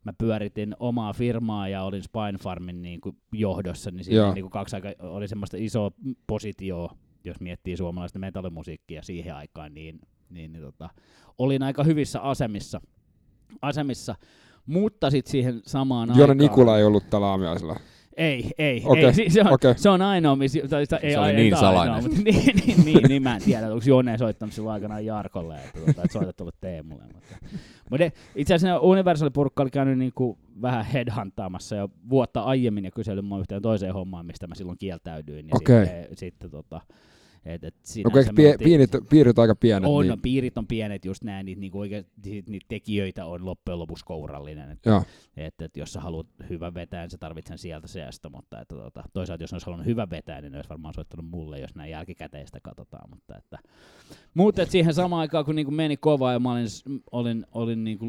mä 0.04 0.12
pyöritin 0.12 0.76
omaa 0.78 1.12
firmaa 1.12 1.68
ja 1.68 1.82
olin 1.82 2.02
Spine 2.02 2.38
Farmin 2.38 2.82
niin 2.82 3.00
kuin 3.00 3.16
johdossa, 3.32 3.90
niin 3.90 4.04
siinä 4.04 4.32
niin 4.32 4.42
kuin 4.44 4.50
kaksi 4.52 4.76
aika, 4.76 4.88
oli 5.00 5.28
semmoista 5.28 5.56
isoa 5.60 5.90
positioa, 6.26 6.96
jos 7.24 7.40
miettii 7.40 7.76
suomalaista 7.76 8.18
metallimusiikkia 8.18 9.02
siihen 9.02 9.34
aikaan, 9.34 9.74
niin, 9.74 10.00
niin, 10.30 10.52
niin 10.52 10.64
tota, 10.64 10.90
olin 11.38 11.62
aika 11.62 11.84
hyvissä 11.84 12.20
asemissa, 12.20 12.80
asemissa 13.62 14.14
mutta 14.66 15.10
sitten 15.10 15.30
siihen 15.30 15.60
samaan 15.66 16.08
Jone 16.08 16.20
aikaan... 16.20 16.38
Nikula 16.38 16.78
ei 16.78 16.84
ollut 16.84 17.10
tällä 17.10 17.26
aamiaisella. 17.26 17.76
Ei, 18.16 18.50
ei, 18.58 18.82
Okei, 18.84 19.04
ei. 19.04 19.30
Se, 19.30 19.40
on, 19.40 19.52
okei. 19.52 19.74
se 19.76 19.88
on 19.88 20.02
ainoa, 20.02 20.36
missä, 20.36 20.60
tai 20.70 20.86
sitä, 20.86 20.96
ei 20.96 21.12
Se 21.12 21.18
oli 21.18 21.32
niin 21.32 21.54
ainoa, 21.54 21.60
salainen. 21.60 22.02
Mutta, 22.02 22.22
niin, 22.24 22.56
niin, 22.66 22.84
niin, 22.84 23.08
niin, 23.08 23.22
mä 23.22 23.34
en 23.34 23.42
tiedä, 23.42 23.66
onko 23.66 23.84
Jone 23.86 24.18
soittanut 24.18 24.54
silloin 24.54 24.74
aikanaan 24.74 25.04
Jarkolle, 25.04 25.56
että, 25.56 25.78
tota, 25.78 25.90
että 25.90 26.12
soitat 26.12 26.40
ollut 26.40 26.54
Teemulle. 26.60 27.02
Mutta, 27.14 27.36
mutta 27.90 28.10
itse 28.34 28.54
asiassa 28.54 28.78
Universal 28.78 29.30
Purkka 29.30 29.62
oli 29.62 29.70
käynyt 29.70 29.98
niin 29.98 30.12
kuin 30.14 30.38
vähän 30.62 30.84
headhuntaamassa 30.84 31.76
jo 31.76 31.88
vuotta 32.10 32.40
aiemmin 32.40 32.84
ja 32.84 32.90
kysellyt 32.90 33.24
mua 33.24 33.40
yhteen 33.40 33.62
toiseen 33.62 33.94
hommaan, 33.94 34.26
mistä 34.26 34.46
mä 34.46 34.54
silloin 34.54 34.78
kieltäydyin. 34.78 35.46
Niin 35.46 35.56
Okei. 35.56 35.86
sitten, 35.86 36.16
sitten 36.16 36.50
tota, 36.50 36.80
et, 37.44 37.64
et 37.64 37.74
No 38.04 38.10
kun 38.10 38.18
eikö 38.18 38.32
pie, 38.36 38.56
pienit, 38.58 38.90
piirit 39.10 39.38
on 39.38 39.42
aika 39.42 39.54
pienet, 39.54 39.90
on, 39.90 40.02
niin 40.02 40.10
niin. 40.10 40.22
piirit 40.22 40.58
on 40.58 40.66
pienet 40.66 41.04
just 41.04 41.24
näin, 41.24 41.46
niitä, 41.46 41.60
niinku 41.60 41.78
oikein, 41.78 42.06
niitä 42.24 42.66
tekijöitä 42.68 43.26
on 43.26 43.44
loppujen 43.44 43.78
lopuksi 43.78 44.04
kourallinen. 44.04 44.70
Että 44.70 44.90
joo. 44.90 45.02
että, 45.36 45.64
että 45.64 45.80
jos 45.80 45.92
sä 45.92 46.00
haluat 46.00 46.26
hyvän 46.50 46.74
vetää, 46.74 47.02
niin 47.02 47.10
sä 47.10 47.18
tarvitset 47.18 47.48
sen 47.48 47.58
sieltä 47.58 47.88
seasta, 47.88 48.30
mutta 48.30 48.60
että, 48.60 48.74
tota, 48.74 49.04
toisaalta 49.12 49.42
jos 49.42 49.52
ne 49.52 49.54
olisi 49.54 49.66
halunnut 49.66 49.86
hyvän 49.86 50.10
vetää, 50.10 50.40
niin 50.40 50.52
ne 50.52 50.58
olisi 50.58 50.70
varmaan 50.70 50.94
soittanut 50.94 51.26
mulle, 51.26 51.58
jos 51.58 51.74
näin 51.74 51.90
jälkikäteistä 51.90 52.60
katsotaan. 52.62 53.10
Mutta, 53.10 53.38
että, 53.38 53.58
mutta 54.34 54.62
että 54.62 54.72
siihen 54.72 54.94
samaan 54.94 55.20
aikaan, 55.20 55.44
kun 55.44 55.54
niinku 55.54 55.72
meni 55.72 55.96
kova 55.96 56.32
ja 56.32 56.38
mä 56.38 56.52
olin, 56.52 56.66
olin, 57.12 57.46
olin 57.52 57.84
niinku 57.84 58.06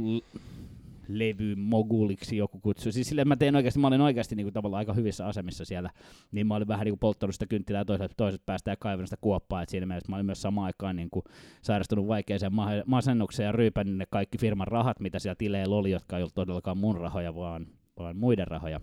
levy 1.07 1.55
moguliksi 1.55 2.37
joku 2.37 2.59
kutsui. 2.59 2.91
Siis 2.91 3.07
sille 3.07 3.25
mä 3.25 3.35
tein 3.35 3.55
oikeasti, 3.55 3.79
mä 3.79 3.87
olin 3.87 4.01
oikeasti 4.01 4.35
niin 4.35 4.45
kuin, 4.45 4.53
tavallaan 4.53 4.79
aika 4.79 4.93
hyvissä 4.93 5.25
asemissa 5.25 5.65
siellä, 5.65 5.89
niin 6.31 6.47
mä 6.47 6.55
olin 6.55 6.67
vähän 6.67 6.85
niin 6.85 6.91
kuin 6.91 6.99
polttanut 6.99 7.35
sitä 7.35 7.45
kynttilää 7.45 7.85
toiset, 7.85 8.11
toiset 8.17 8.45
päästä 8.45 8.71
ja 8.71 8.75
kaivannut 8.75 9.07
sitä 9.07 9.21
kuoppaa, 9.21 9.61
että 9.61 9.71
siinä 9.71 9.85
mielessä 9.85 10.11
mä 10.11 10.15
olin 10.15 10.25
myös 10.25 10.41
samaan 10.41 10.65
aikaan 10.65 10.95
niin 10.95 11.09
kuin, 11.09 11.23
sairastunut 11.61 12.07
vaikeaseen 12.07 12.53
ma- 12.53 12.69
masennukseen 12.85 13.45
ja 13.45 13.51
ryypännyt 13.51 13.97
ne 13.97 14.05
kaikki 14.09 14.37
firman 14.37 14.67
rahat, 14.67 14.99
mitä 14.99 15.19
siellä 15.19 15.35
tileillä 15.35 15.75
oli, 15.75 15.91
jotka 15.91 16.17
ei 16.17 16.23
ollut 16.23 16.35
todellakaan 16.35 16.77
mun 16.77 16.97
rahoja, 16.97 17.35
vaan, 17.35 17.67
vaan 17.99 18.17
muiden 18.17 18.47
rahoja. 18.47 18.79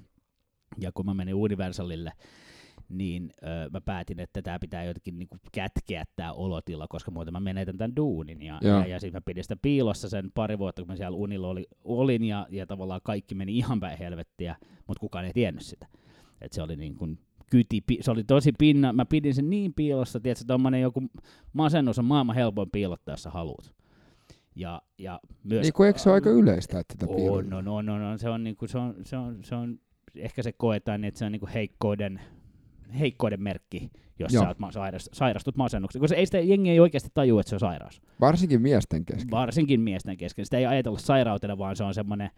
Ja 0.78 0.92
kun 0.92 1.06
mä 1.06 1.14
menin 1.14 1.34
Universalille, 1.34 2.12
niin 2.90 3.30
öö, 3.42 3.68
mä 3.70 3.80
päätin, 3.80 4.20
että 4.20 4.42
tämä 4.42 4.58
pitää 4.58 4.84
jotenkin 4.84 5.18
niinku 5.18 5.36
kätkeä 5.52 6.04
tämä 6.16 6.32
olotila, 6.32 6.86
koska 6.88 7.10
muuten 7.10 7.32
mä 7.34 7.40
menetän 7.40 7.78
tämän 7.78 7.96
duunin. 7.96 8.42
Ja, 8.42 8.58
Joo. 8.62 8.78
ja, 8.78 8.86
ja 8.86 9.00
sitten 9.00 9.16
mä 9.16 9.24
pidin 9.24 9.44
sitä 9.44 9.56
piilossa 9.56 10.08
sen 10.08 10.30
pari 10.34 10.58
vuotta, 10.58 10.82
kun 10.82 10.88
mä 10.88 10.96
siellä 10.96 11.16
unilla 11.16 11.48
oli, 11.48 11.66
olin, 11.84 12.24
ja, 12.24 12.46
ja 12.50 12.66
tavallaan 12.66 13.00
kaikki 13.04 13.34
meni 13.34 13.56
ihan 13.56 13.80
päin 13.80 13.98
helvettiä, 13.98 14.56
mutta 14.86 15.00
kukaan 15.00 15.24
ei 15.24 15.32
tiennyt 15.32 15.62
sitä. 15.62 15.86
Et 16.40 16.52
se 16.52 16.62
oli 16.62 16.76
niin 16.76 16.94
kuin 16.94 17.18
kyti, 17.50 17.82
se 18.00 18.10
oli 18.10 18.24
tosi 18.24 18.52
pinna, 18.58 18.92
mä 18.92 19.04
pidin 19.04 19.34
sen 19.34 19.50
niin 19.50 19.74
piilossa, 19.74 20.20
tiedätkö, 20.20 20.44
tommonen 20.46 20.80
joku 20.80 21.02
masennus 21.52 21.98
on 21.98 22.04
maailman 22.04 22.36
helpoin 22.36 22.70
piilottaa, 22.70 23.12
jos 23.12 23.22
sä 23.22 23.30
haluat. 23.30 23.74
Ja, 24.54 24.82
ja 24.98 25.20
myös, 25.44 25.62
Niin 25.62 25.72
kuin 25.72 25.86
eikö 25.86 25.98
se 25.98 26.08
ole 26.08 26.14
aika 26.14 26.30
yleistä, 26.30 26.78
että 26.78 26.94
tätä 26.98 27.12
on, 27.12 27.52
on, 27.52 27.68
on, 27.68 27.88
on, 27.88 28.18
se 28.18 28.28
on, 28.28 28.44
niinku, 28.44 28.66
se 28.66 28.78
on, 28.78 28.94
se 29.04 29.16
on, 29.16 29.44
se 29.44 29.54
on, 29.54 29.78
ehkä 30.16 30.42
se 30.42 30.52
koetaan, 30.52 31.00
niin, 31.00 31.08
että 31.08 31.18
se 31.18 31.24
on 31.24 31.32
niinku 31.32 31.48
heikkouden, 31.54 32.20
heikkouden 32.92 33.42
merkki, 33.42 33.90
jos 34.18 34.32
Joo. 34.32 34.42
sä 34.42 34.48
oot 34.48 34.58
ma- 34.58 34.72
sairas, 34.72 35.10
sairastut 35.12 35.56
masennukseen. 35.56 36.00
Koska 36.00 36.16
ei 36.16 36.26
sitä, 36.26 36.40
jengi 36.40 36.70
ei 36.70 36.80
oikeasti 36.80 37.10
tajua, 37.14 37.40
että 37.40 37.50
se 37.50 37.56
on 37.56 37.60
sairaus. 37.60 38.02
Varsinkin 38.20 38.62
miesten 38.62 39.04
kesken. 39.04 39.30
Varsinkin 39.30 39.80
miesten 39.80 40.16
kesken. 40.16 40.44
Sitä 40.44 40.58
ei 40.58 40.66
ajatella 40.66 40.98
sairautena, 40.98 41.58
vaan 41.58 41.76
se 41.76 41.84
on 41.84 41.94
semmoinen, 41.94 42.30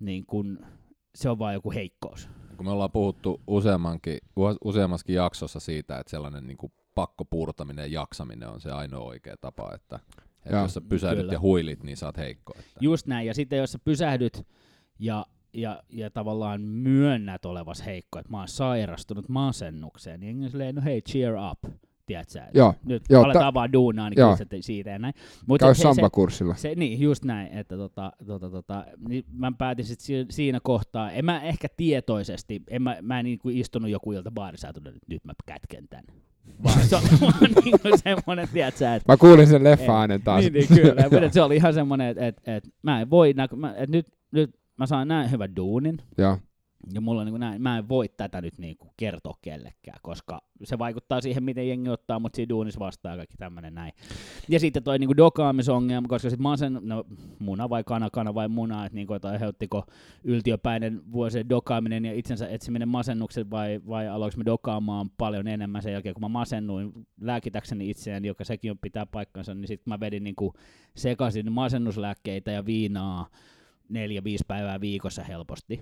niin 0.00 0.26
kun, 0.26 0.58
se 1.14 1.30
on 1.30 1.38
vaan 1.38 1.54
joku 1.54 1.72
heikkous. 1.72 2.28
Kun 2.56 2.66
me 2.66 2.70
ollaan 2.70 2.90
puhuttu 2.90 3.40
useammankin, 3.46 5.14
jaksossa 5.14 5.60
siitä, 5.60 5.98
että 5.98 6.10
sellainen 6.10 6.46
niin 6.46 6.56
kuin 6.56 6.72
pakkopuurtaminen 6.94 7.82
ja 7.92 8.00
jaksaminen 8.00 8.48
on 8.48 8.60
se 8.60 8.70
ainoa 8.70 9.04
oikea 9.04 9.36
tapa, 9.40 9.74
että, 9.74 10.00
että 10.44 10.56
jos 10.56 10.74
sä 10.74 10.80
pysähdyt 10.80 11.20
Kyllä. 11.20 11.32
ja 11.32 11.40
huilit, 11.40 11.82
niin 11.82 11.96
sä 11.96 12.06
oot 12.06 12.16
heikko. 12.16 12.52
Että. 12.58 12.70
Just 12.80 13.06
näin. 13.06 13.26
Ja 13.26 13.34
sitten 13.34 13.58
jos 13.58 13.72
sä 13.72 13.78
pysähdyt 13.84 14.46
ja, 14.98 15.26
ja, 15.54 15.82
ja 15.88 16.10
tavallaan 16.10 16.60
myönnät 16.60 17.44
olevas 17.44 17.86
heikko, 17.86 18.18
että 18.18 18.32
mä 18.32 18.38
oon 18.38 18.48
sairastunut 18.48 19.28
masennukseen, 19.28 20.20
niin 20.20 20.26
jengi 20.28 20.44
on 20.44 20.50
silleen, 20.50 20.74
no 20.74 20.82
hei, 20.84 21.02
cheer 21.02 21.34
up. 21.50 21.74
Tiedätkö? 22.06 22.38
Joo, 22.54 22.74
Nyt 22.84 23.02
Joo, 23.10 23.24
aletaan 23.24 23.54
vaan 23.54 23.72
duunaa, 23.72 24.10
niin 24.10 24.18
joo. 24.18 24.28
kyllä 24.28 24.36
se 24.36 24.44
te- 24.44 24.62
siitä 24.62 24.90
ja 24.90 24.98
näin. 24.98 25.14
Mut 25.46 25.60
käy 25.60 25.74
se, 25.74 25.78
se, 25.78 25.82
samba-kurssilla. 25.82 26.54
se, 26.54 26.74
niin, 26.74 27.00
just 27.00 27.24
näin, 27.24 27.52
että 27.58 27.76
tota, 27.76 28.12
tota, 28.26 28.50
tota, 28.50 28.84
niin 29.08 29.24
mä 29.32 29.52
päätin 29.58 29.84
sit 29.84 30.00
si- 30.00 30.26
siinä 30.30 30.58
kohtaa, 30.62 31.10
en 31.10 31.24
mä 31.24 31.40
ehkä 31.42 31.68
tietoisesti, 31.76 32.62
en 32.70 32.82
mä, 32.82 32.96
mä 33.02 33.18
en 33.18 33.24
niinku 33.24 33.48
istunut 33.48 33.90
joku 33.90 34.12
ilta 34.12 34.30
baarissa 34.30 34.68
että 34.68 34.80
nyt 35.08 35.24
mä 35.24 35.32
kätken 35.46 35.88
tän. 35.88 36.04
Vaan 36.64 36.80
se 36.86 36.96
niinku 37.64 37.88
semmonen, 38.04 38.48
tiedätkö 38.52 38.78
sä, 38.78 38.94
että 38.94 39.12
Mä 39.12 39.16
kuulin 39.16 39.46
sen 39.46 39.64
leffa-äänen 39.64 40.22
taas. 40.22 40.40
niin, 40.40 40.52
niin, 40.52 40.68
kyllä. 40.68 41.02
Mutta 41.10 41.30
se 41.32 41.42
oli 41.42 41.56
ihan 41.56 41.74
semmoinen, 41.74 42.08
että 42.08 42.26
et, 42.26 42.40
et, 42.46 42.74
mä 42.82 43.00
en 43.00 43.10
voi, 43.10 43.32
nä- 43.32 43.48
mä, 43.56 43.74
et 43.76 43.90
nyt, 43.90 44.06
nyt 44.30 44.50
mä 44.80 44.86
saan 44.86 45.08
näin 45.08 45.30
hyvän 45.30 45.56
duunin, 45.56 45.98
Joo. 46.18 46.38
ja 46.92 47.00
mulla 47.00 47.20
on 47.20 47.26
niin 47.26 47.40
näin, 47.40 47.62
mä 47.62 47.78
en 47.78 47.88
voi 47.88 48.08
tätä 48.08 48.40
nyt 48.40 48.58
niin 48.58 48.76
kuin 48.76 48.90
kertoa 48.96 49.34
kellekään, 49.42 49.98
koska 50.02 50.40
se 50.64 50.78
vaikuttaa 50.78 51.20
siihen, 51.20 51.44
miten 51.44 51.68
jengi 51.68 51.88
ottaa 51.88 52.18
mut 52.18 52.34
siinä 52.34 52.48
duunissa 52.48 52.80
vastaan 52.80 53.12
ja 53.12 53.16
kaikki 53.16 53.36
tämmönen 53.36 53.74
näin. 53.74 53.92
Ja 54.48 54.60
sitten 54.60 54.82
toi 54.82 54.98
niin 54.98 55.16
dokaamisongelma, 55.16 56.08
koska 56.08 56.30
sit 56.30 56.40
masen, 56.40 56.78
no 56.82 57.04
muna 57.38 57.68
vai 57.68 57.84
kana, 57.84 58.10
kana 58.10 58.34
vai 58.34 58.48
muna, 58.48 58.86
että 58.86 58.96
niin 58.96 59.14
että 59.16 59.28
aiheuttiko 59.28 59.84
yltiöpäinen 60.24 61.12
vuosien 61.12 61.48
dokaaminen 61.48 62.04
ja 62.04 62.14
itsensä 62.14 62.48
etsiminen 62.48 62.88
masennuksen 62.88 63.50
vai, 63.50 63.80
vai 63.88 64.08
aloinko 64.08 64.38
mä 64.38 64.44
dokaamaan 64.44 65.10
paljon 65.10 65.48
enemmän 65.48 65.82
sen 65.82 65.92
jälkeen, 65.92 66.14
kun 66.14 66.22
mä 66.22 66.28
masennuin 66.28 66.92
lääkitäkseni 67.20 67.90
itseäni, 67.90 68.28
joka 68.28 68.44
sekin 68.44 68.70
on 68.70 68.78
pitää 68.78 69.06
paikkansa, 69.06 69.54
niin 69.54 69.68
sitten 69.68 69.90
mä 69.90 70.00
vedin 70.00 70.24
niin 70.24 70.36
kuin 70.36 70.52
sekaisin 70.96 71.52
masennuslääkkeitä 71.52 72.50
ja 72.50 72.66
viinaa 72.66 73.26
neljä, 73.90 74.24
viisi 74.24 74.44
päivää 74.48 74.80
viikossa 74.80 75.24
helposti. 75.24 75.80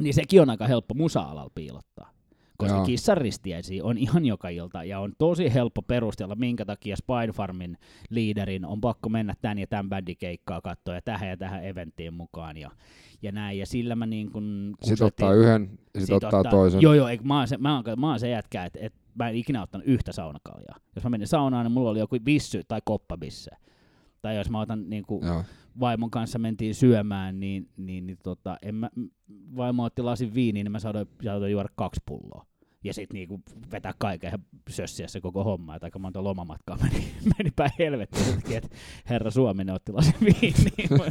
Niin 0.00 0.14
sekin 0.14 0.42
on 0.42 0.50
aika 0.50 0.66
helppo 0.66 0.94
musa-alalla 0.94 1.50
piilottaa. 1.54 2.10
Koska 2.56 2.76
Joo. 2.76 2.86
kissan 2.86 3.16
ristiäisiä 3.16 3.84
on 3.84 3.98
ihan 3.98 4.24
joka 4.24 4.48
ilta 4.48 4.84
ja 4.84 5.00
on 5.00 5.12
tosi 5.18 5.54
helppo 5.54 5.82
perustella, 5.82 6.34
minkä 6.34 6.64
takia 6.64 6.96
Spine 6.96 7.32
Farmin 7.32 7.78
liiderin 8.10 8.64
on 8.64 8.80
pakko 8.80 9.08
mennä 9.08 9.34
tän 9.42 9.58
ja 9.58 9.66
tämän 9.66 9.88
bändin 9.88 10.16
keikkaa 10.16 10.60
katsoa 10.60 10.94
ja 10.94 11.02
tähän 11.02 11.28
ja 11.28 11.36
tähän 11.36 11.64
eventtiin 11.64 12.14
mukaan 12.14 12.56
ja, 12.56 12.70
ja 13.22 13.32
näin. 13.32 13.58
Ja 13.58 13.66
sillä 13.66 13.94
mä 13.94 14.06
niin 14.06 14.32
kun 14.32 14.74
Sitten 14.82 15.06
ottaa 15.06 15.34
yhden 15.34 15.78
ja 15.94 16.00
sitten 16.00 16.16
ottaa 16.16 16.44
toisen. 16.44 16.80
Joo, 16.80 16.94
joo, 16.94 17.08
mä, 17.22 17.38
oon 17.38 17.48
se, 17.48 17.56
mä, 17.56 17.74
oon, 17.74 17.84
mä 17.96 18.10
oon 18.10 18.20
se 18.20 18.28
jätkä, 18.28 18.64
että 18.64 18.78
et, 18.82 18.94
mä 19.14 19.28
en 19.28 19.36
ikinä 19.36 19.62
ottanut 19.62 19.86
yhtä 19.86 20.12
saunakaljaa. 20.12 20.76
Jos 20.94 21.04
mä 21.04 21.10
menin 21.10 21.28
saunaan, 21.28 21.64
niin 21.64 21.72
mulla 21.72 21.90
oli 21.90 21.98
joku 21.98 22.16
vissy 22.26 22.62
tai 22.68 22.80
koppabisse. 22.84 23.50
Tai 24.22 24.36
jos 24.36 24.50
mä 24.50 24.60
otan 24.60 24.90
niin 24.90 25.04
kuin, 25.06 25.26
Joo. 25.26 25.44
Vaimon 25.80 26.10
kanssa 26.10 26.38
mentiin 26.38 26.74
syömään, 26.74 27.40
niin, 27.40 27.68
niin, 27.76 28.06
niin 28.06 28.18
tota, 28.22 28.56
en 28.62 28.74
mä, 28.74 28.90
vaimo 29.56 29.84
otti 29.84 30.02
lasin 30.02 30.34
viiniä, 30.34 30.64
niin 30.64 30.72
mä 30.72 30.78
saatoin, 30.78 31.08
saatoin 31.24 31.52
juoda 31.52 31.68
kaksi 31.76 32.00
pulloa. 32.06 32.46
Ja 32.84 32.94
sitten 32.94 33.14
niinku 33.14 33.40
vetää 33.72 33.92
kaiken 33.98 34.32
ja 34.32 34.38
sössiä 34.68 35.08
se 35.08 35.20
koko 35.20 35.44
homma, 35.44 35.76
että 35.76 35.86
aika 35.86 35.98
monta 35.98 36.24
lomamatkaa 36.24 36.78
meni, 36.82 37.06
meni 37.38 37.50
päin 37.56 37.70
helvettiin, 37.78 38.56
että 38.56 38.68
herra 39.10 39.30
Suominen 39.30 39.74
otti 39.74 39.92
lasin 39.92 40.14
viiniä. 40.20 41.10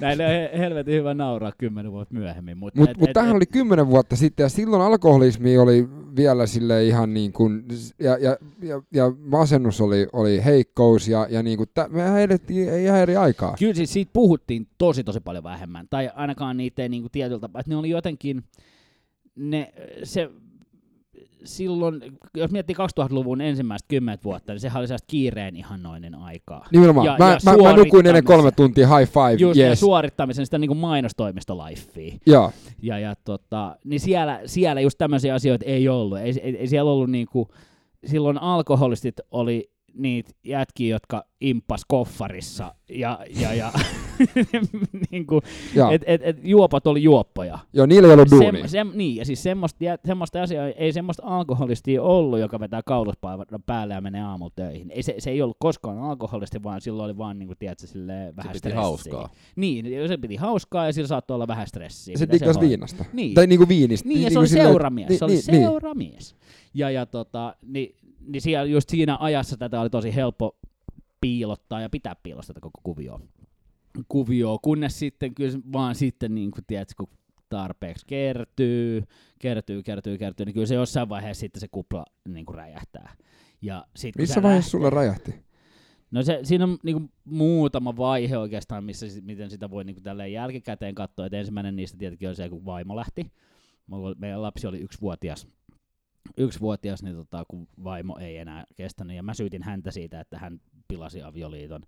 Näille 0.00 0.24
on 0.24 0.30
he- 0.30 0.50
helvetin 0.58 0.94
hyvä 0.94 1.14
nauraa 1.14 1.52
kymmenen 1.58 1.92
vuotta 1.92 2.14
myöhemmin. 2.14 2.58
Mutta 2.58 2.80
Mutta 2.80 2.98
mut 2.98 3.10
tämähän 3.12 3.36
oli 3.36 3.46
kymmenen 3.46 3.86
vuotta 3.86 4.16
sitten 4.16 4.44
ja 4.44 4.48
silloin 4.48 4.82
alkoholismi 4.82 5.58
oli 5.58 5.88
vielä 6.16 6.46
sille 6.46 6.84
ihan 6.84 7.14
niin 7.14 7.32
kuin, 7.32 7.64
ja, 8.00 8.18
ja, 8.18 8.36
ja, 8.62 8.82
ja 8.92 9.12
masennus 9.18 9.80
oli, 9.80 10.06
oli 10.12 10.44
heikkous 10.44 11.08
ja, 11.08 11.26
ja 11.30 11.42
niin 11.42 11.56
kuin, 11.56 11.68
tä, 11.74 11.88
mehän 11.88 12.20
elettiin 12.20 12.78
ihan 12.78 13.00
eri 13.00 13.16
aikaa. 13.16 13.54
Kyllä 13.58 13.74
siis 13.74 13.92
siitä 13.92 14.10
puhuttiin 14.12 14.68
tosi 14.78 15.04
tosi 15.04 15.20
paljon 15.20 15.44
vähemmän, 15.44 15.86
tai 15.90 16.10
ainakaan 16.14 16.56
niitä 16.56 16.82
ei 16.82 16.88
niinku 16.88 17.08
tietyllä 17.08 17.40
tapaa, 17.40 17.60
että 17.60 17.70
ne 17.70 17.76
oli 17.76 17.90
jotenkin, 17.90 18.44
ne, 19.36 19.72
se, 20.04 20.30
silloin, 21.46 22.00
jos 22.36 22.50
miettii 22.50 22.76
2000-luvun 22.76 23.40
ensimmäistä 23.40 23.86
kymmentä 23.88 24.24
vuotta, 24.24 24.52
niin 24.52 24.60
sehän 24.60 24.80
oli 24.80 24.86
sellaista 24.86 25.06
kiireen 25.10 25.56
ihannoinen 25.56 26.14
aikaa. 26.14 26.66
Nimenomaan. 26.72 27.06
Ja- 27.06 27.16
mä, 27.18 27.30
ja 27.30 27.38
mä, 27.44 27.62
mä 27.62 27.76
nukuin 27.76 28.06
ennen 28.06 28.24
kolme 28.24 28.50
tuntia 28.52 28.98
high 28.98 29.12
five, 29.12 29.32
Just 29.38 29.58
yes. 29.60 29.80
suorittamisen 29.80 30.46
sitä 30.46 30.58
niinku 30.58 30.74
mainostoimistolifea. 30.74 32.12
Joo, 32.26 32.52
Ja, 32.82 32.98
ja 32.98 33.14
tota, 33.24 33.76
niin 33.84 34.00
siellä, 34.00 34.40
siellä 34.46 34.80
just 34.80 34.98
tämmöisiä 34.98 35.34
asioita 35.34 35.64
ei 35.64 35.88
ollut. 35.88 36.18
Ei, 36.18 36.34
ei, 36.42 36.56
ei 36.56 36.66
siellä 36.68 36.90
ollut 36.90 37.10
niinku, 37.10 37.48
silloin 38.06 38.38
alkoholistit 38.38 39.14
oli 39.30 39.70
niitä 39.98 40.30
jätkiä, 40.44 40.94
jotka 40.94 41.24
impas 41.40 41.84
koffarissa 41.88 42.74
ja, 42.88 43.18
ja, 43.40 43.54
ja 43.54 43.72
niinku, 45.10 45.40
joo. 45.74 45.90
et, 45.90 46.02
et, 46.06 46.20
et, 46.24 46.36
juopat 46.42 46.86
oli 46.86 47.02
juoppoja. 47.02 47.58
joo, 47.72 47.86
niillä 47.86 48.08
ei 48.08 48.14
ollut 48.14 48.30
duunia. 48.30 48.52
Sem, 48.52 48.68
sem, 48.68 48.90
niin, 48.94 49.16
ja 49.16 49.24
siis 49.24 49.42
semmoista, 49.42 49.84
jä- 49.84 49.98
semmoista 50.06 50.42
asiaa, 50.42 50.66
ei 50.68 50.92
semmoista 50.92 51.22
alkoholistia 51.26 52.02
ollut, 52.02 52.38
joka 52.38 52.60
vetää 52.60 52.82
kauluspaivan 52.86 53.46
päälle 53.66 53.94
ja 53.94 54.00
menee 54.00 54.22
aamulla 54.22 54.52
töihin. 54.56 54.90
Ei, 54.90 55.02
se, 55.02 55.14
se 55.18 55.30
ei 55.30 55.42
ollut 55.42 55.56
koskaan 55.60 55.98
alkoholisti, 55.98 56.62
vaan 56.62 56.80
silloin 56.80 57.04
oli 57.04 57.18
vaan, 57.18 57.38
niin 57.38 57.46
kuin, 57.46 57.58
tiedätkö, 57.58 57.86
silleen, 57.86 58.28
Se 58.32 58.36
vähän 58.36 58.48
piti 58.52 58.58
stressiä. 58.58 58.80
hauskaa. 58.80 59.28
Niin, 59.56 60.08
se 60.08 60.16
piti 60.16 60.36
hauskaa 60.36 60.86
ja 60.86 60.92
sillä 60.92 61.08
saattoi 61.08 61.34
olla 61.34 61.46
vähän 61.48 61.66
stressiä. 61.66 62.16
Se 62.18 62.26
hoiti. 62.46 62.60
viinasta. 62.60 63.04
Niin. 63.12 63.34
Tai 63.34 63.46
niinku 63.46 63.68
viinistä. 63.68 64.08
Niin, 64.08 64.22
ja 64.22 64.24
se 64.24 64.28
niinku 64.28 64.40
oli 64.40 64.48
seuramies. 64.48 65.08
niin, 65.08 65.18
se 65.18 65.24
oli 65.24 65.32
niin, 65.34 65.44
niin. 65.46 65.62
seuramies. 65.62 66.36
Ja, 66.74 66.90
ja 66.90 67.06
tota, 67.06 67.56
niin, 67.66 67.94
niin 68.26 68.42
siellä, 68.42 68.64
just 68.64 68.88
siinä 68.88 69.16
ajassa 69.20 69.56
tätä 69.56 69.80
oli 69.80 69.90
tosi 69.90 70.14
helppo 70.14 70.58
piilottaa 71.20 71.80
ja 71.80 71.90
pitää 71.90 72.16
piilossa 72.22 72.54
tätä 72.54 72.62
koko 72.62 72.80
kuvioa. 72.82 73.20
kuvioa, 74.08 74.58
kunnes 74.58 74.98
sitten 74.98 75.34
kyllä 75.34 75.58
vaan 75.72 75.94
sitten, 75.94 76.34
niin 76.34 76.50
kuin, 76.50 76.64
tiedätkö, 76.66 76.94
kun 76.96 77.18
tarpeeksi 77.48 78.06
kertyy, 78.06 79.02
kertyy, 79.38 79.82
kertyy, 79.82 80.18
kertyy, 80.18 80.46
niin 80.46 80.54
kyllä 80.54 80.66
se 80.66 80.74
jossain 80.74 81.08
vaiheessa 81.08 81.40
sitten 81.40 81.60
se 81.60 81.68
kupla 81.68 82.04
niin 82.28 82.46
kuin 82.46 82.56
räjähtää. 82.56 83.16
Ja 83.62 83.86
sit, 83.96 84.14
kun 84.14 84.22
Missä 84.22 84.34
se 84.34 84.42
vaiheessa 84.42 84.70
sulla 84.70 84.90
räjähti? 84.90 85.34
No 86.10 86.22
se, 86.22 86.40
siinä 86.42 86.64
on 86.64 86.78
niinku 86.82 87.10
muutama 87.24 87.96
vaihe 87.96 88.38
oikeastaan, 88.38 88.84
missä, 88.84 89.06
miten 89.22 89.50
sitä 89.50 89.70
voi 89.70 89.84
niinku 89.84 90.00
tälleen 90.00 90.32
jälkikäteen 90.32 90.94
katsoa. 90.94 91.26
Et 91.26 91.34
ensimmäinen 91.34 91.76
niistä 91.76 91.98
tietenkin 91.98 92.28
on 92.28 92.36
se, 92.36 92.48
kun 92.48 92.64
vaimo 92.64 92.96
lähti. 92.96 93.32
Meidän 94.18 94.42
lapsi 94.42 94.66
oli 94.66 94.78
yksivuotias, 94.78 95.48
yksivuotias 96.36 97.02
niin 97.02 97.16
tota, 97.16 97.44
kun 97.48 97.68
vaimo 97.84 98.18
ei 98.18 98.36
enää 98.36 98.64
kestänyt. 98.76 99.16
Ja 99.16 99.22
mä 99.22 99.34
syytin 99.34 99.62
häntä 99.62 99.90
siitä, 99.90 100.20
että 100.20 100.38
hän 100.38 100.60
pilasi 100.88 101.22
avioliiton 101.22 101.82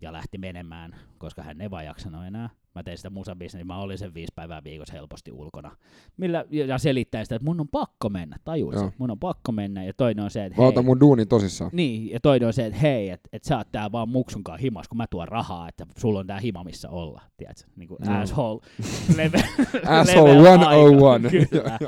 ja 0.00 0.12
lähti 0.12 0.38
menemään, 0.38 0.94
koska 1.18 1.42
hän 1.42 1.60
ei 1.60 1.70
vaan 1.70 1.84
jaksanut 1.84 2.24
enää. 2.26 2.50
mä 2.74 2.82
tein 2.82 2.96
sitä 2.96 3.10
musabisnestä, 3.10 3.58
niin 3.58 3.66
mä 3.66 3.78
olin 3.78 3.98
sen 3.98 4.14
viisi 4.14 4.32
päivää 4.34 4.64
viikossa 4.64 4.94
helposti 4.94 5.32
ulkona. 5.32 5.76
Millä, 6.16 6.44
ja 6.50 6.78
selittäin 6.78 7.26
sitä, 7.26 7.36
että 7.36 7.44
mun 7.46 7.60
on 7.60 7.68
pakko 7.68 8.08
mennä, 8.08 8.36
tajuut 8.44 8.74
Joo. 8.74 8.92
Mun 8.98 9.10
on 9.10 9.18
pakko 9.18 9.52
mennä, 9.52 9.84
ja 9.84 9.92
toinen 9.96 10.24
on 10.24 10.30
se, 10.30 10.44
että 10.44 10.56
Mä 10.58 10.62
hei, 10.62 10.68
otan 10.68 10.84
mun 10.84 11.00
duunin 11.00 11.28
tosissaan. 11.28 11.70
niin, 11.74 12.10
ja 12.10 12.20
toinen 12.20 12.46
on 12.46 12.52
se, 12.52 12.66
että 12.66 12.78
hei, 12.78 13.10
että 13.10 13.28
et 13.32 13.44
sä 13.44 13.56
oot 13.58 13.72
tää 13.72 13.92
vaan 13.92 14.08
muksunkaan 14.08 14.58
himas, 14.58 14.88
kun 14.88 14.96
mä 14.96 15.06
tuon 15.10 15.28
rahaa, 15.28 15.68
että 15.68 15.86
sulla 15.96 16.18
on 16.18 16.26
tää 16.26 16.40
hima, 16.40 16.64
missä 16.64 16.90
olla, 16.90 17.22
tiedätkö? 17.36 17.62
Niin 17.76 17.88
kuin 17.88 17.98
Joo. 18.06 18.14
asshole. 18.14 18.60
level, 19.16 19.40
Asshole 19.86 20.42
level 20.42 20.58
101. 20.58 21.04
aika, 21.04 21.30
Kyllä. 21.50 21.78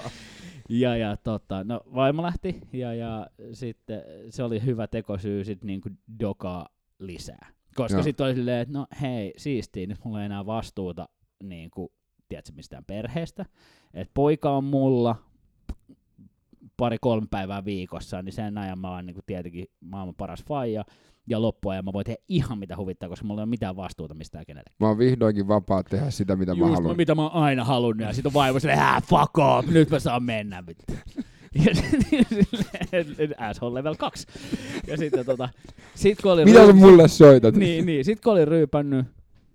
Ja, 0.68 0.96
ja 0.96 1.16
tota, 1.16 1.64
no 1.64 1.80
vaimo 1.94 2.22
lähti, 2.22 2.60
ja, 2.72 2.94
ja 2.94 3.26
sitten 3.52 4.02
se 4.28 4.42
oli 4.42 4.64
hyvä 4.64 4.86
tekosyy 4.86 5.44
sit 5.44 5.64
niinku 5.64 5.88
dokaa 6.20 6.68
lisää. 6.98 7.48
Koska 7.74 8.02
sitten 8.02 8.26
oli 8.26 8.34
silleen, 8.34 8.60
että 8.60 8.78
no 8.78 8.86
hei, 9.00 9.32
siistiä, 9.36 9.86
nyt 9.86 9.98
mulla 10.04 10.20
ei 10.20 10.26
enää 10.26 10.46
vastuuta 10.46 11.08
niinku, 11.42 11.92
tiedätkö, 12.28 12.52
mistään 12.52 12.84
perheestä. 12.84 13.44
Että 13.94 14.10
poika 14.14 14.50
on 14.50 14.64
mulla 14.64 15.16
pari-kolme 16.76 17.26
päivää 17.30 17.64
viikossa, 17.64 18.22
niin 18.22 18.32
sen 18.32 18.58
ajan 18.58 18.78
mä 18.78 18.90
oon 18.90 19.06
niinku 19.06 19.22
tietenkin 19.26 19.66
maailman 19.80 20.14
paras 20.14 20.44
faija. 20.44 20.84
Ja 21.28 21.42
loppuajan 21.42 21.84
mä 21.84 21.92
voin 21.92 22.04
tehdä 22.04 22.22
ihan 22.28 22.58
mitä 22.58 22.76
huvittaa, 22.76 23.08
koska 23.08 23.26
mulla 23.26 23.40
ei 23.40 23.44
ole 23.44 23.50
mitään 23.50 23.76
vastuuta 23.76 24.14
mistään 24.14 24.46
kenellekään. 24.46 24.76
Mä 24.80 24.86
oon 24.88 24.98
vihdoinkin 24.98 25.48
vapaa 25.48 25.82
tehdä 25.82 26.10
sitä, 26.10 26.36
mitä 26.36 26.54
mä 26.54 26.58
Just 26.66 26.74
haluan. 26.74 26.96
mitä 26.96 27.14
mä 27.14 27.22
oon 27.22 27.32
aina 27.32 27.64
halunnut, 27.64 28.06
ja 28.06 28.12
sit 28.12 28.26
on 28.26 28.34
vaimo 28.34 28.60
silleen, 28.60 28.78
fuck 29.02 29.38
off, 29.38 29.68
nyt 29.68 29.90
mä 29.90 29.98
saan 29.98 30.22
mennä. 30.22 30.66
vittu." 30.66 30.84
Ja 31.66 31.74
silleen, 31.74 33.34
asshole 33.48 33.78
level 33.78 33.94
2. 33.94 34.26
Ja 34.86 34.96
sitten 34.96 35.26
tota, 35.26 35.48
sit 35.94 36.22
kun 36.22 36.32
oli 36.32 36.44
Mitä 36.44 36.58
sä 36.58 36.64
ryy- 36.66 36.72
mulle 36.72 37.08
soitat? 37.08 37.56
niin, 37.64 37.86
niin, 37.86 38.04
sit 38.04 38.20
kun 38.20 38.32
oli 38.32 38.44
ryypännyt 38.44 39.06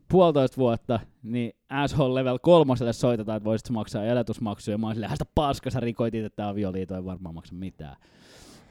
puolitoista 0.10 0.58
vuotta, 0.58 1.00
niin 1.24 1.54
asshole 1.70 2.20
level 2.20 2.40
kolmoselle 2.42 2.94
soitetaan, 2.94 3.38
että 3.38 3.46
voisit 3.46 3.66
sä 3.68 3.74
maksaa 3.74 4.04
elätusmaksuja. 4.06 4.78
Mä 4.78 4.88
oon 4.88 4.96
silleen, 4.96 5.12
paska, 5.36 5.70
sä 5.70 5.80
rikoit 5.80 6.16
itse 6.16 6.30
tää 6.30 6.50
avioliito, 6.50 6.96
ei 6.96 7.06
varmaan 7.06 7.36
maksa 7.36 7.56
mitään. 7.56 7.96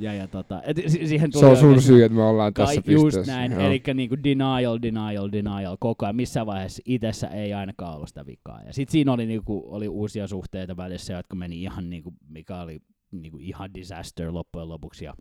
Ja, 0.00 0.14
ja 0.14 0.28
tota, 0.28 0.62
et, 0.62 0.76
si- 0.86 1.06
siihen 1.06 1.30
tuli 1.30 1.40
Se 1.40 1.46
on 1.46 1.56
sun 1.56 1.82
syy, 1.82 2.04
että 2.04 2.16
me 2.16 2.22
ollaan 2.22 2.54
tässä 2.54 2.74
Kaik, 2.74 2.86
just 2.88 3.04
pisteessä. 3.04 3.32
näin, 3.32 3.52
Joo. 3.52 3.60
eli 3.60 3.82
niinku 3.94 4.16
denial, 4.24 4.78
denial, 4.82 5.28
denial 5.32 5.76
koko 5.80 6.06
ajan. 6.06 6.16
Missään 6.16 6.46
vaiheessa 6.46 6.82
itsessä 6.86 7.28
ei 7.28 7.52
ainakaan 7.54 7.94
ollut 7.94 8.08
sitä 8.08 8.26
vikaa. 8.26 8.62
Ja 8.66 8.72
sitten 8.72 8.92
siinä 8.92 9.12
oli, 9.12 9.26
niinku, 9.26 9.62
oli 9.66 9.88
uusia 9.88 10.26
suhteita 10.26 10.76
välissä, 10.76 11.12
jotka 11.12 11.36
meni 11.36 11.62
ihan, 11.62 11.90
niinku, 11.90 12.14
mikä 12.28 12.60
oli 12.60 12.80
niinku, 13.10 13.38
ihan 13.38 13.74
disaster 13.74 14.34
loppujen 14.34 14.68
lopuksi 14.68 15.04
ja, 15.04 15.14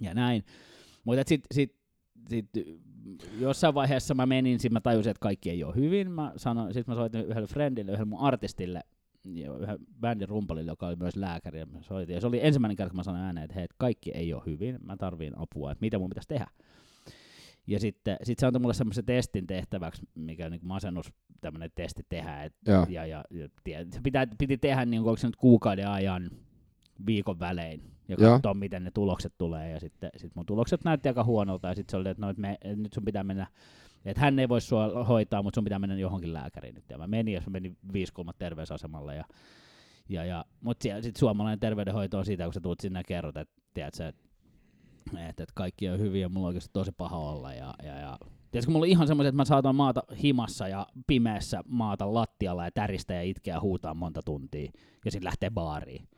ja 0.00 0.14
näin. 0.14 0.44
Mutta 1.04 1.22
sitten 1.26 1.54
sit, 1.54 1.74
sit, 2.28 2.50
jossain 3.40 3.74
vaiheessa 3.74 4.14
mä 4.14 4.26
menin, 4.26 4.60
sit 4.60 4.72
mä 4.72 4.80
tajusin, 4.80 5.10
että 5.10 5.20
kaikki 5.20 5.50
ei 5.50 5.64
ole 5.64 5.74
hyvin. 5.74 6.10
Mä 6.10 6.32
sanoin, 6.36 6.74
sit 6.74 6.86
mä 6.86 6.94
soitin 6.94 7.24
yhdelle 7.24 7.46
friendille, 7.46 7.92
yhdelle 7.92 8.08
mun 8.10 8.20
artistille, 8.20 8.80
ja 9.34 9.56
yhden 9.56 9.78
bändin 10.00 10.28
rumpalille, 10.28 10.70
joka 10.70 10.86
oli 10.86 10.96
myös 10.96 11.16
lääkäri, 11.16 11.58
ja 11.58 11.66
soitin. 11.80 12.14
Ja 12.14 12.20
se 12.20 12.26
oli 12.26 12.40
ensimmäinen 12.42 12.76
kerta, 12.76 12.90
kun 12.90 12.96
mä 12.96 13.02
sanoin 13.02 13.24
ääneen, 13.24 13.44
että 13.44 13.54
hei, 13.54 13.66
kaikki 13.78 14.10
ei 14.10 14.34
ole 14.34 14.42
hyvin, 14.46 14.78
mä 14.84 14.96
tarviin 14.96 15.38
apua, 15.38 15.72
että 15.72 15.82
mitä 15.82 15.98
mun 15.98 16.08
pitäisi 16.08 16.28
tehdä. 16.28 16.46
Ja 17.66 17.80
sitten 17.80 18.16
sit 18.22 18.38
se 18.38 18.46
antoi 18.46 18.60
mulle 18.60 18.74
semmoisen 18.74 19.04
testin 19.04 19.46
tehtäväksi, 19.46 20.02
mikä 20.14 20.50
niin 20.50 20.60
masennus 20.62 21.12
tämmöinen 21.40 21.70
testi 21.74 22.02
tehdä. 22.08 22.44
Et, 22.44 22.54
ja, 22.88 23.06
ja, 23.06 23.24
ja 23.30 23.48
tie- 23.64 23.86
se 23.90 24.00
pitää, 24.02 24.26
piti 24.38 24.58
tehdä, 24.58 24.84
niin 24.84 25.00
onko 25.00 25.16
se 25.16 25.26
nyt 25.26 25.36
kuukauden 25.36 25.88
ajan 25.88 26.30
viikon 27.06 27.40
välein 27.40 27.82
ja 28.08 28.16
katsoa, 28.16 28.54
miten 28.54 28.84
ne 28.84 28.90
tulokset 28.90 29.34
tulee. 29.38 29.70
Ja 29.70 29.80
sitten 29.80 30.10
sit 30.16 30.34
mun 30.34 30.46
tulokset 30.46 30.84
näytti 30.84 31.08
aika 31.08 31.24
huonolta 31.24 31.68
ja 31.68 31.74
sitten 31.74 31.90
se 31.90 31.96
oli, 31.96 32.08
että 32.08 32.20
no, 32.20 32.30
et 32.30 32.38
me, 32.38 32.58
et 32.62 32.78
nyt 32.78 32.92
sun 32.92 33.04
pitää 33.04 33.24
mennä, 33.24 33.46
että 34.10 34.20
hän 34.20 34.38
ei 34.38 34.48
voi 34.48 34.60
sua 34.60 35.04
hoitaa, 35.04 35.42
mutta 35.42 35.56
sun 35.56 35.64
pitää 35.64 35.78
mennä 35.78 35.96
johonkin 35.96 36.32
lääkäriin 36.32 36.74
nyt. 36.74 36.90
Ja 36.90 36.98
mä 36.98 37.06
menin 37.06 37.34
ja 37.34 37.40
mä 37.40 37.50
menin 37.50 37.76
viisi 37.92 38.12
kolmat 38.12 38.38
terveysasemalle 38.38 39.16
ja 39.16 39.24
ja, 40.08 40.24
ja, 40.24 40.44
mutta 40.60 40.82
sitten 40.82 41.18
suomalainen 41.18 41.60
terveydenhoito 41.60 42.18
on 42.18 42.24
siitä, 42.24 42.44
kun 42.44 42.52
sä 42.52 42.60
tuut 42.60 42.80
sinne 42.80 43.00
ja 43.00 43.04
kerrot, 43.04 43.36
että 43.36 43.54
tiedätkö, 43.74 44.08
että 44.08 44.26
et, 45.28 45.40
et 45.40 45.52
kaikki 45.54 45.88
on 45.88 45.98
hyviä 45.98 46.20
ja 46.20 46.28
mulla 46.28 46.46
on 46.46 46.48
oikeasti 46.48 46.70
tosi 46.72 46.92
paha 46.92 47.18
olla. 47.18 47.52
Ja, 47.52 47.74
ja, 47.82 47.98
ja. 47.98 48.18
Tiedätkö, 48.50 48.72
mulla 48.72 48.84
oli 48.84 48.90
ihan 48.90 49.06
semmoiset, 49.06 49.28
että 49.28 49.36
mä 49.36 49.44
saatoin 49.44 49.76
maata 49.76 50.02
himassa 50.22 50.68
ja 50.68 50.86
pimeässä 51.06 51.62
maata 51.68 52.14
lattialla 52.14 52.64
ja 52.64 52.70
täristä 52.70 53.14
ja 53.14 53.22
itkeä 53.22 53.54
ja 53.54 53.60
huutaa 53.60 53.94
monta 53.94 54.20
tuntia 54.24 54.70
ja 55.04 55.10
sitten 55.10 55.24
lähtee 55.24 55.50
baariin. 55.50 56.08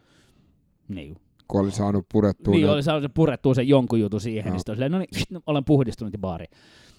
Niin, 0.89 1.16
Kun 1.49 1.61
oli 1.61 1.70
saanut 1.70 2.07
purettua 2.12 2.55
niin 2.55 2.66
ne- 2.66 2.72
oli 2.72 2.82
saanut 2.82 3.14
purettua 3.14 3.55
sen 3.55 3.68
jonkun 3.68 4.01
jutun 4.01 4.20
siihen, 4.20 4.53
niin 4.53 4.61
sitten 4.61 4.72
oli 4.72 4.76
silleen, 4.76 4.93
no 4.93 4.99
niin, 4.99 5.43
olen 5.47 5.64
puhdistunut 5.64 6.12
ja 6.12 6.18
baari. 6.18 6.47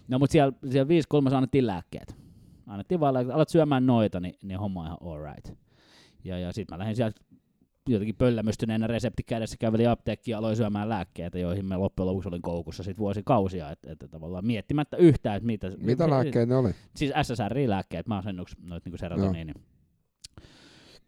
No 0.10 0.20
mutta 0.20 0.32
siellä, 0.32 0.54
siellä 0.70 0.88
5 0.88 1.08
kolmas 1.10 1.34
annettiin 1.34 1.68
lääkkeet. 1.68 2.16
Annettiin 2.68 3.00
vaan 3.00 3.14
lääkkeet, 3.14 3.36
alat 3.36 3.50
syömään 3.50 3.86
noita, 3.86 4.20
niin, 4.20 4.36
niin 4.44 4.60
homma 4.60 4.80
on 4.80 4.86
ihan 4.86 4.98
alright. 5.02 5.54
Ja, 6.24 6.40
ja 6.40 6.54
sitten 6.54 6.76
mä 6.76 6.80
lähdin 6.80 6.96
sieltä 6.96 7.22
jotenkin 7.90 8.16
pöllämystyneenä 8.16 8.88
resepti 8.88 9.24
kädessä 9.24 9.58
kävelin 9.60 9.90
apteekkiin 9.90 10.34
ja 10.34 10.38
aloin 10.38 10.56
syömään 10.56 10.90
lääkkeitä, 10.90 11.40
joihin 11.40 11.66
me 11.66 11.78
loppujen 11.78 12.08
lopuksi 12.08 12.30
olin 12.30 12.42
koukussa 12.42 12.84
sit 12.84 12.98
vuosikausia, 12.98 13.72
että, 13.72 13.92
että 13.92 14.08
tavallaan 14.08 14.46
miettimättä 14.46 14.98
yhtään, 14.98 15.36
että 15.36 15.48
mitä... 15.48 15.72
Mitä 15.78 16.10
lääkkeitä 16.10 16.46
ne 16.46 16.56
oli? 16.56 16.72
Siis 16.96 17.12
SSRI-lääkkeet, 17.22 18.08
masennuks, 18.08 18.56
noit 18.62 18.86
niinku 18.86 18.98
serotoniini 18.98 19.54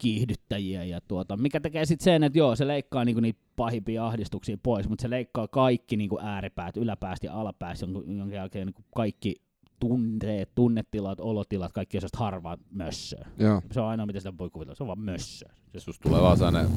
kiihdyttäjiä 0.02 0.84
ja 0.84 1.02
tuota, 1.08 1.38
mikä 1.38 1.60
tekee 1.60 1.86
sitten 1.86 2.04
sen, 2.04 2.24
että 2.24 2.38
joo, 2.40 2.56
se 2.56 2.68
leikkaa 2.68 3.06
niinku 3.06 3.22
niitä 3.22 3.40
pahimpia 3.56 4.08
ahdistuksia 4.08 4.58
pois, 4.64 4.90
mutta 4.90 5.02
se 5.02 5.10
leikkaa 5.10 5.48
kaikki 5.48 5.98
niinku 5.98 6.20
ääripäät, 6.22 6.78
yläpäästä 6.78 7.28
ja 7.28 7.34
alapäästä, 7.34 7.86
jonka, 7.86 8.12
jonka 8.12 8.36
jälkeen 8.36 8.68
niinku 8.68 8.84
kaikki 8.96 9.36
tunteet, 9.80 10.50
tunnetilat, 10.56 11.20
olotilat, 11.20 11.72
kaikki 11.74 11.98
on 11.98 12.02
sellaista 12.02 12.18
harvaa 12.18 12.58
mössöä. 12.72 13.28
Joo. 13.40 13.62
Se 13.72 13.82
on 13.82 13.88
ainoa, 13.88 14.06
mitä 14.06 14.20
sitä 14.20 14.38
voi 14.38 14.50
kuvitella, 14.50 14.76
se 14.76 14.84
on 14.84 14.88
vaan 14.88 15.00
mössöä. 15.00 15.54
Se, 15.74 15.80
Susta 15.80 16.10
tulee 16.10 16.22
vaan 16.22 16.38
sellainen 16.38 16.72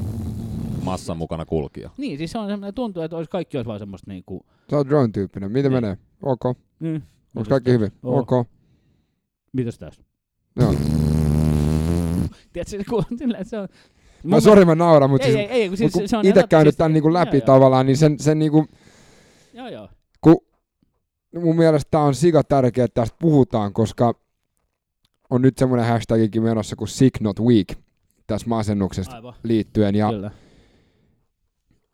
massan 0.83 1.17
mukana 1.17 1.45
kulkija. 1.45 1.89
niin, 1.97 2.17
siis 2.17 2.31
se 2.31 2.37
on 2.37 2.47
semmoinen, 2.49 2.73
tuntuu, 2.73 3.03
että 3.03 3.17
olisi, 3.17 3.29
kaikki 3.31 3.57
olisi 3.57 3.67
vaan 3.67 3.79
semmoista 3.79 4.11
niinku... 4.11 4.45
Sä 4.69 4.77
oot 4.77 4.87
drone-tyyppinen. 4.87 5.51
Miten 5.51 5.71
Niin. 5.71 5.83
menee? 5.83 5.97
Ok. 6.21 6.57
Niin. 6.79 7.03
Onko 7.35 7.49
kaikki 7.49 7.71
hyvin? 7.71 7.91
Ok. 8.03 8.29
Mitäs 9.53 9.79
tässä? 9.79 10.03
Joo. 10.59 10.73
Tiedätkö, 12.63 13.15
sillä, 13.17 13.43
se 13.43 13.57
on... 13.59 13.67
Mä 14.23 14.39
sori 14.39 14.65
mä 14.65 14.75
nauran, 14.75 15.09
mutta 15.09 15.27
ei, 15.27 15.33
siis, 15.33 15.49
ei, 15.49 15.61
ei, 15.61 15.67
kun 15.67 15.77
siis, 15.77 15.93
kun 15.93 16.07
se 16.07 16.17
on 16.17 16.25
itse 16.25 16.43
käynyt 16.49 16.71
siis- 16.71 16.77
tämän 16.77 16.93
niinku 16.93 17.13
läpi 17.13 17.37
joo, 17.37 17.45
tavallaan, 17.45 17.85
niin 17.85 17.97
sen, 17.97 18.19
sen 18.19 18.39
niinku, 18.39 18.65
Joo, 19.53 19.67
joo. 19.67 19.89
kun 20.21 20.37
mun 21.35 21.55
mielestä 21.55 21.87
tää 21.91 22.01
on 22.01 22.15
sika 22.15 22.43
tärkeää, 22.43 22.85
että 22.85 23.01
tästä 23.01 23.15
puhutaan, 23.19 23.73
koska 23.73 24.13
on 25.29 25.41
nyt 25.41 25.57
semmoinen 25.57 25.87
hashtagikin 25.87 26.43
menossa 26.43 26.75
kuin 26.75 26.87
sick 26.87 27.21
not 27.21 27.39
weak 27.39 27.67
tässä 28.27 28.47
masennuksesta 28.47 29.15
Aivan, 29.15 29.33
liittyen. 29.43 29.95
Ja 29.95 30.09
kyllä. 30.09 30.31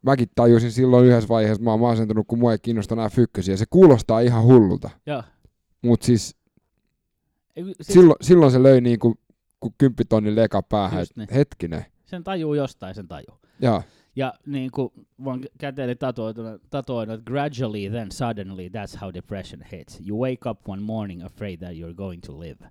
mäkin 0.02 0.28
tajusin 0.36 0.72
silloin 0.72 1.06
yhdessä 1.06 1.30
vaiheessa, 1.30 1.54
että 1.54 1.64
mä 1.64 1.72
oon 1.72 1.80
masentunut, 1.80 2.28
kun 2.28 2.40
mua 2.40 2.52
ei 2.52 2.60
kiinnosta 2.62 2.96
nämä 2.96 3.10
fykkösiä. 3.10 3.58
Se 3.58 3.66
kuulostaa 3.70 4.20
ihan 4.20 4.44
hullulta. 4.44 4.90
Joo. 5.06 5.24
Mutta 5.82 6.06
siis 6.06 6.36
Siis, 7.56 7.78
silloin, 7.82 8.16
silloin 8.22 8.52
se 8.52 8.64
löi 8.64 8.82
niinku 8.82 9.08
kuin 9.08 9.20
kymppitonnin 9.78 10.36
leka 10.36 10.64
päähän. 10.64 11.06
Niin. 11.16 11.28
Hetkinen. 11.34 11.86
sen 12.06 12.24
tajuu 12.24 12.54
jostain, 12.54 12.96
sen 12.96 13.08
tajuu. 13.08 13.40
Joo. 13.62 13.84
Ja 14.16 14.34
niin 14.46 14.72
kuin 14.72 14.90
vaan 15.24 15.46
käteeni 15.58 15.96
tatuoituna, 15.96 16.60
tatuoinut, 16.70 17.14
että 17.14 17.32
gradually 17.32 17.90
then 17.90 18.12
suddenly 18.12 18.68
that's 18.68 19.00
how 19.02 19.14
depression 19.14 19.62
hits. 19.72 20.00
You 20.08 20.20
wake 20.22 20.50
up 20.50 20.70
one 20.70 20.82
morning 20.82 21.26
afraid 21.26 21.58
that 21.60 21.72
you're 21.72 21.96
going 21.96 22.22
to 22.26 22.40
live. 22.40 22.70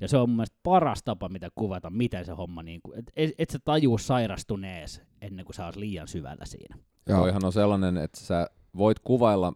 Ja 0.00 0.08
se 0.08 0.16
on 0.16 0.28
mun 0.28 0.36
mielestä 0.36 0.56
paras 0.62 1.02
tapa, 1.02 1.28
mitä 1.28 1.48
kuvata, 1.54 1.90
miten 1.90 2.24
se 2.24 2.32
homma, 2.32 2.62
niin 2.62 2.80
kuin, 2.82 2.98
et, 2.98 3.12
et, 3.16 3.30
et 3.38 3.50
sä 3.50 3.58
tajuu 3.64 3.98
sairastunees 3.98 5.02
ennen 5.20 5.44
kuin 5.44 5.54
sä 5.54 5.66
oot 5.66 5.76
liian 5.76 6.08
syvällä 6.08 6.44
siinä. 6.44 6.76
Joo. 7.08 7.18
Toihan 7.20 7.44
on 7.44 7.52
sellainen, 7.52 7.96
että 7.96 8.20
sä 8.20 8.46
voit 8.76 8.98
kuvailla, 8.98 9.52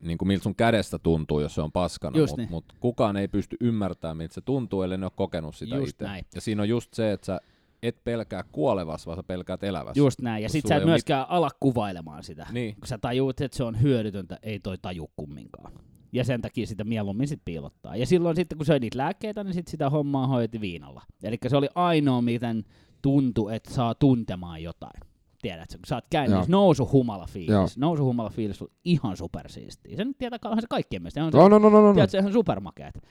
niin 0.00 0.18
kuin 0.18 0.28
miltä 0.28 0.42
sun 0.42 0.54
kädestä 0.54 0.98
tuntuu, 0.98 1.40
jos 1.40 1.54
se 1.54 1.60
on 1.60 1.72
paskana, 1.72 2.18
mutta 2.18 2.36
niin. 2.36 2.50
mut 2.50 2.64
kukaan 2.80 3.16
ei 3.16 3.28
pysty 3.28 3.56
ymmärtämään, 3.60 4.16
miltä 4.16 4.34
se 4.34 4.40
tuntuu, 4.40 4.82
ellei 4.82 4.98
ne 4.98 5.06
ole 5.06 5.12
kokenut 5.16 5.56
sitä 5.56 5.76
Just 5.76 5.88
itse. 5.88 6.04
näin. 6.04 6.24
Ja 6.34 6.40
siinä 6.40 6.62
on 6.62 6.68
just 6.68 6.94
se, 6.94 7.12
että 7.12 7.26
sä 7.26 7.40
et 7.82 8.04
pelkää 8.04 8.44
kuolevas, 8.52 9.06
vaan 9.06 9.18
sä 9.18 9.22
pelkäät 9.22 9.64
elävässä. 9.64 10.00
Just 10.00 10.20
näin. 10.20 10.42
Ja 10.42 10.48
sit 10.48 10.66
sä 10.68 10.76
et 10.76 10.84
myöskään 10.84 11.26
ala 11.28 11.50
kuvailemaan 11.60 12.24
sitä. 12.24 12.46
Niin, 12.52 12.74
kun 12.74 12.86
sä 12.86 12.98
tajuut, 12.98 13.40
että 13.40 13.56
se 13.56 13.64
on 13.64 13.82
hyödytöntä, 13.82 14.38
ei 14.42 14.60
toi 14.60 14.78
taju 14.78 15.10
kumminkaan. 15.16 15.72
Ja 16.12 16.24
sen 16.24 16.42
takia 16.42 16.66
sitä 16.66 16.84
mieluummin 16.84 17.28
sit 17.28 17.40
piilottaa. 17.44 17.96
Ja 17.96 18.06
silloin 18.06 18.36
sitten, 18.36 18.58
kun 18.58 18.66
söi 18.66 18.80
niitä 18.80 18.98
lääkkeitä, 18.98 19.44
niin 19.44 19.54
sit 19.54 19.68
sitä 19.68 19.90
hommaa 19.90 20.26
hoiti 20.26 20.60
viinalla. 20.60 21.02
Eli 21.22 21.38
se 21.48 21.56
oli 21.56 21.68
ainoa, 21.74 22.22
miten 22.22 22.64
tuntui, 23.02 23.56
että 23.56 23.74
saa 23.74 23.94
tuntemaan 23.94 24.62
jotain. 24.62 25.09
Tiedätkö, 25.42 25.76
kun 25.76 25.86
sä 25.86 25.94
oot 25.94 26.04
käynyt 26.10 26.30
Joo. 26.30 26.38
niissä 26.40 26.50
nousuhumala 26.52 27.26
fiilis. 27.26 27.50
Joo. 27.52 27.66
Nousuhumala 27.76 28.30
fiilis 28.30 28.62
on 28.62 28.68
ihan 28.84 29.16
supersiistiä. 29.16 29.96
Se 29.96 30.04
nyt 30.04 30.18
tietää, 30.18 30.38
onhan 30.44 30.60
se 30.60 30.66
kaikkien 30.70 31.02
mielestä. 31.02 31.24
On 31.24 31.32
se, 31.32 31.38
No, 31.38 31.48
no, 31.48 31.58
no, 31.58 31.70
no, 31.70 31.80
no. 31.82 31.94
tiedätkö, 31.94 32.18
ihan 32.18 32.32
supermakeet. 32.32 33.02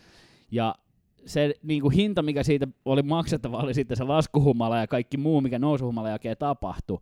Ja 0.51 0.75
se 1.25 1.53
niin 1.63 1.81
kuin 1.81 1.91
hinta, 1.95 2.21
mikä 2.21 2.43
siitä 2.43 2.67
oli 2.85 3.01
maksettava, 3.03 3.57
oli 3.57 3.73
sitten 3.73 3.97
se 3.97 4.03
laskuhumala 4.03 4.77
ja 4.77 4.87
kaikki 4.87 5.17
muu, 5.17 5.41
mikä 5.41 5.59
nousuhumala 5.59 6.09
jälkeen 6.09 6.37
tapahtui. 6.39 6.97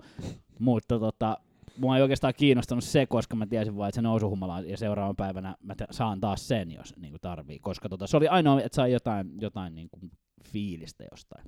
Mutta 0.60 1.00
tota, 1.00 1.38
mua 1.78 1.96
ei 1.98 2.02
oikeastaan 2.02 2.34
kiinnostanut 2.38 2.84
se, 2.84 3.06
koska 3.06 3.36
mä 3.36 3.46
tiesin 3.46 3.78
vaan, 3.78 3.90
että 3.90 3.96
se 3.96 4.02
nousuhumala 4.02 4.60
ja 4.60 4.78
seuraavan 4.78 5.16
päivänä 5.16 5.56
mä 5.64 5.76
te- 5.76 5.88
saan 5.92 6.20
taas 6.20 6.48
sen, 6.48 6.72
jos 6.72 6.94
niin 6.98 7.12
kuin 7.12 7.22
tarvii. 7.22 7.60
Koska 7.60 7.90
tota, 7.90 8.08
se 8.08 8.18
oli 8.18 8.28
ainoa, 8.28 8.62
että 8.62 8.76
sai 8.76 8.92
jotain, 8.92 9.32
jotain 9.42 9.76
niin 9.76 9.90
kuin 9.90 10.12
fiilistä 10.44 11.04
jostain. 11.12 11.46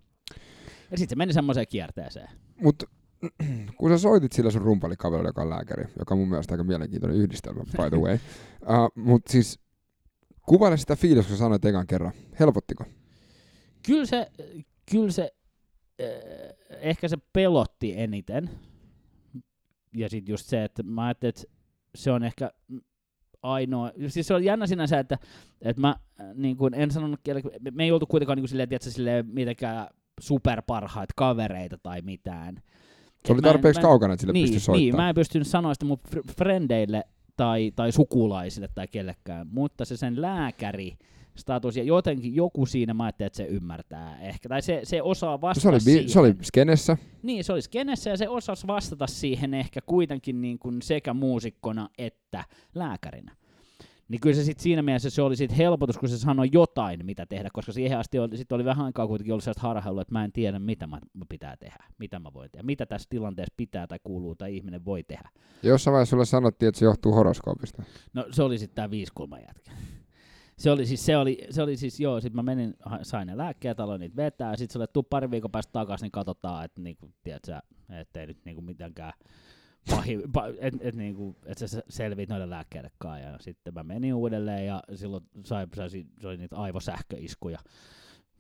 Ja 0.91 0.97
sitten 0.97 1.09
se 1.09 1.15
meni 1.15 1.33
semmoiseen 1.33 1.67
kierteeseen. 1.69 2.29
Mut 2.61 2.83
kun 3.77 3.89
sä 3.89 3.97
soitit 3.97 4.31
sillä 4.31 4.51
sun 4.51 4.61
rumpalikaverille, 4.61 5.29
joka 5.29 5.41
on 5.41 5.49
lääkäri, 5.49 5.85
joka 5.99 6.13
on 6.13 6.19
mun 6.19 6.29
mielestä 6.29 6.53
aika 6.53 6.63
mielenkiintoinen 6.63 7.19
yhdistelmä, 7.19 7.63
by 7.63 7.89
the 7.89 7.97
way. 7.97 8.13
Uh, 8.61 8.91
mut 9.05 9.21
siis 9.27 9.59
kuvaile 10.41 10.77
sitä 10.77 10.95
fiilistä, 10.95 11.29
kun 11.29 11.37
sä 11.37 11.43
sanoit 11.43 11.65
ekan 11.65 11.87
kerran. 11.87 12.11
Helpottiko? 12.39 12.83
Kyllä 13.85 14.05
se, 14.05 14.31
kyllä 14.91 15.11
se 15.11 15.31
eh, 15.99 16.09
ehkä 16.69 17.07
se 17.07 17.17
pelotti 17.33 17.93
eniten. 17.97 18.49
Ja 19.95 20.09
sitten 20.09 20.33
just 20.33 20.45
se, 20.45 20.63
että 20.63 20.83
mä 20.83 21.05
ajattelin, 21.05 21.29
että 21.29 21.43
se 21.95 22.11
on 22.11 22.23
ehkä 22.23 22.51
ainoa, 23.41 23.91
siis 24.07 24.27
se 24.27 24.33
on 24.33 24.43
jännä 24.43 24.67
sinänsä, 24.67 24.99
että, 24.99 25.17
että 25.61 25.81
mä 25.81 25.89
äh, 26.21 26.27
niin 26.35 26.57
kuin 26.57 26.73
en 26.73 26.91
sanonut, 26.91 27.19
me- 27.61 27.71
me 27.71 27.83
ei 27.83 27.91
oltu 27.91 28.05
kuitenkaan 28.05 28.35
niin 28.35 28.41
kuin 28.43 28.49
silleen, 28.49 28.69
tiedätkö, 28.69 28.91
silleen 28.91 29.27
mitenkään 29.27 29.87
superparhaita 30.19 31.13
kavereita 31.15 31.77
tai 31.77 32.01
mitään. 32.01 32.61
Se 33.25 33.33
oli 33.33 33.41
tarpeeksi 33.41 33.79
en- 33.79 33.83
kaukana, 33.83 34.13
että 34.13 34.21
sille 34.21 34.33
niin, 34.33 34.43
pystyi 34.43 34.55
niin, 34.55 34.61
soittamaan. 34.61 35.05
mä 35.05 35.09
en 35.09 35.15
pystynyt 35.15 35.47
sanoa 35.47 35.73
sitä 35.73 35.85
mun 35.85 35.97
fr- 36.15 36.33
frendeille 36.37 37.03
tai, 37.37 37.71
tai 37.75 37.91
sukulaisille 37.91 38.69
tai 38.75 38.87
kellekään, 38.87 39.47
mutta 39.51 39.85
se 39.85 39.97
sen 39.97 40.21
lääkäri 40.21 40.97
status 41.35 41.77
ja 41.77 41.83
jotenkin 41.83 42.35
joku 42.35 42.65
siinä 42.65 42.93
mä 42.93 43.03
ajattelin, 43.03 43.27
että 43.27 43.37
se 43.37 43.45
ymmärtää 43.45 44.19
ehkä, 44.21 44.49
tai 44.49 44.61
se, 44.61 44.79
se 44.83 45.01
osaa 45.01 45.41
vastata 45.41 45.61
se, 45.61 45.69
oli, 45.69 45.79
siihen. 45.79 46.09
se 46.09 46.19
oli 46.19 46.35
skenessä. 46.41 46.97
Niin, 47.23 47.43
se 47.43 47.53
oli 47.53 47.61
skenessä 47.61 48.09
ja 48.09 48.17
se 48.17 48.29
osasi 48.29 48.67
vastata 48.67 49.07
siihen 49.07 49.53
ehkä 49.53 49.79
kuitenkin 49.85 50.41
niin 50.41 50.59
kuin 50.59 50.81
sekä 50.81 51.13
muusikkona 51.13 51.89
että 51.97 52.43
lääkärinä. 52.75 53.35
Niin 54.09 54.21
kyllä 54.21 54.35
se 54.35 54.43
sit 54.43 54.59
siinä 54.59 54.81
mielessä 54.81 55.09
se 55.09 55.21
oli 55.21 55.35
sit 55.35 55.57
helpotus, 55.57 55.97
kun 55.97 56.09
se 56.09 56.17
sanoi 56.17 56.49
jotain, 56.51 57.05
mitä 57.05 57.25
tehdä, 57.25 57.49
koska 57.53 57.71
siihen 57.71 57.99
asti 57.99 58.19
oli, 58.19 58.37
sit 58.37 58.51
oli 58.51 58.65
vähän 58.65 58.85
aikaa 58.85 59.07
kuitenkin 59.07 59.33
ollut 59.33 59.43
sellaista 59.43 59.67
harhailua, 59.67 60.01
että 60.01 60.13
mä 60.13 60.23
en 60.23 60.31
tiedä, 60.31 60.59
mitä 60.59 60.87
mä, 60.87 60.99
mä 61.13 61.25
pitää 61.29 61.57
tehdä, 61.57 61.85
mitä 61.99 62.19
mä 62.19 62.33
voin 62.33 62.51
tehdä, 62.51 62.65
mitä 62.65 62.85
tässä 62.85 63.07
tilanteessa 63.09 63.53
pitää 63.57 63.87
tai 63.87 63.99
kuuluu 64.03 64.35
tai 64.35 64.55
ihminen 64.55 64.85
voi 64.85 65.03
tehdä. 65.03 65.29
Jossain 65.63 65.91
vaiheessa 65.93 66.09
sulle 66.09 66.25
sanottiin, 66.25 66.67
että 66.67 66.79
se 66.79 66.85
johtuu 66.85 67.13
horoskoopista. 67.13 67.83
No 68.13 68.25
se 68.31 68.43
oli 68.43 68.57
sitten 68.57 68.75
tämä 68.75 68.91
viisikulman 68.91 69.39
jätkä. 69.47 69.71
Se 70.57 70.71
oli 70.71 70.85
siis, 70.85 71.05
se 71.05 71.17
oli, 71.17 71.47
se 71.49 71.61
oli 71.61 71.77
siis 71.77 71.99
joo, 71.99 72.21
sit 72.21 72.33
mä 72.33 72.43
menin, 72.43 72.73
sain 73.01 73.27
ne 73.27 73.37
lääkkeet, 73.37 73.79
aloin 73.79 73.99
niitä 73.99 74.15
vetää, 74.15 74.51
ja 74.51 74.57
sit 74.57 74.71
se 74.71 74.77
oli, 74.77 74.83
että 74.83 74.93
tuu 74.93 75.03
pari 75.03 75.31
viikon 75.31 75.51
päästä 75.51 75.71
takaisin, 75.71 76.05
niin 76.05 76.11
katsotaan, 76.11 76.65
että 76.65 76.81
niinku, 76.81 77.11
tiedätkö, 77.23 77.59
ettei 77.89 78.27
nyt 78.27 78.37
niinku 78.45 78.61
mitenkään 78.61 79.13
pahi, 79.89 80.19
pa, 80.33 80.47
et, 80.59 80.73
et, 80.81 80.95
niinku, 80.95 81.35
et 81.45 81.57
sä 81.57 81.81
selviit 81.89 82.29
noiden 82.29 82.49
lääkkeiden 82.49 82.91
kanssa. 82.97 83.29
Ja 83.29 83.37
sitten 83.39 83.73
mä 83.73 83.83
menin 83.83 84.13
uudelleen, 84.13 84.65
ja 84.65 84.83
silloin 84.95 85.23
sai, 85.45 85.67
sai, 85.75 85.89
sai 86.21 86.37
niitä 86.37 86.55
aivosähköiskuja. 86.55 87.59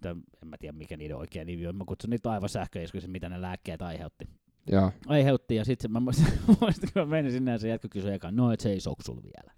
Tai 0.01 0.11
en 0.11 0.47
mä 0.47 0.57
tiedä, 0.59 0.77
mikä 0.77 0.97
niiden 0.97 1.17
oikea 1.17 1.45
nimi 1.45 1.67
on. 1.67 1.75
Mä 1.75 1.83
kutsun 1.87 2.09
niitä 2.09 2.31
aivosähköiskuja, 2.31 3.07
mitä 3.07 3.29
ne 3.29 3.41
lääkkeet 3.41 3.81
aiheutti 3.81 4.27
Ja 4.71 4.91
aiheutti, 5.07 5.55
ja 5.55 5.65
sitten 5.65 5.91
mä 5.91 5.99
muistan, 6.61 6.89
kun 6.93 7.01
mä 7.01 7.05
menin 7.05 7.31
sinne, 7.31 7.51
ja 7.51 7.57
se 7.57 7.67
jätkö 7.67 7.87
kysyi 7.91 8.13
ekaan, 8.13 8.35
no 8.35 8.51
et 8.51 8.59
se 8.59 8.69
ei 8.69 8.79
vielä. 9.23 9.51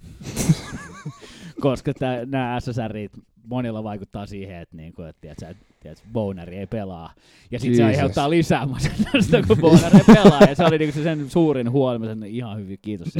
Koska 1.61 1.91
nämä 2.25 2.59
SSRit 2.59 3.11
monilla 3.47 3.83
vaikuttaa 3.83 4.25
siihen, 4.25 4.61
että 4.61 4.77
niinku, 4.77 5.01
et, 5.01 5.15
tiedät, 5.21 5.37
sä, 5.39 5.49
et, 5.49 5.57
tiedät, 5.79 6.03
boneri 6.13 6.57
ei 6.57 6.67
pelaa. 6.67 7.13
Ja 7.51 7.59
sitten 7.59 7.77
se 7.77 7.83
aiheuttaa 7.83 8.29
lisää 8.29 8.65
masennusta, 8.65 9.43
kun 9.47 9.57
boneri 9.57 9.97
ei 9.97 10.15
pelaa. 10.15 10.41
Ja 10.49 10.55
se 10.55 10.63
oli 10.65 10.77
niinku 10.77 10.97
se 10.97 11.03
sen 11.03 11.29
suurin 11.29 11.71
huoli. 11.71 11.99
Mä 11.99 12.05
sanoin, 12.05 12.31
ihan 12.31 12.57
hyvin, 12.57 12.79
kiitos. 12.81 13.07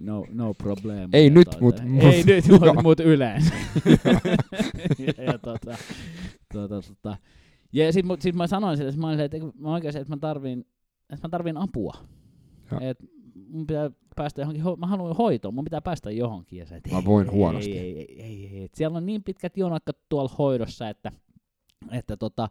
No, 0.00 0.26
no 0.32 0.54
problem. 0.54 1.10
Ei 1.12 1.24
Ja 1.24 1.30
nyt, 1.30 1.50
tota, 1.50 1.58
mut- 1.60 1.80
Ei 2.02 2.18
mut- 2.18 2.26
nyt, 2.26 2.48
Joo. 2.48 2.74
mut, 2.74 2.82
mut 2.82 3.00
yleensä. 3.00 3.54
ja, 4.98 5.24
ja 5.24 5.38
tota, 5.38 5.76
tota, 6.52 6.82
tota. 6.82 7.16
Ja 7.72 7.92
sit, 7.92 8.06
sit 8.20 8.34
mä 8.34 8.46
sanoin 8.46 8.76
sille, 8.76 8.88
että 8.88 9.00
mä, 9.00 9.06
olin 9.06 9.18
silleen, 9.18 9.46
että 9.46 9.62
mä 9.62 9.72
oikeasti, 9.72 10.00
että 10.00 10.12
mä 10.12 10.20
tarvin, 10.20 10.60
että 11.10 11.28
mä 11.28 11.30
tarvin 11.30 11.56
apua. 11.56 11.94
Joo. 12.70 12.80
Et 12.82 12.98
mun 13.48 13.66
pitää 13.66 13.90
päästä 14.16 14.40
johonkin, 14.40 14.64
ho- 14.64 14.76
mä 14.76 14.86
haluan 14.86 15.16
hoitoon, 15.16 15.54
mun 15.54 15.64
pitää 15.64 15.80
päästä 15.80 16.10
johonkin. 16.10 16.58
Ja 16.58 16.66
se, 16.66 16.76
että 16.76 16.90
Mä 16.90 16.98
ei, 16.98 17.04
voin 17.04 17.26
ei, 17.26 17.32
huonosti. 17.34 17.78
Ei, 17.78 17.98
ei, 17.98 18.22
ei, 18.22 18.46
ei, 18.56 18.64
et 18.64 18.74
siellä 18.74 18.96
on 18.96 19.06
niin 19.06 19.22
pitkät 19.24 19.56
jonot 19.56 19.82
tuolla 20.08 20.34
hoidossa, 20.38 20.88
että, 20.88 21.12
että 21.90 22.16
tota, 22.16 22.48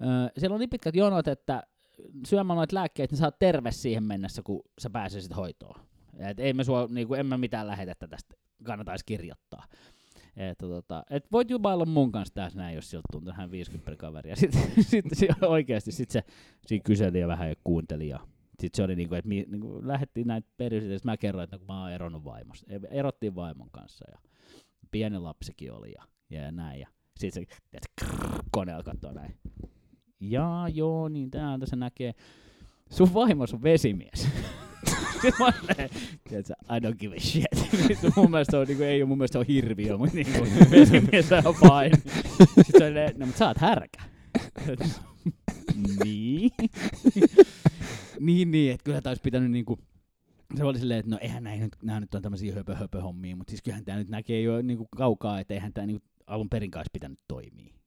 ö, 0.00 0.04
siellä 0.38 0.54
on 0.54 0.60
niin 0.60 0.70
pitkät 0.70 0.96
jonot, 0.96 1.28
että 1.28 1.62
syömään 2.26 2.56
noita 2.56 2.74
lääkkeitä, 2.74 3.12
niin 3.12 3.18
sä 3.18 3.26
oot 3.26 3.38
terve 3.38 3.72
siihen 3.72 4.04
mennessä, 4.04 4.42
kun 4.42 4.62
sä 4.78 4.90
pääsisit 4.90 5.36
hoitoon. 5.36 5.80
Et 6.18 6.40
ei 6.40 6.52
me 6.52 6.64
sua, 6.64 6.86
niinku, 6.90 7.14
en 7.14 7.26
mä 7.26 7.38
mitään 7.38 7.66
lähetettä 7.66 8.08
tästä 8.08 8.34
kannattaisi 8.64 9.04
kirjoittaa. 9.04 9.64
Että 10.38 10.66
tota, 10.66 11.02
et 11.10 11.32
voit 11.32 11.50
jubailla 11.50 11.86
mun 11.86 12.12
kanssa 12.12 12.34
tässä 12.34 12.58
näin, 12.58 12.74
jos 12.74 12.90
siltä 12.90 13.08
tuntuu 13.12 13.32
hän 13.36 13.50
50 13.50 13.96
kaveri. 13.96 14.30
Ja 14.30 14.36
sitten 14.36 14.62
sit, 14.80 15.04
sit, 15.18 15.30
oikeasti 15.42 15.92
sit 15.92 16.10
se 16.10 16.24
siinä 16.66 16.82
kyseli 16.82 17.20
ja 17.20 17.28
vähän 17.28 17.48
ja 17.48 17.54
kuunteli. 17.64 18.08
Ja 18.08 18.20
sitten 18.60 18.76
se 18.76 18.82
oli 18.82 18.96
niinku, 18.96 19.14
että 19.14 19.28
niinku, 19.28 19.80
lähdettiin 19.82 20.26
näitä 20.26 20.48
sit 20.80 21.04
mä 21.04 21.16
kerroin, 21.16 21.44
että 21.44 21.58
mä 21.68 21.82
oon 21.82 21.92
eronnut 21.92 22.24
vaimosta. 22.24 22.66
E- 22.68 22.98
Erottiin 22.98 23.34
vaimon 23.34 23.70
kanssa 23.70 24.04
ja 24.12 24.18
pieni 24.90 25.18
lapsikin 25.18 25.72
oli 25.72 25.92
ja, 25.92 26.02
ja 26.30 26.52
näin. 26.52 26.80
Ja 26.80 26.88
sitten 27.16 27.44
se 27.44 27.80
krrr, 28.00 28.42
koneella 28.50 28.82
katsoo 28.82 29.12
näin. 29.12 29.36
Jaa, 30.20 30.68
joo, 30.68 31.08
niin 31.08 31.30
täältä 31.30 31.66
se 31.66 31.76
näkee. 31.76 32.14
Sun 32.90 33.14
vaimos 33.14 33.54
on 33.54 33.62
vesimies. 33.62 34.28
Olin, 35.40 35.90
tiedätkö, 36.28 36.54
I 36.70 36.78
don't 36.80 36.96
give 36.98 37.16
a 37.16 37.20
shit. 37.20 37.46
Sitten 37.86 38.12
mun 38.16 38.30
mielestä 38.30 38.58
on, 38.58 38.66
niin 38.66 38.76
kuin, 38.76 38.88
ei 38.88 39.02
ole 39.02 39.08
mun 39.08 39.18
mielestä 39.18 39.38
on 39.38 39.46
hirviö, 39.46 39.96
mutta 39.96 40.14
niin 40.14 40.26
kuin, 40.38 40.70
vesimies 40.70 41.32
on 41.32 41.54
fine. 41.54 42.16
Sitten 42.66 42.82
oli, 42.82 43.18
no 43.18 43.26
mutta 43.26 43.38
sä 43.38 43.46
oot 43.46 43.58
härkä. 43.58 44.02
niin. 46.04 46.50
niin, 48.20 48.50
niin, 48.50 48.72
että 48.72 48.84
kyllä 48.84 49.00
tää 49.00 49.10
olisi 49.10 49.22
pitänyt 49.22 49.50
niinku, 49.50 49.78
se 50.56 50.64
oli 50.64 50.78
silleen, 50.78 51.00
että 51.00 51.10
no 51.10 51.18
eihän 51.20 51.44
näin 51.44 51.60
nyt, 51.60 51.76
nämä 51.82 52.00
nyt 52.00 52.14
on 52.14 52.22
tämmöisiä 52.22 52.54
höpö, 52.54 52.74
höpö 52.74 53.02
hommia, 53.02 53.36
mutta 53.36 53.50
siis 53.50 53.62
kyllähän 53.62 53.84
tämä 53.84 53.98
nyt 53.98 54.08
näkee 54.08 54.42
jo 54.42 54.62
niinku 54.62 54.88
kaukaa, 54.96 55.40
että 55.40 55.54
eihän 55.54 55.72
tämä 55.72 55.86
niinku 55.86 56.06
alun 56.26 56.48
perin 56.48 56.70
pitänyt 56.92 57.20
toimia. 57.28 57.77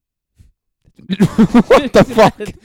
What 1.69 1.91
the 1.91 2.03
fuck? 2.03 2.57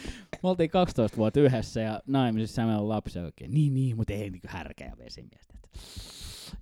Me 0.43 0.49
oltiin 0.49 0.71
12 0.71 1.17
vuotta 1.17 1.41
yhdessä 1.41 1.81
ja 1.81 2.01
naimisissa 2.07 2.67
meillä 2.67 2.83
on 2.83 2.89
lapsia 2.89 3.25
oikein. 3.25 3.55
Niin, 3.55 3.75
niin, 3.75 3.97
mutta 3.97 4.13
ei 4.13 4.31
niinku 4.31 4.49
härkä 4.51 4.85
ja 4.85 4.97
vesimiestä. 4.99 5.55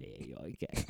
Ei 0.00 0.34
oikein. 0.42 0.86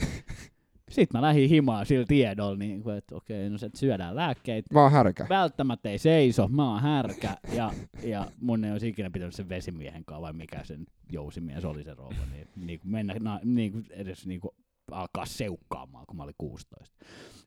Sitten 0.91 1.21
mä 1.21 1.27
lähdin 1.27 1.49
himaan 1.49 1.87
sillä 1.87 2.05
tiedolla, 2.09 2.57
niin 2.57 2.83
kuin, 2.83 2.97
että 2.97 3.17
okei, 3.17 3.51
no 3.51 3.59
se 3.59 3.71
syödään 3.75 4.17
lääkkeitä. 4.17 4.75
Mä 4.75 4.83
oon 4.83 4.93
härkä. 4.93 5.27
Välttämättä 5.29 5.91
ei 5.91 5.99
seiso, 5.99 6.49
mä 6.49 6.71
oon 6.71 6.83
härkä 6.83 7.37
ja, 7.53 7.73
ja 8.03 8.27
mun 8.41 8.65
ei 8.65 8.73
olisi 8.73 8.89
ikinä 8.89 9.11
pitänyt 9.11 9.35
sen 9.35 9.49
vesimiehen 9.49 10.05
kanssa, 10.05 10.23
vai 10.23 10.33
mikä 10.33 10.65
sen 10.65 10.87
jousimies 11.13 11.65
oli 11.65 11.85
se 11.85 11.95
rouva, 11.95 12.15
niin, 12.33 12.49
niin 12.57 12.81
kuin 12.81 12.91
mennä 12.91 13.15
na, 13.21 13.41
niin 13.45 13.73
kuin 13.73 13.87
edes 13.91 14.27
niin 14.27 14.41
kuin 14.41 14.55
alkaa 14.93 15.27
seukkaamaan, 15.27 16.07
kun 16.07 16.17
mä 16.17 16.23
olin 16.23 16.35
16. 16.39 16.97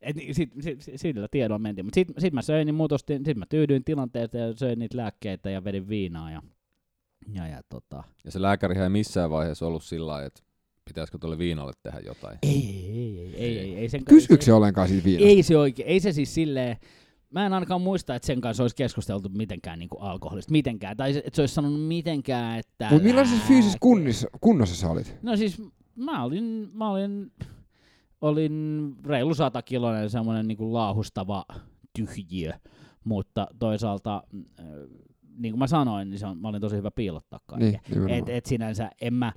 Et 0.02 0.16
niin, 0.16 0.36
sit, 0.36 0.50
sit, 0.60 0.82
sit, 0.82 0.94
sillä 1.02 1.28
tiedolla 1.32 1.60
mentiin, 1.60 1.86
mutta 1.86 1.96
sitten 1.96 2.22
sit 2.22 2.34
mä 2.34 2.42
söin, 2.42 2.66
niin 2.66 2.76
muutostin, 2.76 3.26
sit 3.26 3.38
mä 3.38 3.46
tyydyin 3.50 3.84
tilanteeseen 3.84 4.48
ja 4.48 4.54
söin 4.58 4.80
niitä 4.80 4.98
lääkkeitä 4.98 5.50
ja 5.50 5.64
vedin 5.64 5.90
viinaa 5.90 6.32
ja, 6.32 6.42
ja, 7.34 7.48
ja 7.48 7.62
tota, 7.70 8.04
Ja 8.26 8.32
se 8.32 8.42
lääkärihän 8.42 8.84
ei 8.84 8.90
missään 8.90 9.30
vaiheessa 9.30 9.68
ollut 9.68 9.84
sillä 9.84 10.08
lailla, 10.08 10.28
että 10.28 10.42
pitäisikö 10.86 11.18
tuolle 11.18 11.38
viinalle 11.38 11.74
tehdä 11.84 12.00
jotain. 12.00 12.38
ei, 12.44 12.50
ei, 12.52 13.34
ei, 13.36 13.36
ei, 13.36 13.60
ei, 13.60 13.76
ei 13.76 13.90
sen 13.90 14.06
Kysyykö 14.06 14.46
se 14.46 14.54
ollenkaan 14.54 14.88
siitä 14.88 15.04
viinasta? 15.06 15.30
Ei 15.30 15.44
se 15.44 15.58
oikein, 15.58 15.90
ei 15.90 16.00
se 16.00 16.12
siis 16.12 16.34
silleen, 16.34 16.78
mä 17.30 17.46
en 17.46 17.54
ainakaan 17.54 17.82
muista, 17.82 18.16
että 18.16 18.26
sen 18.26 18.42
kanssa 18.42 18.64
olisi 18.64 18.76
keskusteltu 18.76 19.30
mitenkään 19.30 19.80
niin 19.80 19.90
kuin 19.90 20.02
alkoholista, 20.02 20.52
mitenkään, 20.52 20.98
tai 20.98 21.14
se- 21.14 21.20
että 21.26 21.36
se 21.36 21.42
olisi 21.42 21.54
sanonut 21.56 21.88
mitenkään, 21.88 22.60
että... 22.60 22.88
Mutta 22.92 23.04
millaisessa 23.08 23.48
fyysisessä 23.48 23.78
kunnossa, 23.82 24.28
kunnossa 24.42 24.76
sä 24.76 24.90
olit? 24.90 25.18
No 25.22 25.38
siis 25.38 25.62
mä 25.98 26.24
olin, 26.24 26.70
mä 26.74 26.90
olin, 26.90 27.32
olin 28.22 28.96
reilu 29.06 29.34
sata 29.34 29.62
kiloinen 29.62 30.10
semmoinen 30.10 30.48
niin 30.48 30.58
kuin 30.58 30.74
laahustava 30.74 31.46
tyhjiö, 31.94 32.54
mutta 33.04 33.48
toisaalta, 33.60 34.24
äh, 34.60 34.66
niin 35.38 35.52
kuin 35.52 35.60
mä 35.60 35.68
sanoin, 35.68 36.10
niin 36.10 36.20
se 36.20 36.28
on, 36.28 36.38
mä 36.38 36.48
olin 36.48 36.62
tosi 36.62 36.76
hyvä 36.76 36.92
piilottaa 36.92 37.40
kaiken. 37.46 37.80
Niin. 37.90 38.10
Et, 38.10 38.30
et 38.30 38.46
sinänsä 38.46 38.90
en 39.02 39.14
mä, 39.14 39.34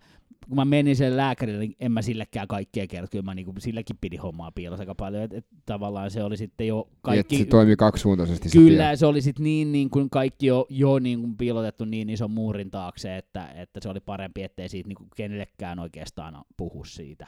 kun 0.48 0.56
mä 0.56 0.64
menin 0.64 0.96
sen 0.96 1.16
lääkärille, 1.16 1.60
niin 1.60 1.76
en 1.80 1.92
mä 1.92 2.02
sillekään 2.02 2.48
kaikkea 2.48 2.86
kertoa, 2.86 3.08
kyllä 3.10 3.24
mä 3.24 3.34
niinku, 3.34 3.54
silläkin 3.58 3.96
pidi 4.00 4.16
hommaa 4.16 4.52
piilossa 4.52 4.82
aika 4.82 4.94
paljon, 4.94 5.22
että 5.22 5.36
et, 5.36 5.46
tavallaan 5.66 6.10
se 6.10 6.22
oli 6.22 6.36
sitten 6.36 6.66
jo 6.66 6.88
Kaikki... 7.02 7.36
Niin, 7.36 7.44
se 7.44 7.50
toimii 7.50 7.76
kaksisuuntaisesti 7.76 8.48
se 8.48 8.58
kyllä 8.58 8.84
tie. 8.84 8.96
se 8.96 9.06
oli 9.06 9.22
sitten 9.22 9.44
niin, 9.44 9.72
niin 9.72 9.90
kuin 9.90 10.10
kaikki 10.10 10.46
jo, 10.46 10.66
jo 10.68 10.98
niin 10.98 11.20
kuin 11.20 11.36
piilotettu 11.36 11.84
niin 11.84 12.10
ison 12.10 12.30
muurin 12.30 12.70
taakse, 12.70 13.16
että, 13.16 13.46
että 13.46 13.80
se 13.82 13.88
oli 13.88 14.00
parempi, 14.00 14.42
ettei 14.42 14.68
siitä 14.68 14.88
niin 14.88 14.96
kuin 14.96 15.08
kenellekään 15.16 15.78
oikeastaan 15.78 16.44
puhu 16.56 16.84
siitä, 16.84 17.26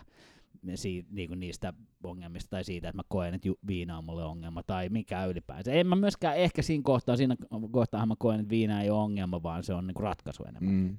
siitä 0.74 1.08
niin 1.12 1.28
kuin 1.28 1.40
niistä 1.40 1.72
ongelmista 2.04 2.50
tai 2.50 2.64
siitä, 2.64 2.88
että 2.88 2.96
mä 2.96 3.02
koen, 3.08 3.34
että 3.34 3.48
ju- 3.48 3.58
viina 3.66 3.98
on 3.98 4.04
mulle 4.04 4.24
ongelma 4.24 4.62
tai 4.62 4.88
mikä 4.88 5.24
ylipäänsä. 5.24 5.72
En 5.72 5.86
mä 5.86 5.96
myöskään 5.96 6.36
ehkä 6.36 6.62
siinä 6.62 6.82
kohtaa, 6.84 7.16
siinä 7.16 7.36
kohtaa 7.70 8.06
mä 8.06 8.14
koen, 8.18 8.40
että 8.40 8.50
viina 8.50 8.82
ei 8.82 8.90
ole 8.90 9.00
ongelma, 9.00 9.42
vaan 9.42 9.64
se 9.64 9.74
on 9.74 9.86
niin 9.86 9.94
kuin 9.94 10.04
ratkaisu 10.04 10.44
enemmän. 10.44 10.74
Mm. 10.74 10.96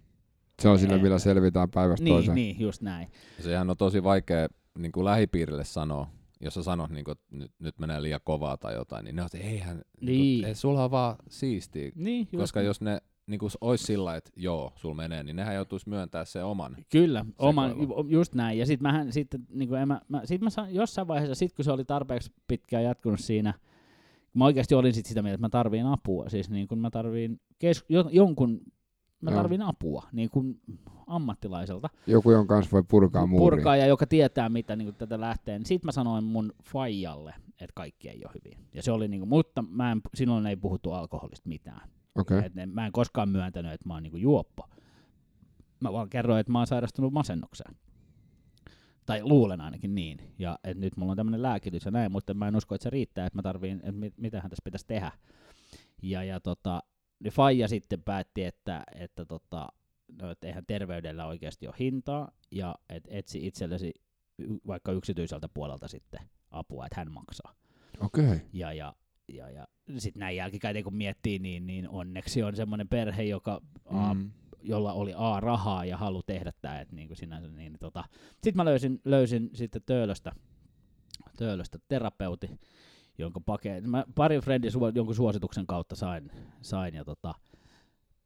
Se 0.62 0.70
on 0.70 0.80
sillä, 0.80 0.96
Eh, 0.96 1.02
millä 1.02 1.20
selvitään 1.20 1.72
päivästä 1.72 2.04
Niin, 2.04 2.16
toiseen. 2.16 2.36
niin, 2.36 2.60
just 2.60 2.82
näin. 2.82 3.08
Sehän 3.40 3.70
on 3.70 3.78
tosi 3.78 4.04
vaikea 4.04 4.48
niin 4.80 4.92
kuin 4.92 5.06
lähipiirille 5.06 5.64
sanoa, 5.64 6.08
jos 6.42 6.54
sä 6.54 6.64
sanot, 6.64 6.90
niin 6.90 7.04
kuin, 7.06 7.12
että 7.12 7.26
nyt, 7.38 7.52
nyt 7.60 7.80
menee 7.80 8.02
liian 8.02 8.20
kovaa 8.24 8.58
tai 8.58 8.74
jotain, 8.74 9.06
niin 9.06 9.16
ne 9.16 9.22
on, 9.22 9.30
että 9.34 9.48
eihän, 9.48 9.76
niin. 10.02 10.06
Niin. 10.08 10.42
Kuin, 10.42 10.48
ei, 10.50 10.56
sulla 10.56 10.84
on 10.84 10.92
vaan 10.92 11.16
siistiä. 11.30 11.92
Niin, 11.96 12.28
just 12.32 12.42
Koska 12.42 12.62
jos 12.62 12.82
ne 12.82 13.02
niin 13.28 13.40
kuin 13.40 13.52
olisi 13.62 13.84
sillä, 13.86 14.16
että 14.16 14.32
joo, 14.36 14.74
sul 14.76 14.94
menee, 14.94 15.24
niin 15.24 15.36
nehän 15.36 15.56
joutuisi 15.56 15.90
myöntämään 15.90 16.26
se 16.26 16.44
oman. 16.44 16.78
Kyllä, 16.92 17.26
oman, 17.40 17.70
sekoilu. 17.70 18.06
just 18.10 18.36
näin. 18.36 18.58
Ja 18.60 18.66
sitten 18.66 18.84
mähän 18.84 19.12
sitten, 19.12 19.46
niin 19.50 19.70
kuin 19.70 19.82
en 19.82 19.88
mä, 19.88 20.02
mä, 20.10 20.22
sit 20.26 20.42
mä 20.42 20.50
saan, 20.50 20.74
jossain 20.74 21.08
vaiheessa, 21.08 21.36
sit 21.36 21.54
kun 21.54 21.66
se 21.66 21.72
oli 21.72 21.86
tarpeeksi 21.86 22.32
pitkään 22.48 22.84
jatkunut 22.84 23.20
siinä, 23.20 23.54
mä 24.34 24.46
oikeasti 24.46 24.76
olin 24.76 24.94
sit 24.94 25.06
sitä 25.06 25.22
mieltä, 25.22 25.36
että 25.36 25.46
mä 25.46 25.50
tarviin 25.50 25.86
apua. 25.86 26.30
Siis 26.30 26.50
niin 26.50 26.68
kun 26.68 26.78
mä 26.80 26.90
tarviin 26.90 27.42
kes, 27.60 27.86
jo, 27.90 28.10
jonkun, 28.12 28.62
mä 29.24 29.32
Joo. 29.32 29.40
tarviin 29.40 29.62
apua 29.62 30.04
niin 30.12 30.30
kuin 30.30 30.62
ammattilaiselta. 31.08 31.90
Joku, 32.08 32.32
jonka 32.32 32.56
kanssa 32.56 32.72
voi 32.72 32.84
purkaa 32.84 33.26
muuria. 33.26 33.44
Purkaa 33.44 33.76
ja 33.76 33.86
joka 33.86 34.08
tietää, 34.08 34.50
mitä 34.50 34.76
niin 34.76 34.96
tätä 34.96 35.20
lähtee. 35.22 35.60
Niin 35.60 35.66
sit 35.66 35.84
mä 35.84 35.92
sanoin 35.92 36.24
mun 36.24 36.54
faijalle, 36.64 37.34
että 37.50 37.74
kaikki 37.76 38.10
ei 38.10 38.22
ole 38.26 38.34
hyvin. 38.34 38.68
Ja 38.74 38.84
se 38.84 38.92
oli 38.92 39.08
niin 39.08 39.22
kuin, 39.22 39.30
mutta 39.30 39.62
mä 39.62 39.92
en, 39.92 40.02
silloin 40.14 40.48
ei 40.48 40.56
puhuttu 40.56 40.92
alkoholista 40.92 41.50
mitään. 41.50 41.90
Okei. 42.16 42.40
Et 42.46 42.56
ne, 42.56 42.66
mä 42.66 42.86
en 42.86 42.92
koskaan 42.92 43.30
myöntänyt, 43.30 43.74
että 43.74 43.88
mä 43.88 43.94
oon 43.94 44.04
niinku 44.04 44.18
juoppo. 44.18 44.70
Mä 45.80 45.94
vaan 45.94 46.10
kerroin, 46.10 46.40
että 46.40 46.52
mä 46.52 46.60
oon 46.60 46.68
sairastunut 46.68 47.14
masennukseen. 47.14 47.76
Tai 49.06 49.24
luulen 49.24 49.62
ainakin 49.62 49.96
niin. 49.96 50.34
Ja 50.40 50.60
et 50.64 50.78
nyt 50.78 50.98
mulla 50.98 51.12
on 51.12 51.18
tämmöinen 51.18 51.42
lääkitys 51.42 51.86
ja 51.86 51.92
näin, 51.92 52.12
mutta 52.12 52.34
mä 52.34 52.48
en 52.48 52.56
usko, 52.56 52.76
että 52.76 52.84
se 52.84 52.90
riittää, 52.90 53.26
että 53.26 53.38
mä 53.38 53.42
tarviin, 53.42 53.78
että 53.78 53.92
mit, 53.92 54.14
mitähän 54.18 54.50
tässä 54.50 54.64
pitäisi 54.64 54.88
tehdä. 54.88 55.12
Ja, 56.02 56.24
ja 56.24 56.40
tota, 56.40 56.84
niin 57.24 57.34
Faija 57.34 57.68
sitten 57.68 58.04
päätti, 58.04 58.44
että, 58.44 58.84
että 58.96 59.26
tota, 59.26 59.68
no, 60.22 60.32
et 60.32 60.44
eihän 60.44 60.66
terveydellä 60.66 61.26
oikeasti 61.26 61.68
ole 61.68 61.76
hintaa, 61.80 62.32
ja 62.52 62.76
et 62.90 63.04
etsi 63.08 63.48
itsellesi 63.48 63.94
vaikka 64.68 64.92
yksityiseltä 64.92 65.50
puolelta 65.50 65.88
sitten 65.88 66.20
apua, 66.52 66.86
että 66.86 67.00
hän 67.00 67.12
maksaa. 67.12 67.56
Okei. 68.00 68.42
Ja, 68.54 68.74
ja, 68.74 68.94
ja, 69.28 69.50
ja 69.50 69.68
sitten 69.98 70.20
näin 70.20 70.38
jälkikäteen 70.38 70.84
kun 70.84 70.96
miettii, 70.96 71.40
niin, 71.40 71.68
niin 71.68 71.90
onneksi 71.90 72.44
on 72.44 72.56
semmoinen 72.56 72.88
perhe, 72.88 73.24
joka 73.24 73.62
a, 73.86 74.14
Mm. 74.14 74.32
jolla 74.62 74.94
oli 74.94 75.14
A 75.16 75.40
rahaa 75.40 75.86
ja 75.86 75.98
halu 75.98 76.24
tehdä 76.24 76.52
tämä, 76.62 76.80
että 76.80 76.96
niin 76.96 77.16
sinänsä 77.16 77.48
niin 77.48 77.78
tota. 77.80 78.04
Sitten 78.32 78.56
mä 78.56 78.66
löysin, 78.66 79.02
löysin 79.06 79.50
sitten 79.54 79.82
Töölöstä, 79.86 80.32
Töölöstä 81.38 81.80
terapeuti, 81.88 82.50
jonka 83.18 83.40
pake, 83.40 83.82
mä 83.82 84.06
parin 84.16 84.42
friendin 84.42 84.72
su, 84.72 84.80
jonkun 84.96 85.16
suosituksen 85.16 85.68
kautta 85.68 85.96
sain, 85.96 86.32
sain 86.62 86.96
ja 86.96 87.06
tota, 87.06 87.34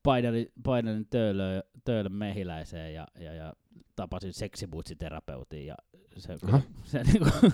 painelin, 0.04 0.52
painelin 0.64 1.08
Töölö, 1.10 1.64
Töölön 1.84 2.14
mehiläiseen 2.14 2.94
ja, 2.94 3.08
ja, 3.20 3.34
ja 3.34 3.54
tapasin 3.96 4.34
seksibutsiterapeutin 4.34 5.66
ja 5.66 5.76
se, 6.18 6.38
Aha. 6.48 6.62
se, 6.84 7.04
niinku, 7.04 7.30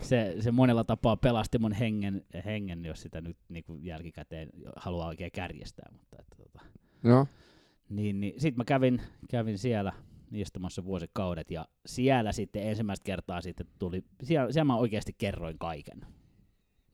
se, 0.00 0.36
se, 0.40 0.50
monella 0.50 0.84
tapaa 0.84 1.16
pelasti 1.16 1.58
mun 1.58 1.72
hengen, 1.72 2.24
hengen 2.44 2.84
jos 2.84 3.02
sitä 3.02 3.20
nyt 3.20 3.36
niinku 3.48 3.78
jälkikäteen 3.82 4.50
haluaa 4.76 5.08
oikein 5.08 5.32
kärjestää. 5.32 5.88
Mutta, 5.92 6.16
että, 6.20 6.36
tota, 6.36 6.60
Joo. 7.04 7.26
niin, 7.88 8.20
niin 8.20 8.40
sitten 8.40 8.58
mä 8.58 8.64
kävin, 8.64 9.02
kävin 9.30 9.58
siellä 9.58 9.92
istumassa 10.32 10.84
vuosikaudet 10.84 11.50
ja 11.50 11.66
siellä 11.86 12.32
sitten 12.32 12.62
ensimmäistä 12.62 13.04
kertaa 13.04 13.40
sitten 13.40 13.66
tuli, 13.78 14.04
siellä, 14.22 14.52
siellä 14.52 14.64
mä 14.64 14.76
oikeasti 14.76 15.14
kerroin 15.18 15.58
kaiken. 15.58 16.06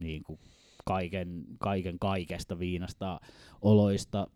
Niin 0.02 0.22
kuin 0.22 0.40
kaiken, 0.84 1.44
kaiken 1.58 1.98
kaikesta 1.98 2.58
viinasta, 2.58 3.20
oloista, 3.62 4.26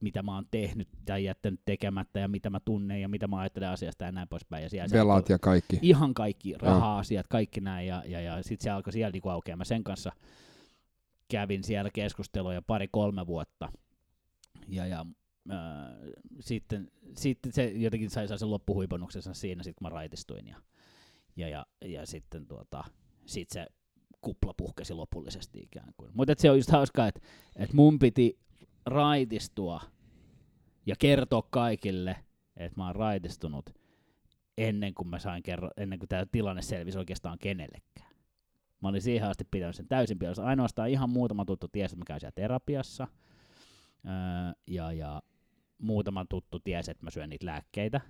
mitä 0.00 0.22
mä 0.22 0.34
oon 0.34 0.46
tehnyt 0.50 0.88
tai 1.04 1.24
jättänyt 1.24 1.60
tekemättä 1.64 2.20
ja 2.20 2.28
mitä 2.28 2.50
mä 2.50 2.60
tunnen 2.60 3.00
ja 3.00 3.08
mitä 3.08 3.28
mä 3.28 3.38
ajattelen 3.38 3.68
asiasta 3.68 4.04
ja 4.04 4.12
näin 4.12 4.28
poispäin. 4.28 4.62
Ja 4.62 4.70
siellä 4.70 4.98
Velat 4.98 5.28
ja 5.28 5.38
kaikki. 5.38 5.78
ihan 5.82 6.14
kaikki 6.14 6.54
raha-asiat, 6.58 7.26
kaikki 7.28 7.60
näin, 7.60 7.86
ja, 7.86 8.02
ja, 8.06 8.20
ja 8.20 8.42
sitten 8.42 8.64
se 8.64 8.70
alkoi 8.70 8.92
siellä 8.92 9.10
niinku 9.10 9.28
aukeaa. 9.28 9.56
Mä 9.56 9.64
sen 9.64 9.84
kanssa 9.84 10.12
kävin 11.30 11.64
siellä 11.64 11.90
keskusteluja 11.90 12.62
pari-kolme 12.62 13.26
vuotta, 13.26 13.72
ja, 14.68 14.86
ja 14.86 15.06
äh, 15.50 15.56
sitten, 16.40 16.90
sitten 17.16 17.52
se 17.52 17.64
jotenkin 17.64 18.10
sai, 18.10 18.28
sen 18.28 18.50
loppuhuipennuksensa 18.50 19.34
siinä, 19.34 19.62
sit 19.62 19.76
kun 19.76 19.84
mä 19.84 19.88
raitistuin, 19.88 20.46
ja, 20.46 20.56
ja, 21.36 21.48
ja, 21.48 21.66
ja 21.84 22.06
sitten 22.06 22.46
tuota, 22.46 22.84
sit 23.26 23.50
se 23.50 23.66
kupla 24.20 24.54
puhkesi 24.56 24.94
lopullisesti 24.94 25.60
ikään 25.60 25.92
kuin. 25.96 26.10
Mutta 26.14 26.34
se 26.38 26.50
on 26.50 26.56
just 26.56 26.70
hauskaa, 26.70 27.08
että 27.08 27.20
et 27.56 27.72
mun 27.72 27.98
piti 27.98 28.38
raitistua 28.86 29.80
ja 30.86 30.96
kertoa 30.98 31.42
kaikille, 31.50 32.16
että 32.56 32.80
mä 32.80 32.86
oon 32.86 32.96
raitistunut, 32.96 33.70
ennen 34.58 34.94
kuin 34.94 35.08
mä 35.08 35.18
sain 35.18 35.42
kerro, 35.42 35.70
ennen 35.76 35.98
kuin 35.98 36.08
tämä 36.08 36.26
tilanne 36.32 36.62
selvisi 36.62 36.98
oikeastaan 36.98 37.38
kenellekään. 37.38 38.16
Mä 38.82 38.88
olin 38.88 39.02
siihen 39.02 39.28
asti 39.28 39.44
pitänyt 39.50 39.76
sen 39.76 39.88
täysin 39.88 40.18
pienossa. 40.18 40.44
Ainoastaan 40.44 40.90
ihan 40.90 41.10
muutama 41.10 41.44
tuttu 41.44 41.68
tiesi, 41.68 41.94
että 41.94 42.00
mä 42.00 42.04
käyn 42.06 42.20
siellä 42.20 42.32
terapiassa. 42.34 43.08
Öö, 44.06 44.12
ja, 44.66 44.92
ja 44.92 45.22
muutama 45.78 46.24
tuttu 46.28 46.60
tiesi, 46.60 46.90
että 46.90 47.04
mä 47.04 47.10
syön 47.10 47.30
niitä 47.30 47.46
lääkkeitä. 47.46 48.00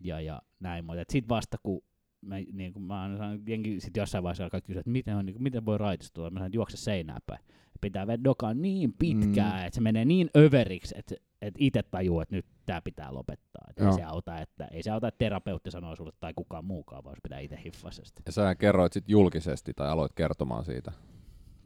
Ja, 0.00 0.20
ja 0.20 0.42
näin, 0.60 0.84
mutta 0.84 1.04
sitten 1.08 1.28
vasta 1.28 1.56
kun 1.62 1.82
mä, 2.22 2.36
niin 2.52 2.72
kun 2.72 2.82
mä 2.82 3.02
aina 3.02 3.16
sanon, 3.16 3.42
jengi 3.46 3.80
sit 3.80 3.96
jossain 3.96 4.24
vaiheessa 4.24 4.50
kaikki 4.50 4.66
kysyä, 4.66 4.80
että 4.80 4.90
miten, 4.90 5.16
on, 5.16 5.26
niin 5.26 5.34
kuin, 5.34 5.42
miten 5.42 5.64
voi 5.66 5.78
raitistua. 5.78 6.30
Mä 6.30 6.38
sanon, 6.38 6.46
että 6.46 6.56
juokse 6.56 6.76
seinää 6.76 7.18
päin. 7.26 7.40
Pitää 7.80 8.06
vetää 8.06 8.24
dokaa 8.24 8.54
niin 8.54 8.94
pitkään, 8.98 9.60
mm. 9.60 9.66
että 9.66 9.74
se 9.74 9.80
menee 9.80 10.04
niin 10.04 10.30
överiksi, 10.36 10.94
että, 10.98 11.14
että 11.42 11.58
itse 11.60 11.82
tajuu, 11.82 12.20
että 12.20 12.36
nyt 12.36 12.46
tämä 12.66 12.82
pitää 12.82 13.14
lopettaa. 13.14 13.64
Että 13.70 13.86
ei 13.86 13.92
se, 13.92 14.02
auta, 14.02 14.40
että, 14.40 14.64
ei 14.64 14.82
se 14.82 14.90
auta, 14.90 15.08
että 15.08 15.18
terapeutti 15.18 15.70
sanoo 15.70 15.96
sulle 15.96 16.12
tai 16.20 16.32
kukaan 16.36 16.64
muukaan, 16.64 17.04
vaan 17.04 17.16
se 17.16 17.20
pitää 17.22 17.38
itse 17.38 17.60
hiffassa 17.64 18.02
sitä. 18.04 18.22
Ja 18.26 18.32
sä 18.32 18.54
kerroit 18.54 18.92
sit 18.92 19.08
julkisesti 19.08 19.72
tai 19.74 19.88
aloit 19.88 20.12
kertomaan 20.12 20.64
siitä. 20.64 20.92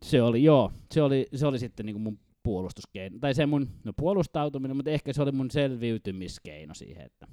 Se 0.02 0.22
oli, 0.22 0.44
joo, 0.44 0.72
se 0.94 1.02
oli, 1.02 1.26
se 1.34 1.46
oli 1.46 1.58
sitten 1.58 1.86
niinku 1.86 1.98
mun 1.98 2.18
puolustuskeino, 2.42 3.18
tai 3.20 3.34
se 3.34 3.46
mun 3.46 3.68
no 3.84 3.92
puolustautuminen, 3.96 4.76
mutta 4.76 4.90
ehkä 4.90 5.12
se 5.12 5.22
oli 5.22 5.32
mun 5.32 5.50
selviytymiskeino 5.50 6.74
siihen, 6.74 7.06
että, 7.06 7.26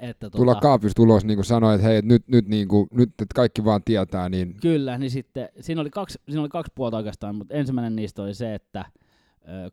että 0.00 0.30
Tulla 0.30 0.54
tota, 0.54 0.60
kaapista 0.60 1.02
ulos, 1.02 1.24
niin 1.24 1.36
kuin 1.36 1.44
sanoit, 1.44 1.74
että 1.74 1.88
hei, 1.88 2.02
nyt, 2.02 2.28
nyt, 2.28 2.48
niin 2.48 2.68
kuin, 2.68 2.88
nyt 2.92 3.08
että 3.08 3.34
kaikki 3.34 3.64
vaan 3.64 3.82
tietää, 3.84 4.28
niin 4.28 4.56
Kyllä, 4.62 4.98
niin 4.98 5.10
sitten 5.10 5.48
siinä 5.60 5.80
oli 5.80 5.90
kaksi, 5.90 6.18
siinä 6.28 6.40
oli 6.40 6.48
kaksi 6.48 6.72
puolta 6.74 6.96
oikeastaan, 6.96 7.34
mutta 7.36 7.54
ensimmäinen 7.54 7.96
niistä 7.96 8.22
oli 8.22 8.34
se, 8.34 8.54
että 8.54 8.84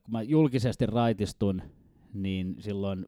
kun 0.03 0.11
mä 0.11 0.21
julkisesti 0.21 0.85
raitistun, 0.85 1.61
niin 2.13 2.55
silloin 2.59 3.05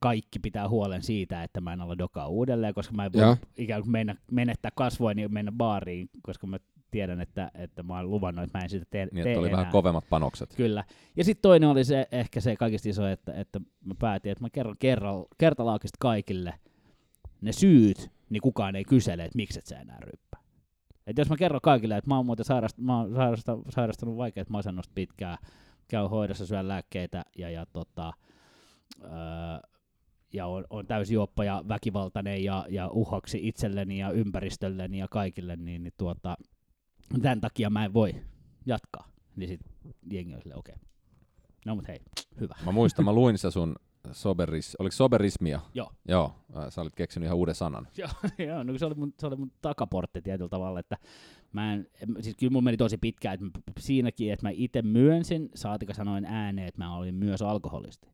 kaikki 0.00 0.38
pitää 0.38 0.68
huolen 0.68 1.02
siitä, 1.02 1.42
että 1.42 1.60
mä 1.60 1.72
en 1.72 1.80
ala 1.80 1.98
dokaa 1.98 2.28
uudelleen, 2.28 2.74
koska 2.74 2.94
mä 2.94 3.04
en 3.04 3.12
voi 3.12 3.22
Joo. 3.22 3.36
ikään 3.56 3.82
kuin 3.82 3.92
mennä, 3.92 4.16
menettää 4.30 4.70
kasvoini 4.74 5.22
ja 5.22 5.28
mennä 5.28 5.52
baariin, 5.52 6.10
koska 6.22 6.46
mä 6.46 6.58
tiedän, 6.94 7.20
että, 7.20 7.50
että 7.54 7.82
mä 7.82 7.96
oon 7.96 8.10
luvannut, 8.10 8.44
että 8.44 8.58
mä 8.58 8.62
en 8.62 8.70
sitä 8.70 8.86
tee, 8.90 9.08
Niin, 9.12 9.22
tee 9.24 9.32
että 9.32 9.40
oli 9.40 9.48
enää. 9.48 9.58
vähän 9.60 9.72
kovemmat 9.72 10.04
panokset. 10.10 10.54
Kyllä. 10.56 10.84
Ja 11.16 11.24
sitten 11.24 11.42
toinen 11.42 11.68
oli 11.68 11.84
se, 11.84 12.06
ehkä 12.12 12.40
se 12.40 12.56
kaikista 12.56 12.88
iso, 12.88 13.06
että, 13.06 13.32
että 13.32 13.60
mä 13.84 13.94
päätin, 13.98 14.32
että 14.32 14.44
mä 14.44 14.50
kerron 14.50 14.76
kerran, 14.78 15.24
kertalaakista 15.38 15.96
kaikille 16.00 16.54
ne 17.40 17.52
syyt, 17.52 18.10
niin 18.30 18.40
kukaan 18.40 18.76
ei 18.76 18.84
kysele, 18.84 19.24
että 19.24 19.36
miksi 19.36 19.58
et 19.58 19.66
sä 19.66 19.78
enää 19.80 19.98
ryppää. 20.00 20.40
Et 21.06 21.18
jos 21.18 21.28
mä 21.30 21.36
kerron 21.36 21.60
kaikille, 21.62 21.96
että 21.96 22.10
mä 22.10 22.16
oon 22.16 22.26
muuten 22.26 22.44
sairast, 22.44 22.78
mä 22.78 22.98
oon 22.98 23.14
sairasta, 23.14 23.58
sairastanut 23.68 24.16
vaikeat 24.16 24.50
masennusta 24.50 24.92
pitkään, 24.94 25.38
käyn 25.88 26.10
hoidossa, 26.10 26.46
syön 26.46 26.68
lääkkeitä 26.68 27.24
ja, 27.38 27.50
ja, 27.50 27.66
tota, 27.66 28.12
öö, 29.02 29.10
ja 30.32 30.46
on, 30.46 30.64
on 30.70 30.86
täysin 30.86 31.14
juoppa 31.14 31.44
ja 31.44 31.64
väkivaltainen 31.68 32.44
ja, 32.44 32.66
ja 32.68 32.88
uhaksi 32.88 33.48
itselleni 33.48 33.98
ja 33.98 34.10
ympäristölleni 34.10 34.98
ja 34.98 35.08
kaikille, 35.08 35.56
niin, 35.56 35.82
niin 35.82 35.92
tuota, 35.98 36.36
tämän 37.22 37.40
takia 37.40 37.70
mä 37.70 37.84
en 37.84 37.94
voi 37.94 38.14
jatkaa. 38.66 39.08
Niin 39.36 39.48
sit 39.48 39.60
jengi 40.10 40.34
on 40.34 40.40
silleen, 40.40 40.58
okei. 40.58 40.74
Okay. 40.74 40.88
No 41.66 41.74
mut 41.74 41.88
hei, 41.88 42.00
hyvä. 42.40 42.54
Mä 42.64 42.72
muistan, 42.72 43.04
mä 43.04 43.12
luin 43.12 43.38
se 43.38 43.50
sun 43.50 43.76
soberis, 44.12 44.76
oliko 44.78 44.92
soberismia? 44.92 45.60
Joo. 45.74 45.92
Joo, 46.08 46.34
sä 46.68 46.80
olit 46.80 46.94
keksinyt 46.94 47.26
ihan 47.26 47.38
uuden 47.38 47.54
sanan. 47.54 47.88
Joo, 47.96 48.08
joo 48.48 48.62
no, 48.62 48.78
se, 48.78 48.86
oli 48.86 48.94
mun, 48.94 49.14
se 49.18 49.26
oli 49.26 49.36
mun 49.36 49.52
takaportti 49.62 50.22
tietyllä 50.22 50.48
tavalla, 50.48 50.80
että 50.80 50.98
mä 51.52 51.72
en, 51.72 51.86
siis 52.20 52.36
kyllä 52.36 52.50
mun 52.50 52.64
meni 52.64 52.76
tosi 52.76 52.98
pitkään, 52.98 53.34
että 53.34 53.44
mä- 53.44 53.72
siinäkin, 53.78 54.32
että 54.32 54.46
mä 54.46 54.50
itse 54.50 54.82
myönsin, 54.82 55.50
saatika 55.54 55.94
sanoin 55.94 56.24
ääneen, 56.24 56.68
että 56.68 56.84
mä 56.84 56.96
olin 56.96 57.14
myös 57.14 57.42
alkoholisti. 57.42 58.08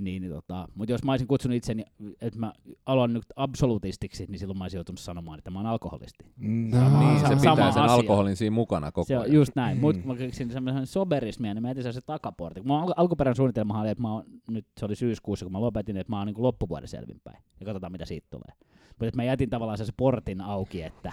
Niin, 0.00 0.22
niin 0.22 0.32
tota, 0.32 0.68
mutta 0.74 0.92
jos 0.92 1.04
mä 1.04 1.12
olisin 1.12 1.28
kutsunut 1.28 1.56
itseni, 1.56 1.84
että 2.20 2.38
mä 2.38 2.52
aloin 2.86 3.12
nyt 3.12 3.24
absolutistiksi, 3.36 4.26
niin 4.28 4.38
silloin 4.38 4.58
mä 4.58 4.64
olisin 4.64 4.78
joutunut 4.78 4.98
sanomaan, 5.00 5.38
että 5.38 5.50
mä 5.50 5.58
oon 5.58 5.66
alkoholisti. 5.66 6.24
no, 6.36 6.98
niin, 6.98 7.20
sa- 7.20 7.28
se 7.28 7.38
sama 7.38 7.56
pitää 7.56 7.72
sen 7.72 7.82
asia. 7.82 7.94
alkoholin 7.94 8.36
siinä 8.36 8.54
mukana 8.54 8.92
koko 8.92 9.04
Se 9.06 9.16
ajan. 9.16 9.32
just 9.32 9.52
näin, 9.56 9.76
Mm. 9.76 9.80
mutta 9.80 10.06
mä 10.06 10.14
keksin 10.16 10.50
semmoisen 10.52 10.86
soberismia, 10.86 11.54
niin 11.54 11.62
mä 11.62 11.70
etin 11.70 11.92
se 11.92 12.00
takaportti. 12.06 12.62
Mun 12.64 12.80
al- 12.80 12.94
alkuperäinen 12.96 13.36
suunnitelma 13.36 13.80
oli, 13.80 13.88
että 13.90 14.02
mä 14.02 14.12
oon, 14.12 14.24
nyt 14.50 14.66
se 14.78 14.84
oli 14.84 14.96
syyskuussa, 14.96 15.44
kun 15.44 15.52
mä 15.52 15.60
lopetin, 15.60 15.96
että 15.96 16.10
mä 16.12 16.18
oon 16.18 16.26
niin 16.26 16.42
loppuvuoden 16.42 16.88
selvinpäin. 16.88 17.36
Ja 17.60 17.66
katsotaan, 17.66 17.92
mitä 17.92 18.04
siitä 18.04 18.26
tulee. 18.30 18.71
Mutta 19.00 19.16
mä 19.16 19.24
jätin 19.24 19.50
tavallaan 19.50 19.78
se 19.78 19.84
portin 19.96 20.40
auki, 20.40 20.82
että 20.82 21.12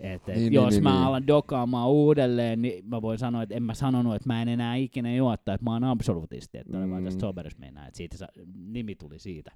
et, 0.00 0.14
et 0.14 0.26
Niin, 0.26 0.36
niin, 0.36 0.52
jos 0.52 0.74
niin, 0.74 0.82
mä 0.82 0.90
niin. 0.90 1.02
alan 1.02 1.26
dokaamaan 1.26 1.88
uudelleen, 1.90 2.62
niin 2.62 2.84
mä 2.88 3.02
voin 3.02 3.18
sanoa, 3.18 3.42
että 3.42 3.54
en 3.54 3.62
mä 3.62 3.74
sanonut, 3.74 4.14
että 4.14 4.28
mä 4.28 4.42
en 4.42 4.48
enää 4.48 4.74
ikinä 4.76 5.14
juottaa, 5.14 5.54
että 5.54 5.64
mä 5.64 5.72
oon 5.72 5.84
absolutisti, 5.84 6.58
että 6.58 6.78
mm. 6.78 6.90
vaan 6.90 7.04
tästä 7.04 7.20
soberissa 7.20 7.58
mennään, 7.60 7.86
että 7.88 7.96
siitä 7.96 8.16
sa- 8.16 8.28
nimi 8.66 8.94
tuli 8.94 9.18
siitä. 9.18 9.52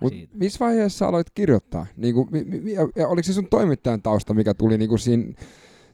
Mut 0.00 0.12
siitä. 0.12 0.36
missä 0.36 0.64
vaiheessa 0.64 1.08
aloit 1.08 1.30
kirjoittaa? 1.30 1.86
Niinku, 1.96 2.28
mi, 2.30 2.44
mi, 2.44 2.72
ja, 2.72 2.88
ja 2.96 3.08
oliko 3.08 3.26
se 3.26 3.32
sun 3.32 3.46
toimittajan 3.50 4.02
tausta, 4.02 4.34
mikä 4.34 4.54
tuli 4.54 4.78
niinku 4.78 4.98
siinä, 4.98 5.32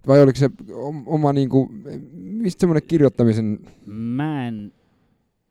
vai 0.06 0.22
oliko 0.22 0.38
se 0.38 0.50
om- 0.72 1.02
oma, 1.06 1.32
niinku, 1.32 1.68
mistä 2.12 2.60
semmoinen 2.60 2.88
kirjoittamisen, 2.88 3.58
Mä 3.86 4.48
en 4.48 4.72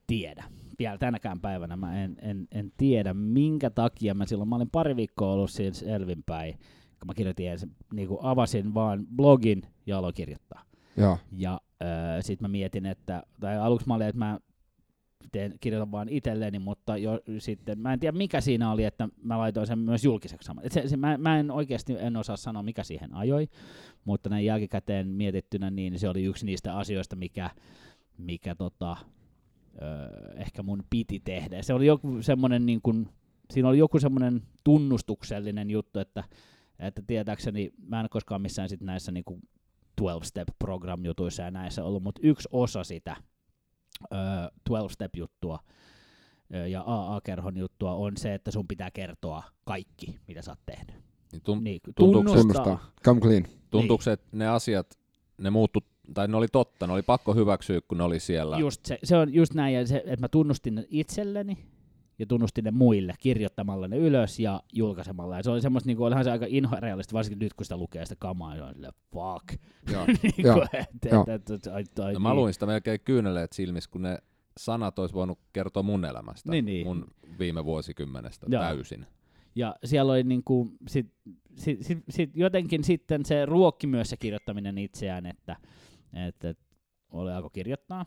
tiedä. 0.08 0.44
Vielä 0.80 0.98
tänäkään 0.98 1.40
päivänä 1.40 1.78
mä 1.78 2.04
en, 2.04 2.18
en, 2.22 2.48
en 2.52 2.72
tiedä, 2.78 3.14
minkä 3.14 3.70
takia 3.70 4.14
mä 4.14 4.26
silloin, 4.26 4.50
mä 4.50 4.56
olin 4.56 4.70
pari 4.70 4.96
viikkoa 4.96 5.34
ollut 5.34 5.52
siinä 5.52 5.74
Selvinpäin, 5.74 6.54
kun 7.00 7.08
mä 7.08 7.14
kirjoitin 7.14 7.50
ensin, 7.50 7.72
niin 7.94 8.08
kuin 8.08 8.20
avasin 8.22 8.74
vaan 8.74 9.06
blogin 9.16 9.62
ja 9.86 9.98
aloin 9.98 10.14
kirjoittaa. 10.14 10.64
joo, 10.98 11.18
Ja 11.38 11.62
äh, 11.82 11.90
sitten 12.22 12.44
mä 12.44 12.52
mietin, 12.52 12.86
että, 12.86 13.24
tai 13.40 13.58
aluksi 13.58 13.88
mä 13.88 13.96
olin, 13.96 14.08
että 14.08 14.20
mä 14.20 14.40
teen, 15.32 15.54
kirjoitan 15.62 15.92
vaan 15.92 16.10
itselleni, 16.10 16.60
mutta 16.60 16.98
jo 16.98 17.20
sitten, 17.38 17.80
mä 17.80 17.94
en 17.94 18.00
tiedä 18.00 18.18
mikä 18.18 18.42
siinä 18.42 18.72
oli, 18.72 18.84
että 18.84 19.10
mä 19.24 19.38
laitoin 19.38 19.68
sen 19.68 19.80
myös 19.80 20.04
julkiseksi 20.04 20.46
sama. 20.46 20.62
Et 20.64 20.72
se, 20.72 20.88
se, 20.88 20.98
mä, 20.98 21.18
mä, 21.18 21.40
en 21.40 21.52
oikeasti 21.52 21.96
en 22.00 22.18
osaa 22.18 22.38
sanoa, 22.38 22.64
mikä 22.64 22.84
siihen 22.84 23.14
ajoi, 23.14 23.48
mutta 24.06 24.30
näin 24.30 24.46
jälkikäteen 24.46 25.08
mietittynä, 25.08 25.70
niin 25.70 26.00
se 26.00 26.10
oli 26.10 26.24
yksi 26.24 26.46
niistä 26.46 26.78
asioista, 26.78 27.16
mikä, 27.16 27.50
mikä 28.18 28.56
tota, 28.56 28.98
ehkä 30.36 30.64
mun 30.64 30.84
piti 30.90 31.20
tehdä. 31.20 31.62
Se 31.62 31.74
oli 31.74 31.86
joku 31.86 32.22
semmoinen, 32.22 32.66
niin 32.66 32.82
kuin, 32.82 33.10
siinä 33.52 33.70
oli 33.70 33.78
joku 33.78 34.00
semmoinen 34.00 34.42
tunnustuksellinen 34.64 35.70
juttu, 35.70 36.00
että, 36.00 36.24
että 36.80 37.02
tietääkseni 37.08 37.72
mä 37.88 38.00
en 38.02 38.10
koskaan 38.10 38.42
missään 38.42 38.70
sit 38.70 38.82
näissä 38.82 39.12
niin 39.12 39.24
kuin 39.24 39.42
12-step-program-jutuissa 40.02 41.42
ja 41.44 41.52
näissä 41.52 41.84
ollut, 41.84 42.04
mutta 42.04 42.22
yksi 42.24 42.50
osa 42.52 42.84
sitä 42.84 43.16
ö, 44.14 44.16
12-step-juttua 44.70 45.60
ö, 46.56 46.68
ja 46.68 46.84
AA-kerhon 46.86 47.58
juttua 47.58 47.94
on 47.94 48.18
se, 48.18 48.34
että 48.34 48.52
sun 48.52 48.68
pitää 48.68 48.92
kertoa 48.92 49.44
kaikki, 49.66 50.20
mitä 50.28 50.42
sä 50.42 50.52
oot 50.52 50.60
tehnyt. 50.66 50.96
Niin 51.32 51.42
tun, 51.42 51.64
Niin, 51.64 51.82
se- 51.88 51.94
tunnustaa, 51.96 52.92
come 53.06 53.22
clean. 53.22 53.46
tuntuuko 53.70 54.02
se, 54.02 54.12
että 54.12 54.28
ne 54.32 54.48
asiat, 54.48 55.00
ne 55.38 55.50
muuttu, 55.50 55.80
tai 56.14 56.28
ne 56.28 56.38
oli 56.38 56.48
totta, 56.52 56.88
ne 56.88 56.94
oli 56.94 57.02
pakko 57.02 57.34
hyväksyä, 57.34 57.80
kun 57.88 57.98
ne 57.98 58.04
oli 58.04 58.20
siellä. 58.20 58.58
Just 58.58 58.86
se, 58.86 59.00
se 59.04 59.18
on 59.18 59.34
just 59.34 59.54
näin, 59.54 59.76
ja 59.76 59.88
se, 59.88 59.98
että 59.98 60.20
mä 60.24 60.28
tunnustin 60.28 60.76
ne 60.76 60.86
itselleni 60.90 61.58
ja 62.20 62.26
tunnustin 62.26 62.64
ne 62.64 62.72
muille 62.72 63.14
kirjoittamalla 63.20 63.88
ne 63.88 63.98
ylös 63.98 64.40
ja 64.40 64.62
julkaisemalla. 64.74 65.38
Ja 65.38 65.44
se 65.44 65.52
oli 65.52 65.62
semmoista, 65.62 65.88
niinku, 65.88 66.04
olihan 66.04 66.24
se 66.24 66.32
aika 66.32 66.46
inhorealista, 66.50 67.14
varsinkin 67.14 67.40
nyt 67.40 67.54
kun 67.54 67.66
sitä 67.66 67.78
lukee 67.78 68.06
sitä 68.06 68.16
kamaa, 68.20 68.56
ja 68.56 68.66
on 68.66 68.74
silleen, 68.74 68.94
fuck. 69.14 69.62
Joo. 69.92 70.06
Joo. 70.48 70.66
et- 70.74 71.12
Joo. 71.12 71.26
et- 71.28 71.50
et- 71.50 71.68
ai- 71.68 72.06
ai- 72.06 72.14
Ja 72.14 72.20
mä 72.20 72.30
niin. 72.30 72.36
luin 72.36 72.54
sitä 72.54 72.66
melkein 72.66 73.00
kyyneleet 73.06 73.54
silmissä, 73.54 73.90
kun 73.90 74.02
ne 74.02 74.18
sanat 74.58 75.00
olisi 75.00 75.16
voinut 75.16 75.40
kertoa 75.54 75.84
mun 75.84 76.06
elämästä, 76.06 76.52
Niin, 76.52 76.66
niin. 76.66 76.88
mun 76.88 77.08
viime 77.40 77.66
vuosikymmenestä 77.66 78.48
Joo. 78.50 78.62
täysin. 78.64 79.06
Ja 79.56 79.76
siellä 79.86 80.12
oli 80.12 80.24
niinku, 80.24 80.72
sit, 80.88 81.08
sit, 81.56 81.84
sit, 81.86 81.98
sit 82.10 82.30
jotenkin 82.36 82.84
sitten 82.84 83.26
se 83.26 83.46
ruokki 83.46 83.88
myös 83.88 84.10
se 84.10 84.18
kirjoittaminen 84.18 84.78
itseään, 84.78 85.26
että, 85.26 85.56
että, 86.14 86.50
että 86.50 86.66
oli 87.12 87.32
alkoi 87.32 87.50
kirjoittaa. 87.54 88.06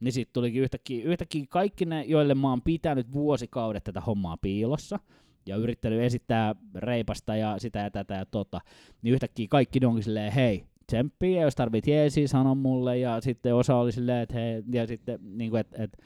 Niin 0.00 0.12
sitten 0.12 0.32
tulikin 0.32 0.62
yhtäkkiä, 0.62 1.04
yhtäkkiä 1.04 1.44
kaikki 1.48 1.84
ne, 1.84 2.04
joille 2.04 2.34
mä 2.34 2.50
oon 2.50 2.62
pitänyt 2.62 3.12
vuosikaudet 3.12 3.84
tätä 3.84 4.00
hommaa 4.00 4.36
piilossa, 4.36 4.98
ja 5.46 5.56
yrittänyt 5.56 6.00
esittää 6.00 6.54
reipasta 6.74 7.36
ja 7.36 7.58
sitä 7.58 7.78
ja 7.78 7.90
tätä 7.90 8.14
ja 8.14 8.26
tota, 8.26 8.60
niin 9.02 9.14
yhtäkkiä 9.14 9.46
kaikki 9.50 9.80
ne 9.80 9.86
onkin 9.86 10.02
silleen, 10.02 10.32
hei, 10.32 10.64
tsemppiä, 10.86 11.42
jos 11.42 11.54
tarvit 11.54 11.86
jeesiä, 11.86 12.28
sano 12.28 12.54
mulle, 12.54 12.98
ja 12.98 13.20
sitten 13.20 13.54
osa 13.54 13.76
oli 13.76 13.92
silleen, 13.92 14.22
että 14.22 14.34
hei, 14.34 14.62
ja 14.72 14.86
sitten 14.86 15.18
niinku, 15.22 15.56
että 15.56 15.82
et, 15.82 15.98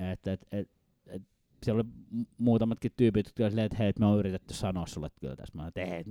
et, 0.00 0.26
et, 0.26 0.46
et, 0.52 0.68
et, 1.06 1.22
siellä 1.62 1.80
oli 1.80 1.88
mu- 2.20 2.26
muutamatkin 2.38 2.92
tyypit, 2.96 3.26
jotka 3.26 3.42
oli 3.42 3.50
silleen, 3.50 3.66
että 3.66 3.78
hei, 3.78 3.92
me 3.98 4.06
on 4.06 4.18
yritetty 4.18 4.54
sanoa 4.54 4.86
sulle 4.86 5.06
että 5.06 5.20
kyllä 5.20 5.36
tässä. 5.36 5.54
Mä 5.56 5.66
että 5.66 5.86
hei, 5.86 6.04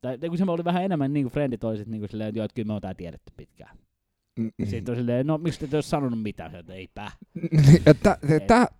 tai 0.00 0.28
kun 0.28 0.38
se 0.38 0.44
oli 0.44 0.64
vähän 0.64 0.84
enemmän 0.84 1.12
niin 1.12 1.24
kuin 1.24 1.32
frendit 1.32 1.64
oli 1.64 1.76
sit, 1.76 1.88
niin 1.88 2.00
kuin 2.00 2.10
silleen, 2.10 2.28
että 2.28 2.38
joo, 2.38 2.44
että 2.44 2.54
kyllä 2.54 2.66
me 2.66 2.72
on 2.72 2.80
tää 2.80 2.94
tiedetty 2.94 3.32
pitkään. 3.36 3.78
Mm. 4.36 4.50
Sitten 4.64 4.92
on 4.92 4.96
silleen, 4.96 5.26
no 5.26 5.38
miksi 5.38 5.66
te 5.68 5.76
ole 5.76 5.82
sanonut 5.82 6.22
mitään? 6.22 6.54
Että 6.54 6.74
eipä. 6.74 7.10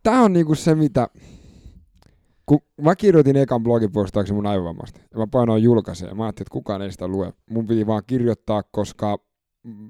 Tämä 0.03 0.23
on 0.23 0.33
niinku 0.33 0.55
se, 0.55 0.75
mitä... 0.75 1.09
Kun 2.47 2.61
mä 2.83 2.97
kirjoitin 2.97 3.37
ekan 3.37 3.63
blogipostauksen 3.63 4.37
mun 4.37 4.47
aivovammasta, 4.47 5.01
ja 5.13 5.19
mä 5.19 5.27
painoin 5.27 5.63
julkaiseen, 5.63 6.09
ja 6.09 6.15
mä 6.15 6.25
ajattelin, 6.25 6.45
että 6.47 6.53
kukaan 6.53 6.83
ei 6.83 6.93
sitä 6.93 7.09
lue. 7.09 7.33
Mun 7.51 7.67
piti 7.67 7.87
vaan 7.87 8.03
kirjoittaa, 8.07 8.63
koska 8.63 9.19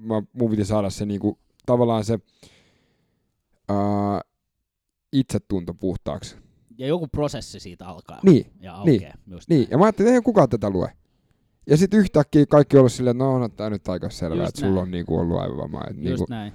mä, 0.00 0.22
mun 0.32 0.50
piti 0.50 0.64
saada 0.64 0.90
se 0.90 1.06
niinku, 1.06 1.38
tavallaan 1.66 2.04
se 2.04 2.18
ää, 3.68 4.20
itsetunto 5.12 5.74
puhtaaksi. 5.74 6.36
Ja 6.78 6.86
joku 6.86 7.08
prosessi 7.08 7.60
siitä 7.60 7.86
alkaa. 7.86 8.20
Niin, 8.22 8.46
Ja 8.60 8.74
aukeaa. 8.74 9.14
Just 9.26 9.48
niin. 9.48 9.60
näin. 9.60 9.70
Ja 9.70 9.78
mä 9.78 9.84
ajattelin, 9.84 10.08
että 10.08 10.14
ei 10.14 10.22
kukaan 10.22 10.48
tätä 10.48 10.70
lue. 10.70 10.92
Ja 11.70 11.76
sitten 11.76 12.00
yhtäkkiä 12.00 12.46
kaikki 12.46 12.76
on 12.76 12.80
ollut 12.80 12.92
silleen, 12.92 13.18
no 13.18 13.34
on 13.34 13.50
tää 13.52 13.70
nyt 13.70 13.88
aika 13.88 14.10
selvää, 14.10 14.38
Just 14.38 14.48
että 14.48 14.60
sulla 14.60 14.74
näin. 14.74 14.82
on 14.82 14.90
niinku 14.90 15.18
ollut 15.18 15.38
aivovamma. 15.40 15.80
Et 15.90 15.96
Just 15.96 16.04
niinku, 16.04 16.24
näin. 16.28 16.52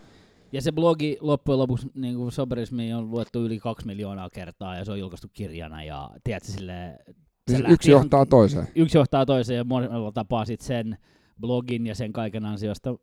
Ja 0.51 0.62
se 0.62 0.72
blogi 0.72 1.18
loppujen 1.20 1.59
lopuksi 1.59 1.88
niin 1.95 2.16
kuin 2.16 2.32
Soberismi 2.32 2.93
on 2.93 3.12
luettu 3.12 3.45
yli 3.45 3.59
kaksi 3.59 3.88
miljoonaa 3.88 4.30
kertaa 4.30 4.78
ja 4.78 4.86
se 4.86 4.91
on 4.91 4.99
julkaistu 4.99 5.28
kirjana 5.34 5.84
ja 5.84 6.09
tiedätkö 6.24 6.51
silleen, 6.51 6.99
se 7.47 7.55
siis 7.57 7.70
yksi 7.70 7.91
johtaa 7.91 8.26
toiseen. 8.26 8.68
yksi 8.76 8.97
johtaa 8.97 9.26
toiseen 9.26 9.57
ja 9.57 9.64
monella 9.64 10.12
tapaa 10.12 10.45
sit 10.45 10.62
sen 10.62 10.97
blogin 11.39 11.88
ja 11.88 11.95
sen 11.95 12.14
kaiken 12.14 12.45
ansiosta 12.45 12.95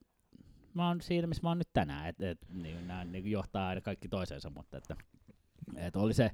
mä 0.75 0.89
oon 0.89 1.01
siinä, 1.01 1.27
missä 1.27 1.43
mä 1.43 1.49
oon 1.49 1.59
nyt 1.59 1.69
tänään, 1.73 2.09
että 2.09 2.31
et, 2.31 2.39
niin, 2.53 2.87
nämä 2.87 3.05
niin 3.05 3.31
johtaa 3.31 3.69
aina 3.69 3.81
kaikki 3.81 4.09
toiseensa, 4.09 4.51
mutta 4.51 4.77
että, 4.79 4.97
et 5.77 5.97
oli 5.97 6.15
se, 6.15 6.31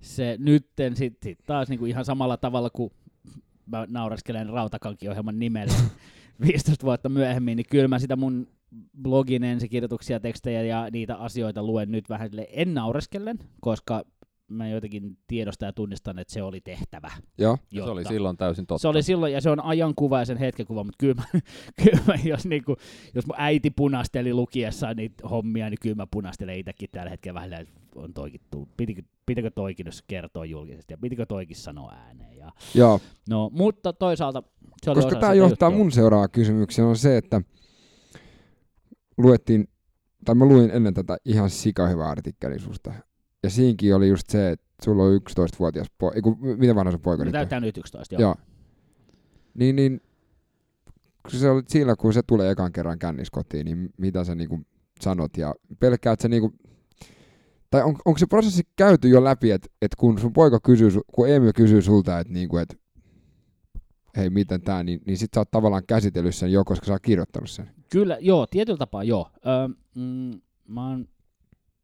se 0.00 0.36
nytten 0.38 0.96
sit, 0.96 1.16
sit 1.22 1.38
taas 1.46 1.68
niin 1.68 1.78
kuin 1.78 1.90
ihan 1.90 2.04
samalla 2.04 2.36
tavalla 2.36 2.70
kuin 2.70 2.92
mä 3.70 3.86
nauraskelen 3.88 4.48
Rautakanki-ohjelman 4.48 5.38
nimelle 5.38 5.72
15 6.40 6.84
vuotta 6.86 7.08
myöhemmin, 7.08 7.56
niin 7.56 7.66
kyllä 7.70 7.88
mä 7.88 7.98
sitä 7.98 8.16
mun 8.16 8.46
blogin 9.02 9.44
ensikirjoituksia, 9.44 10.20
tekstejä 10.20 10.62
ja 10.62 10.88
niitä 10.92 11.16
asioita 11.16 11.62
luen 11.62 11.92
nyt 11.92 12.08
vähän 12.08 12.28
silleen 12.28 12.48
en 12.50 12.74
naureskellen, 12.74 13.38
koska 13.60 14.04
mä 14.48 14.68
jotenkin 14.68 15.18
tiedostan 15.26 15.66
ja 15.66 15.72
tunnistan, 15.72 16.18
että 16.18 16.32
se 16.32 16.42
oli 16.42 16.60
tehtävä. 16.60 17.10
Joo. 17.38 17.58
Ja 17.72 17.84
se 17.84 17.90
oli 17.90 18.00
jotta- 18.00 18.08
silloin 18.08 18.36
täysin 18.36 18.66
totta. 18.66 18.82
se 18.82 18.88
oli 18.88 19.02
silloin, 19.02 19.32
ja 19.32 19.40
se 19.40 19.50
on 19.50 19.64
ajankuva 19.64 20.18
ja 20.18 20.24
sen 20.24 20.36
hetkenkuva, 20.36 20.84
mutta 20.84 20.96
kyllä 20.98 21.14
mä, 21.14 21.40
kyllä 21.84 22.02
mä 22.06 22.14
jos, 22.24 22.46
niinku, 22.46 22.76
jos 23.14 23.26
mun 23.26 23.36
äiti 23.38 23.70
punasteli 23.70 24.34
lukiessaan 24.34 24.96
niitä 24.96 25.28
hommia, 25.28 25.70
niin 25.70 25.78
kyllä 25.80 25.96
mä 25.96 26.06
punastelen 26.10 26.58
itsekin 26.58 26.88
tällä 26.92 27.10
hetkellä 27.10 27.34
vähän, 27.34 27.66
on 27.98 28.14
toikin 28.14 28.40
tullut. 28.50 28.76
Pitikö, 28.76 29.02
pitikö 29.26 29.50
toikin 29.50 29.86
jos 29.86 30.02
kertoa 30.06 30.44
julkisesti, 30.44 30.92
ja 30.92 30.98
pitikö 30.98 31.26
toikin 31.26 31.56
sanoa 31.56 31.92
ääneen. 31.92 32.36
Ja, 32.36 32.52
Joo. 32.74 33.00
no, 33.30 33.50
mutta 33.52 33.92
toisaalta 33.92 34.42
se 34.84 34.90
oli 34.90 35.02
Koska 35.02 35.20
tämä 35.20 35.34
johtaa 35.34 35.68
juttua. 35.68 35.78
mun 35.78 35.92
seuraavaan 35.92 36.30
kysymykseen 36.30 36.88
on 36.88 36.96
se, 36.96 37.16
että 37.16 37.42
luettiin, 39.18 39.68
tai 40.24 40.34
mä 40.34 40.44
luin 40.44 40.70
ennen 40.70 40.94
tätä 40.94 41.16
ihan 41.24 41.50
sikahyvä 41.50 42.08
artikkeli 42.08 42.58
susta. 42.58 42.92
Ja 43.42 43.50
siinkin 43.50 43.94
oli 43.94 44.08
just 44.08 44.30
se, 44.30 44.50
että 44.50 44.66
sulla 44.84 45.02
on 45.02 45.20
11-vuotias 45.30 45.86
poika, 45.98 46.20
miten 46.56 46.76
vanha 46.76 46.90
sun 46.90 47.00
poika 47.00 47.24
Ne 47.24 47.26
nyt 47.26 47.34
on? 47.34 47.38
täyttää 47.38 47.60
nyt 47.60 47.78
11, 47.78 48.14
joo. 48.14 48.20
Joo. 48.20 48.34
Niin, 49.54 49.76
niin 49.76 50.00
kun 51.22 51.40
se 51.40 51.50
oli 51.50 51.62
siinä, 51.68 51.96
kun 51.96 52.12
se 52.12 52.22
tulee 52.22 52.50
ekan 52.50 52.72
kerran 52.72 52.98
kännis 52.98 53.30
kotiin, 53.30 53.64
niin 53.64 53.90
mitä 53.96 54.24
sä 54.24 54.34
niinku 54.34 54.60
sanot 55.00 55.36
ja 55.36 55.54
pelkkäät 55.80 56.20
sä 56.20 56.28
niinku, 56.28 56.52
tai 57.70 57.82
on, 57.82 57.96
onko 58.04 58.18
se 58.18 58.26
prosessi 58.26 58.62
käyty 58.76 59.08
jo 59.08 59.24
läpi, 59.24 59.50
että 59.50 59.68
et 59.82 59.94
kun 59.94 60.18
sun 60.18 60.32
poika 60.32 60.60
kysyy, 60.60 60.90
kun 61.14 61.28
Emil 61.28 61.52
kysyy 61.52 61.82
sulta, 61.82 62.18
että 62.18 62.32
niinku, 62.32 62.56
et, 62.56 62.80
hei 64.16 64.30
miten 64.30 64.60
tää, 64.62 64.82
niin, 64.82 65.00
niin 65.06 65.16
sit 65.16 65.30
sä 65.34 65.40
oot 65.40 65.50
tavallaan 65.50 65.86
käsitellyt 65.86 66.34
sen 66.34 66.52
jo, 66.52 66.64
koska 66.64 66.86
sä 66.86 66.92
oot 66.92 67.02
kirjoittanut 67.02 67.50
sen. 67.50 67.70
Kyllä, 67.90 68.18
joo, 68.20 68.46
tietyllä 68.46 68.78
tapaa 68.78 69.04
joo. 69.04 69.30
Öö, 69.46 69.68
mm, 69.94 70.40
mä 70.68 70.88
oon 70.88 71.08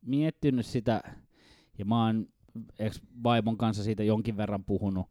miettinyt 0.07 0.67
sitä, 0.67 1.01
ja 1.79 1.85
mä 1.85 2.05
oon 2.05 2.27
ex-vaimon 2.79 3.57
kanssa 3.57 3.83
siitä 3.83 4.03
jonkin 4.03 4.37
verran 4.37 4.65
puhunut, 4.65 5.07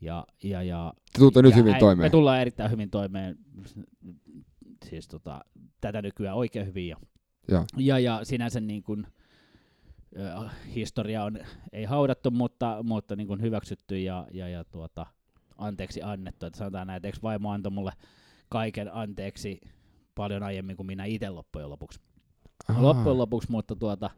ja, 0.00 0.26
ja, 0.42 0.62
ja 0.62 0.92
Te 1.12 1.18
tuutte 1.18 1.42
nyt 1.42 1.50
ja 1.50 1.56
hyvin 1.56 1.74
äi- 1.74 1.78
toimeen. 1.78 2.06
Me 2.06 2.10
tullaan 2.10 2.40
erittäin 2.40 2.70
hyvin 2.70 2.90
toimeen, 2.90 3.36
siis 4.84 5.08
tota, 5.08 5.40
tätä 5.80 6.02
nykyään 6.02 6.36
oikein 6.36 6.66
hyvin. 6.66 6.88
Ja, 6.88 6.96
Joo. 7.48 7.64
ja, 7.76 7.98
ja 7.98 8.20
sinänsä 8.22 8.60
niin 8.60 8.82
kuin, 8.82 9.06
ö, 9.06 9.19
historia 10.74 11.24
on, 11.24 11.38
ei 11.72 11.84
haudattu, 11.84 12.30
mutta, 12.30 12.82
mutta 12.82 13.16
niin 13.16 13.26
kuin 13.26 13.42
hyväksytty 13.42 13.98
ja, 13.98 14.26
ja, 14.32 14.48
ja 14.48 14.64
tuota, 14.64 15.06
anteeksi 15.58 16.02
annettu. 16.02 16.46
Että 16.46 16.58
sanotaan 16.58 16.86
näin, 16.86 16.96
että 16.96 17.08
eikö 17.08 17.18
vaimo 17.22 17.52
antoi 17.52 17.72
mulle 17.72 17.92
kaiken 18.48 18.94
anteeksi 18.94 19.60
paljon 20.14 20.42
aiemmin 20.42 20.76
kuin 20.76 20.86
minä 20.86 21.04
itse 21.04 21.30
loppujen 21.30 21.70
lopuksi. 21.70 22.00
Ahaa. 22.68 22.82
Loppujen 22.82 23.18
lopuksi, 23.18 23.50
mutta 23.50 23.76
tuota, 23.76 24.10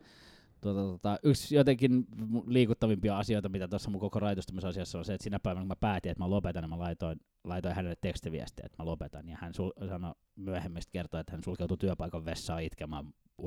Tuota, 0.62 0.80
tuota, 0.80 1.18
yksi 1.22 1.55
jotenkin 1.55 2.07
liikuttavimpia 2.47 3.18
asioita, 3.18 3.49
mitä 3.49 3.68
tuossa 3.68 3.90
mun 3.90 4.01
koko 4.01 4.20
raitostamisasiassa 4.20 4.99
on 4.99 5.05
se, 5.05 5.14
että 5.14 5.24
sinä 5.24 5.38
päivänä 5.40 5.62
kun 5.62 5.68
mä 5.68 5.76
päätin, 5.76 6.12
että 6.12 6.24
mä 6.24 6.30
lopetan, 6.30 6.62
niin 6.62 6.70
mä 6.70 6.78
laitoin, 6.78 7.20
laitoin 7.45 7.74
hänelle 7.74 7.97
tekstiviestiä, 8.01 8.66
että 8.66 8.82
mä 8.82 8.86
lopetan. 8.86 9.28
Ja 9.28 9.38
hän 9.40 9.53
sul- 9.53 9.88
sanoi 9.88 10.14
myöhemmin 10.36 10.82
kertoi, 10.93 11.20
että 11.20 11.32
hän 11.32 11.45
sulkeutui 11.45 11.76
työpaikan 11.76 12.24
vessaan 12.24 12.62
itkemään 12.62 13.05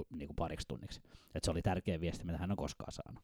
niin 0.10 0.28
kuin 0.28 0.36
pariksi 0.36 0.68
tunniksi. 0.68 1.02
Että 1.36 1.46
se 1.46 1.52
oli 1.52 1.62
tärkeä 1.62 2.02
viesti, 2.02 2.26
mitä 2.26 2.38
hän 2.38 2.52
on 2.52 2.58
koskaan 2.58 2.92
saanut. 2.92 3.24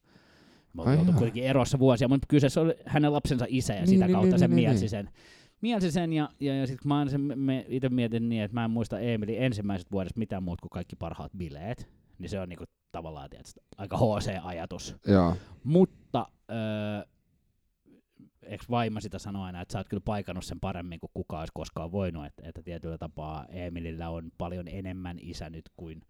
Olin 0.78 0.92
ollut 0.92 1.08
jaa. 1.08 1.16
kuitenkin 1.16 1.44
erossa 1.44 1.78
vuosia, 1.78 2.08
mutta 2.08 2.26
kyseessä 2.28 2.60
oli 2.60 2.74
hänen 2.86 3.12
lapsensa 3.12 3.46
isä 3.48 3.74
ja 3.74 3.80
Niin, 3.80 3.88
sitä 3.88 4.06
niin, 4.06 4.12
kautta 4.12 4.30
niin, 4.30 4.38
se 4.38 4.48
niin, 4.48 4.54
mielsi 4.54 4.80
niin. 4.80 4.90
sen. 4.90 5.10
Mielsi 5.60 5.90
sen 5.90 6.12
ja, 6.12 6.28
ja, 6.40 6.56
ja 6.56 6.66
sitten 6.66 6.88
mä 6.88 7.06
sen, 7.08 7.38
me 7.38 7.66
itse 7.68 7.88
mietin 7.88 8.28
niin, 8.28 8.42
että 8.42 8.54
mä 8.54 8.64
en 8.64 8.70
muista 8.70 9.00
Emilin 9.00 9.42
ensimmäisestä 9.42 9.90
vuodesta 9.92 10.18
mitään 10.18 10.42
muuta 10.42 10.62
kuin 10.62 10.70
kaikki 10.70 10.96
parhaat 10.96 11.32
bileet. 11.36 11.88
Niin 12.18 12.28
se 12.28 12.40
on 12.40 12.48
niinku 12.48 12.64
tavallaan 12.92 13.30
tietysti, 13.30 13.60
aika 13.78 13.96
HC-ajatus. 13.96 14.96
Joo. 15.06 15.36
Mutta 15.64 16.26
öö, 16.50 17.06
eikö 18.42 18.64
vaima 18.70 19.00
sitä 19.00 19.18
sanoa 19.18 19.46
aina, 19.46 19.60
että 19.60 19.72
sä 19.72 19.78
oot 19.78 19.88
kyllä 19.88 20.02
paikannut 20.04 20.44
sen 20.44 20.60
paremmin 20.60 21.00
kuin 21.00 21.10
kukaan 21.14 21.40
olisi 21.40 21.52
koskaan 21.54 21.92
voinut, 21.92 22.26
että, 22.26 22.42
että 22.48 22.62
tietyllä 22.62 22.98
tapaa 22.98 23.46
Emilillä 23.48 24.10
on 24.10 24.30
paljon 24.38 24.68
enemmän 24.68 25.18
isä 25.20 25.50
nyt 25.50 25.70
kuin, 25.76 26.00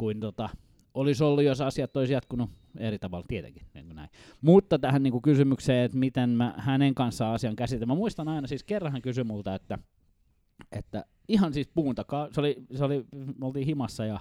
kuin 0.00 0.20
tota, 0.20 0.48
olisi 0.94 1.24
ollut, 1.24 1.44
jos 1.44 1.60
asiat 1.60 1.96
olisi 1.96 2.12
jatkunut 2.12 2.50
eri 2.78 2.98
tavalla 2.98 3.24
tietenkin. 3.28 3.66
Niin 3.74 3.86
kuin 3.86 3.96
näin. 3.96 4.10
Mutta 4.40 4.78
tähän 4.78 5.02
niin 5.02 5.12
kuin 5.12 5.22
kysymykseen, 5.22 5.84
että 5.84 5.98
miten 5.98 6.30
mä 6.30 6.54
hänen 6.56 6.94
kanssaan 6.94 7.34
asian 7.34 7.56
käsitän. 7.56 7.88
Mä 7.88 7.94
muistan 7.94 8.28
aina, 8.28 8.46
siis 8.46 8.64
kerran 8.64 8.92
hän 8.92 9.02
kysyi 9.02 9.24
multa, 9.24 9.54
että, 9.54 9.78
että 10.72 11.04
ihan 11.28 11.52
siis 11.52 11.68
puun 11.74 11.94
takaa, 11.94 12.28
se 12.32 12.40
oli, 12.40 12.56
se 12.74 12.84
oli, 12.84 13.04
me 13.12 13.46
oltiin 13.46 13.66
himassa 13.66 14.04
ja, 14.04 14.20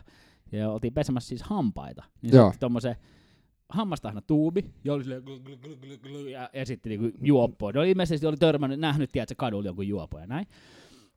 ja 0.51 0.71
oltiin 0.71 0.93
pesemässä 0.93 1.27
siis 1.27 1.43
hampaita. 1.43 2.03
Niin 2.21 2.35
Joo. 2.35 2.51
se 2.51 2.59
tommosen 2.59 2.95
hammastahna 3.69 4.21
tuubi, 4.21 4.65
ja 4.83 4.93
oli 4.93 5.03
silleen 5.03 5.23
glu, 5.23 5.39
glu, 5.39 5.57
glu, 5.57 5.97
glu, 6.01 6.27
ja 6.27 6.49
esitti 6.53 6.89
niinku 6.89 7.17
juoppoa. 7.21 7.71
Oli 7.75 7.91
ilmeisesti 7.91 8.27
oli 8.27 8.37
törmännyt, 8.37 8.79
nähnyt, 8.79 9.11
tiedätkö, 9.11 9.35
kadulla 9.37 9.65
jonkun 9.65 9.87
juopon 9.87 10.21
ja 10.21 10.27
näin. 10.27 10.47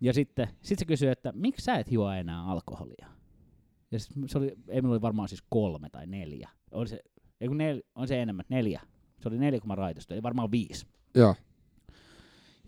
Ja 0.01 0.13
sitten 0.13 0.49
sit 0.63 0.79
se 0.79 0.85
kysyi, 0.85 1.09
että 1.09 1.33
miksi 1.35 1.65
sä 1.65 1.75
et 1.75 1.93
juo 1.93 2.11
enää 2.11 2.45
alkoholia? 2.45 3.22
Ja 3.93 3.99
se 4.27 4.39
oli, 4.39 4.47
ei 4.69 4.81
minulla 4.81 4.95
oli 4.95 5.03
varmaan 5.03 5.29
siis 5.29 5.43
kolme 5.49 5.89
tai 5.91 6.07
neljä. 6.07 6.49
Oli 6.71 6.89
se, 6.89 7.01
ei 7.41 7.49
kun 7.49 7.59
nel, 7.59 7.83
on 7.95 8.09
se 8.09 8.23
enemmän, 8.23 8.45
neljä. 8.49 8.81
Se 9.21 9.29
oli 9.29 9.39
neljä, 9.39 9.61
kun 9.61 9.69
mä 9.69 9.75
raitostuin, 9.75 10.17
eli 10.17 10.23
varmaan 10.23 10.51
viisi. 10.51 10.87
Joo. 11.15 11.35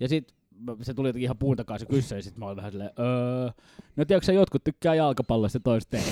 Ja 0.01 0.09
sit 0.09 0.35
se 0.83 0.95
tuli 0.95 1.09
jotenkin 1.09 1.25
ihan 1.25 1.39
puun 1.39 1.57
takaa 1.57 1.79
se 1.79 1.87
kyssä, 1.87 2.17
ja 2.17 2.23
sit 2.23 2.37
mä 2.37 2.47
olin 2.47 2.57
vähän 2.57 2.71
silleen, 2.71 2.91
öö, 2.99 3.51
no 3.97 4.05
tiedätkö 4.05 4.27
sä, 4.27 4.33
jotkut 4.33 4.65
tykkää 4.65 4.95
jalkapallosta 4.95 5.57
ja 5.57 5.61
toiset 5.61 5.95
ei. 5.95 6.03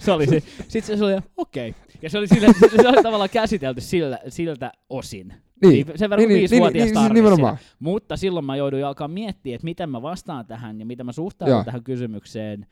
se 0.00 0.12
oli 0.12 0.26
se, 0.26 0.42
sit 0.68 0.84
se 0.84 1.04
oli, 1.04 1.12
okei. 1.36 1.70
Okay. 1.70 1.82
Ja 2.02 2.10
se 2.10 2.18
oli, 2.18 2.28
sillä, 2.28 2.52
se, 2.52 2.68
se 2.82 2.88
oli 2.88 3.02
tavallaan 3.02 3.30
käsitelty 3.30 3.80
sillä, 3.80 4.18
siltä 4.28 4.72
osin. 4.88 5.34
Niin. 5.62 5.86
Sen 5.96 6.10
verran 6.10 6.18
Niin, 6.18 6.28
niin, 6.28 6.28
niin, 6.28 6.40
viisivuotias 6.40 6.90
niin, 6.90 7.24
niin, 7.24 7.36
sitä. 7.36 7.56
Mutta 7.78 8.16
silloin 8.16 8.46
mä 8.46 8.56
jouduin 8.56 8.86
alkaa 8.86 9.08
miettiä, 9.08 9.54
että 9.54 9.64
miten 9.64 9.90
mä 9.90 10.02
vastaan 10.02 10.46
tähän 10.46 10.80
ja 10.80 10.86
miten 10.86 11.06
mä 11.06 11.12
suhtaudun 11.12 11.54
Joo. 11.54 11.64
tähän 11.64 11.84
kysymykseen, 11.84 12.66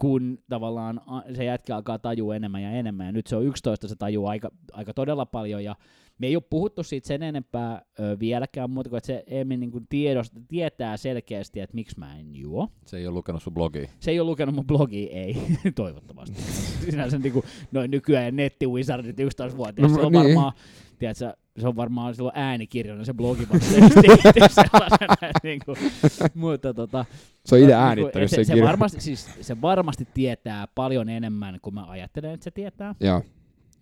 kun 0.00 0.38
tavallaan 0.48 1.00
se 1.36 1.44
jätkä 1.44 1.76
alkaa 1.76 1.98
tajua 1.98 2.36
enemmän 2.36 2.62
ja 2.62 2.70
enemmän. 2.70 3.06
Ja 3.06 3.12
nyt 3.12 3.26
se 3.26 3.36
on 3.36 3.44
11, 3.44 3.88
se 3.88 3.96
tajuu 3.96 4.26
aika, 4.26 4.50
aika 4.72 4.94
todella 4.94 5.26
paljon. 5.26 5.64
Ja 5.64 5.76
me 6.18 6.26
ei 6.26 6.36
ole 6.36 6.42
puhuttu 6.50 6.82
siitä 6.82 7.08
sen 7.08 7.22
enempää 7.22 7.82
ö, 8.00 8.16
vieläkään, 8.20 8.70
muuta 8.70 8.90
kuin 8.90 8.98
että 8.98 9.06
se 9.06 9.24
Emmi 9.26 9.56
niin 9.56 9.70
kuin 9.70 9.86
tiedost, 9.88 10.32
tietää 10.48 10.96
selkeästi, 10.96 11.60
että 11.60 11.74
miksi 11.74 11.98
mä 11.98 12.18
en 12.18 12.36
juo. 12.36 12.68
Se 12.86 12.96
ei 12.96 13.06
ole 13.06 13.14
lukenut 13.14 13.42
sun 13.42 13.54
blogia. 13.54 13.88
Se 14.00 14.10
ei 14.10 14.20
ole 14.20 14.30
lukenut 14.30 14.54
mun 14.54 14.66
blogia, 14.66 15.10
ei, 15.10 15.36
toivottavasti. 15.74 16.42
Sinänsä 16.90 17.18
niin 17.18 17.32
kuin, 17.32 17.44
noin 17.72 17.90
nykyään 17.90 18.36
nettiwizardit 18.36 19.16
11-vuotias, 19.20 19.90
No, 19.90 19.96
se 19.98 20.06
on 20.06 20.12
niin. 20.12 20.24
varmaan, 20.24 20.52
tiedätkö, 21.00 21.32
se 21.58 21.68
on 21.68 21.76
varmaan 21.76 22.14
silloin 22.14 22.38
äänikirjana 22.38 23.04
se 23.04 23.14
blogi 23.14 23.48
vasta 23.52 23.74
tehty 24.02 24.40
sellaisena, 24.54 25.16
niin 25.42 25.60
kuin, 25.64 25.76
mutta 26.34 26.74
tota, 26.74 27.04
Se 27.44 27.54
on 27.54 27.60
itse 27.60 27.66
niin 27.66 27.76
kuin, 27.76 27.86
äänittänyt 27.86 28.30
se, 28.30 28.36
sen 28.36 28.44
se, 28.44 28.52
kirjan. 28.52 28.68
varmasti, 28.68 29.00
siis, 29.00 29.30
se 29.40 29.60
varmasti 29.60 30.08
tietää 30.14 30.66
paljon 30.74 31.08
enemmän 31.08 31.58
kuin 31.62 31.74
mä 31.74 31.84
ajattelen, 31.86 32.30
että 32.34 32.44
se 32.44 32.50
tietää. 32.50 32.94
Joo. 33.00 33.22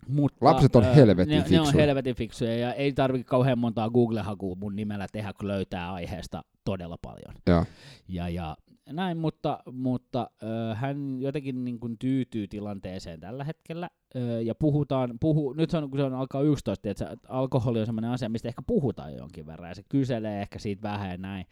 Mutta, 0.07 0.45
Lapset 0.45 0.75
on 0.75 0.83
helvetin 0.95 1.31
ne, 1.31 1.45
ne 1.49 1.59
on 1.59 1.65
fiksuja. 1.65 1.85
helvetin 1.85 2.15
fiksuja 2.15 2.57
ja 2.57 2.73
ei 2.73 2.93
tarvitse 2.93 3.29
kauhean 3.29 3.59
montaa 3.59 3.89
Google-hakua 3.89 4.55
mun 4.55 4.75
nimellä 4.75 5.07
tehdä, 5.11 5.33
kun 5.33 5.47
löytää 5.47 5.93
aiheesta 5.93 6.43
todella 6.65 6.97
paljon. 7.01 7.35
Joo. 7.47 7.65
Ja, 8.07 8.29
ja 8.29 8.57
näin, 8.93 9.17
mutta, 9.17 9.59
mutta 9.71 10.29
ö, 10.43 10.75
hän 10.75 11.21
jotenkin 11.21 11.63
niin 11.63 11.79
kuin 11.79 11.97
tyytyy 11.97 12.47
tilanteeseen 12.47 13.19
tällä 13.19 13.43
hetkellä. 13.43 13.89
Ö, 14.15 14.41
ja 14.41 14.55
puhutaan, 14.55 15.17
puhu, 15.19 15.53
nyt 15.53 15.73
on, 15.73 15.89
kun 15.89 15.99
se 15.99 16.03
on 16.03 16.13
alkaa 16.13 16.41
11, 16.41 16.89
että, 16.89 17.17
alkoholi 17.27 17.79
on 17.79 17.85
sellainen 17.85 18.11
asia, 18.11 18.29
mistä 18.29 18.47
ehkä 18.47 18.61
puhutaan 18.61 19.15
jonkin 19.15 19.45
verran. 19.45 19.69
Ja 19.69 19.75
se 19.75 19.83
kyselee 19.89 20.41
ehkä 20.41 20.59
siitä 20.59 20.81
vähän 20.81 21.11
ja 21.11 21.17
näin. 21.17 21.45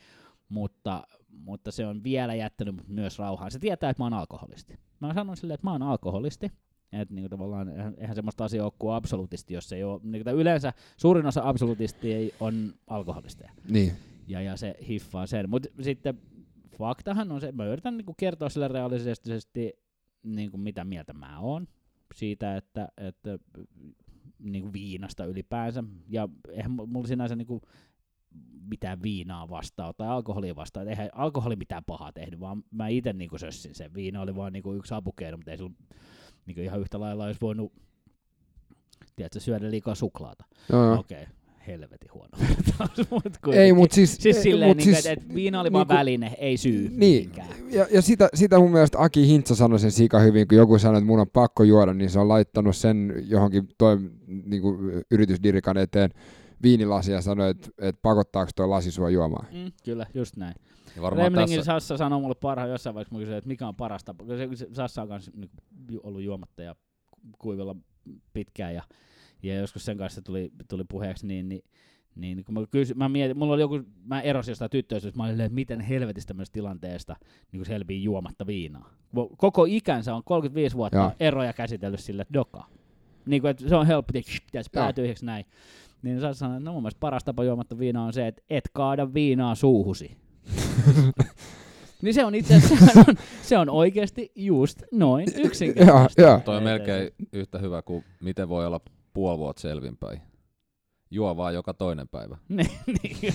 Mutta, 0.49 1.03
mutta 1.29 1.71
se 1.71 1.85
on 1.87 2.03
vielä 2.03 2.35
jättänyt 2.35 2.75
myös 2.87 3.19
rauhaan. 3.19 3.51
Se 3.51 3.59
tietää, 3.59 3.89
että 3.89 4.01
mä 4.03 4.05
oon 4.05 4.13
alkoholisti. 4.13 4.79
Mä 4.99 5.13
sanon 5.13 5.37
silleen, 5.37 5.55
että 5.55 5.67
mä 5.67 5.71
oon 5.71 5.83
alkoholisti. 5.83 6.51
Että 6.91 7.13
niinku 7.13 7.29
tavallaan 7.29 7.69
eihän, 7.69 8.15
semmoista 8.15 8.45
asiaa 8.45 8.65
ole 8.65 8.73
kuin 8.79 8.93
absolutisti, 8.93 9.53
jos 9.53 9.73
ei 9.73 9.83
ole, 9.83 9.99
niinku, 10.03 10.29
yleensä 10.29 10.73
suurin 10.97 11.25
osa 11.25 11.41
absolutisti 11.43 12.13
ei 12.13 12.33
on 12.39 12.73
alkoholisteja 12.87 13.51
Niin. 13.69 13.91
ja, 14.27 14.41
ja 14.41 14.57
se 14.57 14.75
hiffaa 14.87 15.27
sen. 15.27 15.49
Mutta 15.49 15.69
sitten 15.81 16.19
faktahan 16.77 17.31
on 17.31 17.41
se, 17.41 17.51
mä 17.51 17.65
yritän 17.65 17.97
niinku 17.97 18.13
kertoa 18.17 18.49
sille 18.49 18.67
realistisesti, 18.67 19.73
niinku 20.23 20.57
mitä 20.57 20.83
mieltä 20.83 21.13
mä 21.13 21.39
oon 21.39 21.67
siitä, 22.15 22.57
että, 22.57 22.87
että 22.97 23.39
niinku 24.39 24.73
viinasta 24.73 25.25
ylipäänsä. 25.25 25.83
Ja 26.09 26.29
eihän 26.49 26.71
mu- 26.71 26.85
mulla 26.85 27.07
sinänsä 27.07 27.35
niinku 27.35 27.61
mitään 28.69 29.01
viinaa 29.01 29.49
vastaan 29.49 29.93
tai 29.97 30.07
alkoholia 30.07 30.55
vastaan. 30.55 30.87
Et 30.87 30.89
Eihän 30.89 31.09
alkoholi 31.13 31.55
mitään 31.55 31.83
pahaa 31.85 32.11
tehnyt, 32.11 32.39
vaan 32.39 32.63
mä 32.71 32.87
itse 32.87 33.13
niinku 33.13 33.37
sössin 33.37 33.75
sen. 33.75 33.93
Viina 33.93 34.21
oli 34.21 34.35
vaan 34.35 34.53
niinku 34.53 34.73
yksi 34.73 34.93
apukeino, 34.93 35.37
mutta 35.37 35.51
ei 35.51 35.57
sillä 35.57 35.71
niinku 36.45 36.61
ihan 36.61 36.79
yhtä 36.79 36.99
lailla 36.99 37.25
olisi 37.25 37.41
voinut 37.41 37.73
tiedätkö, 39.15 39.39
syödä 39.39 39.71
liikaa 39.71 39.95
suklaata. 39.95 40.45
Okei, 40.99 41.23
okay, 41.23 41.35
helvetin 41.67 42.09
huono 42.13 42.29
vertaus, 42.41 43.11
mut. 43.11 43.53
Ei, 43.55 43.73
mutta 43.73 43.95
siis... 43.95 44.17
Siis 44.19 44.37
ei, 44.37 44.43
silleen, 44.43 44.69
mut 44.69 44.77
niin 44.77 44.83
siis, 44.95 45.05
että 45.05 45.11
et 45.25 45.35
viina 45.35 45.61
oli 45.61 45.71
vaan 45.71 45.87
niinku- 45.87 45.99
väline, 45.99 46.35
ei 46.39 46.57
syy 46.57 46.81
Niin, 46.89 46.93
mihinkään. 46.99 47.47
ja, 47.71 47.87
ja 47.91 48.01
sitä, 48.01 48.29
sitä 48.33 48.59
mun 48.59 48.71
mielestä 48.71 48.97
Aki 49.01 49.27
Hintsa 49.27 49.55
sanoi 49.55 49.79
sen 49.79 49.91
sika 49.91 50.19
hyvin, 50.19 50.47
kun 50.47 50.57
joku 50.57 50.79
sanoi, 50.79 50.97
että 50.97 51.05
mun 51.07 51.19
on 51.19 51.29
pakko 51.33 51.63
juoda, 51.63 51.93
niin 51.93 52.09
se 52.09 52.19
on 52.19 52.27
laittanut 52.27 52.75
sen 52.75 53.13
johonkin 53.27 53.67
toi, 53.77 53.97
niin 54.45 54.61
kuin 54.61 55.03
yritysdirikan 55.11 55.77
eteen 55.77 56.09
viinilasia 56.63 57.15
ja 57.15 57.21
sanoi, 57.21 57.49
että, 57.49 57.69
että 57.81 57.99
pakottaako 58.01 58.51
toi 58.55 58.67
lasi 58.67 58.91
sua 58.91 59.09
juomaan. 59.09 59.47
Mm, 59.53 59.71
kyllä, 59.85 60.05
just 60.13 60.37
näin. 60.37 60.55
Ja 60.95 61.01
varmaan 61.01 61.23
Remlingin 61.31 61.57
tässä, 61.59 61.71
Sassa 61.71 61.97
sanoi 61.97 62.21
mulle 62.21 62.35
parhaan 62.41 62.69
jossain 62.69 62.93
vaiheessa, 62.93 63.09
kun 63.09 63.19
kysyin, 63.19 63.37
että 63.37 63.47
mikä 63.47 63.67
on 63.67 63.75
paras 63.75 64.03
tapa. 64.03 64.23
kun 64.25 64.37
Se, 64.37 64.49
se 64.55 64.67
Sassa 64.73 65.01
on 65.01 65.07
kanssa 65.07 65.31
niin, 65.35 65.49
ju- 65.91 65.99
ollut 66.03 66.21
juomatta 66.21 66.63
ja 66.63 66.75
kuivilla 67.37 67.75
pitkään 68.33 68.75
ja, 68.75 68.83
ja 69.43 69.55
joskus 69.55 69.85
sen 69.85 69.97
kanssa 69.97 70.21
tuli, 70.21 70.51
tuli 70.69 70.83
puheeksi, 70.83 71.27
niin, 71.27 71.49
niin 71.49 71.63
niin 72.17 72.43
kun 72.45 72.53
mä, 72.53 72.61
kysyin, 72.71 72.97
mä 72.97 73.09
mietin, 73.09 73.37
mulla 73.37 73.53
oli 73.53 73.61
joku, 73.61 73.81
mä 74.05 74.21
erosin 74.21 74.51
jostain 74.51 74.71
tyttöystävästä, 74.71 75.17
mä 75.17 75.23
olin 75.23 75.41
että 75.41 75.55
miten 75.55 75.79
helvetistä 75.79 76.27
tämmöisestä 76.27 76.53
tilanteesta 76.53 77.15
niin 77.51 77.65
selviää 77.65 78.01
juomatta 78.01 78.47
viinaa. 78.47 78.93
Ko- 79.15 79.35
Koko 79.37 79.65
ikänsä 79.65 80.15
on 80.15 80.23
35 80.23 80.75
vuotta 80.75 80.97
Joo. 80.97 81.11
eroja 81.19 81.53
käsitellyt 81.53 81.99
sille 81.99 82.25
dokaa. 82.33 82.67
Niin 83.25 83.41
kuin, 83.41 83.51
että 83.51 83.69
se 83.69 83.75
on 83.75 83.87
helppo, 83.87 84.11
että 84.15 84.31
pitäisi 84.45 85.01
yhdeksi 85.01 85.25
näin. 85.25 85.45
Niin 86.01 86.21
sä 86.21 86.33
sanoit, 86.33 86.57
että 86.57 86.69
no 86.69 86.73
mun 86.73 86.83
mielestä 86.83 86.99
paras 86.99 87.23
tapa 87.23 87.43
juomatta 87.43 87.79
viinaa 87.79 88.05
on 88.05 88.13
se, 88.13 88.27
että 88.27 88.41
et 88.49 88.69
kaada 88.73 89.13
viinaa 89.13 89.55
suuhusi. 89.55 90.17
niin 92.01 92.13
se 92.13 92.25
on 92.25 92.35
itse 92.35 92.55
asiassa, 92.55 92.85
se 92.85 92.99
on, 92.99 93.15
se 93.41 93.57
on 93.57 93.69
oikeasti 93.69 94.31
just 94.35 94.81
noin 94.91 95.27
yksinkertaista. 95.45 96.41
Toi 96.45 96.57
on 96.57 96.63
melkein 96.63 97.09
yhtä 97.33 97.59
hyvä 97.59 97.81
kuin 97.81 98.03
miten 98.21 98.49
voi 98.49 98.65
olla 98.65 98.81
puoli 99.17 99.37
vuotta 99.37 99.61
selvinpäin. 99.61 100.21
Juo 101.11 101.37
vaan 101.37 101.53
joka 101.53 101.73
toinen 101.73 102.07
päivä. 102.07 102.37
Niin, 102.49 102.69
niin, 102.87 103.17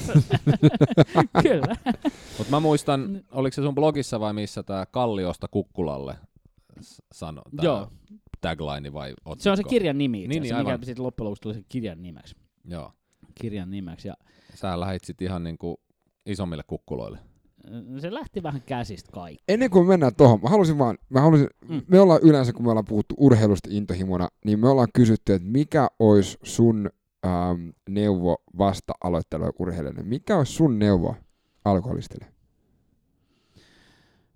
kyllä. 1.43 1.76
Mutta 2.39 2.51
mä 2.51 2.61
muistan, 2.61 3.22
oliko 3.33 3.55
se 3.55 3.62
sun 3.62 3.74
blogissa 3.74 4.20
vai 4.20 4.33
missä 4.33 4.62
tämä 4.62 4.87
Kalliosta 4.87 5.49
Kukkulalle 5.49 6.18
sano, 7.12 7.43
tää 7.57 7.64
Joo. 7.64 7.91
tagline 8.41 8.93
vai 8.93 9.11
otsikko? 9.24 9.43
Se 9.43 9.51
on 9.51 9.57
se 9.57 9.64
kirjan 9.64 9.99
nimi 9.99 10.18
itse 10.18 10.28
Niin, 10.28 10.43
niin, 10.43 10.57
mikä 10.57 10.78
sitten 10.83 11.05
loppujen 11.05 11.24
lopuksi 11.24 11.43
tuli 11.43 11.55
se 11.55 11.62
kirjan 11.68 12.03
nimeksi. 12.03 12.35
Joo. 12.64 12.93
Kirjan 13.41 13.70
nimeksi. 13.70 14.09
Ja 14.09 14.14
Sä 14.55 14.80
lähit 14.80 15.05
sit 15.05 15.22
ihan 15.22 15.45
niinku 15.45 15.80
isommille 16.26 16.62
kukkuloille. 16.66 17.18
Se 17.99 18.15
lähti 18.15 18.43
vähän 18.43 18.63
käsistä 18.67 19.13
kaikki. 19.13 19.45
Ennen 19.49 19.71
kuin 19.71 19.85
me 19.87 19.89
mennään 19.89 20.15
tohon, 20.15 20.41
mä 20.43 20.49
halusin 20.49 20.79
vaan, 20.79 20.99
mä 21.09 21.21
halusin, 21.21 21.47
Mm. 21.69 21.83
me 21.89 22.01
ollaan 22.01 22.21
yleensä, 22.23 22.53
kun 22.53 22.65
me 22.65 22.71
ollaan 22.71 22.85
puhuttu 22.85 23.15
urheilusta 23.19 23.69
intohimona, 23.73 24.29
niin 24.45 24.59
me 24.61 24.69
ollaan 24.69 24.89
kysytty, 24.95 25.33
että 25.35 25.49
mikä 25.49 25.89
olisi 25.99 26.39
sun 26.43 26.91
ähm, 27.27 27.69
neuvo 27.89 28.37
vasta 28.59 28.93
aloittelevalle 29.05 29.55
urheilijalle? 29.59 30.03
Mikä 30.03 30.39
olisi 30.39 30.53
sun 30.53 30.79
neuvo 30.79 31.17
alkoholistille? 31.65 32.27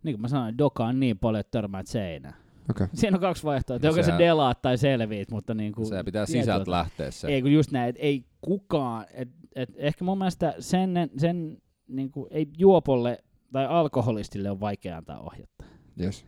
Niin 0.03 0.15
kuin 0.15 0.21
mä 0.21 0.29
sanoin, 0.29 0.59
dokaan 0.59 1.01
niin 1.01 1.19
paljon, 1.19 1.41
että 1.41 1.51
törmäät 1.51 1.87
seinään. 1.87 2.35
Okei. 2.71 2.87
Siinä 2.95 3.17
on 3.17 3.21
kaksi 3.21 3.45
vaihtoehtoa, 3.45 3.91
No 3.91 3.97
joko 3.97 4.07
se- 4.11 4.19
delaat 4.19 4.63
tai 4.63 4.79
selviit, 4.79 5.31
mutta 5.31 5.55
niin 5.55 5.73
kuin 5.73 5.87
Se 5.87 6.05
pitää 6.05 6.27
sisältä 6.27 6.71
lähteä 6.71 7.11
se. 7.11 7.29
Ei 7.29 7.43
kun 7.43 7.53
just 7.53 7.71
näin, 7.73 7.89
että 7.89 8.03
ei 8.03 8.25
kukaan, 8.41 9.07
et, 9.15 9.29
et 9.55 9.69
ehkä 9.77 10.05
mun 10.05 10.19
mielestä 10.19 10.55
sen, 10.59 10.91
sen 11.17 11.59
niin 11.89 12.11
kuin, 12.11 12.29
ei 12.31 12.47
juopolle 12.59 13.19
tai 13.53 13.67
alkoholistille 13.67 14.51
on 14.51 14.61
vaikea 14.61 14.97
antaa 14.97 15.21
ohjetta. 15.21 15.65
Yes. 16.01 16.27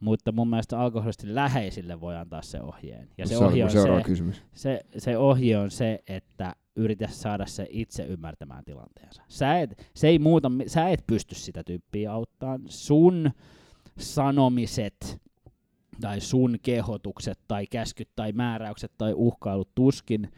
Mutta 0.00 0.32
mun 0.32 0.50
mielestä 0.50 0.80
alkoholistin 0.80 1.34
läheisille 1.34 2.00
voi 2.00 2.16
antaa 2.16 2.42
se 2.42 2.60
ohjeen. 2.60 3.08
Ja 3.18 3.26
se, 3.26 3.34
se 3.34 3.44
ohje 3.44 3.64
mun 3.64 3.90
on 3.90 3.98
se, 3.98 4.04
kysymys. 4.04 4.42
se, 4.54 4.80
se 4.98 5.18
ohje 5.18 5.58
on 5.58 5.70
se, 5.70 6.02
että 6.06 6.54
yritä 6.76 7.08
saada 7.10 7.46
se 7.46 7.66
itse 7.70 8.04
ymmärtämään 8.04 8.64
tilanteensa. 8.64 9.22
Sä 9.28 9.60
et, 9.60 9.90
se 9.94 10.08
ei 10.08 10.18
muuta, 10.18 10.50
sä 10.66 10.88
et 10.88 11.06
pysty 11.06 11.34
sitä 11.34 11.64
tyyppiä 11.64 12.12
auttaa. 12.12 12.58
Sun 12.66 13.30
sanomiset 13.98 15.20
tai 16.00 16.20
sun 16.20 16.56
kehotukset 16.62 17.38
tai 17.48 17.66
käskyt 17.66 18.08
tai 18.16 18.32
määräykset 18.32 18.92
tai 18.98 19.12
uhkailut 19.16 19.74
tuskin 19.74 20.28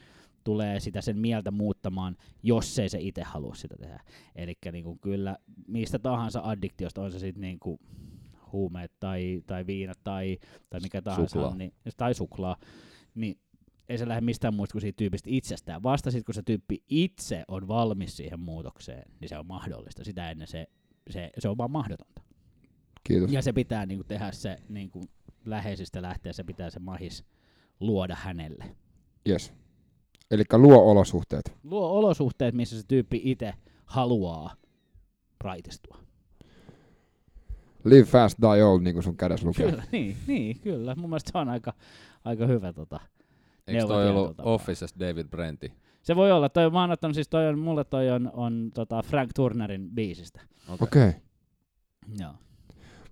tulee 0.45 0.81
sitä 0.81 1.01
sen 1.01 1.19
mieltä 1.19 1.51
muuttamaan, 1.51 2.17
jos 2.43 2.79
ei 2.79 2.89
se 2.89 2.99
itse 3.01 3.23
halua 3.23 3.55
sitä 3.55 3.75
tehdä. 3.81 4.01
Eli 4.37 4.55
niinku 4.73 4.99
kyllä 5.01 5.37
mistä 5.69 5.99
tahansa 5.99 6.41
addiktiosta, 6.45 7.03
on 7.03 7.13
se 7.13 7.19
sitten 7.19 7.41
niinku 7.41 7.81
huumeet 8.53 8.93
tai, 9.01 9.43
tai 9.47 9.67
viinat 9.67 9.99
tai, 10.05 10.39
tai 10.71 10.81
mikä 10.81 11.03
tahansa, 11.03 11.33
Suklaa. 11.33 11.57
Niin, 11.57 11.73
tai 11.97 12.15
suklaa, 12.15 12.57
niin 13.15 13.39
ei 13.89 13.99
se 13.99 14.09
lähde 14.09 14.21
mistään 14.21 14.55
muusta 14.55 14.73
kuin 14.73 14.83
siitä 14.83 14.97
tyypistä 14.97 15.31
itsestään. 15.33 15.83
Vasta 15.83 16.11
sitten, 16.11 16.25
kun 16.25 16.35
se 16.35 16.43
tyyppi 16.43 16.85
itse 16.89 17.45
on 17.49 17.69
valmis 17.69 18.17
siihen 18.17 18.41
muutokseen, 18.41 19.13
niin 19.21 19.29
se 19.29 19.39
on 19.39 19.47
mahdollista. 19.47 20.05
Sitä 20.05 20.31
ennen 20.31 20.49
se, 20.49 20.67
se, 21.11 21.31
se 21.39 21.49
on 21.49 21.59
vaan 21.59 21.71
mahdotonta. 21.71 22.23
Kiitos. 23.05 23.33
Ja 23.33 23.43
se 23.43 23.53
pitää 23.53 23.87
niinku 23.87 24.05
tehdä 24.05 24.33
se 24.33 24.57
niinku 24.69 25.05
läheisistä 25.45 26.03
lähteä, 26.03 26.33
se 26.33 26.45
pitää 26.45 26.71
se 26.71 26.81
mahis 26.81 27.25
luoda 27.81 28.15
hänelle. 28.15 28.77
Yes. 29.29 29.53
Eli 30.31 30.45
luo 30.53 30.91
olosuhteet. 30.91 31.53
Luo 31.65 31.89
olosuhteet, 31.89 32.55
missä 32.55 32.81
se 32.81 32.87
tyyppi 32.89 33.21
itse 33.25 33.55
haluaa 33.85 34.55
raitistua. 35.41 35.97
Live 37.85 38.05
fast, 38.05 38.39
die 38.43 38.65
old, 38.65 38.83
niin 38.83 38.95
kuin 38.95 39.03
sun 39.03 39.17
kädessä 39.17 39.47
lukee. 39.47 39.71
Kyllä, 39.71 39.85
niin, 39.93 40.17
niin, 40.27 40.61
kyllä. 40.61 40.95
Mun 40.95 41.11
mielestä 41.11 41.33
se 41.33 41.39
on 41.39 41.49
aika, 41.49 41.73
aika 42.25 42.47
hyvä 42.47 42.73
tota. 42.73 43.01
Eikö 43.67 43.87
toi 43.87 44.11
ollut 44.11 44.37
tapaa. 44.37 44.53
Officesta 44.53 45.01
David 45.01 45.27
Brenti? 45.29 45.73
Se 46.03 46.17
voi 46.17 46.33
olla, 46.33 46.49
toi, 46.49 46.71
mä 46.71 46.81
oon 46.81 46.91
ottanut, 46.91 47.15
siis 47.15 47.29
toi 47.29 47.49
on, 47.49 47.59
mulle 47.59 47.85
toi 47.85 48.11
on, 48.11 48.31
on 48.33 48.71
tota 48.75 49.03
Frank 49.03 49.31
Turnerin 49.35 49.91
biisistä. 49.91 50.41
Okei. 50.81 51.09
Okay. 51.09 51.21
Joo. 52.21 52.33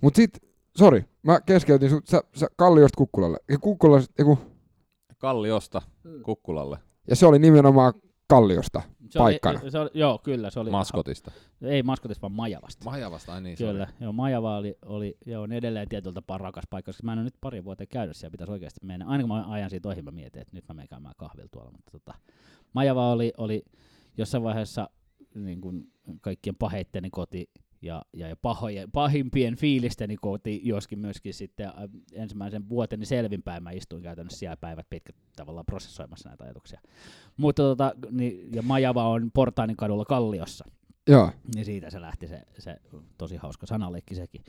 Mut 0.01 0.17
sit, 0.17 0.39
sori, 0.77 1.05
mä 1.23 1.41
keskeytin 1.41 1.91
sut, 1.91 2.07
sä, 2.07 2.23
sä 2.35 2.47
Kalliosta 2.57 2.97
Kukkulalle. 2.97 3.39
Ja, 3.49 3.59
Kukkula, 3.59 4.01
eiku, 4.19 4.39
Kalliosta 5.19 5.83
Kukkulalle, 6.23 6.79
ja 7.09 7.17
se 7.17 7.27
oli 7.27 7.39
nimenomaan 7.39 7.93
Kalliosta. 8.29 8.83
Se 9.11 9.19
Paikkana. 9.19 9.61
Oli, 9.63 9.71
se 9.71 9.79
oli, 9.79 9.91
joo, 9.95 10.19
kyllä, 10.19 10.51
se 10.51 10.61
oli. 10.61 10.71
maskotista. 10.71 11.31
Ei 11.63 11.83
maskotista, 11.83 12.23
vaan 12.23 12.33
Majavasta. 12.33 12.85
Majavasta, 12.85 13.35
ai 13.35 13.41
niin 13.41 13.59
Kyllä, 13.59 13.89
joo, 14.01 14.13
Majava 14.13 14.57
oli, 14.57 14.79
oli 14.87 15.17
joo, 15.27 15.43
on 15.43 15.53
edelleen 15.53 15.89
tietyllä 15.89 16.15
tapaa 16.15 16.39
rakas 16.39 16.65
paikka, 16.71 16.89
koska 16.89 17.03
mä 17.05 17.13
en 17.13 17.19
ole 17.19 17.25
nyt 17.25 17.35
pari 17.41 17.65
vuotta 17.65 17.87
käynyt 17.87 18.17
siellä, 18.17 18.31
pitäisi 18.31 18.53
oikeasti 18.53 18.81
mennä. 18.85 19.07
Aina 19.07 19.23
kun 19.23 19.29
mä 19.29 19.45
ajan 19.49 19.71
siitä 19.71 19.89
ohi, 19.89 20.03
mä 20.03 20.11
mietin, 20.11 20.43
että 20.43 20.57
nyt 20.57 20.65
mä 20.69 20.75
menen 20.75 20.89
käymään 20.89 21.15
kahvilla 21.17 21.49
tuolla, 21.53 21.71
mutta 21.71 21.93
tota, 21.93 22.15
Majava 22.73 23.13
oli, 23.13 23.33
oli 23.37 23.63
jossain 24.17 24.43
vaiheessa 24.45 24.91
niin 25.35 25.61
kuin 25.61 25.93
kaikkien 26.21 26.57
paheitteni 26.57 27.11
koti 27.11 27.51
ja, 27.83 28.03
ja, 28.13 28.29
ja 28.29 28.37
pahojen, 28.37 28.91
pahimpien 28.93 29.57
fiilisteni 29.57 30.17
koti, 30.17 30.61
joskin 30.65 30.99
myöskin 30.99 31.35
sitten 31.35 31.67
ä, 31.67 31.73
ensimmäisen 32.13 32.69
vuoteni 32.69 33.07
selvinpäin 33.07 33.63
mä 33.63 33.71
istuin 33.71 34.03
käytännössä 34.03 34.39
siellä 34.39 34.57
päivät 34.57 34.87
pitkät 34.91 35.17
tavallaan 35.37 35.67
prosessoimassa 35.67 36.29
näitä 36.29 36.45
ajatuksia. 36.45 36.81
Mutta 37.37 37.63
tota, 37.63 37.95
niin, 38.11 38.55
ja 38.55 38.63
Majava 38.63 39.09
on 39.09 39.31
Portaanin 39.35 39.77
kadulla 39.77 40.05
Kalliossa, 40.05 40.65
Joo. 41.09 41.33
niin 41.55 41.65
siitä 41.65 41.91
se 41.91 42.01
lähti 42.01 42.29
se, 42.29 42.43
se 42.59 42.77
tosi 43.19 43.37
hauska 43.37 43.67
sanaleikki 43.67 44.15
sekin. 44.15 44.45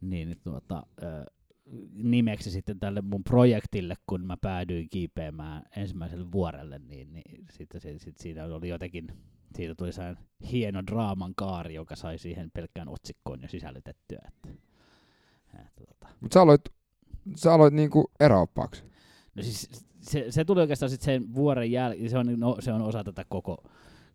Niin 0.00 0.28
niin 0.28 0.40
tuota, 0.44 0.86
ö, 1.02 1.24
nimeksi 1.92 2.50
sitten 2.50 2.78
tälle 2.78 3.00
mun 3.00 3.24
projektille, 3.24 3.94
kun 4.06 4.26
mä 4.26 4.36
päädyin 4.36 4.88
kiipeämään 4.90 5.62
ensimmäiselle 5.76 6.32
vuorelle, 6.32 6.78
niin, 6.78 7.12
niin 7.12 7.44
sitten 7.50 7.80
se, 7.80 7.98
sit 7.98 8.18
siinä 8.18 8.44
oli 8.44 8.68
jotenkin, 8.68 9.06
siitä 9.56 9.74
tuli 9.74 9.92
sellainen 9.92 10.24
hieno 10.52 10.82
draaman 10.86 11.34
kaari, 11.36 11.74
joka 11.74 11.96
sai 11.96 12.18
siihen 12.18 12.50
pelkkään 12.50 12.88
otsikkoon 12.88 13.42
jo 13.42 13.48
sisällytettyä. 13.48 14.18
Että, 14.28 14.48
että, 15.66 15.84
tota. 15.86 16.14
Mut 16.20 16.32
sä 16.32 16.40
aloit, 16.42 16.60
sä 17.36 17.52
aloit 17.52 17.74
niinku 17.74 18.10
eräoppaaksi. 18.20 18.84
No 19.34 19.42
siis 19.42 19.70
se, 20.00 20.26
se 20.30 20.44
tuli 20.44 20.60
oikeastaan 20.60 20.90
sitten 20.90 21.04
sen 21.04 21.34
vuoren 21.34 21.72
jälkeen, 21.72 22.10
se 22.10 22.18
on, 22.18 22.40
no, 22.40 22.56
se 22.60 22.72
on 22.72 22.82
osa 22.82 23.04
tätä 23.04 23.24
koko, 23.28 23.70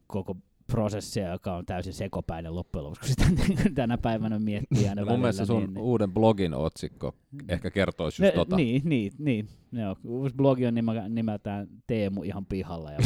koko 0.07 0.37
prosessia, 0.71 1.31
joka 1.31 1.55
on 1.55 1.65
täysin 1.65 1.93
sekopäinen 1.93 2.55
loppujen 2.55 2.83
lopuksi, 2.83 3.15
kun 3.15 3.27
sitä 3.29 3.69
tänä 3.75 3.97
päivänä 3.97 4.39
miettii 4.39 4.89
aina 4.89 5.01
No 5.01 5.11
mun 5.11 5.19
mielestä 5.19 5.45
sun 5.45 5.63
niin, 5.63 5.77
uuden 5.77 6.13
blogin 6.13 6.53
otsikko 6.53 7.15
ehkä 7.49 7.71
kertoisi 7.71 8.23
just 8.23 8.35
ne, 8.35 8.39
tota. 8.39 8.55
Niin, 8.55 8.81
niin, 8.85 9.11
niin. 9.19 9.47
Joo. 9.71 9.95
Uusi 10.03 10.35
blogi 10.35 10.65
on 10.65 10.75
nimä, 10.75 11.09
nimeltään 11.09 11.67
Teemu 11.87 12.23
ihan 12.23 12.45
pihalla. 12.45 12.91
Ja 12.91 12.97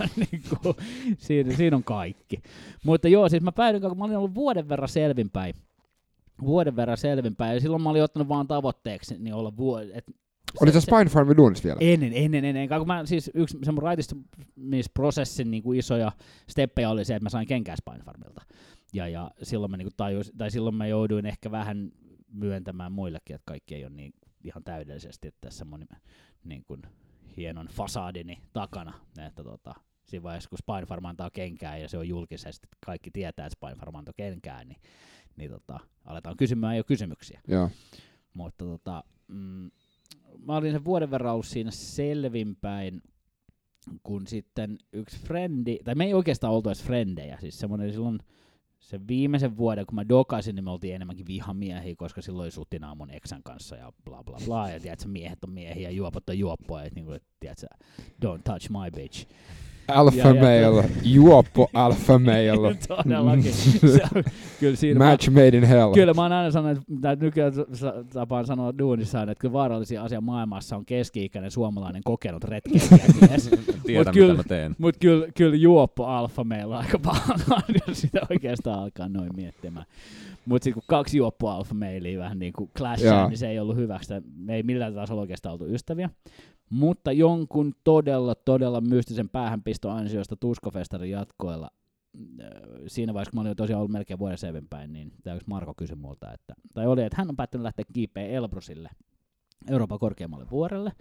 on 0.00 0.08
niinku, 0.32 0.76
siinä, 1.18 1.56
siinä, 1.56 1.76
on 1.76 1.84
kaikki. 1.84 2.42
Mutta 2.84 3.08
joo, 3.08 3.28
siis 3.28 3.42
mä 3.42 3.52
päädyin, 3.52 3.82
kun 3.82 3.98
mä 3.98 4.04
olin 4.04 4.16
ollut 4.16 4.34
vuoden 4.34 4.68
verran 4.68 4.88
selvinpäin. 4.88 5.54
Vuoden 6.42 6.76
verran 6.76 6.96
selvinpäin. 6.96 7.54
Ja 7.54 7.60
silloin 7.60 7.82
mä 7.82 7.90
olin 7.90 8.02
ottanut 8.02 8.28
vaan 8.28 8.46
tavoitteeksi 8.46 9.16
niin 9.18 9.34
olla 9.34 9.56
vuoden. 9.56 9.90
Et 9.94 10.04
Oli 10.60 10.72
se 10.72 10.80
Spine 10.80 11.04
Farmin 11.04 11.36
duunissa 11.36 11.64
vielä? 11.64 11.78
Ennen, 11.80 12.12
ennen, 12.14 12.44
ennen. 12.44 12.68
Kun 12.68 12.86
mä, 12.86 13.06
siis 13.06 13.30
yksi 13.34 13.58
se 13.62 13.72
mun 13.72 13.82
raitistumisprosessin 13.82 15.50
niin 15.50 15.62
kuin 15.62 15.78
isoja 15.78 16.12
steppejä 16.48 16.90
oli 16.90 17.04
se, 17.04 17.14
että 17.14 17.24
mä 17.24 17.30
sain 17.30 17.46
kenkää 17.46 17.76
Spine 17.76 18.04
Farmilta. 18.04 18.42
Ja, 18.92 19.08
ja 19.08 19.30
silloin, 19.42 19.70
mä, 19.70 19.76
niin 19.76 19.86
kuin 19.86 19.96
tajus, 19.96 20.32
tai 20.38 20.50
silloin 20.50 20.74
mä 20.74 20.86
jouduin 20.86 21.26
ehkä 21.26 21.50
vähän 21.50 21.92
myöntämään 22.32 22.92
muillekin, 22.92 23.36
että 23.36 23.46
kaikki 23.46 23.74
ei 23.74 23.84
ole 23.84 23.92
niin 23.92 24.12
ihan 24.44 24.64
täydellisesti 24.64 25.28
että 25.28 25.40
tässä 25.40 25.64
mun 25.64 25.86
niin 26.44 26.64
kuin, 26.64 26.82
hienon 27.36 27.66
fasaadini 27.66 28.42
takana. 28.52 28.94
Että 29.26 29.44
tota, 29.44 29.74
siinä 30.04 30.22
vaiheessa, 30.22 30.50
kun 30.50 30.58
Spine 30.58 30.86
Farm 30.86 31.04
antaa 31.04 31.30
kenkää 31.30 31.76
ja 31.76 31.88
se 31.88 31.98
on 31.98 32.08
julkisesti, 32.08 32.68
kaikki 32.86 33.10
tietää, 33.10 33.46
että 33.46 33.56
Spine 33.56 33.80
Farm 33.80 33.94
antoi 33.94 34.14
kenkää, 34.16 34.64
niin, 34.64 34.80
niin 35.36 35.50
tota, 35.50 35.80
aletaan 36.04 36.36
kysymään 36.36 36.76
jo 36.76 36.84
kysymyksiä. 36.84 37.40
Joo. 37.48 37.70
Mutta 38.34 38.64
tota, 38.64 39.04
mm, 39.28 39.70
mä 40.46 40.56
olin 40.56 40.72
sen 40.72 40.84
vuoden 40.84 41.10
verran 41.10 41.32
ollut 41.32 41.46
siinä 41.46 41.70
selvinpäin, 41.70 43.02
kun 44.02 44.26
sitten 44.26 44.78
yksi 44.92 45.20
frendi, 45.20 45.78
tai 45.84 45.94
me 45.94 46.04
ei 46.04 46.14
oikeastaan 46.14 46.52
oltu 46.52 46.68
edes 46.68 46.82
frendejä, 46.82 47.38
siis 47.40 47.58
semmoinen 47.58 47.92
silloin 47.92 48.18
sen 48.80 49.08
viimeisen 49.08 49.56
vuoden, 49.56 49.86
kun 49.86 49.94
mä 49.94 50.08
dokasin, 50.08 50.54
niin 50.54 50.64
me 50.64 50.70
oltiin 50.70 50.94
enemmänkin 50.94 51.26
vihamiehiä, 51.26 51.94
koska 51.96 52.22
silloin 52.22 52.52
sutinaa 52.52 52.94
mun 52.94 53.10
eksän 53.10 53.42
kanssa 53.42 53.76
ja 53.76 53.92
bla 54.04 54.24
bla 54.24 54.38
bla, 54.44 54.70
ja 54.70 54.80
tiedätkö, 54.80 55.08
miehet 55.08 55.44
on 55.44 55.50
miehiä, 55.50 55.90
juopot 55.90 56.28
on 56.28 56.38
juoppoja, 56.38 56.84
että 56.84 56.94
niinku, 56.94 57.12
et, 57.12 57.24
tiedätkö, 57.40 57.66
don't 58.24 58.42
touch 58.44 58.70
my 58.70 58.90
bitch. 58.96 59.26
Alpha 59.88 60.18
Ja- 60.28 60.54
ja- 60.54 60.70
male, 60.70 60.84
juoppo 61.04 61.68
alpha 61.74 62.18
male. 62.18 62.76
Todellakin. 62.88 63.52
Se 63.52 64.00
on, 64.16 64.24
kyllä 64.60 64.76
siinä 64.76 64.98
mä- 64.98 65.10
Match 65.10 65.30
made 65.30 65.48
in 65.48 65.64
hell. 65.64 65.92
Kyllä 65.92 66.14
mä 66.14 66.22
oon 66.22 66.32
aina 66.32 66.50
sanonut, 66.50 66.78
että 66.94 67.16
nykyään 67.24 67.52
tapaan 68.12 68.46
sanoa 68.46 68.78
duunissaan, 68.78 69.28
että 69.28 69.40
kyllä 69.40 69.52
vaarallisia 69.52 70.02
asia 70.02 70.20
maailmassa 70.20 70.76
on 70.76 70.84
keski-ikäinen 70.86 71.50
suomalainen 71.50 72.02
kokenut 72.04 72.44
retkeilijämies. 72.44 73.50
Tiedän, 73.86 74.06
Mut 74.06 74.14
kyllä- 74.14 74.32
mitä 74.34 74.36
mä 74.36 74.48
teen. 74.48 74.76
Mutta 74.78 74.98
kyllä, 74.98 75.26
kyllä 75.36 75.56
juoppo 75.56 76.04
alfa 76.06 76.44
meillä 76.44 76.78
on 76.78 76.84
aika 76.84 76.98
paljon, 76.98 77.80
jos 77.88 78.00
sitä 78.00 78.20
oikeastaan 78.30 78.80
alkaa 78.82 79.08
noin 79.08 79.30
miettimään. 79.36 79.86
Mutta 80.46 80.64
sitten 80.64 80.74
kun 80.82 80.86
kaksi 80.86 81.16
juoppo 81.16 81.48
alfa 81.50 81.74
meiliä 81.74 82.18
vähän 82.18 82.38
niin 82.38 82.52
kuin 82.52 82.70
clashaa, 82.78 83.28
niin 83.28 83.38
se 83.38 83.48
ei 83.48 83.58
ollut 83.58 83.76
hyvästä. 83.76 84.22
Me 84.36 84.54
ei 84.56 84.62
millään 84.62 84.94
tasolla 84.94 85.20
oikeastaan 85.20 85.52
oltu 85.52 85.66
ystäviä. 85.66 86.10
Mutta 86.70 87.12
jonkun 87.12 87.74
todella, 87.84 88.34
todella 88.34 88.80
mystisen 88.80 89.28
päähänpisto 89.28 89.90
ansiosta 89.90 90.36
Tuskofestarin 90.36 91.10
jatkoilla 91.10 91.70
äh, 92.42 92.48
siinä 92.86 93.14
vaiheessa, 93.14 93.30
kun 93.30 93.38
mä 93.38 93.40
olin 93.40 93.56
tosiaan 93.56 93.78
ollut 93.78 93.92
melkein 93.92 94.18
vuoden 94.18 94.38
selvinpäin, 94.38 94.92
niin 94.92 95.12
tämä 95.22 95.36
yksi 95.36 95.48
Marko 95.48 95.74
kysyi 95.74 95.96
multa, 95.96 96.32
että, 96.32 96.54
tai 96.74 96.86
oli, 96.86 97.02
että 97.02 97.16
hän 97.18 97.28
on 97.28 97.36
päättänyt 97.36 97.62
lähteä 97.62 97.84
kiipeä 97.92 98.26
Elbrusille, 98.26 98.90
Euroopan 99.70 99.98
korkeammalle 99.98 100.46
vuorelle, 100.50 100.92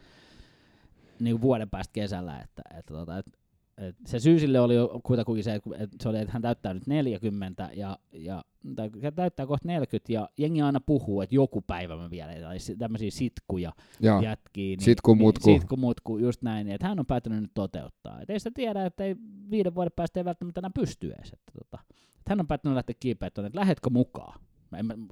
niin 1.20 1.42
vuoden 1.42 1.70
päästä 1.70 1.94
kesällä, 1.94 2.40
että, 2.40 2.62
että, 2.80 2.94
tota, 2.94 3.18
että 3.18 3.32
et 3.78 3.96
se 4.06 4.20
syy 4.20 4.40
sille 4.40 4.60
oli 4.60 4.76
kuitenkin 5.04 5.44
se, 5.44 5.56
että 5.56 5.98
se 6.02 6.10
oli, 6.10 6.18
että 6.20 6.34
hän 6.34 6.42
täyttää 6.42 6.74
nyt 6.74 6.88
40 6.88 7.70
ja, 7.74 8.00
ja 8.14 8.44
tai 8.76 8.90
täyttää 9.16 9.46
kohta 9.46 9.68
40 9.68 10.14
ja 10.14 10.30
jengi 10.38 10.62
aina 10.62 10.80
puhuu, 10.80 11.22
että 11.22 11.36
joku 11.36 11.62
päivä 11.62 11.98
mä 11.98 12.10
vielä, 12.10 12.34
tai 12.42 12.60
si- 12.60 12.76
tämmöisiä 12.76 13.12
sitkuja 13.12 13.72
Joo. 14.00 14.22
jätkii. 14.22 14.76
Niin, 14.76 14.86
Sitku, 14.86 15.16
mutku. 15.16 15.50
Niin, 15.50 15.62
sitku, 15.62 15.78
mutku, 15.78 16.18
just 16.18 16.42
näin, 16.42 16.66
niin, 16.66 16.76
että 16.76 16.88
hän 16.88 17.00
on 17.00 17.06
päättänyt 17.06 17.42
nyt 17.42 17.52
toteuttaa. 17.54 18.22
Et 18.22 18.30
ei 18.30 18.40
sitä 18.40 18.52
tiedä, 18.54 18.86
että 18.86 19.04
ei 19.04 19.16
viiden 19.52 19.76
vuoden 19.76 19.92
päästä 19.96 20.20
ei 20.20 20.26
välttämättä 20.26 20.60
enää 20.62 20.72
pysty 20.76 21.12
edes. 21.12 21.34
Että, 21.34 21.52
tota, 21.52 21.84
että 21.92 22.30
hän 22.30 22.40
on 22.40 22.48
päättänyt 22.48 22.76
lähteä 22.76 22.96
kiipeä 23.00 23.30
tuonne, 23.30 23.48
että 23.48 23.60
lähetkö 23.60 23.90
mukaan? 23.90 24.40
Mä, 24.72 24.78
en, 24.78 25.08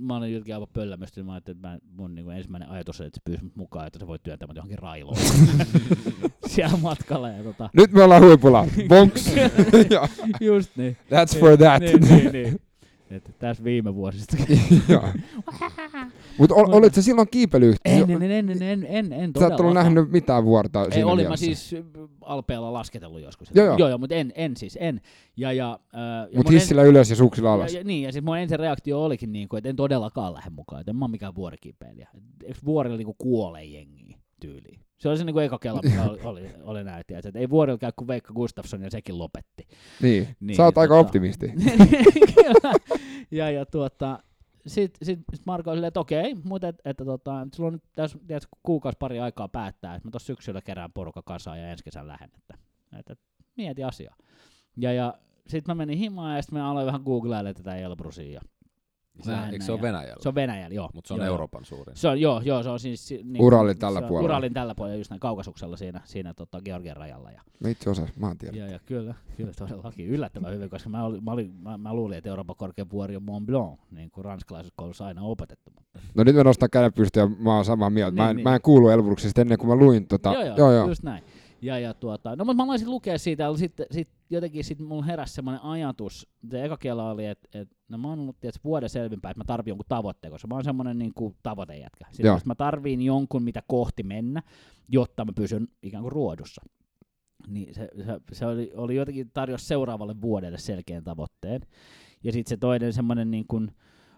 mä, 0.00 0.16
olin 0.16 0.32
jotenkin 0.32 0.54
aivan 0.54 0.68
pöllämöstä, 0.72 1.22
mä 1.22 1.32
ajattelin, 1.32 1.56
että 1.56 1.68
mä, 1.68 1.78
mun 1.96 2.14
niin 2.14 2.30
ensimmäinen 2.30 2.68
ajatus 2.68 3.00
oli, 3.00 3.06
että 3.06 3.16
se 3.16 3.22
pyysi 3.24 3.44
mut 3.44 3.56
mukaan, 3.56 3.86
että 3.86 3.98
se 3.98 4.06
voi 4.06 4.18
työntää 4.18 4.46
mut 4.46 4.56
johonkin 4.56 4.78
railoon 4.78 5.16
siellä 6.46 6.76
matkalla. 6.76 7.28
Ja 7.28 7.42
tota, 7.42 7.70
Nyt 7.72 7.92
me 7.92 8.02
ollaan 8.02 8.22
huipulla. 8.22 8.66
Bonks. 8.88 9.30
Joo. 9.90 10.08
just 10.40 10.76
niin. 10.76 10.96
That's 10.96 11.40
for 11.40 11.56
that. 11.56 11.82
Niin, 11.82 12.00
niin, 12.00 12.32
niin. 12.32 12.60
Et 13.10 13.30
tässä 13.38 13.64
viime 13.64 13.94
vuosista. 13.94 14.36
Mutta 16.38 16.54
ol, 16.54 16.72
olit 16.72 16.94
sä 16.94 17.02
silloin 17.02 17.28
kiipeilyyhtiö? 17.30 17.92
en, 17.92 18.10
en, 18.10 18.22
en, 18.22 18.50
en, 18.50 18.62
en, 18.62 18.86
en, 18.88 19.12
en 19.12 19.32
Sä 19.38 19.46
et 19.46 19.60
ollut 19.60 19.74
nähnyt 19.74 20.10
mitään 20.10 20.44
vuorta 20.44 20.84
Ei, 20.84 20.92
siinä 20.92 21.06
olin 21.06 21.28
mä 21.28 21.36
siis 21.36 21.74
äh, 21.74 21.80
alpeella 22.20 22.72
lasketellut 22.72 23.20
joskus. 23.20 23.50
Joo, 23.54 23.66
joo. 23.66 23.76
joo, 23.78 23.88
joo 23.88 23.98
mutta 23.98 24.14
en, 24.14 24.32
en 24.34 24.56
siis, 24.56 24.78
en. 24.80 25.00
Ja, 25.36 25.52
ja, 25.52 25.80
äh, 25.94 26.00
ja 26.00 26.36
Mut 26.36 26.46
mun 26.46 26.54
en- 26.54 26.60
hissillä 26.60 26.82
ylös 26.82 27.10
ja 27.10 27.16
suksilla 27.16 27.52
alas. 27.52 27.72
Ja, 27.72 27.80
ja, 27.80 27.84
niin, 27.84 28.02
ja 28.02 28.12
siis 28.12 28.24
mun 28.24 28.38
ensin 28.38 28.58
reaktio 28.58 29.04
olikin, 29.04 29.32
niin 29.32 29.48
kuin, 29.48 29.58
että 29.58 29.68
en 29.68 29.76
todellakaan 29.76 30.34
lähde 30.34 30.50
mukaan, 30.50 30.80
että 30.80 30.90
en 30.90 30.96
mä 30.96 31.04
ole 31.04 31.10
mikään 31.10 31.34
vuorikipeilijä. 31.34 32.08
Eikö 32.44 32.58
vuorilla 32.64 32.96
niin 32.96 33.14
kuolee 33.18 33.64
jengiä 33.64 34.18
tyyliin? 34.40 34.80
Se 34.98 35.08
oli 35.08 35.18
se 35.18 35.24
niin 35.24 35.34
kuin 35.34 35.44
eka 35.44 35.58
kela, 35.58 35.80
mikä 35.84 36.02
oli, 36.02 36.20
oli, 36.24 36.50
oli 36.62 36.84
näytti, 36.84 37.14
että 37.14 37.38
ei 37.38 37.50
vuorilla 37.50 37.78
käy 37.78 37.92
kuin 37.96 38.08
Veikka 38.08 38.34
Gustafsson 38.34 38.82
ja 38.82 38.90
sekin 38.90 39.18
lopetti. 39.18 39.68
Niin. 40.02 40.36
Niin, 40.40 40.56
Sä 40.56 40.64
oot 40.64 40.78
aika 40.78 40.94
tota- 40.94 40.98
optimisti. 40.98 41.52
Kyllä. 42.34 42.74
ja, 43.30 43.50
ja 43.50 43.66
tuota, 43.66 44.18
sitten 44.66 45.06
sit, 45.06 45.20
sit 45.34 45.46
Marko 45.46 45.70
oli 45.70 45.76
silleen, 45.76 45.88
että 45.88 46.00
okei, 46.00 46.34
mutta 46.44 46.68
et, 46.68 46.76
että 46.84 47.04
tota, 47.04 47.46
sulla 47.54 47.66
on 47.66 47.72
nyt 47.72 47.82
tässä 47.96 48.18
tiedätkö, 48.26 48.48
kuukausi 48.62 48.96
pari 48.98 49.20
aikaa 49.20 49.48
päättää, 49.48 49.94
että 49.94 50.08
mä 50.08 50.10
tuossa 50.10 50.26
syksyllä 50.26 50.62
kerään 50.62 50.92
porukka 50.92 51.22
kasaan 51.22 51.60
ja 51.60 51.70
ensi 51.70 51.84
kesän 51.84 52.08
lähden, 52.08 52.30
että, 52.38 52.54
että, 52.98 53.12
että 53.12 53.24
mieti 53.56 53.84
asiaa. 53.84 54.16
Ja, 54.76 54.92
ja 54.92 55.14
sitten 55.46 55.76
mä 55.76 55.78
menin 55.78 55.98
himaan 55.98 56.36
ja 56.36 56.42
sitten 56.42 56.58
mä 56.58 56.70
aloin 56.70 56.86
vähän 56.86 57.02
googlailemaan 57.02 57.54
tätä 57.54 57.76
Elbrusia. 57.76 58.40
Ja 59.18 59.24
Se, 59.24 59.32
eikö 59.52 59.64
se 59.64 59.72
ole 59.72 59.82
Venäjällä? 59.82 60.16
se 60.22 60.28
on 60.28 60.34
Venäjällä, 60.34 60.74
joo. 60.74 60.90
Mutta 60.94 61.08
se 61.08 61.14
on 61.14 61.20
joo, 61.20 61.26
Euroopan 61.28 61.64
suurin. 61.64 61.96
Se 61.96 62.08
on, 62.08 62.20
joo, 62.20 62.40
joo, 62.44 62.62
se 62.62 62.68
on 62.68 62.80
siis... 62.80 63.08
si- 63.08 63.20
Niin, 63.24 63.42
Uralin 63.44 63.78
tällä 63.78 64.02
puolella. 64.02 64.24
Uralin 64.24 64.52
tällä 64.52 64.74
puolella, 64.74 64.96
just 64.98 65.10
näin 65.10 65.20
kaukasuksella 65.20 65.76
siinä, 65.76 66.00
siinä 66.04 66.34
tota 66.34 66.60
Georgian 66.64 66.96
rajalla. 66.96 67.30
Ja, 67.30 67.40
Mä 67.60 67.68
itse 67.68 67.90
osas, 67.90 68.16
mä 68.16 68.34
tiedä. 68.38 68.56
ja, 68.56 68.66
ja 68.70 68.78
kyllä, 68.86 69.14
kyllä 69.36 69.52
todellakin 69.58 70.06
yllättävän 70.08 70.54
hyvin, 70.54 70.70
koska 70.70 70.88
mä, 70.88 71.04
olin, 71.04 71.24
mä, 71.24 71.30
olin, 71.32 71.54
mä, 71.62 71.78
mä 71.78 71.94
luulin, 71.94 72.18
että 72.18 72.30
Euroopan 72.30 72.56
korkein 72.56 72.90
vuori 72.90 73.16
on 73.16 73.22
Mont 73.22 73.46
Blanc, 73.46 73.78
niin 73.90 74.10
kuin 74.10 74.24
ranskalaisessa 74.24 74.74
koulussa 74.76 75.06
aina 75.06 75.22
opetettu. 75.22 75.70
Mutta 75.74 75.98
No 76.14 76.24
nyt 76.24 76.36
mä 76.36 76.44
nostan 76.44 76.70
käden 76.72 76.92
pystyyn 76.92 77.30
ja 77.30 77.36
mä 77.44 77.54
oon 77.56 77.64
samaa 77.64 77.90
mieltä. 77.90 78.16
Mä 78.16 78.22
en, 78.22 78.28
Niin, 78.28 78.36
niin. 78.36 78.44
mä 78.48 78.54
en 78.54 78.62
kuulu 78.62 78.88
Elbruksesta 78.88 79.40
ennen 79.40 79.58
kuin 79.58 79.68
mä 79.68 79.76
luin 79.76 80.06
tota. 80.06 80.32
joo, 80.32 80.42
joo, 80.42 80.56
joo, 80.56 80.72
joo. 80.72 80.88
just 80.88 81.02
näin. 81.02 81.22
Ja, 81.62 81.78
ja 81.78 81.94
tuota, 81.94 82.36
no 82.36 82.44
mutta 82.44 82.56
mä 82.56 82.62
aloin 82.62 82.78
sit 82.78 82.88
lukea 82.88 83.18
siitä, 83.18 83.42
ja 83.42 83.56
sitten 83.56 83.86
sit 83.90 84.08
jotenkin 84.30 84.64
sit 84.64 84.78
mulla 84.78 85.04
heräsi 85.04 85.34
semmoinen 85.34 85.62
ajatus, 85.62 86.28
se 86.50 86.64
eka 86.64 86.76
kela 86.76 87.10
oli, 87.10 87.26
että 87.26 87.58
et, 87.60 87.68
no 87.88 87.98
mä 87.98 88.08
oon 88.08 88.20
ollut 88.20 88.40
tietysti 88.40 88.64
vuoden 88.64 88.88
selvinpäin, 88.88 89.30
että 89.30 89.40
mä 89.40 89.44
tarvin 89.44 89.70
jonkun 89.70 89.86
tavoitteen, 89.88 90.32
koska 90.32 90.48
mä 90.48 90.54
oon 90.54 90.64
semmoinen 90.64 90.98
niin 90.98 91.14
kuin 91.14 91.36
tavoitejätkä. 91.42 92.04
Sitten 92.10 92.26
jos 92.26 92.46
mä 92.46 92.54
tarviin 92.54 93.02
jonkun, 93.02 93.42
mitä 93.42 93.62
kohti 93.66 94.02
mennä, 94.02 94.42
jotta 94.88 95.24
mä 95.24 95.32
pysyn 95.32 95.68
ikään 95.82 96.02
kuin 96.02 96.12
ruodussa. 96.12 96.62
Niin 97.48 97.74
se, 97.74 97.88
se, 98.06 98.20
se 98.32 98.46
oli, 98.46 98.72
oli 98.74 98.96
jotenkin 98.96 99.30
tarjosi 99.32 99.66
seuraavalle 99.66 100.20
vuodelle 100.20 100.58
selkeän 100.58 101.04
tavoitteen. 101.04 101.60
Ja 102.24 102.32
sitten 102.32 102.48
se 102.48 102.56
toinen 102.56 102.92
semmoinen 102.92 103.30
niin 103.30 103.46
kuin 103.48 103.70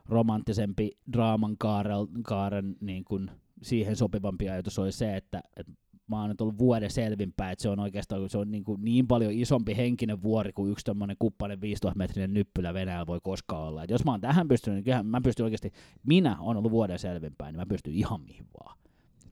romanttisempi 0.08 0.90
draaman 1.12 1.56
kaaren, 1.58 1.96
kaaren 2.22 2.76
niin 2.80 3.04
kuin 3.04 3.30
siihen 3.62 3.96
sopivampi 3.96 4.48
ajatus 4.48 4.78
oli 4.78 4.92
se, 4.92 5.16
että, 5.16 5.42
että 5.56 5.72
mä 6.06 6.20
oon 6.20 6.30
nyt 6.30 6.40
ollut 6.40 6.58
vuoden 6.58 6.90
selvinpäin, 6.90 7.52
että 7.52 7.62
se 7.62 7.68
on 7.68 7.80
oikeastaan 7.80 8.30
se 8.30 8.38
on 8.38 8.50
niin, 8.50 8.64
kuin 8.64 8.84
niin 8.84 9.06
paljon 9.06 9.32
isompi 9.32 9.76
henkinen 9.76 10.22
vuori 10.22 10.52
kuin 10.52 10.72
yksi 10.72 10.84
tämmöinen 10.84 11.16
kuppainen 11.18 11.60
5000 11.60 11.98
metrinen 11.98 12.34
nyppylä 12.34 12.74
Venäjällä 12.74 13.06
voi 13.06 13.20
koskaan 13.22 13.68
olla. 13.68 13.84
Et 13.84 13.90
jos 13.90 14.04
mä 14.04 14.10
oon 14.10 14.20
tähän 14.20 14.48
pystynyt, 14.48 14.76
niin 14.76 14.84
kyllähän 14.84 15.06
mä 15.06 15.20
pystyn 15.20 15.44
oikeasti, 15.44 15.72
minä 16.06 16.36
on 16.40 16.56
ollut 16.56 16.72
vuoden 16.72 16.98
selvinpäin, 16.98 17.52
niin 17.52 17.60
mä 17.60 17.66
pystyn 17.66 17.94
ihan 17.94 18.20
mihin 18.20 18.46
vaan. 18.60 18.78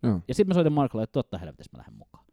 Joo. 0.02 0.20
Ja 0.28 0.34
sitten 0.34 0.48
mä 0.50 0.54
soitin 0.54 0.72
Markolle, 0.72 1.04
että 1.04 1.12
totta 1.12 1.38
helvetissä 1.38 1.70
mä 1.72 1.78
lähden 1.78 1.94
mukaan. 1.94 2.24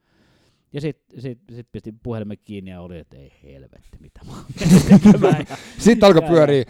Ja 0.74 0.82
sitten 0.82 1.22
sit, 1.22 1.40
sit 1.56 1.68
pistin 1.72 2.00
puhelimen 2.04 2.38
kiinni 2.46 2.72
ja 2.72 2.82
oli, 2.82 3.00
että 3.00 3.18
ei 3.18 3.32
helvetti, 3.44 3.98
mitä 4.00 4.22
mä 4.26 4.32
oon 4.34 4.46
Sitten 5.78 6.08
alkoi 6.08 6.22
pyörii, 6.22 6.64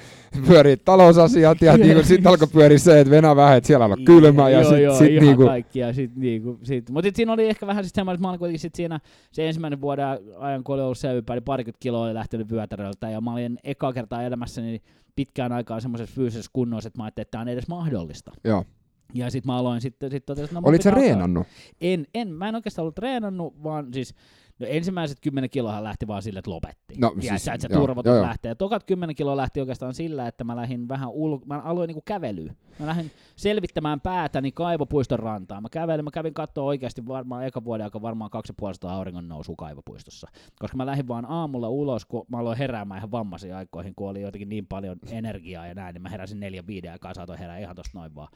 pyörii 0.47 0.77
talousasiat 0.77 1.61
ja 1.61 1.77
niinku, 1.77 2.03
sitten 2.03 2.29
alkoi 2.31 2.47
pyörii 2.47 2.79
se, 2.79 2.99
että 2.99 3.11
Venä 3.11 3.35
vähän, 3.35 3.57
että 3.57 3.67
siellä 3.67 3.85
on 3.85 4.03
kylmä 4.05 4.49
ja 4.49 4.63
sitten 4.63 4.83
joo, 4.83 4.97
sit 4.97 5.11
ihan 5.11 5.25
niinku, 5.25 5.45
kaikki. 5.45 5.79
Ja 5.79 5.93
sit, 5.93 6.15
niinku, 6.15 6.59
sit. 6.63 6.89
Mutta 6.89 7.09
siinä 7.13 7.33
oli 7.33 7.49
ehkä 7.49 7.67
vähän 7.67 7.83
siis 7.83 7.93
semmoinen, 7.95 8.15
että 8.15 8.21
mä 8.21 8.29
olin 8.29 8.39
kuitenkin 8.39 8.59
sit 8.59 8.75
siinä 8.75 8.99
se 9.31 9.47
ensimmäinen 9.47 9.81
vuoden 9.81 10.05
ajan, 10.37 10.63
kun 10.63 10.75
oli 10.75 10.81
ollut 10.81 10.97
selvinpäin, 10.97 11.37
niin 11.37 11.43
parikymmentä 11.43 11.79
kiloa 11.79 12.05
oli 12.05 12.13
lähtenyt 12.13 12.51
vyötäröltä. 12.51 13.09
Ja 13.09 13.21
mä 13.21 13.33
olin 13.33 13.59
eka 13.63 13.93
kertaa 13.93 14.23
elämässäni 14.23 14.81
pitkään 15.15 15.51
aikaan 15.51 15.81
semmoisessa 15.81 16.15
fyysisessä 16.15 16.51
kunnossa, 16.53 16.87
että 16.87 16.99
mä 16.99 17.03
ajattelin, 17.03 17.23
että 17.23 17.31
tämä 17.31 17.41
on 17.41 17.47
edes 17.47 17.67
mahdollista. 17.67 18.31
joo. 18.43 18.65
Ja 19.13 19.31
sitten 19.31 19.51
mä 19.51 19.57
aloin 19.57 19.81
sitten, 19.81 20.11
sit 20.11 20.25
totesin, 20.25 20.53
no 20.55 20.61
Olit 20.63 20.81
sä 20.81 20.91
reenannut? 20.91 21.47
En, 21.81 22.07
en, 22.13 22.27
mä 22.31 22.49
en 22.49 22.55
oikeastaan 22.55 22.83
ollut 22.83 22.95
treenannut, 22.95 23.63
vaan 23.63 23.93
siis 23.93 24.15
no 24.59 24.67
ensimmäiset 24.69 25.17
10 25.21 25.49
kiloa 25.49 25.83
lähti 25.83 26.07
vaan 26.07 26.21
sille, 26.21 26.39
että 26.39 26.51
lopetti. 26.51 26.95
No, 26.97 27.13
ja 27.15 27.21
siis- 27.37 27.47
että 27.47 27.67
se 27.67 27.73
joo. 27.73 28.21
lähtee. 28.21 28.55
Tokat 28.55 28.83
10 28.83 29.15
kiloa 29.15 29.37
lähti 29.37 29.59
oikeastaan 29.59 29.93
sillä, 29.93 30.27
että 30.27 30.43
mä 30.43 30.55
lähdin 30.55 30.87
vähän 30.87 31.09
ul... 31.09 31.37
mä 31.45 31.59
aloin 31.59 31.87
niinku 31.87 32.01
kävelyä. 32.05 32.53
Mä 32.79 32.85
lähdin 32.87 33.11
selvittämään 33.35 34.01
päätäni 34.01 34.51
Kaivopuiston 34.51 35.19
rantaan. 35.19 35.63
Mä 35.63 35.69
kävelin, 35.71 36.05
mä 36.05 36.11
kävin 36.11 36.33
katsoa 36.33 36.63
oikeasti 36.63 37.07
varmaan 37.07 37.45
eka 37.45 37.63
vuoden 37.63 37.83
aika 37.83 38.01
varmaan 38.01 38.31
2,5 38.85 38.89
auringon 38.89 39.27
nousu 39.27 39.55
Kaivopuistossa. 39.55 40.27
Koska 40.59 40.77
mä 40.77 40.85
lähdin 40.85 41.07
vaan 41.07 41.25
aamulla 41.25 41.69
ulos, 41.69 42.05
kun 42.05 42.25
mä 42.29 42.37
aloin 42.37 42.57
heräämään 42.57 42.97
ihan 42.97 43.11
vammaisiin 43.11 43.55
aikoihin, 43.55 43.93
kun 43.95 44.09
oli 44.09 44.21
jotenkin 44.21 44.49
niin 44.49 44.67
paljon 44.67 44.97
energiaa 45.11 45.67
ja 45.67 45.73
näin, 45.73 45.93
niin 45.93 46.01
mä 46.01 46.09
heräsin 46.09 46.39
neljän 46.39 46.67
viiden 46.67 46.91
aikaa, 46.91 47.13
saatoin 47.13 47.39
herää 47.39 47.57
ihan 47.57 47.75
tosta 47.75 47.99
noin 47.99 48.15
vaan. 48.15 48.27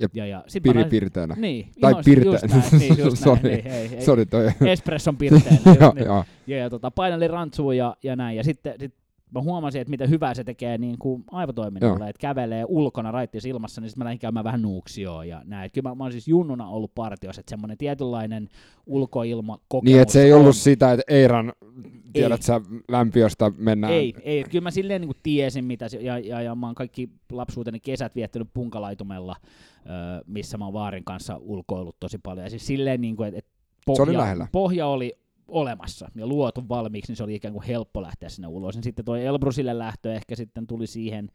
Ja 0.00 0.08
ja, 0.14 0.26
ja 0.26 0.44
sit 0.46 0.62
Piri 0.62 0.80
lähdin- 0.80 0.90
pirteänä. 0.90 1.34
Niin, 1.38 1.68
Tai 1.80 1.90
ihan 1.92 2.04
pirte- 2.10 2.24
just 2.24 2.44
näin, 2.48 2.62
niin, 2.78 2.98
just 2.98 3.00
näin, 3.26 3.36
Sorry. 3.36 3.50
niin, 3.50 3.64
hei, 3.64 3.90
hei. 3.90 4.02
Sori 4.04 4.26
toi. 4.26 4.50
Espresson 4.66 5.16
pirteenä. 5.16 5.58
Joo, 5.80 5.92
niin. 5.94 6.06
joo. 6.06 6.24
Ja, 6.46 6.58
ja 6.58 6.70
tota, 6.70 6.90
painelin 6.90 7.30
rantsuun 7.30 7.76
ja, 7.76 7.96
ja 8.02 8.16
näin. 8.16 8.36
Ja 8.36 8.44
sitten 8.44 8.74
sit 8.80 8.94
mä 9.34 9.42
huomasin, 9.42 9.80
että 9.80 9.90
miten 9.90 10.10
hyvää 10.10 10.34
se 10.34 10.44
tekee 10.44 10.78
niin 10.78 10.98
kuin 10.98 11.24
aivotoiminnalle, 11.30 12.08
että 12.08 12.20
kävelee 12.20 12.64
ulkona 12.68 13.10
raittis 13.10 13.44
ilmassa, 13.44 13.80
niin 13.80 13.88
sitten 13.90 14.00
mä 14.00 14.04
lähdin 14.04 14.18
käymään 14.18 14.44
vähän 14.44 14.62
nuuksioon 14.62 15.28
ja 15.28 15.42
näin. 15.44 15.66
Et 15.66 15.72
Kyllä 15.72 15.88
mä, 15.88 15.94
mä 15.94 16.04
oon 16.04 16.12
siis 16.12 16.28
junnuna 16.28 16.68
ollut 16.68 16.94
partiossa, 16.94 17.40
että 17.40 17.50
semmoinen 17.50 17.78
tietynlainen 17.78 18.48
ulkoilma 18.86 19.58
kokemus. 19.68 19.92
Niin, 19.92 20.02
että 20.02 20.12
se 20.12 20.22
ei 20.22 20.32
on. 20.32 20.40
ollut 20.40 20.56
sitä, 20.56 20.92
että 20.92 21.04
Eiran, 21.08 21.52
tiedät 22.12 22.42
sä, 22.42 22.60
lämpiöstä 22.88 23.52
mennään. 23.56 23.92
Ei, 23.92 24.14
ei, 24.22 24.44
kyllä 24.44 24.62
mä 24.62 24.70
silleen 24.70 25.00
niin 25.00 25.08
kuin 25.08 25.20
tiesin, 25.22 25.64
mitä 25.64 25.88
se, 25.88 25.98
ja, 25.98 26.18
ja, 26.18 26.42
ja 26.42 26.54
mä 26.54 26.66
oon 26.66 26.74
kaikki 26.74 27.08
lapsuuteni 27.32 27.80
kesät 27.80 28.14
viettänyt 28.14 28.48
punkalaitumella, 28.54 29.36
ö, 29.40 30.24
missä 30.26 30.58
mä 30.58 30.64
oon 30.64 30.74
Vaarin 30.74 31.04
kanssa 31.04 31.36
ulkoillut 31.36 31.96
tosi 32.00 32.18
paljon. 32.18 32.44
Ja 32.46 32.50
siis 32.50 32.66
silleen, 32.66 33.00
niin 33.00 33.16
kuin, 33.16 33.28
että 33.28 33.38
et 33.38 33.46
pohja, 33.86 33.96
Se 33.96 34.02
oli 34.10 34.16
lähellä. 34.16 34.46
pohja 34.52 34.86
oli 34.86 35.18
olemassa 35.48 36.10
ja 36.14 36.26
luotu 36.26 36.68
valmiiksi, 36.68 37.10
niin 37.10 37.16
se 37.16 37.24
oli 37.24 37.34
ikään 37.34 37.54
kuin 37.54 37.66
helppo 37.66 38.02
lähteä 38.02 38.28
sinne 38.28 38.48
ulos. 38.48 38.76
Ja 38.76 38.82
sitten 38.82 39.04
tuo 39.04 39.16
Elbrusille 39.16 39.78
lähtö 39.78 40.14
ehkä 40.14 40.36
sitten 40.36 40.66
tuli 40.66 40.86
siihen, 40.86 41.28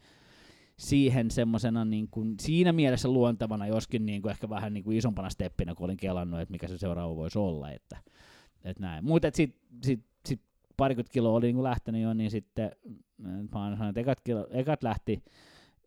siihen 0.78 1.32
semmoisena 1.32 1.86
niin 1.86 2.08
kuin, 2.12 2.36
siinä 2.42 2.74
mielessä 2.74 3.10
luontevana, 3.10 3.68
joskin 3.68 4.06
niin 4.06 4.22
kuin 4.22 4.32
ehkä 4.32 4.50
vähän 4.50 4.74
niin 4.74 4.84
kuin 4.84 4.98
isompana 4.98 5.30
steppinä, 5.30 5.76
kun 5.76 5.86
olin 5.86 5.98
kelannut, 5.98 6.40
että 6.40 6.52
mikä 6.52 6.68
se 6.68 6.78
seuraava 6.78 7.16
voisi 7.16 7.40
olla. 7.40 7.72
Että, 7.72 7.98
että 8.64 8.82
näin. 8.82 9.06
Mutta 9.06 9.30
sitten 9.34 9.62
sit, 9.84 10.06
sit 10.26 10.42
parikymmentä 10.78 11.14
kiloa 11.14 11.38
oli 11.38 11.46
niin 11.46 11.56
kuin 11.56 11.64
lähtenyt 11.64 12.02
jo, 12.02 12.14
niin 12.14 12.32
sitten 12.32 12.66
äh, 12.66 13.32
mä 13.32 13.48
sanonut, 13.52 13.90
että 13.90 14.00
ekat, 14.00 14.22
kilo, 14.24 14.48
ekat 14.52 14.84
lähti 14.84 15.24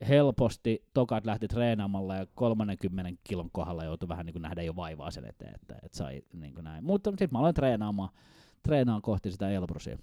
helposti, 0.09 0.82
tokat 0.94 1.26
lähti 1.26 1.49
treenaamalla 1.49 2.16
ja 2.16 2.26
30 2.34 3.12
kilon 3.24 3.51
kohdalla 3.53 3.84
joutui 3.84 4.09
vähän 4.09 4.26
niin 4.26 4.34
kuin 4.34 4.42
nähdä 4.42 4.62
jo 4.62 4.76
vaivaa 4.76 5.11
sen 5.11 5.24
eteen, 5.24 5.55
että, 5.55 5.74
että 5.82 5.99
sai 5.99 6.22
niin 6.32 6.55
kuin 6.55 6.64
näin. 6.64 6.84
Mutta 6.84 7.11
sitten 7.11 7.28
mä 7.32 7.38
aloin 7.38 7.55
treenaamaan, 7.55 8.11
treenaamaan 8.62 9.03
kohti 9.03 9.30
sitä 9.30 9.51
Elbrusia. 9.51 9.99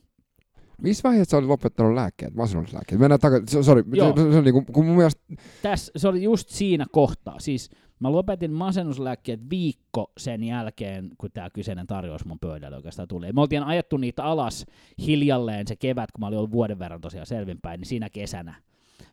Missä 0.81 1.09
vaiheessa 1.09 1.31
sä 1.31 1.37
olit 1.37 1.47
lopettanut 1.47 1.93
lääkkeet, 1.93 2.35
masennuslääkkeet? 2.35 3.01
Mennään 3.01 3.19
takaisin, 3.19 3.47
so- 3.47 3.63
sori, 3.63 3.83
se, 3.83 4.31
se, 4.31 4.37
on 4.37 4.43
niinku, 4.43 4.65
kun 4.71 4.85
mun 4.85 4.95
mielestä, 4.95 5.21
Tässä, 5.61 5.91
se 5.95 6.07
oli 6.07 6.23
just 6.23 6.49
siinä 6.49 6.85
kohtaa. 6.91 7.39
Siis 7.39 7.69
mä 7.99 8.11
lopetin 8.11 8.51
masennuslääkkeet 8.51 9.49
viikko 9.49 10.11
sen 10.17 10.43
jälkeen, 10.43 11.09
kun 11.17 11.29
tämä 11.33 11.49
kyseinen 11.49 11.87
tarjous 11.87 12.25
mun 12.25 12.39
pöydälle 12.39 12.77
oikeastaan 12.77 13.07
tuli. 13.07 13.33
Me 13.33 13.41
oltiin 13.41 13.63
ajettu 13.63 13.97
niitä 13.97 14.23
alas 14.23 14.65
hiljalleen 15.05 15.67
se 15.67 15.75
kevät, 15.75 16.11
kun 16.11 16.19
mä 16.19 16.27
olin 16.27 16.37
ollut 16.37 16.51
vuoden 16.51 16.79
verran 16.79 17.01
tosiaan 17.01 17.27
selvinpäin, 17.27 17.79
niin 17.79 17.87
siinä 17.87 18.09
kesänä. 18.09 18.55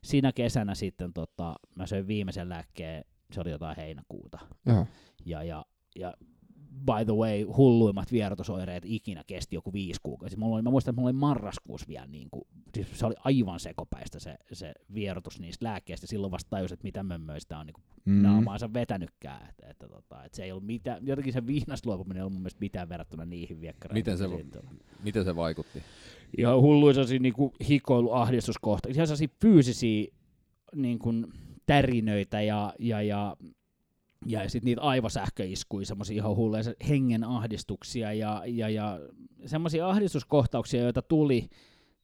Siinä 0.03 0.33
kesänä 0.33 0.75
sitten 0.75 1.13
tota, 1.13 1.55
mä 1.75 1.87
söin 1.87 2.07
viimeisen 2.07 2.49
lääkkeen, 2.49 3.05
se 3.33 3.41
oli 3.41 3.51
jotain 3.51 3.77
heinäkuuta. 3.77 4.39
joo. 4.67 4.87
Ja, 5.25 5.43
ja, 5.43 5.65
ja 5.97 6.15
by 6.71 7.05
the 7.05 7.13
way, 7.15 7.43
hulluimmat 7.43 8.13
vierotusoireet 8.13 8.83
ikinä 8.87 9.25
kesti 9.27 9.57
joku 9.57 9.73
viisi 9.73 10.01
kuukautta. 10.03 10.31
Siis 10.31 10.39
mulla 10.39 10.55
oli, 10.55 10.63
mä 10.63 10.71
muistan, 10.71 10.93
että 10.93 11.01
mulla 11.01 11.11
oli 11.11 11.19
marraskuussa 11.19 11.89
vielä, 11.89 12.07
niin 12.07 12.29
kuin, 12.31 12.45
siis 12.75 12.87
se 12.99 13.07
oli 13.07 13.15
aivan 13.25 13.61
sekopäistä 13.61 14.19
se, 14.19 14.37
se 14.53 14.73
vierotus 14.95 15.41
niistä 15.41 15.65
lääkkeistä. 15.65 16.07
Silloin 16.07 16.31
vasta 16.31 16.51
tajusin, 16.51 16.75
että 16.75 16.85
mitä 16.85 17.03
mömmöistä 17.03 17.59
on 17.59 17.67
niin 17.67 17.75
kuin 17.75 17.85
Mm. 18.05 18.23
naamaansa 18.23 18.73
vetänytkään. 18.75 19.49
Että, 19.49 19.67
että, 19.69 19.89
tota, 19.89 20.25
että 20.25 20.37
se 20.37 20.45
ei 20.45 20.53
ollut 20.53 20.67
mitään, 20.67 21.07
jotenkin 21.07 21.33
se 21.33 21.47
viinasta 21.47 21.89
luopuminen 21.89 22.17
ei 22.17 22.23
ollut 22.23 22.33
mun 22.33 22.43
mielestä 22.43 22.61
mitään 22.61 22.89
verrattuna 22.89 23.25
niihin 23.25 23.61
viekkareihin. 23.61 23.99
Miten 24.01 24.19
se- 24.19 24.29
siitä. 24.29 24.61
Miten 25.05 25.25
se 25.25 25.37
vaikutti? 25.37 25.83
Ihan 26.39 26.61
hulluja 26.61 26.95
sellaisia 26.95 27.19
niin 27.19 27.35
kuin 27.35 27.53
hikoiluahdistuskohtia. 27.69 28.93
Ihan 28.95 29.07
sellaisia 29.07 29.29
fyysisiä 29.41 30.07
niin 30.75 30.99
kuin, 30.99 31.27
tärinöitä 31.67 32.43
ja, 32.43 32.75
ja, 32.79 33.03
ja 33.03 33.37
ja 34.27 34.51
sitten 34.51 34.67
niitä 34.67 34.81
aivosähköiskuja, 34.81 35.87
semmoisia 35.87 36.17
ihan 36.17 36.37
hulleja 36.37 36.75
hengen 36.89 37.25
ahdistuksia 37.25 38.13
ja, 38.13 38.43
ja, 38.47 38.69
ja 38.69 39.01
semmoisia 39.47 39.89
ahdistuskohtauksia, 39.89 40.83
joita 40.83 41.03
tuli 41.03 41.49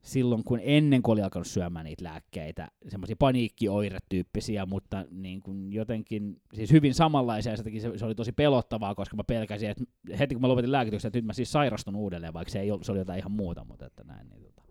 silloin, 0.02 0.44
kun 0.44 0.60
ennen 0.62 1.02
kuin 1.02 1.12
oli 1.12 1.22
alkanut 1.22 1.46
syömään 1.46 1.84
niitä 1.84 2.04
lääkkeitä, 2.04 2.68
semmoisia 2.88 3.16
paniikkioiretyyppisiä, 3.18 4.66
mutta 4.66 5.04
niin 5.10 5.40
kuin 5.40 5.72
jotenkin, 5.72 6.40
siis 6.54 6.72
hyvin 6.72 6.94
samanlaisia, 6.94 7.52
ja 7.52 7.56
se, 7.56 7.64
se, 7.96 8.04
oli 8.04 8.14
tosi 8.14 8.32
pelottavaa, 8.32 8.94
koska 8.94 9.16
mä 9.16 9.24
pelkäsin, 9.24 9.70
että 9.70 9.84
heti 10.18 10.34
kun 10.34 10.42
mä 10.42 10.48
lopetin 10.48 10.72
lääkityksen, 10.72 11.08
että 11.08 11.18
nyt 11.18 11.24
mä 11.24 11.32
siis 11.32 11.52
sairastun 11.52 11.96
uudelleen, 11.96 12.32
vaikka 12.34 12.52
se, 12.52 12.60
ei 12.60 12.70
ollut, 12.70 12.86
se 12.86 12.92
oli 12.92 12.98
jotain 12.98 13.18
ihan 13.18 13.32
muuta, 13.32 13.64
mutta 13.64 13.86
että 13.86 14.04
näin. 14.04 14.28
Niin, 14.28 14.42
tota. 14.42 14.62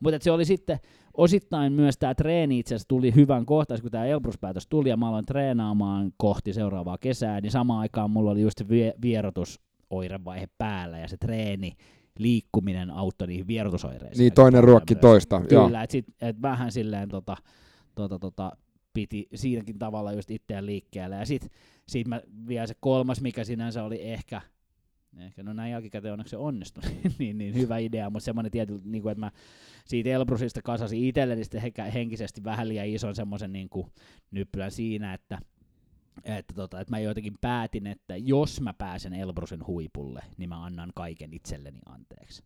Mutta 0.00 0.18
se 0.20 0.30
oli 0.30 0.44
sitten 0.44 0.80
osittain 1.16 1.72
myös 1.72 1.98
tämä 1.98 2.14
treeni 2.14 2.58
itse 2.58 2.74
asiassa 2.74 2.88
tuli 2.88 3.14
hyvän 3.14 3.46
kohtaisesti, 3.46 3.82
kun 3.82 3.90
tämä 3.90 4.04
Elbrus-päätös 4.04 4.66
tuli, 4.66 4.88
ja 4.88 4.96
mä 4.96 5.08
aloin 5.08 5.26
treenaamaan 5.26 6.12
kohti 6.16 6.52
seuraavaa 6.52 6.98
kesää, 6.98 7.40
niin 7.40 7.52
samaan 7.52 7.80
aikaan 7.80 8.10
mulla 8.10 8.30
oli 8.30 8.40
just 8.40 8.58
se 8.58 8.68
vie- 8.68 8.94
vierotusoirevaihe 9.02 10.48
päällä, 10.58 10.98
ja 10.98 11.08
se 11.08 11.16
treeni, 11.16 11.72
liikkuminen 12.18 12.90
auttoi 12.90 13.28
niihin 13.28 13.46
vierotusoireisiin. 13.46 14.18
Niin 14.18 14.32
toinen 14.32 14.64
ruokki 14.64 14.94
myös. 14.94 15.00
toista. 15.00 15.42
Joo. 15.50 15.66
Kyllä, 15.66 15.82
että 15.82 15.98
et 16.20 16.42
vähän 16.42 16.72
silleen 16.72 17.08
tota, 17.08 17.36
tota, 17.94 18.18
tota, 18.18 18.52
piti 18.94 19.28
siinäkin 19.34 19.78
tavalla 19.78 20.12
just 20.12 20.30
itseään 20.30 20.66
liikkeelle. 20.66 21.16
Ja 21.16 21.26
sitten 21.26 21.50
sit 21.88 22.08
mä 22.08 22.20
vielä 22.48 22.66
se 22.66 22.74
kolmas, 22.80 23.20
mikä 23.20 23.44
sinänsä 23.44 23.84
oli 23.84 24.02
ehkä, 24.02 24.40
ehkä 25.18 25.42
no 25.42 25.52
näin 25.52 25.72
jälkikäteen 25.72 26.12
onneksi 26.12 26.30
se 26.30 26.36
onnistui, 26.36 26.82
niin, 27.18 27.38
niin 27.38 27.54
hyvä 27.54 27.78
idea, 27.78 28.10
mutta 28.10 28.24
semmoinen 28.24 28.52
tietyllä, 28.52 28.80
niin 28.84 29.02
kuin, 29.02 29.12
että 29.12 29.20
mä 29.20 29.30
siitä 29.84 30.10
Elbrusista 30.10 30.62
kasasin 30.62 31.04
itselleni 31.04 31.42
hekä- 31.62 31.90
henkisesti 31.90 32.44
vähän 32.44 32.68
liian 32.68 32.86
ison 32.86 33.14
semmoisen 33.14 33.52
niin 33.52 33.68
nyppylän 34.30 34.70
siinä, 34.70 35.14
että 35.14 35.38
että, 36.24 36.54
tota, 36.54 36.80
että 36.80 36.92
mä 36.92 36.98
jotenkin 36.98 37.34
päätin, 37.40 37.86
että 37.86 38.16
jos 38.16 38.60
mä 38.60 38.74
pääsen 38.74 39.12
Elbrusin 39.12 39.66
huipulle, 39.66 40.22
niin 40.36 40.48
mä 40.48 40.64
annan 40.64 40.92
kaiken 40.94 41.34
itselleni 41.34 41.78
anteeksi. 41.86 42.42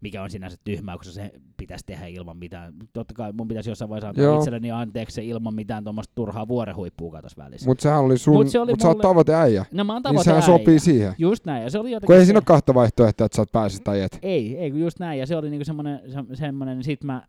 Mikä 0.00 0.22
on 0.22 0.30
sinänsä 0.30 0.56
tyhmää, 0.64 0.96
koska 0.96 1.12
se 1.12 1.30
pitäisi 1.56 1.84
tehdä 1.86 2.06
ilman 2.06 2.36
mitään. 2.36 2.72
Totta 2.92 3.14
kai 3.14 3.32
mun 3.32 3.48
pitäisi 3.48 3.70
jossain 3.70 3.88
vaiheessa 3.88 4.08
antaa 4.08 4.24
Joo. 4.24 4.38
itselleni 4.38 4.70
anteeksi 4.70 5.14
se 5.14 5.24
ilman 5.24 5.54
mitään 5.54 5.84
tuommoista 5.84 6.12
turhaa 6.14 6.48
vuorehuippua 6.48 7.12
katos 7.12 7.36
välissä. 7.36 7.66
Mutta 7.66 7.82
sehän 7.82 8.00
oli 8.00 8.18
sun, 8.18 8.34
Mut 8.34 8.44
mut 8.44 8.52
se 8.52 8.60
oli 8.60 8.72
mut 8.72 8.80
sä 8.80 8.88
oot 8.88 8.96
mulle- 8.96 9.02
tavoiteäijä. 9.02 9.64
no 9.72 9.84
mä 9.84 9.92
oon 9.92 10.02
Niin 10.10 10.24
sehän 10.24 10.42
tavoiteäijä. 10.42 10.58
sopii 10.64 10.78
siihen. 10.78 11.14
Just 11.18 11.44
näin, 11.46 11.62
ja 11.62 11.70
se 11.70 11.78
oli 11.78 11.90
jotenkin 11.90 12.06
Kun 12.06 12.14
ei 12.14 12.20
se- 12.22 12.24
siinä 12.24 12.38
ole 12.38 12.44
kahta 12.44 12.74
vaihtoehtoa, 12.74 13.26
että 13.26 13.36
sä 13.36 13.42
oot 13.42 13.52
päässyt 13.52 13.84
tai 13.84 14.00
et. 14.00 14.18
ei, 14.22 14.56
ei, 14.58 14.70
kun 14.70 14.80
just 14.80 14.98
näin, 14.98 15.18
ja 15.20 15.26
se 15.26 15.36
oli 15.36 15.50
niinku 15.50 15.64
semmoinen, 15.64 16.00
se- 16.06 16.36
semmoinen, 16.36 16.84
sit 16.84 17.04
mä, 17.04 17.22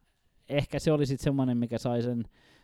ehkä 0.49 0.79
se 0.79 0.91
oli 0.91 1.05
sitten 1.05 1.23
semmoinen, 1.23 1.57
mikä 1.57 1.77
sai 1.77 2.01
sen, 2.01 2.23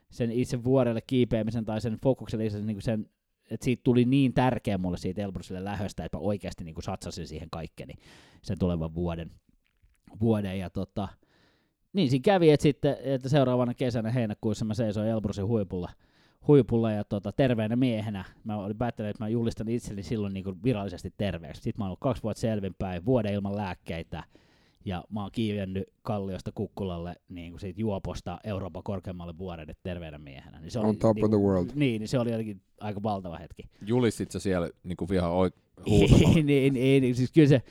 sen 0.09 0.31
itse 0.31 0.63
vuorelle 0.63 1.01
kiipeämisen 1.07 1.65
tai 1.65 1.81
sen 1.81 1.97
fokuksen 2.03 2.39
lisäksi 2.39 2.65
niinku 2.65 2.81
sen, 2.81 3.05
että 3.51 3.63
siitä 3.65 3.81
tuli 3.83 4.05
niin 4.05 4.33
tärkeä 4.33 4.77
mulle 4.77 4.97
siitä 4.97 5.21
Elbrusille 5.21 5.63
lähöstä, 5.63 6.05
että 6.05 6.17
mä 6.17 6.21
oikeasti 6.21 6.63
niinku 6.63 6.81
satsasin 6.81 7.27
siihen 7.27 7.47
kaikkeni 7.51 7.93
sen 8.41 8.59
tulevan 8.59 8.95
vuoden. 8.95 9.31
Vuoden 10.21 10.59
ja 10.59 10.69
tota, 10.69 11.07
niin 11.93 12.09
siinä 12.09 12.23
kävi, 12.23 12.49
että 12.51 12.61
sitten 12.63 12.95
että 13.03 13.29
seuraavana 13.29 13.73
kesänä 13.73 14.11
heinäkuussa 14.11 14.65
mä 14.65 14.73
seisoin 14.73 15.07
Elbrusin 15.07 15.47
huipulla, 15.47 15.89
huipulla 16.47 16.91
ja 16.91 17.03
tota, 17.03 17.31
terveenä 17.31 17.75
miehenä. 17.75 18.25
Mä 18.43 18.57
olin 18.57 18.77
päättänyt, 18.77 19.09
että 19.09 19.23
mä 19.23 19.29
julistan 19.29 19.67
itselleni 19.69 20.03
silloin 20.03 20.33
niin 20.33 20.63
virallisesti 20.63 21.13
terveeksi. 21.17 21.61
Sitten 21.61 21.79
mä 21.81 21.83
oon 21.85 21.89
ollut 21.89 21.99
kaksi 21.99 22.23
vuotta 22.23 22.41
selvinpäin, 22.41 23.05
vuoden 23.05 23.33
ilman 23.33 23.55
lääkkeitä, 23.55 24.23
ja 24.85 25.03
mä 25.09 25.21
oon 25.21 25.31
kiivennyt 25.31 25.83
Kalliosta 26.01 26.51
Kukkulalle 26.55 27.15
niin 27.29 27.51
kuin 27.51 27.59
siitä 27.59 27.81
juoposta 27.81 28.39
Euroopan 28.43 28.83
korkeammalle 28.83 29.37
vuoden 29.37 29.75
terveenä 29.83 30.17
miehenä. 30.17 30.59
Niin 30.59 30.71
se 30.71 30.79
On 30.79 30.97
top 30.97 31.15
niin 31.15 31.25
of 31.25 31.31
the 31.31 31.37
kuin- 31.37 31.47
world. 31.47 31.69
Niin, 31.75 31.99
niin 31.99 32.07
se 32.07 32.19
oli 32.19 32.31
jotenkin 32.31 32.61
aika 32.81 33.03
valtava 33.03 33.37
hetki. 33.37 33.63
Julistit 33.85 34.31
sä 34.31 34.39
siellä 34.39 34.69
niinku 34.83 35.07
ihan 35.13 35.31
oi- 35.31 35.45
ei, 35.47 35.51
huutamalla? 35.51 35.66
niin, 36.43 36.77
ei, 36.77 36.99
niin, 36.99 37.15
siis 37.15 37.31
kyllä 37.31 37.47
se 37.47 37.61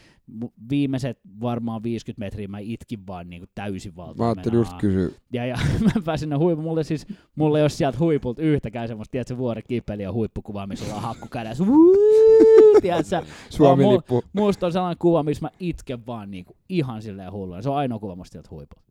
viimeiset 0.71 1.19
varmaan 1.41 1.83
50 1.83 2.25
metriä 2.25 2.49
mä 2.49 2.59
itkin 2.59 3.07
vaan 3.07 3.31
niin 3.31 3.41
kuin 3.41 3.51
täysin 3.55 3.97
valtavana. 3.97 4.25
Mä 4.25 4.29
ajattelin 4.29 4.59
just 4.59 4.73
kysyä. 4.73 5.09
Ja, 5.33 5.47
ja 5.47 5.57
mä 5.85 6.03
pääsin 6.05 6.25
sinne 6.27 6.37
huipu, 6.37 6.63
mulle 6.63 6.85
siis, 6.85 7.07
mulle 7.37 7.59
ei 7.59 7.63
ole 7.63 7.69
sieltä 7.69 7.99
huipulta 7.99 8.43
yhtäkään 8.43 8.89
semmoista, 8.89 9.13
tiedätkö, 9.13 9.37
vuoren 9.37 9.63
kipeli 9.69 10.03
ja 10.03 10.13
huippukuvaa, 10.13 10.67
missä 10.67 10.85
ollaan 10.85 11.03
hakku 11.03 11.29
kädessä, 11.29 11.65
tiedätkö, 12.83 13.23
Suomi-lippu. 13.51 14.23
musta 14.33 14.67
on 14.67 14.73
sellainen 14.73 14.99
kuva, 14.99 15.23
missä 15.23 15.47
mä 15.47 15.51
itken 15.61 16.07
vaan 16.07 16.31
niinku 16.31 16.57
ihan 16.69 17.03
silleen 17.03 17.33
hulluna. 17.33 17.63
Se 17.63 17.71
on 17.71 17.77
ainoa 17.77 17.99
kuva 17.99 18.17
musta 18.17 18.33
sieltä 18.33 18.49
huipulta. 18.51 18.87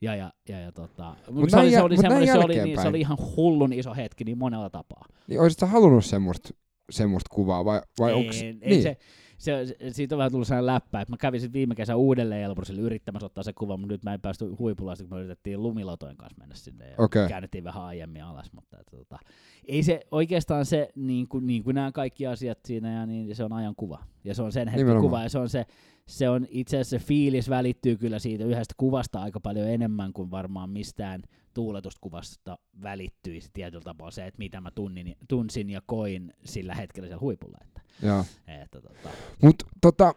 Ja, 0.00 0.16
ja, 0.16 0.32
ja, 0.48 0.60
ja 0.60 0.72
tota, 0.72 1.14
mut 1.30 1.50
se, 1.50 1.56
näin 1.56 1.66
oli, 1.66 1.70
se, 1.72 1.82
oli 1.82 1.96
mut 1.96 2.02
näin 2.02 2.26
semmoinen, 2.26 2.56
se, 2.56 2.60
oli, 2.60 2.68
niin, 2.68 2.82
se 2.82 2.88
oli 2.88 3.00
ihan 3.00 3.18
hullun 3.36 3.72
iso 3.72 3.94
hetki 3.94 4.24
niin 4.24 4.38
monella 4.38 4.70
tapaa. 4.70 5.04
Niin 5.26 5.40
olisit 5.40 5.58
sä 5.58 5.66
halunnut 5.66 6.04
semmoista, 6.04 6.48
semmoista 6.90 7.34
kuvaa 7.34 7.64
vai, 7.64 7.80
vai 7.98 8.12
ei, 8.12 8.58
niin. 8.66 8.82
se, 8.82 8.96
se, 9.38 9.76
siitä 9.90 10.14
on 10.14 10.18
vähän 10.18 10.30
tullut 10.30 10.46
sellainen 10.46 10.66
läppä, 10.66 11.00
että 11.00 11.12
mä 11.12 11.16
kävin 11.16 11.40
sitten 11.40 11.58
viime 11.58 11.74
kesän 11.74 11.96
uudelleen 11.96 12.42
Elbrusille 12.42 12.80
yrittämässä 12.80 13.26
ottaa 13.26 13.44
se 13.44 13.52
kuva, 13.52 13.76
mutta 13.76 13.94
nyt 13.94 14.04
mä 14.04 14.14
en 14.14 14.20
päästy 14.20 14.44
huipulla, 14.58 14.96
kun 14.96 15.08
me 15.10 15.18
yritettiin 15.18 15.62
lumilotojen 15.62 16.16
kanssa 16.16 16.38
mennä 16.38 16.54
sinne 16.54 16.88
ja 16.88 16.94
Okei. 16.98 17.28
käännettiin 17.28 17.64
vähän 17.64 17.82
aiemmin 17.82 18.24
alas, 18.24 18.52
mutta 18.52 18.80
että, 18.80 18.96
tota, 18.96 19.18
ei 19.64 19.82
se 19.82 20.00
oikeastaan 20.10 20.64
se, 20.64 20.88
niin 20.96 21.28
kuin, 21.28 21.46
niin 21.46 21.64
kuin 21.64 21.74
nämä 21.74 21.92
kaikki 21.92 22.26
asiat 22.26 22.58
siinä, 22.64 22.92
ja 22.92 23.06
niin 23.06 23.36
se 23.36 23.44
on 23.44 23.52
ajan 23.52 23.74
kuva. 23.76 24.04
Ja 24.24 24.34
se 24.34 24.42
on 24.42 24.52
sen 24.52 24.68
hetken 24.68 24.86
Nimenomaan. 24.86 25.10
kuva, 25.10 25.22
ja 25.22 25.28
se 25.28 25.38
on 25.38 25.48
se, 25.48 25.66
se 26.06 26.28
on 26.28 26.46
itse 26.50 26.76
asiassa 26.76 26.98
se 26.98 27.06
fiilis 27.06 27.50
välittyy 27.50 27.96
kyllä 27.96 28.18
siitä 28.18 28.44
yhdestä 28.44 28.74
kuvasta 28.76 29.22
aika 29.22 29.40
paljon 29.40 29.68
enemmän 29.68 30.12
kuin 30.12 30.30
varmaan 30.30 30.70
mistään 30.70 31.22
tuuletusta 31.56 31.98
kuvasta 32.00 32.58
välittyisi 32.82 33.50
tietyllä 33.52 33.84
tapaa 33.84 34.10
se, 34.10 34.26
että 34.26 34.38
mitä 34.38 34.60
mä 34.60 34.70
tunnin, 34.70 35.16
tunsin 35.28 35.70
ja 35.70 35.80
koin 35.86 36.32
sillä 36.44 36.74
hetkellä 36.74 37.06
siellä 37.06 37.20
huipulla. 37.20 37.58
Että, 37.62 37.80
Joo. 38.02 38.24
että, 38.62 38.80
tota, 38.80 39.08
Mut 39.42 39.56
tota, 39.80 40.14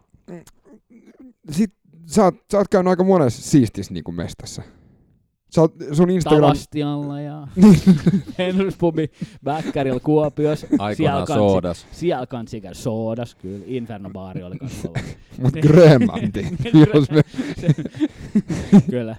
sit 1.52 1.74
sä 2.06 2.24
oot, 2.24 2.36
sä 2.52 2.58
oot 2.58 2.68
käynyt 2.68 2.90
aika 2.90 3.04
monessa 3.04 3.42
siistissä 3.42 3.94
niinku 3.94 4.12
mestassa. 4.12 4.62
Sä 5.56 5.62
oot, 5.62 5.74
sun 5.92 6.10
Instagram... 6.10 6.42
Tavastialla 6.42 7.22
ja 7.22 7.48
Henrys 8.38 8.76
Pubi 8.78 9.10
Bäkkärillä 9.44 10.00
Kuopiossa. 10.00 10.68
Aikoinaan 10.80 11.28
kansi- 11.28 11.40
soodas. 11.40 11.88
Siellä 11.92 12.28
kanssa 12.28 12.60
käy 12.60 12.74
soodas, 12.74 13.36
kyllä. 13.36 13.66
Inferno 13.68 14.10
baari 14.10 14.44
oli 14.44 14.58
kanssa. 14.58 14.90
Mut 15.42 15.54
Grönlanti. 15.54 16.48
jos 16.94 17.12
me, 17.12 17.22
kyllä, 18.90 19.16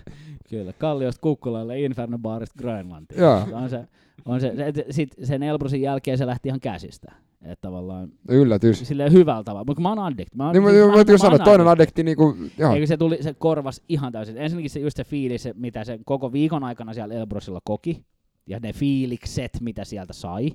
kyllä. 0.50 0.72
Kalliosta 0.72 1.20
Kukkulalle 1.20 1.80
Inferno 1.80 2.18
baarista 2.18 2.54
Grönlantiin. 2.58 3.20
Joo. 3.20 3.46
On 3.52 3.70
se, 3.70 3.84
on 4.24 4.40
se, 4.40 4.52
se, 4.74 4.84
sit 4.90 5.08
sen 5.22 5.42
Elbrusin 5.42 5.82
jälkeen 5.82 6.18
se 6.18 6.26
lähti 6.26 6.48
ihan 6.48 6.60
käsistä. 6.60 7.12
Että 7.42 7.60
tavallaan 7.60 8.08
yllätys. 8.28 8.78
silleen 8.88 9.12
hyvällä 9.12 9.44
tavalla. 9.44 9.64
Mutta 9.66 9.82
mä 9.82 9.88
oon 9.88 9.98
addict. 9.98 10.34
Mä, 10.34 10.44
oon- 10.46 10.52
Niin, 10.52 10.62
siis 10.64 10.74
mä, 10.76 10.86
mä, 10.86 10.96
mä, 11.04 11.12
mä, 11.12 11.18
sanoa, 11.18 11.36
oon 11.36 11.44
toinen 11.44 11.66
addict. 11.66 11.80
adekti 11.80 12.02
niinku, 12.02 12.36
joo. 12.58 12.74
Eikö 12.74 12.86
se 12.86 12.96
tuli, 12.96 13.18
se 13.20 13.34
korvas 13.34 13.82
ihan 13.88 14.12
täysin. 14.12 14.38
Ensinnäkin 14.38 14.70
se 14.70 14.80
just 14.80 14.96
se 14.96 15.04
fiilis, 15.04 15.42
se, 15.42 15.54
mitä 15.56 15.84
se 15.84 15.98
koko 16.04 16.32
viikon 16.32 16.64
aikana 16.64 16.94
siellä 16.94 17.14
Elbrusilla 17.14 17.60
koki, 17.64 18.04
ja 18.46 18.58
ne 18.62 18.72
fiilikset, 18.72 19.58
mitä 19.60 19.84
sieltä 19.84 20.12
sai, 20.12 20.50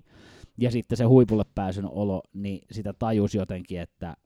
ja 0.58 0.72
sitten 0.72 0.98
se 0.98 1.04
huipulle 1.04 1.44
pääsyn 1.56 1.86
olo, 1.90 2.22
niin 2.34 2.62
sitä 2.72 2.94
tajus 2.94 3.36
jotenkin, 3.36 3.80
että, 3.80 4.18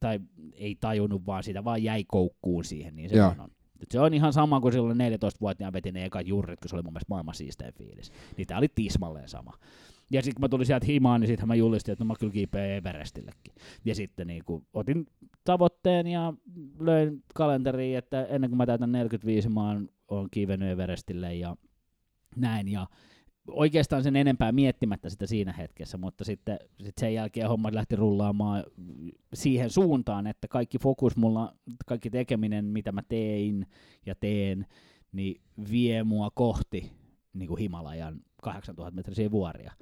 tai 0.00 0.20
ei 0.54 0.76
tajunnut, 0.80 1.26
vaan 1.26 1.42
sitä 1.42 1.64
vaan 1.64 1.82
jäi 1.82 2.04
koukkuun 2.08 2.64
siihen, 2.64 2.96
niin 2.96 3.10
se 3.10 3.16
Joo. 3.16 3.34
on. 3.38 3.50
Et 3.82 3.90
Se 3.90 4.00
on 4.00 4.14
ihan 4.14 4.32
sama 4.32 4.60
kuin 4.60 4.72
silloin 4.72 4.98
14-vuotiaan 4.98 5.72
veti 5.72 5.92
ne 5.92 6.04
ekat 6.04 6.26
jurrit, 6.26 6.60
kun 6.60 6.68
se 6.68 6.76
oli 6.76 6.82
mun 6.82 6.92
mielestä 6.92 7.10
maailman 7.10 7.34
siistein 7.34 7.74
fiilis. 7.74 8.12
Niin 8.36 8.46
tää 8.46 8.58
oli 8.58 8.68
tismalleen 8.74 9.28
sama. 9.28 9.52
Ja 10.10 10.22
sitten 10.22 10.34
kun 10.34 10.40
mä 10.40 10.48
tulin 10.48 10.66
sieltä 10.66 10.86
himaan, 10.86 11.20
niin 11.20 11.28
sitten 11.28 11.48
mä 11.48 11.54
julistin, 11.54 11.92
että 11.92 12.04
no 12.04 12.08
mä 12.08 12.14
kyllä 12.20 12.32
kiipeän 12.32 12.70
Everestillekin. 12.70 13.54
Ja 13.84 13.94
sitten 13.94 14.26
niin 14.26 14.44
kuin, 14.44 14.66
otin 14.74 15.06
tavoitteen 15.44 16.06
ja 16.06 16.32
löin 16.80 17.22
kalenteriin, 17.34 17.98
että 17.98 18.24
ennen 18.24 18.50
kuin 18.50 18.58
mä 18.58 18.66
täytän 18.66 18.92
45, 18.92 19.48
mä 19.48 19.76
oon 20.08 20.28
kiivennyt 20.30 20.70
Everestille 20.70 21.34
ja 21.34 21.56
näin. 22.36 22.68
Ja 22.68 22.86
oikeastaan 23.48 24.02
sen 24.02 24.16
enempää 24.16 24.52
miettimättä 24.52 25.10
sitä 25.10 25.26
siinä 25.26 25.52
hetkessä, 25.52 25.98
mutta 25.98 26.24
sitten 26.24 26.58
sit 26.80 26.98
sen 26.98 27.14
jälkeen 27.14 27.48
hommat 27.48 27.74
lähti 27.74 27.96
rullaamaan 27.96 28.64
siihen 29.34 29.70
suuntaan, 29.70 30.26
että 30.26 30.48
kaikki 30.48 30.78
fokus 30.78 31.16
mulla, 31.16 31.54
kaikki 31.86 32.10
tekeminen, 32.10 32.64
mitä 32.64 32.92
mä 32.92 33.02
tein 33.08 33.66
ja 34.06 34.14
teen, 34.14 34.66
niin 35.12 35.40
vie 35.70 36.04
mua 36.04 36.30
kohti 36.34 36.92
niin 37.32 37.48
kuin 37.48 37.58
Himalajan 37.60 38.20
8000 38.42 38.96
metrisiä 38.96 39.30
vuoria. 39.30 39.72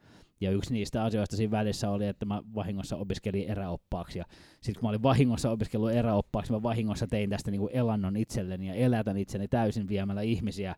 Ja 0.42 0.50
yksi 0.50 0.72
niistä 0.72 1.04
asioista 1.04 1.36
siinä 1.36 1.50
välissä 1.50 1.90
oli, 1.90 2.06
että 2.06 2.24
mä 2.24 2.42
vahingossa 2.54 2.96
opiskelin 2.96 3.48
eräoppaaksi. 3.48 4.18
Ja 4.18 4.24
sitten 4.60 4.80
kun 4.80 4.86
mä 4.86 4.88
olin 4.88 5.02
vahingossa 5.02 5.50
opiskellut 5.50 5.90
eräoppaaksi, 5.92 6.52
mä 6.52 6.62
vahingossa 6.62 7.06
tein 7.06 7.30
tästä 7.30 7.50
niinku 7.50 7.68
elannon 7.72 8.16
itselleni 8.16 8.68
ja 8.68 8.74
elätän 8.74 9.16
itseni 9.16 9.48
täysin 9.48 9.88
viemällä 9.88 10.22
ihmisiä 10.22 10.74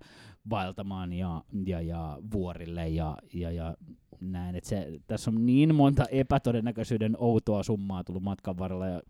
vaeltamaan 0.50 1.12
ja, 1.12 1.44
ja, 1.66 1.80
ja 1.80 2.18
vuorille 2.32 2.88
ja, 2.88 3.16
ja, 3.34 3.50
ja 3.50 3.76
näin. 4.20 4.54
Et 4.54 4.64
se, 4.64 5.00
tässä 5.06 5.30
on 5.30 5.46
niin 5.46 5.74
monta 5.74 6.06
epätodennäköisyyden 6.06 7.16
outoa 7.18 7.62
summaa 7.62 8.04
tullut 8.04 8.22
matkan 8.22 8.58
varrella, 8.58 8.86
ja 8.86 9.00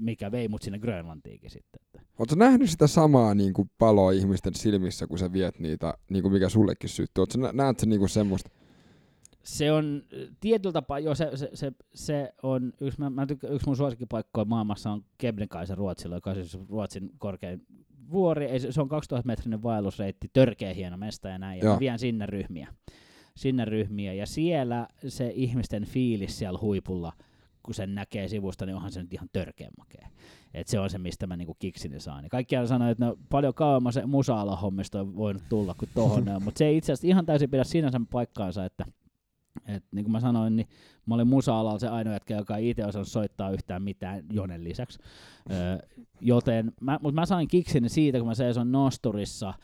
mikä 0.00 0.32
vei 0.32 0.48
mut 0.48 0.62
sinne 0.62 0.78
Grönlantiinkin 0.78 1.50
sitten. 1.50 1.80
Oletko 2.18 2.36
nähnyt 2.36 2.70
sitä 2.70 2.86
samaa 2.86 3.34
niin 3.34 3.52
kuin 3.52 3.70
paloa 3.78 4.12
ihmisten 4.12 4.54
silmissä, 4.54 5.06
kun 5.06 5.18
sä 5.18 5.32
viet 5.32 5.58
niitä, 5.58 5.94
niin 6.10 6.22
kuin 6.22 6.32
mikä 6.32 6.48
sullekin 6.48 6.90
syttyy? 6.90 7.22
Oletko, 7.22 7.38
nä- 7.38 7.52
näet 7.52 7.82
niin 7.86 7.98
kuin 7.98 8.08
semmoista? 8.08 8.50
Se 9.42 9.72
on 9.72 10.02
äh, 10.12 10.36
tietyllä 10.40 10.72
tapaa, 10.72 10.98
joo, 10.98 11.14
se, 11.14 11.30
se, 11.34 11.50
se, 11.54 11.72
se 11.94 12.32
on, 12.42 12.72
yksi, 12.80 13.00
mä, 13.00 13.10
mä 13.10 13.26
tykkä, 13.26 13.48
yksi 13.48 13.66
mun 13.66 13.76
suosikkipaikkoja 13.76 14.44
maailmassa 14.44 14.90
on 14.90 15.04
Kebnekaise 15.18 15.74
Ruotsilla, 15.74 16.14
joka 16.14 16.30
on 16.30 16.36
siis 16.36 16.58
Ruotsin 16.68 17.10
korkein 17.18 17.66
vuori, 18.10 18.46
ei, 18.46 18.60
se 18.60 18.72
se 18.72 18.80
on 18.80 18.88
2000 18.88 19.26
metrinen 19.26 19.62
vaellusreitti, 19.62 20.30
törkeä 20.32 20.74
hieno 20.74 20.96
mesta 20.96 21.28
ja 21.28 21.38
näin, 21.38 21.58
ja 21.58 21.64
Joo. 21.64 21.74
mä 21.74 21.80
vien 21.80 21.98
sinne 21.98 22.26
ryhmiä. 22.26 22.68
Sinne 23.36 23.64
ryhmiä, 23.64 24.12
ja 24.12 24.26
siellä 24.26 24.88
se 25.08 25.32
ihmisten 25.34 25.84
fiilis 25.84 26.38
siellä 26.38 26.58
huipulla, 26.62 27.12
kun 27.62 27.74
sen 27.74 27.94
näkee 27.94 28.28
sivusta, 28.28 28.66
niin 28.66 28.76
onhan 28.76 28.92
se 28.92 29.02
nyt 29.02 29.12
ihan 29.12 29.28
törkeän 29.32 29.72
makea. 29.78 30.08
Et 30.54 30.68
se 30.68 30.80
on 30.80 30.90
se, 30.90 30.98
mistä 30.98 31.26
mä 31.26 31.36
niinku 31.36 31.56
kiksini 31.58 32.00
saan. 32.00 32.24
Ja 32.24 32.30
kaikkiaan 32.30 32.68
sanoo, 32.68 32.88
että 32.88 33.04
no, 33.04 33.16
paljon 33.28 33.54
kauemmas 33.54 33.94
se 33.94 34.06
musa 34.06 34.44
hommista 34.44 35.00
on 35.00 35.16
voinut 35.16 35.42
tulla 35.48 35.74
kuin 35.74 35.90
tohon, 35.94 36.24
mutta 36.44 36.58
se 36.58 36.66
ei 36.66 36.76
itse 36.76 36.92
asiassa 36.92 37.08
ihan 37.08 37.26
täysin 37.26 37.50
pidä 37.50 37.64
sinänsä 37.64 38.00
paikkaansa, 38.10 38.64
että 38.64 38.84
et 39.66 39.84
niin 39.92 40.04
kuin 40.04 40.12
mä 40.12 40.20
sanoin, 40.20 40.56
niin 40.56 40.68
mä 41.06 41.14
olin 41.14 41.28
musa-alalla 41.28 41.78
se 41.78 41.88
ainoa 41.88 42.12
jätkä, 42.12 42.36
joka 42.36 42.56
ei 42.56 42.70
itse 42.70 42.86
osannut 42.86 43.08
soittaa 43.08 43.50
yhtään 43.50 43.82
mitään 43.82 44.24
Jonen 44.32 44.64
lisäksi. 44.64 44.98
Öö, 45.50 45.78
joten, 46.20 46.72
mä, 46.80 46.98
mutta 47.02 47.20
mä 47.20 47.26
sain 47.26 47.48
kiksini 47.48 47.88
siitä, 47.88 48.18
kun 48.18 48.26
mä 48.26 48.34
seison 48.34 48.72
nosturissa, 48.72 49.54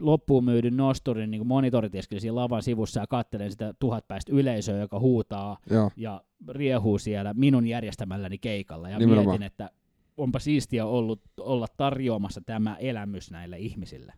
loppuun 0.00 0.44
myydyn 0.44 0.76
nosturin 0.76 1.30
niin 1.30 1.46
monitoritiskillä 1.46 2.20
siinä 2.20 2.34
lavan 2.34 2.62
sivussa 2.62 3.00
ja 3.00 3.06
katselen 3.06 3.50
sitä 3.50 3.74
tuhatpäistä 3.78 4.32
yleisöä, 4.32 4.78
joka 4.78 4.98
huutaa 4.98 5.58
Joo. 5.70 5.90
ja 5.96 6.22
riehuu 6.48 6.98
siellä 6.98 7.34
minun 7.34 7.66
järjestämälläni 7.66 8.38
keikalla. 8.38 8.88
Ja 8.88 8.98
Nimenomaan. 8.98 9.26
mietin, 9.26 9.46
että 9.46 9.70
onpa 10.16 10.38
siistiä 10.38 10.86
ollut 10.86 11.20
olla 11.40 11.66
tarjoamassa 11.76 12.40
tämä 12.40 12.76
elämys 12.76 13.30
näille 13.30 13.58
ihmisille. 13.58 14.12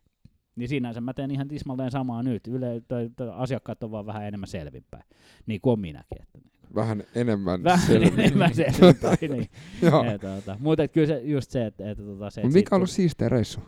Niin 0.56 0.68
sinänsä 0.68 1.00
mä 1.00 1.14
teen 1.14 1.30
ihan 1.30 1.48
tismalleen 1.48 1.90
samaa 1.90 2.22
nyt. 2.22 2.46
Yle, 2.46 2.82
toi, 2.88 3.10
toi, 3.16 3.30
asiakkaat 3.34 3.82
on 3.82 3.90
vaan 3.90 4.06
vähän 4.06 4.24
enemmän 4.24 4.48
selvinpäin. 4.48 5.04
Niin 5.46 5.60
kuin 5.60 5.72
on 5.72 5.80
minäkin. 5.80 6.22
Että 6.22 6.38
Vähän 6.74 7.04
enemmän 7.14 7.64
vähän 7.64 7.86
selviä. 7.86 8.08
enemmän 8.24 8.54
selvinpäin. 8.54 9.18
niin. 9.30 9.48
Ja, 9.82 10.18
tuota, 10.18 10.56
mutta 10.60 10.88
kyllä 10.88 11.06
se, 11.06 11.20
just 11.20 11.50
se, 11.50 11.66
että, 11.66 11.90
että 11.90 12.04
tota, 12.04 12.30
se, 12.30 12.40
Mut 12.40 12.50
et 12.50 12.54
mikä 12.54 12.74
on 12.74 12.78
ollut 12.78 12.90
siisteä 12.90 13.28
reissu? 13.28 13.60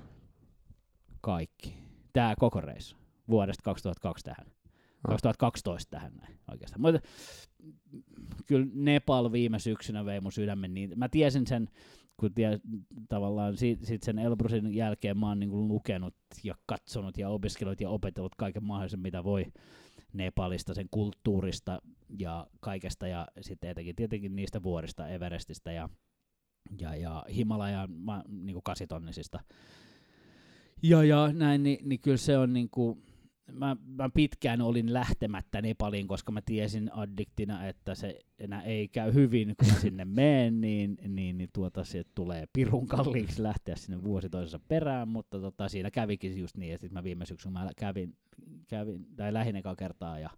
kaikki. 1.20 1.74
Tämä 2.12 2.34
koko 2.38 2.60
reissu. 2.60 2.96
Vuodesta 3.28 3.62
2002 3.62 4.24
tähän. 4.24 4.46
Ah. 4.46 5.10
2012 5.10 5.90
tähän 5.90 6.12
näin 6.16 6.38
oikeastaan. 6.50 6.80
Mutta 6.80 7.00
kyllä 8.46 8.66
Nepal 8.74 9.32
viime 9.32 9.58
syksynä 9.58 10.04
vei 10.04 10.20
mun 10.20 10.32
sydämen 10.32 10.74
niin. 10.74 10.92
Mä 10.96 11.08
tiesin 11.08 11.46
sen, 11.46 11.68
kun 12.16 12.34
tie, 12.34 12.60
tavallaan 13.08 13.56
sit, 13.56 13.84
sit 13.84 14.02
sen 14.02 14.18
Elbrusin 14.18 14.74
jälkeen 14.74 15.18
mä 15.18 15.28
oon 15.28 15.40
niinku 15.40 15.68
lukenut 15.68 16.14
ja 16.44 16.54
katsonut 16.66 17.18
ja 17.18 17.28
opiskellut 17.28 17.80
ja 17.80 17.90
opetellut 17.90 18.34
kaiken 18.34 18.64
mahdollisen, 18.64 19.00
mitä 19.00 19.24
voi 19.24 19.44
Nepalista, 20.12 20.74
sen 20.74 20.88
kulttuurista 20.90 21.82
ja 22.18 22.46
kaikesta 22.60 23.06
ja 23.06 23.26
sitten 23.40 23.70
etenkin 23.70 23.96
tietenkin 23.96 24.36
niistä 24.36 24.62
vuorista, 24.62 25.08
Everestistä 25.08 25.72
ja, 25.72 25.88
ja, 26.80 26.96
ja 26.96 27.24
Himalajan 27.34 27.92
ma, 27.92 28.22
niinku 28.28 28.60
kasitonnisista. 28.62 29.40
Ja, 30.82 31.04
ja 31.04 31.32
näin, 31.32 31.62
niin, 31.62 31.88
niin 31.88 32.00
kyllä 32.00 32.16
se 32.16 32.38
on 32.38 32.52
niinku, 32.52 32.98
mä, 33.52 33.76
mä 33.86 34.10
pitkään 34.14 34.60
olin 34.60 34.92
lähtemättä 34.92 35.62
Nepaliin, 35.62 36.08
koska 36.08 36.32
mä 36.32 36.40
tiesin 36.42 36.90
addiktina, 36.92 37.66
että 37.66 37.94
se 37.94 38.20
enää 38.38 38.62
ei 38.62 38.88
käy 38.88 39.14
hyvin, 39.14 39.54
kun 39.56 39.68
mä 39.68 39.80
sinne 39.80 40.04
menen, 40.20 40.60
niin, 40.60 40.98
niin, 41.08 41.38
niin 41.38 41.50
tuota, 41.52 41.84
se 41.84 42.04
tulee 42.14 42.48
pirun 42.52 42.86
kalliiksi 42.86 43.42
lähteä 43.42 43.76
sinne 43.76 44.02
vuosi 44.04 44.30
toisensa 44.30 44.60
perään, 44.68 45.08
mutta 45.08 45.40
tota, 45.40 45.68
siinä 45.68 45.90
kävikin 45.90 46.38
just 46.38 46.56
niin, 46.56 46.74
että 46.74 46.86
sit 46.86 46.92
mä 46.92 47.04
viime 47.04 47.26
syksynä 47.26 47.60
mä 47.60 47.70
kävin, 47.76 48.16
kävin 48.68 49.06
tai 49.16 49.32
lähin 49.32 49.56
ekaa 49.56 49.76
kertaa 49.76 50.18
ja 50.18 50.30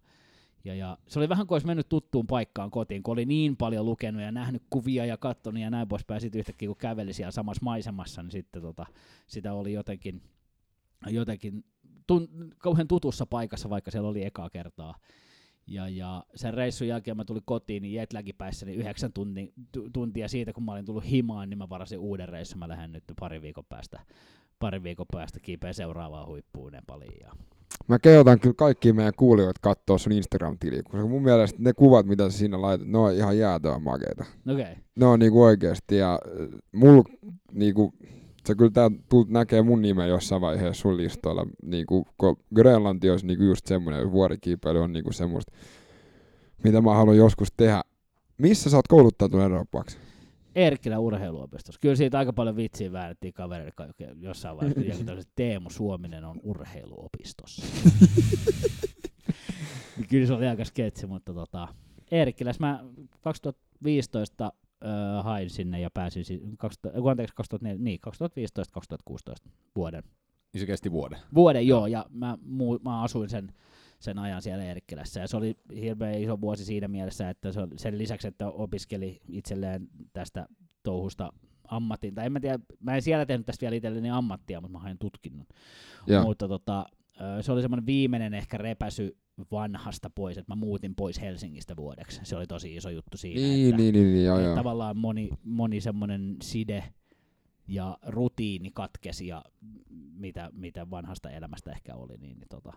ja, 0.65 0.75
ja 0.75 0.97
se 1.07 1.19
oli 1.19 1.29
vähän 1.29 1.47
kuin 1.47 1.55
olisi 1.55 1.67
mennyt 1.67 1.89
tuttuun 1.89 2.27
paikkaan 2.27 2.71
kotiin, 2.71 3.03
kun 3.03 3.11
oli 3.11 3.25
niin 3.25 3.57
paljon 3.57 3.85
lukenut 3.85 4.21
ja 4.21 4.31
nähnyt 4.31 4.63
kuvia 4.69 5.05
ja 5.05 5.17
katsonut 5.17 5.61
ja 5.61 5.69
näin 5.69 5.87
poispäin. 5.87 6.21
Sitten 6.21 6.39
yhtäkkiä 6.39 6.67
kun 6.67 6.77
käveli 6.77 7.13
siellä 7.13 7.31
samassa 7.31 7.63
maisemassa, 7.63 8.23
niin 8.23 8.31
sitten 8.31 8.61
tota, 8.61 8.85
sitä 9.27 9.53
oli 9.53 9.73
jotenkin, 9.73 10.21
jotenkin 11.07 11.63
tun, 12.07 12.27
kauhean 12.57 12.87
tutussa 12.87 13.25
paikassa, 13.25 13.69
vaikka 13.69 13.91
siellä 13.91 14.09
oli 14.09 14.25
ekaa 14.25 14.49
kertaa. 14.49 14.95
Ja, 15.67 15.89
ja 15.89 16.23
sen 16.35 16.53
reissun 16.53 16.87
jälkeen 16.87 17.17
mä 17.17 17.25
tulin 17.25 17.41
kotiin, 17.45 17.81
niin 17.81 17.93
jetlagipäissä 17.93 18.65
niin 18.65 18.79
yhdeksän 18.79 19.13
tunti, 19.13 19.53
tu, 19.71 19.89
tuntia 19.93 20.27
siitä, 20.27 20.53
kun 20.53 20.63
mä 20.63 20.71
olin 20.71 20.85
tullut 20.85 21.09
himaan, 21.09 21.49
niin 21.49 21.57
mä 21.57 21.69
varasin 21.69 21.99
uuden 21.99 22.29
reissun. 22.29 22.59
Mä 22.59 22.67
lähden 22.67 22.91
nyt 22.91 23.03
pari 23.19 23.41
viikon 23.41 23.65
päästä, 23.69 23.99
pari 24.59 24.83
viikon 24.83 25.05
päästä 25.11 25.39
kiipeä 25.39 25.73
seuraavaan 25.73 26.27
huippuun 26.27 26.71
Nepaliin. 26.71 27.19
Ja 27.21 27.31
Mä 27.87 27.99
kehotan 27.99 28.39
kyllä 28.39 28.55
kaikki 28.57 28.93
meidän 28.93 29.13
kuulijoita 29.17 29.59
katsoa 29.63 29.97
sun 29.97 30.11
Instagram-tiliä, 30.11 30.83
koska 30.83 31.07
mun 31.07 31.23
mielestä 31.23 31.57
ne 31.61 31.73
kuvat, 31.73 32.05
mitä 32.05 32.29
sä 32.29 32.37
siinä 32.37 32.61
laitat, 32.61 32.87
ne 32.87 32.97
on 32.97 33.13
ihan 33.13 33.37
jäätävän 33.37 33.81
makeita. 33.81 34.25
okei, 34.51 34.63
okay. 34.63 34.75
Ne 34.95 35.05
on 35.05 35.19
niinku 35.19 35.43
oikeesti 35.43 35.95
ja 35.97 36.13
äh, 36.13 36.47
mul 36.71 37.03
niinku, 37.53 37.93
sä 38.47 38.55
kyllä 38.55 38.71
tää 38.71 38.91
tulet 39.09 39.29
näkee 39.29 39.61
mun 39.61 39.81
nimeä 39.81 40.05
jossain 40.05 40.41
vaiheessa 40.41 40.81
sun 40.81 40.97
listoilla, 40.97 41.45
niinku, 41.63 42.07
kun 42.17 42.37
Grönlanti 42.55 43.09
olisi 43.09 43.25
niinku 43.27 43.43
just 43.43 43.65
semmoinen, 43.65 44.11
vuorikiipeily 44.11 44.79
on 44.79 44.93
niinku 44.93 45.11
semmoista, 45.11 45.53
mitä 46.63 46.81
mä 46.81 46.93
haluan 46.93 47.17
joskus 47.17 47.47
tehdä. 47.57 47.81
Missä 48.37 48.69
sä 48.69 48.77
oot 48.77 48.87
kouluttautunut 48.87 49.43
Euroopaksi? 49.43 49.97
Erkkilän 50.55 50.99
urheiluopistossa. 50.99 51.79
Kyllä 51.81 51.95
siitä 51.95 52.19
aika 52.19 52.33
paljon 52.33 52.55
vitsiä 52.55 52.91
väännettiin 52.91 53.33
kavereille 53.33 53.71
kaikki- 53.75 54.03
jossain 54.19 54.57
vaiheessa, 54.57 55.03
joku 55.03 55.21
Teemu 55.35 55.69
Suominen 55.69 56.25
on 56.25 56.39
urheiluopistossa. 56.43 57.65
Niin 59.97 60.07
Kyllä 60.09 60.27
se 60.27 60.33
oli 60.33 60.47
aika 60.47 60.65
sketsi, 60.65 61.07
mutta 61.07 61.33
tota, 61.33 61.67
Erkkiläs 62.11 62.59
mä 62.59 62.83
2015 63.21 64.53
öö, 64.85 65.21
hain 65.23 65.49
sinne 65.49 65.79
ja 65.81 65.89
pääsin, 65.93 66.25
si- 66.25 66.41
2000, 66.57 66.99
äh, 66.99 67.07
anteeksi, 67.07 67.35
2004, 67.35 67.83
niin, 67.83 67.99
2015-2016 68.01 69.49
vuoden. 69.75 70.03
Niin 70.53 70.59
se 70.59 70.65
kesti 70.65 70.91
vuoden. 70.91 71.19
Vuoden 71.35 71.67
joo, 71.67 71.87
ja 71.87 72.05
mä, 72.09 72.37
muu, 72.41 72.79
mä 72.83 73.01
asuin 73.01 73.29
sen, 73.29 73.53
sen 73.99 74.19
ajan 74.19 74.41
siellä 74.41 74.63
Erkkilässä, 74.63 75.19
ja 75.19 75.27
se 75.27 75.37
oli 75.37 75.55
hirveän 75.75 76.21
iso 76.21 76.41
vuosi 76.41 76.65
siinä 76.65 76.87
mielessä, 76.87 77.29
että 77.29 77.51
se, 77.51 77.59
oli- 77.59 77.77
sen 77.77 77.97
lisäksi, 77.97 78.27
että 78.27 78.47
opiskeli 78.49 79.21
itselleen 79.29 79.87
tästä 80.13 80.47
touhusta 80.83 81.33
ammatin, 81.67 82.15
tai 82.15 82.25
en 82.25 82.31
mä 82.31 82.39
tiedä, 82.39 82.59
mä 82.79 82.95
en 82.95 83.01
siellä 83.01 83.25
tehnyt 83.25 83.45
tästä 83.45 83.61
vielä 83.61 83.75
itselleni 83.75 84.09
ammattia, 84.09 84.61
mutta 84.61 84.71
mä 84.77 84.79
hain 84.79 84.97
tutkinnon. 84.97 85.45
Joo. 86.07 86.23
Mutta 86.23 86.47
tota, 86.47 86.85
se 87.41 87.51
oli 87.51 87.61
semmoinen 87.61 87.85
viimeinen 87.85 88.33
ehkä 88.33 88.57
repäsy 88.57 89.17
vanhasta 89.51 90.09
pois, 90.09 90.37
että 90.37 90.51
mä 90.51 90.59
muutin 90.59 90.95
pois 90.95 91.21
Helsingistä 91.21 91.75
vuodeksi. 91.75 92.19
Se 92.23 92.35
oli 92.35 92.47
tosi 92.47 92.75
iso 92.75 92.89
juttu 92.89 93.17
siinä. 93.17 93.41
Niin, 93.41 93.65
että, 93.69 93.77
niin, 93.81 93.93
niin, 93.93 94.13
niin, 94.13 94.25
joo, 94.25 94.35
että 94.37 94.47
joo. 94.47 94.55
tavallaan 94.55 94.97
moni, 94.97 95.29
moni 95.43 95.81
semmoinen 95.81 96.35
side 96.41 96.83
ja 97.67 97.97
rutiini 98.07 98.71
katkesi 98.71 99.27
ja 99.27 99.43
mitä, 100.13 100.49
mitä 100.53 100.89
vanhasta 100.89 101.29
elämästä 101.29 101.71
ehkä 101.71 101.95
oli. 101.95 102.17
Niin, 102.17 102.37
niin 102.39 102.47
tota, 102.49 102.71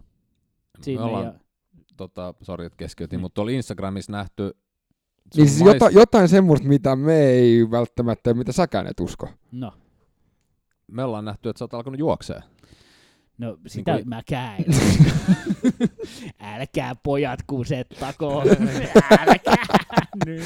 Me 0.79 0.85
sinne 0.85 1.03
ollaan, 1.03 1.25
ja, 1.25 1.35
tota, 1.97 2.35
sori, 2.43 2.67
että 2.67 2.77
keskeytin, 2.77 3.19
Mm. 3.19 3.21
mutta 3.21 3.35
tuolla 3.35 3.51
Instagramissa 3.53 4.13
nähty 4.13 4.43
Niin 5.37 5.49
siis 5.49 5.61
mais- 5.63 5.67
jota, 5.75 5.91
jotain 5.91 6.29
semmoista, 6.29 6.69
mitä 6.69 6.97
me 6.97 7.21
ei 7.23 7.71
välttämättä, 7.71 8.35
mitä 8.35 8.53
säkään 8.53 8.87
et 8.87 9.01
usko. 9.01 9.29
no, 9.53 9.73
me 10.87 11.05
ollaan 11.05 11.25
nähty, 11.25 11.49
että 11.49 11.59
sä 11.59 11.65
oot 11.65 11.75
alkanut 11.75 11.99
juoksee. 12.01 12.41
No 13.41 13.59
sitä 13.67 13.93
kuin- 13.93 14.09
mä 14.09 14.23
käyn. 14.29 14.65
Älkää 16.41 16.95
pojat 17.03 17.41
kusettako. 17.47 18.43
Älkää 19.21 19.65
nyt. 20.27 20.45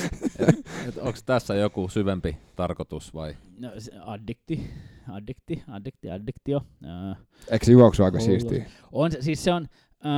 Et 0.89 0.97
onko 0.97 1.19
tässä 1.27 1.55
joku 1.55 1.89
syvempi 1.89 2.37
tarkoitus 2.57 3.15
vai? 3.15 3.37
No, 3.59 3.71
se 3.79 3.93
addikti, 4.01 4.71
addikti, 5.09 5.63
addikti, 5.69 6.11
addiktio. 6.11 6.61
Öö, 6.85 7.15
Eikö 7.51 7.65
se 7.67 7.73
juoksu 7.73 8.05
aika 8.05 8.21
siistiä? 8.21 8.65
On 8.93 9.11
se, 9.13 9.23
siis 9.23 9.45
se 9.45 9.53
on, 9.53 9.69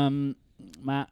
äm, 0.07 0.35
mä 0.85 1.07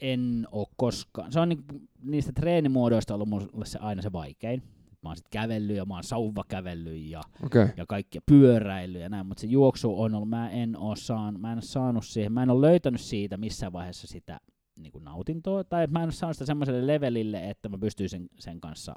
en 0.00 0.46
oo 0.52 0.66
koskaan, 0.76 1.32
se 1.32 1.40
on 1.40 1.48
niinku, 1.48 1.64
niistä 2.02 2.32
treenimuodoista 2.32 3.14
ollut 3.14 3.28
mulle 3.28 3.66
se 3.66 3.78
aina 3.78 4.02
se 4.02 4.12
vaikein. 4.12 4.62
Mä 5.02 5.08
oon 5.08 5.16
sit 5.16 5.28
kävellyt 5.30 5.76
ja 5.76 5.84
mä 5.84 5.94
oon 5.94 6.04
sauvakävellyt 6.04 7.02
ja. 7.02 7.20
Okay. 7.44 7.68
ja 7.76 7.86
kaikkia 7.86 8.20
pyöräily 8.26 8.98
ja 8.98 9.08
näin, 9.08 9.26
mutta 9.26 9.40
se 9.40 9.46
juoksu 9.46 10.00
on 10.02 10.14
ollut, 10.14 10.28
mä 10.28 10.50
en 10.50 10.76
oo 10.76 10.96
saanut, 10.96 11.40
mä 11.40 11.52
en 11.52 11.58
oo 11.58 11.62
saanut 11.62 12.06
siihen, 12.06 12.32
mä 12.32 12.42
en 12.42 12.50
oo 12.50 12.60
löytänyt 12.60 13.00
siitä 13.00 13.36
missään 13.36 13.72
vaiheessa 13.72 14.06
sitä 14.06 14.40
niin 14.76 14.92
kuin 14.92 15.04
nautintoa, 15.04 15.64
tai 15.64 15.86
mä 15.86 15.98
en 15.98 16.04
ole 16.04 16.12
saanut 16.12 16.36
sitä 16.36 16.46
semmoiselle 16.46 16.86
levelille, 16.86 17.50
että 17.50 17.68
mä 17.68 17.78
pystyisin 17.78 18.28
sen 18.38 18.60
kanssa 18.60 18.94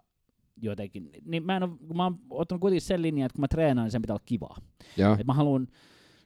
jotenkin, 0.62 1.10
niin 1.26 1.46
mä 1.46 1.58
en 1.58 1.78
kun 1.88 1.98
mä 1.98 2.04
oon 2.04 2.20
ottanut 2.30 2.62
kuitenkin 2.62 2.82
sen 2.82 3.02
linjan, 3.02 3.26
että 3.26 3.36
kun 3.36 3.42
mä 3.42 3.48
treenaan, 3.48 3.86
niin 3.86 3.92
sen 3.92 4.02
pitää 4.02 4.14
olla 4.14 4.24
kivaa. 4.26 4.58
Joo. 4.98 5.18
Et 5.20 5.28
mä 5.28 5.34
haluan 5.34 5.68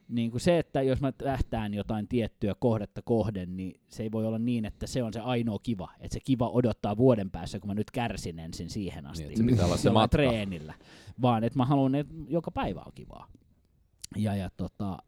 niin 0.08 0.30
kuin 0.30 0.40
se, 0.40 0.58
että 0.58 0.82
jos 0.82 1.00
mä 1.00 1.12
tähtään 1.12 1.74
jotain 1.74 2.08
tiettyä 2.08 2.54
kohdetta 2.58 3.02
kohden, 3.02 3.56
niin 3.56 3.80
se 3.88 4.02
ei 4.02 4.12
voi 4.12 4.26
olla 4.26 4.38
niin, 4.38 4.64
että 4.64 4.86
se 4.86 5.02
on 5.02 5.12
se 5.12 5.20
ainoa 5.20 5.58
kiva. 5.62 5.90
Että 6.00 6.14
se 6.14 6.20
kiva 6.20 6.48
odottaa 6.48 6.96
vuoden 6.96 7.30
päässä, 7.30 7.60
kun 7.60 7.68
mä 7.68 7.74
nyt 7.74 7.90
kärsin 7.90 8.38
ensin 8.38 8.70
siihen 8.70 9.06
asti. 9.06 9.22
Niin, 9.22 9.32
että 9.32 9.42
se 9.42 9.50
pitää 9.50 9.66
olla 9.66 9.76
se 9.76 9.90
matka. 9.90 10.08
treenillä. 10.08 10.74
Vaan 11.22 11.44
että 11.44 11.58
mä 11.58 11.64
haluan, 11.64 11.94
että 11.94 12.14
joka 12.28 12.50
päivä 12.50 12.82
on 12.86 12.92
kivaa. 12.94 13.26
Ja, 14.16 14.36
ja 14.36 14.50
tota, 14.56 14.98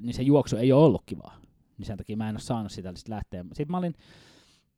niin 0.00 0.14
se 0.14 0.22
juoksu 0.22 0.56
ei 0.56 0.72
ole 0.72 0.84
ollut 0.84 1.02
kivaa. 1.06 1.40
Niin 1.78 1.86
sen 1.86 1.96
takia 1.98 2.16
mä 2.16 2.28
en 2.28 2.34
ole 2.34 2.40
saanut 2.40 2.72
sitä 2.72 2.92
sit 2.96 3.08
lähteä. 3.08 3.44
Sitten 3.44 3.70
mä 3.70 3.78
olin 3.78 3.94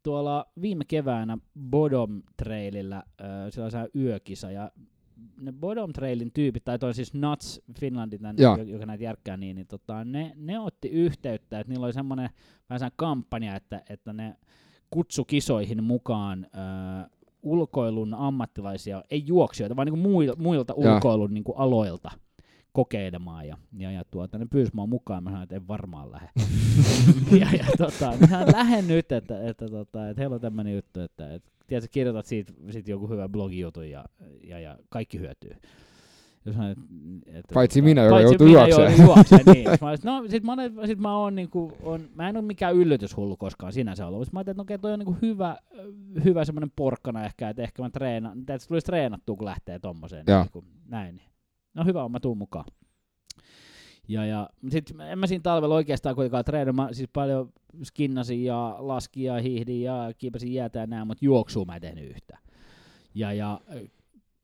tuolla 0.02 0.46
viime 0.60 0.84
keväänä 0.88 1.38
Bodom 1.70 2.22
Trailillä, 2.36 3.02
on 3.64 3.70
se 3.70 3.78
yökisa, 3.94 4.50
ja 4.50 4.70
ne 5.40 5.52
Bodom 5.52 5.92
Trailin 5.92 6.32
tyypit, 6.32 6.64
tai 6.64 6.78
toi 6.78 6.94
siis 6.94 7.14
Nuts 7.14 7.60
Finlandin, 7.80 8.20
Joo. 8.38 8.56
jo- 8.56 8.64
joka 8.64 8.86
näitä 8.86 9.04
järkkää 9.04 9.36
niin, 9.36 9.56
niin 9.56 9.66
tota, 9.66 10.04
ne, 10.04 10.32
ne 10.36 10.60
otti 10.60 10.88
yhteyttä, 10.88 11.60
että 11.60 11.72
niillä 11.72 11.86
oli 11.86 11.92
semmoinen 11.92 12.30
vähän 12.70 12.90
kampanja, 12.96 13.56
että, 13.56 13.82
että 13.88 14.12
ne 14.12 14.36
kutsu 14.90 15.24
kisoihin 15.24 15.84
mukaan 15.84 16.46
ö, 16.46 17.08
ulkoilun 17.42 18.14
ammattilaisia, 18.14 19.04
ei 19.10 19.22
juoksijoita, 19.26 19.76
vaan 19.76 19.86
niinku 19.86 20.08
muilta, 20.08 20.42
muilta 20.42 20.74
ulkoilun 20.74 21.34
niinku 21.34 21.52
aloilta 21.52 22.10
kokeilemaan. 22.72 23.48
Ja, 23.48 23.56
ja, 23.78 23.90
ja 23.90 24.04
tuota, 24.10 24.38
ne 24.38 24.46
pyysi 24.50 24.72
mua 24.74 24.86
mukaan, 24.86 25.24
mä 25.24 25.30
sanoin, 25.30 25.42
että 25.42 25.56
en 25.56 25.68
varmaan 25.68 26.12
lähde. 26.12 26.28
ja, 27.40 27.46
ja 27.58 27.66
tota, 27.78 28.14
mä 28.30 28.46
lähden 28.52 28.88
nyt, 28.88 29.12
että, 29.12 29.48
että, 29.48 29.68
tota, 29.68 30.08
että 30.08 30.20
heillä 30.20 30.34
on 30.34 30.40
tämmöinen 30.40 30.74
juttu, 30.74 31.00
että, 31.00 31.34
että 31.34 31.50
tiedätkö, 31.66 31.88
kirjoitat 31.92 32.26
siitä 32.26 32.52
sit 32.70 32.88
joku 32.88 33.08
hyvä 33.08 33.28
blogijutun 33.28 33.90
ja, 33.90 34.04
ja, 34.44 34.60
ja 34.60 34.78
kaikki 34.88 35.18
hyötyy. 35.18 35.50
Ja 36.46 36.52
sanoin, 36.52 36.76
että, 37.26 37.54
Paitsi 37.54 37.82
minä, 37.82 38.02
joka 38.02 38.14
paitsi 38.14 38.32
joutuu 38.32 38.46
minä, 38.46 38.68
juokseen. 38.68 39.06
juokseen, 39.06 39.40
niin. 39.54 39.68
Mä, 39.80 39.94
no, 40.04 40.24
sit 40.28 40.44
mä, 40.44 40.52
olen, 40.52 40.72
sit 40.86 40.98
mä, 40.98 41.16
oon, 41.16 41.34
niinku, 41.34 41.72
on, 41.82 42.08
mä 42.14 42.28
en 42.28 42.36
ole 42.36 42.44
mikään 42.44 42.74
yllätyshullu 42.74 43.36
koskaan 43.36 43.72
sinänsä 43.72 44.06
ollut. 44.06 44.24
Sit 44.24 44.32
mä 44.32 44.38
ajattelin, 44.38 44.54
että 44.54 44.60
no, 44.60 44.62
okei, 44.62 44.78
toi 44.78 44.92
on 44.92 44.98
niinku 44.98 45.16
hyvä, 45.22 45.56
hyvä 46.24 46.44
semmoinen 46.44 46.72
porkkana 46.76 47.24
ehkä, 47.24 47.48
että 47.48 47.62
ehkä 47.62 47.82
mä 47.82 47.90
treenaan, 47.90 48.38
että 48.38 48.58
tulisi 48.68 48.86
treenattua, 48.86 49.36
kun 49.36 49.44
lähtee 49.44 49.78
tommoseen. 49.78 50.24
Niin, 50.26 50.50
kuin, 50.52 50.66
näin. 50.88 51.16
niin. 51.16 51.28
No 51.74 51.84
hyvä 51.84 52.04
on, 52.04 52.12
mä 52.12 52.20
tuun 52.20 52.38
mukaan. 52.38 52.64
Ja, 54.08 54.26
ja 54.26 54.50
sit 54.68 54.92
en 55.10 55.18
mä 55.18 55.26
siinä 55.26 55.42
talvella 55.42 55.74
oikeastaan 55.74 56.14
kuitenkaan 56.14 56.44
treenannut, 56.44 56.86
mä 56.86 56.92
siis 56.92 57.08
paljon 57.12 57.52
skinnasin 57.82 58.44
ja 58.44 58.76
laskin 58.78 59.24
ja 59.24 59.34
hiihdin 59.34 59.82
ja 59.82 60.12
kiipesin 60.18 60.54
jäätä 60.54 60.78
ja 60.78 60.86
näin, 60.86 61.06
mutta 61.06 61.24
juoksua 61.24 61.64
mä 61.64 61.74
en 61.74 61.80
tehnyt 61.80 62.10
yhtään. 62.10 62.42
Ja, 63.14 63.32
ja 63.32 63.60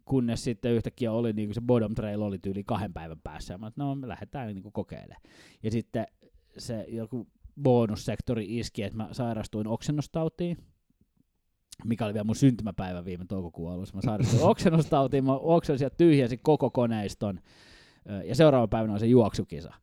kunnes 0.05 0.45
sitten 0.45 0.73
yhtäkkiä 0.73 1.13
oli 1.13 1.33
niin 1.33 1.49
kuin 1.49 1.55
se 1.55 1.61
bottom 1.61 1.95
trail 1.95 2.23
oli 2.23 2.39
tyyli 2.39 2.65
kahden 2.65 2.93
päivän 2.93 3.21
päässä. 3.25 3.55
Ja 3.55 3.59
mä, 3.59 3.73
no 3.77 3.95
me 3.95 4.09
lähdetään 4.09 4.49
niin 4.49 4.63
kuin 4.63 4.73
kokeilemaan. 4.73 5.23
Ja 5.63 5.71
sitten 5.71 6.07
se 6.59 6.87
joku 6.89 7.27
bonussektori 7.63 8.59
iski, 8.59 8.83
että 8.83 8.97
mä 8.97 9.09
sairastuin 9.13 9.67
oksennostautiin, 9.67 10.59
mikä 11.85 12.05
oli 12.05 12.15
vielä 12.15 12.25
mun 12.25 12.37
syntymäpäivä 12.37 13.05
viime 13.05 13.25
toukokuun 13.25 13.73
alussa. 13.73 13.95
Mä 13.95 14.01
sairastuin 14.03 14.43
oksennostautiin, 14.53 15.25
mä 15.25 15.33
oksensin 15.33 15.87
ja 15.87 15.91
tyhjäsin 15.91 16.41
koko 16.43 16.71
koneiston. 16.71 17.41
Ja 18.25 18.35
seuraava 18.35 18.69
päivänä 18.69 18.93
on 18.93 19.01
se 19.01 19.07
juoksukisa. 19.07 19.75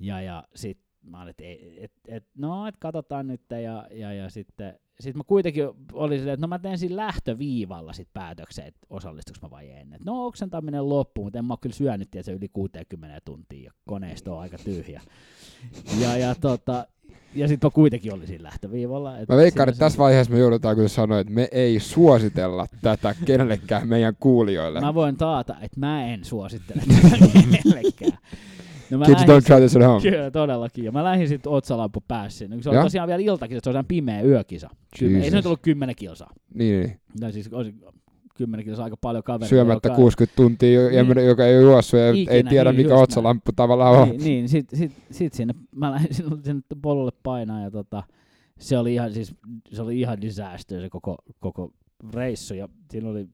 Ja, 0.00 0.20
ja 0.20 0.44
sit 0.54 0.78
mä 1.02 1.22
olin, 1.22 1.30
että 1.30 1.44
et, 1.76 1.92
et, 2.08 2.24
no, 2.38 2.66
et 2.66 2.76
katsotaan 2.76 3.26
nyt. 3.26 3.42
Ja, 3.50 3.86
ja, 3.90 4.12
ja 4.12 4.30
sitten 4.30 4.78
sit 5.00 5.16
mä 5.16 5.24
kuitenkin 5.26 5.64
olin 5.92 6.18
silleen, 6.18 6.34
että 6.34 6.46
no 6.46 6.48
mä 6.48 6.58
teen 6.58 6.78
siinä 6.78 6.96
lähtöviivalla 6.96 7.92
sit 7.92 8.08
päätöksen, 8.12 8.66
että 8.66 8.80
osallistuks 8.90 9.42
mä 9.42 9.50
vai 9.50 9.70
en. 9.70 9.92
Et 9.92 10.04
no 10.04 10.26
oksentaminen 10.26 10.88
loppu, 10.88 11.24
mutta 11.24 11.38
en 11.38 11.44
mä 11.44 11.52
oo 11.52 11.58
kyllä 11.60 11.74
syönyt 11.74 12.10
tiedä, 12.10 12.22
se 12.22 12.32
yli 12.32 12.48
60 12.48 13.20
tuntia 13.24 13.64
ja 13.64 13.72
koneisto 13.86 14.36
on 14.36 14.42
aika 14.42 14.58
tyhjä. 14.58 15.00
Ja, 16.00 16.16
ja, 16.16 16.34
tota, 16.34 16.86
ja 17.34 17.48
sitten 17.48 17.66
mä 17.66 17.70
kuitenkin 17.70 18.14
olin 18.14 18.26
siinä 18.26 18.44
lähtöviivalla. 18.44 19.18
Et 19.18 19.28
Mä 19.28 19.36
veikkaan, 19.36 19.68
että 19.68 19.78
tässä 19.78 19.98
vaiheessa 19.98 20.32
me 20.32 20.38
joudutaan 20.38 20.76
kyllä 20.76 20.88
sanoa, 20.88 21.18
että 21.18 21.32
me 21.32 21.48
ei 21.52 21.80
suositella 21.80 22.66
tätä 22.82 23.14
kenellekään 23.24 23.88
meidän 23.88 24.14
kuulijoille. 24.20 24.80
Mä 24.80 24.94
voin 24.94 25.16
taata, 25.16 25.56
että 25.60 25.80
mä 25.80 26.06
en 26.06 26.24
suosittele 26.24 26.82
tätä 27.02 27.16
kenellekään. 27.32 28.18
No 28.90 28.98
mä 28.98 29.04
Kids 29.04 29.20
lähdin 29.20 29.36
don't 29.36 29.44
try 29.46 29.56
this 29.58 29.76
at 29.76 29.82
home. 29.82 30.00
Kyllä, 30.00 30.30
todellakin. 30.30 30.84
Ja 30.84 30.92
mä 30.92 31.04
lähdin 31.04 31.28
sitten 31.28 31.52
otsalampu 31.52 32.04
päässä 32.08 32.38
sinne. 32.38 32.62
Se 32.62 32.68
oli 32.68 32.76
Joo. 32.76 32.84
tosiaan 32.84 33.08
vielä 33.08 33.22
iltakin, 33.22 33.58
se 33.62 33.70
on 33.70 33.86
pimeä 33.86 34.22
yökisa. 34.22 34.70
Ei 35.02 35.30
se 35.30 35.36
nyt 35.36 35.46
ollut 35.46 35.62
kymmenen 35.62 35.96
kilsaa. 35.96 36.30
Niin, 36.54 36.80
niin. 36.80 37.00
Tai 37.20 37.32
siis 37.32 37.48
olisi 37.52 37.74
kymmenen 38.34 38.64
kilsaa 38.64 38.84
aika 38.84 38.96
paljon 38.96 39.24
kaveria. 39.24 39.48
Syömättä 39.48 39.88
joka, 39.88 39.96
60 39.96 40.36
tuntia, 40.36 40.80
Niin. 40.90 41.08
niin. 41.08 41.26
joka 41.26 41.46
ei 41.46 41.56
ole 41.58 41.62
juossut 41.62 42.00
ja 42.00 42.10
Ikinä, 42.10 42.32
ei 42.32 42.44
tiedä, 42.44 42.72
niin, 42.72 42.82
mikä 42.82 42.94
otsalamppu 42.94 43.52
tavallaan 43.56 43.98
on. 43.98 44.08
Niin, 44.08 44.20
niin 44.20 44.48
sit, 44.48 44.70
sit, 44.74 44.92
sit 45.10 45.32
sinne, 45.32 45.54
mä 45.74 45.90
lähdin 45.90 46.14
sinne, 46.14 46.36
sinne 46.44 46.62
polulle 46.82 47.12
painaa 47.22 47.60
ja 47.60 47.70
tota, 47.70 48.02
se 48.58 48.78
oli 48.78 48.94
ihan, 48.94 49.12
siis, 49.12 49.34
se 49.72 49.82
oli 49.82 50.00
ihan 50.00 50.20
disaster 50.20 50.80
se 50.80 50.90
koko, 50.90 51.16
koko 51.40 51.70
reissu. 52.14 52.54
Ja 52.54 52.68
siinä 52.90 53.08
oli, 53.08 53.28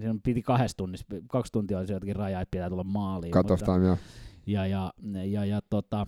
siinä 0.00 0.14
piti 0.22 0.42
kahdessa 0.42 0.76
tunnissa, 0.76 1.06
kaksi 1.28 1.52
tuntia 1.52 1.78
oli 1.78 1.86
se 1.86 1.92
jotenkin 1.92 2.16
raja, 2.16 2.40
että 2.40 2.50
pitää 2.50 2.70
tulla 2.70 2.84
maaliin. 2.84 3.32
Cut 3.32 3.46
time, 3.64 3.86
joo. 3.86 3.96
ja, 4.46 4.66
ja, 4.66 4.92
ja, 5.24 5.44
ja 5.44 5.60
tota, 5.70 6.06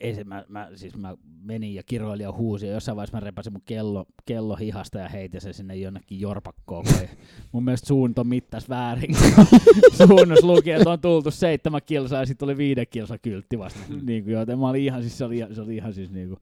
ei 0.00 0.14
se, 0.14 0.24
mä, 0.24 0.44
mä, 0.48 0.68
siis 0.74 0.96
mä 0.96 1.16
menin 1.42 1.74
ja 1.74 1.82
kiroilin 1.82 2.24
ja 2.24 2.32
huusin, 2.32 2.68
ja 2.68 2.74
jossain 2.74 2.96
vaiheessa 2.96 3.16
mä 3.16 3.20
repäsin 3.20 3.52
mun 3.52 3.62
kello, 3.64 4.06
kello 4.26 4.56
hihasta 4.56 4.98
ja 4.98 5.08
heitin 5.08 5.40
sen 5.40 5.54
sinne 5.54 5.76
jonnekin 5.76 6.20
jorpakkoon. 6.20 6.84
kun 6.84 7.08
mun 7.52 7.64
mielestä 7.64 7.86
suunto 7.86 8.24
mittas 8.24 8.68
väärin, 8.68 9.16
suunnus 10.06 10.42
luki, 10.42 10.70
että 10.70 10.90
on 10.90 11.00
tultu 11.00 11.30
seitsemän 11.30 11.80
kilsaa 11.86 12.20
ja 12.20 12.26
sitten 12.26 12.46
oli 12.46 12.56
viiden 12.56 12.86
kilsa 12.90 13.18
kyltti 13.18 13.58
vasta. 13.58 13.80
niin 14.02 14.24
kuin, 14.24 14.32
joten 14.32 14.58
mä 14.58 14.68
olin 14.68 14.82
ihan, 14.82 15.02
siis 15.02 15.18
se 15.18 15.24
oli, 15.24 15.38
se 15.52 15.60
oli 15.60 15.76
ihan 15.76 15.92
siis 15.92 16.10
niin 16.10 16.28
kuin, 16.28 16.40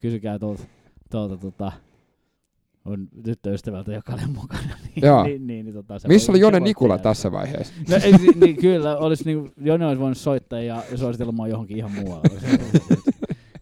kysykää 0.00 0.38
tuolta, 0.38 0.62
tuolta 1.10 1.36
tota, 1.36 1.72
on 2.84 3.08
tyttöystävältä, 3.24 3.92
joka 3.92 4.12
oli 4.12 4.26
mukana. 4.34 4.60
Niin, 4.96 5.06
Joo. 5.06 5.24
niin, 5.24 5.46
niin, 5.46 5.66
niin, 5.66 5.74
tota, 5.74 5.98
se 5.98 6.08
Missä 6.08 6.32
oli 6.32 6.40
Jone 6.40 6.60
Nikula 6.60 6.98
tässä 6.98 7.32
vaiheessa? 7.32 7.74
No, 7.90 7.96
ei, 8.04 8.12
niin, 8.12 8.40
niin, 8.40 8.56
kyllä, 8.56 8.96
olisi 8.96 9.24
niin, 9.24 9.52
Jone 9.60 9.86
olisi 9.86 10.00
voinut 10.00 10.18
soittaa 10.18 10.60
ja 10.60 10.82
suositella 10.94 11.32
mua 11.32 11.48
johonkin 11.48 11.76
ihan 11.76 11.92
muualle. 11.92 12.28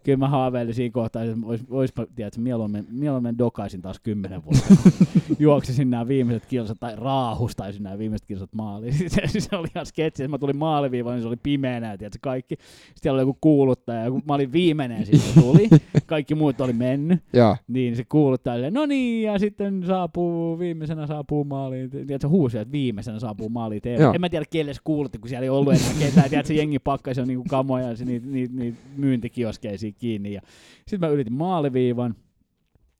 kyllä 0.04 0.18
mä 0.18 0.28
haaveilin 0.28 0.74
siinä 0.74 0.92
kohtaa, 0.92 1.22
että 1.22 1.36
olisi, 1.44 1.64
olisi 1.70 1.94
tiedätkö, 2.14 2.40
mieluummin, 2.40 2.86
mieluummin 2.90 3.38
dokaisin 3.38 3.82
taas 3.82 4.00
kymmenen 4.00 4.42
vuotta. 4.44 4.90
Juoksisin 5.38 5.90
nämä 5.90 6.08
viimeiset 6.08 6.46
kilsat 6.46 6.80
tai 6.80 6.96
raahustaisin 6.96 7.82
nämä 7.82 7.98
viimeiset 7.98 8.26
kilsat 8.26 8.50
maaliin. 8.54 8.94
Se, 9.12 9.40
se 9.40 9.56
oli 9.56 9.68
ihan 9.74 9.86
sketsi, 9.86 10.22
että 10.22 10.30
mä 10.30 10.38
tulin 10.38 10.56
maaliviivalle, 10.56 11.16
niin 11.16 11.22
se 11.22 11.28
oli 11.28 11.36
pimeänä 11.42 11.90
ja 11.90 11.98
tiedätkö, 11.98 12.18
kaikki. 12.22 12.56
Sitten 12.56 13.02
siellä 13.02 13.16
oli 13.16 13.22
joku 13.22 13.38
kuuluttaja, 13.40 14.04
ja 14.04 14.10
kun 14.10 14.22
mä 14.28 14.34
olin 14.34 14.52
viimeinen 14.52 15.06
sitten 15.06 15.42
tuli, 15.42 15.68
kaikki 16.06 16.34
muut 16.34 16.60
oli 16.60 16.72
mennyt. 16.72 17.20
Joo. 17.32 17.56
Niin 17.68 17.96
se 17.96 18.04
kuuluttaa 18.04 18.54
silleen, 18.54 18.74
no 18.74 18.86
niin, 18.86 19.22
ja 19.22 19.38
sitten 19.38 19.84
saapuu, 19.86 20.58
viimeisenä 20.58 21.06
saapuu 21.06 21.44
maaliin. 21.44 21.90
Tiedätkö, 21.90 22.28
huusi, 22.28 22.58
että 22.58 22.72
viimeisenä 22.72 23.18
saapuu 23.18 23.48
maaliin. 23.48 23.82
En 24.14 24.20
mä 24.20 24.28
tiedä, 24.28 24.44
kelle 24.50 24.74
se 24.74 24.80
kuulutti, 24.84 25.18
kun 25.18 25.28
siellä 25.28 25.44
ei 25.44 25.50
ollut 25.50 25.72
enää 25.72 25.92
ketään. 25.98 26.30
Tiedätkö, 26.30 26.52
jengi 26.52 26.78
pakkasi 26.78 27.20
on 27.20 27.28
niinku 27.28 27.44
kamoja 27.48 27.88
ja 27.88 27.96
se 27.96 28.04
niitä 28.04 28.26
niit, 28.26 28.52
niit 28.52 28.74
myyntikioskeja 28.96 29.78
siinä 29.93 29.98
kiinni. 30.01 30.32
Ja 30.32 30.40
sitten 30.89 31.01
mä 31.01 31.09
yritin 31.14 31.32
maaliviivan. 31.32 32.14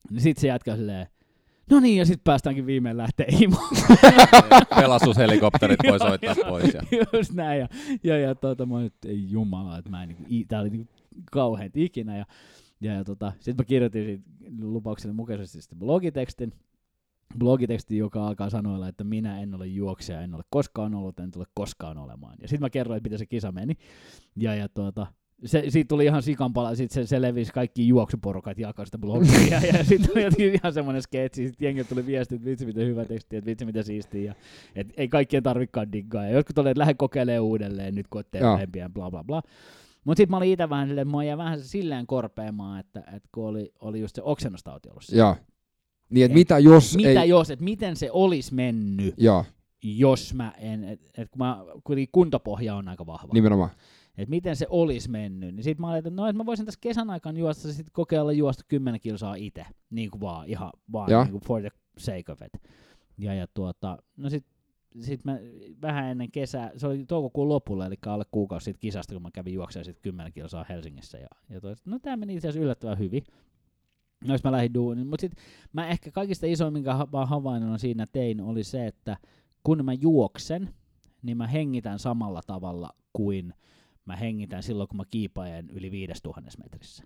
Niin 0.09 0.21
sitten 0.21 0.41
se 0.41 0.47
jatkaa 0.47 0.75
silleen, 0.75 1.07
no 1.71 1.79
niin, 1.79 1.97
ja 1.97 2.05
sitten 2.05 2.23
päästäänkin 2.23 2.65
viimein 2.65 2.97
lähteä 2.97 3.25
imoon. 3.41 3.69
Pelastushelikopterit 4.81 5.79
voi 5.89 5.99
soittaa 5.99 6.35
pois. 6.47 6.73
Ja. 6.73 6.81
Just 7.13 7.33
näin. 7.33 7.59
Ja, 7.59 7.67
ja, 8.03 8.17
ja 8.17 8.35
tota, 8.35 8.65
mä 8.65 8.85
että 8.85 9.07
ei 9.07 9.31
jumala, 9.31 9.77
että 9.77 9.89
mä 9.89 10.03
en 10.03 10.09
niinku, 10.09 10.23
i- 10.29 10.45
tää 10.45 10.61
oli 10.61 10.69
niinku 10.69 10.93
kauhean 11.31 11.69
ikinä. 11.75 12.17
Ja, 12.17 12.25
ja, 12.81 12.93
ja 12.93 13.03
tota, 13.03 13.31
sitten 13.39 13.55
mä 13.57 13.63
kirjoitin 13.67 14.03
siitä 14.05 14.23
lupaukseni 14.61 15.13
mukaisesti 15.13 15.61
sitten 15.61 15.79
blogitekstin, 15.79 16.53
blogiteksti, 17.37 17.97
joka 17.97 18.27
alkaa 18.27 18.49
sanoilla, 18.49 18.87
että 18.87 19.03
minä 19.03 19.41
en 19.41 19.55
ole 19.55 19.67
juoksija, 19.67 20.21
en 20.21 20.35
ole 20.35 20.43
koskaan 20.49 20.95
ollut, 20.95 21.19
en 21.19 21.31
tule 21.31 21.45
koskaan 21.53 21.97
olemaan. 21.97 22.35
Ja 22.41 22.47
sitten 22.47 22.61
mä 22.65 22.69
kerroin, 22.69 22.97
että 22.97 23.05
miten 23.05 23.19
se 23.19 23.25
kisa 23.25 23.51
meni. 23.51 23.73
Ja, 24.35 24.55
ja 24.55 24.69
tuota, 24.69 25.07
se, 25.45 25.63
siitä 25.69 25.87
tuli 25.87 26.05
ihan 26.05 26.23
sikanpala, 26.23 26.75
sitten 26.75 27.03
se, 27.03 27.07
se 27.07 27.21
levisi 27.21 27.53
kaikki 27.53 27.87
juoksuporukat 27.87 28.59
jakaa 28.59 28.85
sitä 28.85 28.97
blogia, 28.97 29.47
ja, 29.49 29.59
ja 29.77 29.83
sitten 29.83 30.11
oli 30.11 30.23
jotenkin 30.23 30.53
ihan 30.53 30.73
semmoinen 30.73 31.01
sketsi, 31.01 31.47
sitten 31.47 31.65
jengi 31.65 31.83
tuli 31.83 32.05
viesti, 32.05 32.35
että 32.35 32.45
vitsi 32.45 32.65
miten 32.65 32.87
hyvä 32.87 33.05
teksti, 33.05 33.35
että 33.35 33.49
vitsi 33.49 33.65
miten 33.65 33.83
siistiä, 33.83 34.23
ja 34.23 34.35
et 34.75 34.87
ei 34.97 35.07
kaikkien 35.07 35.43
tarvikaan 35.43 35.91
diggaa, 35.91 36.23
ja 36.23 36.29
jotkut 36.29 36.57
oli, 36.57 36.69
että 36.69 36.79
lähde 36.79 36.93
kokeilemaan 36.93 37.43
uudelleen 37.43 37.95
nyt, 37.95 38.07
kun 38.07 38.19
oot 38.19 38.27
Joo. 38.33 38.41
terveempiä, 38.41 38.89
bla 38.89 39.11
bla 39.11 39.23
bla. 39.23 39.41
Mutta 40.03 40.17
sitten 40.17 40.31
mä 40.31 40.37
olin 40.37 40.51
itse 40.51 40.69
vähän 40.69 40.87
silleen, 40.87 41.07
mua 41.07 41.23
jäi 41.23 41.37
vähän 41.37 41.59
silleen 41.61 42.07
korpeamaan, 42.07 42.79
että, 42.79 42.99
että 42.99 43.29
kun 43.31 43.47
oli, 43.47 43.71
oli 43.79 43.99
just 43.99 44.15
se 44.15 44.21
oksennustauti 44.23 44.89
ollut 44.89 45.03
siellä. 45.03 45.21
Joo. 45.21 45.35
Niin, 46.09 46.25
että 46.25 46.33
Et 46.33 46.39
mitä 46.39 46.59
jos 46.59 46.95
Mitä 46.95 47.21
ei... 47.21 47.29
jos, 47.29 47.49
että 47.51 47.65
miten 47.65 47.95
se 47.95 48.09
olisi 48.11 48.53
mennyt, 48.53 49.13
Joo, 49.17 49.45
jos 49.83 50.33
mä 50.33 50.53
en, 50.57 50.83
että 50.83 51.09
et 51.17 51.29
kun 51.29 51.39
mä, 51.39 51.63
kuitenkin 51.83 52.11
kuntopohja 52.11 52.75
on 52.75 52.87
aika 52.87 53.05
vahva, 53.05 53.33
nimenomaan. 53.33 53.69
Että 54.17 54.29
miten 54.29 54.55
se 54.55 54.67
olisi 54.69 55.09
mennyt, 55.09 55.55
niin 55.55 55.63
sit 55.63 55.79
mä 55.79 55.87
olin, 55.87 55.97
että 55.97 56.09
no, 56.09 56.27
että 56.27 56.37
mä 56.37 56.45
voisin 56.45 56.65
tässä 56.65 56.79
kesän 56.81 57.09
aikana 57.09 57.39
juosta, 57.39 57.73
sit 57.73 57.89
kokeilla 57.91 58.31
juosta 58.31 58.63
10 58.67 58.99
kilsaa 58.99 59.35
itse, 59.35 59.65
niin 59.89 60.11
kuin 60.11 60.21
vaan, 60.21 60.49
ihan 60.49 60.71
vaan 60.91 61.11
Joo. 61.11 61.23
niin 61.23 61.31
kuin 61.31 61.43
for 61.43 61.61
the 61.61 61.69
sake 61.97 62.31
of 62.31 62.41
it. 62.41 62.61
Ja, 63.17 63.33
ja 63.33 63.47
tuota, 63.53 63.97
no 64.17 64.29
sit 64.29 64.45
sit 65.01 65.25
mä 65.25 65.39
vähän 65.81 66.05
ennen 66.05 66.31
kesää, 66.31 66.71
se 66.77 66.87
oli 66.87 67.05
toukokuun 67.05 67.49
lopulla, 67.49 67.85
eli 67.85 67.95
alle 68.05 68.25
kuukausi 68.31 68.63
siitä 68.63 68.79
kisasta, 68.79 69.13
kun 69.13 69.21
mä 69.21 69.31
kävin 69.31 69.53
juoksemaan 69.53 69.85
sit 69.85 69.99
10 70.01 70.33
kilsaa 70.33 70.65
Helsingissä. 70.69 71.17
Ja, 71.17 71.27
ja 71.49 71.61
toi, 71.61 71.75
no 71.85 71.99
tämä 71.99 72.17
meni 72.17 72.35
itse 72.35 72.47
asiassa 72.47 72.65
yllättävän 72.65 72.99
hyvin. 72.99 73.23
No 74.27 74.33
jos 74.33 74.43
mä 74.43 74.51
lähdin 74.51 74.73
duuniin. 74.73 75.07
Mutta 75.07 75.21
sitten 75.21 75.43
mä 75.73 75.87
ehkä 75.87 76.11
kaikista 76.11 76.45
isoin, 76.45 76.73
minkä 76.73 76.93
ha- 76.93 77.25
havainnon 77.25 77.79
siinä 77.79 78.05
tein, 78.11 78.41
oli 78.41 78.63
se, 78.63 78.87
että 78.87 79.17
kun 79.63 79.85
mä 79.85 79.93
juoksen, 79.93 80.73
niin 81.21 81.37
mä 81.37 81.47
hengitän 81.47 81.99
samalla 81.99 82.41
tavalla 82.47 82.89
kuin 83.13 83.53
mä 84.05 84.15
hengitän 84.15 84.63
silloin, 84.63 84.89
kun 84.89 84.97
mä 84.97 85.03
kiipaen 85.09 85.69
yli 85.69 85.91
5000 85.91 86.51
metrissä. 86.63 87.03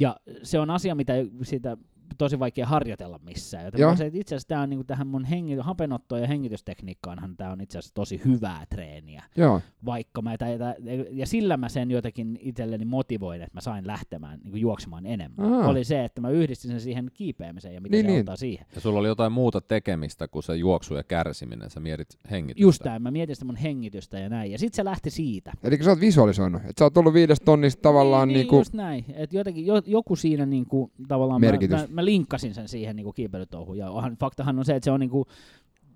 Ja 0.00 0.16
se 0.42 0.58
on 0.58 0.70
asia, 0.70 0.94
mitä 0.94 1.12
sitä 1.42 1.76
tosi 2.18 2.38
vaikea 2.38 2.66
harjoitella 2.66 3.20
missään. 3.24 3.64
Joten 3.64 3.80
Joo. 3.80 3.90
mä 3.90 3.96
se, 3.96 4.06
että 4.06 4.18
itse 4.18 4.34
asiassa 4.34 4.48
tämä 4.48 4.62
on 4.62 4.70
niinku 4.70 4.84
tähän 4.84 5.06
mun 5.06 5.24
hengi, 5.24 5.56
hapenottoon 5.56 6.20
ja 6.20 6.26
hengitystekniikkaanhan 6.26 7.36
tämä 7.36 7.52
on 7.52 7.60
itse 7.60 7.78
asiassa 7.78 7.94
tosi 7.94 8.20
hyvää 8.24 8.66
treeniä. 8.70 9.24
Joo. 9.36 9.60
Vaikka 9.84 10.22
mä, 10.22 10.38
tai, 10.38 10.58
tai, 10.58 10.74
ja 11.10 11.26
sillä 11.26 11.56
mä 11.56 11.68
sen 11.68 11.90
jotenkin 11.90 12.38
itselleni 12.40 12.84
motivoin, 12.84 13.42
että 13.42 13.56
mä 13.56 13.60
sain 13.60 13.86
lähtemään 13.86 14.40
niin 14.44 14.60
juoksemaan 14.60 15.06
enemmän. 15.06 15.52
Aa. 15.52 15.68
Oli 15.68 15.84
se, 15.84 16.04
että 16.04 16.20
mä 16.20 16.30
yhdistin 16.30 16.70
sen 16.70 16.80
siihen 16.80 17.10
kiipeämiseen 17.14 17.74
ja 17.74 17.80
mitä 17.80 17.96
Niin, 17.96 18.04
se 18.04 18.10
niin. 18.10 18.18
auttaa 18.18 18.36
siihen. 18.36 18.66
Ja 18.74 18.80
sulla 18.80 18.98
oli 18.98 19.08
jotain 19.08 19.32
muuta 19.32 19.60
tekemistä 19.60 20.28
kuin 20.28 20.42
se 20.42 20.56
juoksu 20.56 20.94
ja 20.94 21.02
kärsiminen. 21.02 21.70
Sä 21.70 21.80
mietit 21.80 22.18
hengitystä. 22.30 22.62
Just 22.62 22.82
tämä, 22.82 22.98
mä 22.98 23.10
mietin 23.10 23.36
sitä 23.36 23.44
mun 23.46 23.56
hengitystä 23.56 24.18
ja 24.18 24.28
näin. 24.28 24.52
Ja 24.52 24.58
sitten 24.58 24.76
se 24.76 24.84
lähti 24.84 25.10
siitä. 25.10 25.52
Eli 25.62 25.82
sä 25.84 25.90
oot 25.90 26.00
visualisoinut, 26.00 26.62
että 26.62 26.72
sä 26.78 26.84
oot 26.84 26.96
ollut 26.96 27.14
viides 27.14 27.40
tonnista 27.40 27.82
tavallaan 27.82 28.28
niin, 28.28 28.34
niinku... 28.34 28.54
niin, 28.54 28.60
just 28.60 28.74
näin. 28.74 29.04
Et 29.14 29.32
jotenkin, 29.32 29.66
jo, 29.66 29.82
joku 29.86 30.16
siinä 30.16 30.46
niinku, 30.46 30.90
tavallaan 31.08 31.40
mä, 31.40 31.46
Merkitys. 31.46 31.88
mä, 31.90 32.01
mä, 32.02 32.04
linkkasin 32.04 32.54
sen 32.54 32.68
siihen 32.68 32.96
niinku 32.96 33.12
kiipeilytouhuun. 33.12 33.78
Ja 33.78 33.90
onhan, 33.90 34.16
faktahan 34.16 34.58
on 34.58 34.64
se, 34.64 34.76
että 34.76 34.84
se 34.84 34.90
on 34.90 35.00
niinku 35.00 35.26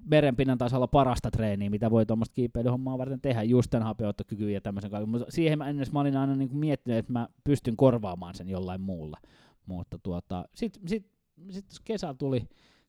merenpinnan 0.04 0.58
tasalla 0.58 0.86
parasta 0.86 1.30
treeniä, 1.30 1.70
mitä 1.70 1.90
voi 1.90 2.06
tuommoista 2.06 2.34
kiipeilyhommaa 2.34 2.98
varten 2.98 3.20
tehdä, 3.20 3.42
just 3.42 3.70
tämän 3.70 3.86
hapeuttokykyyn 3.86 4.54
ja 4.54 4.60
tämmöisen 4.60 4.90
kaiken. 4.90 5.08
Mutta 5.08 5.26
siihen 5.28 5.58
mä, 5.58 5.68
ennen 5.68 5.86
mä 5.92 6.00
olin 6.00 6.16
aina 6.16 6.36
niinku 6.36 6.56
miettinyt, 6.56 6.98
että 6.98 7.12
mä 7.12 7.28
pystyn 7.44 7.76
korvaamaan 7.76 8.34
sen 8.34 8.48
jollain 8.48 8.80
muulla. 8.80 9.18
Mutta 9.66 9.98
tuota, 10.02 10.44
sitten 10.54 10.88
sit, 10.88 11.06
sit 11.50 11.66
kesä 11.84 12.14
tuli, 12.14 12.42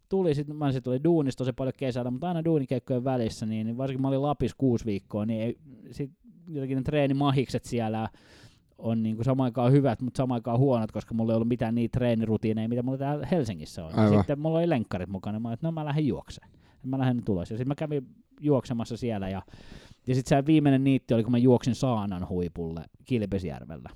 tuli 0.09 0.35
sit, 0.35 0.47
mä 0.47 0.71
sit 0.71 0.83
tuli 0.83 1.03
duunista 1.03 1.37
tosi 1.37 1.53
paljon 1.53 1.73
kesällä, 1.77 2.11
mutta 2.11 2.27
aina 2.27 2.45
duunikeikkojen 2.45 3.03
välissä, 3.03 3.45
niin, 3.45 3.67
niin 3.67 3.77
varsinkin 3.77 4.01
mä 4.01 4.07
olin 4.07 4.21
Lapis 4.21 4.53
kuusi 4.53 4.85
viikkoa, 4.85 5.25
niin 5.25 5.41
ei, 5.41 5.57
sit 5.91 6.11
jotenkin 6.49 6.75
ne 6.75 6.83
treenimahikset 6.83 7.65
siellä 7.65 8.09
on 8.77 9.03
niinku 9.03 9.23
samaan 9.23 9.45
aikaan 9.45 9.71
hyvät, 9.71 10.01
mutta 10.01 10.17
samaan 10.17 10.37
aikaan 10.37 10.59
huonot, 10.59 10.91
koska 10.91 11.13
mulla 11.13 11.33
ei 11.33 11.35
ollut 11.35 11.47
mitään 11.47 11.75
niitä 11.75 11.97
treenirutiineja, 11.97 12.69
mitä 12.69 12.83
mulla 12.83 12.97
täällä 12.97 13.25
Helsingissä 13.25 13.85
on. 13.85 13.99
Aivan. 13.99 14.19
sitten 14.19 14.39
mulla 14.39 14.57
oli 14.57 14.69
lenkkarit 14.69 15.09
mukana, 15.09 15.39
mä 15.39 15.47
olin, 15.47 15.53
että 15.53 15.67
no 15.67 15.71
mä 15.71 15.85
lähden 15.85 16.07
juokseen. 16.07 16.49
Ja 16.83 16.89
mä 16.89 16.97
lähden 16.97 17.17
nyt 17.17 17.29
ulos. 17.29 17.51
Ja 17.51 17.57
sitten 17.57 17.67
mä 17.67 17.75
kävin 17.75 18.07
juoksemassa 18.41 18.97
siellä 18.97 19.29
ja, 19.29 19.41
ja 20.07 20.15
sitten 20.15 20.37
se 20.37 20.45
viimeinen 20.45 20.83
niitti 20.83 21.13
oli, 21.13 21.23
kun 21.23 21.31
mä 21.31 21.37
juoksin 21.37 21.75
Saanan 21.75 22.29
huipulle 22.29 22.81
Kilpesjärvellä. 23.05 23.89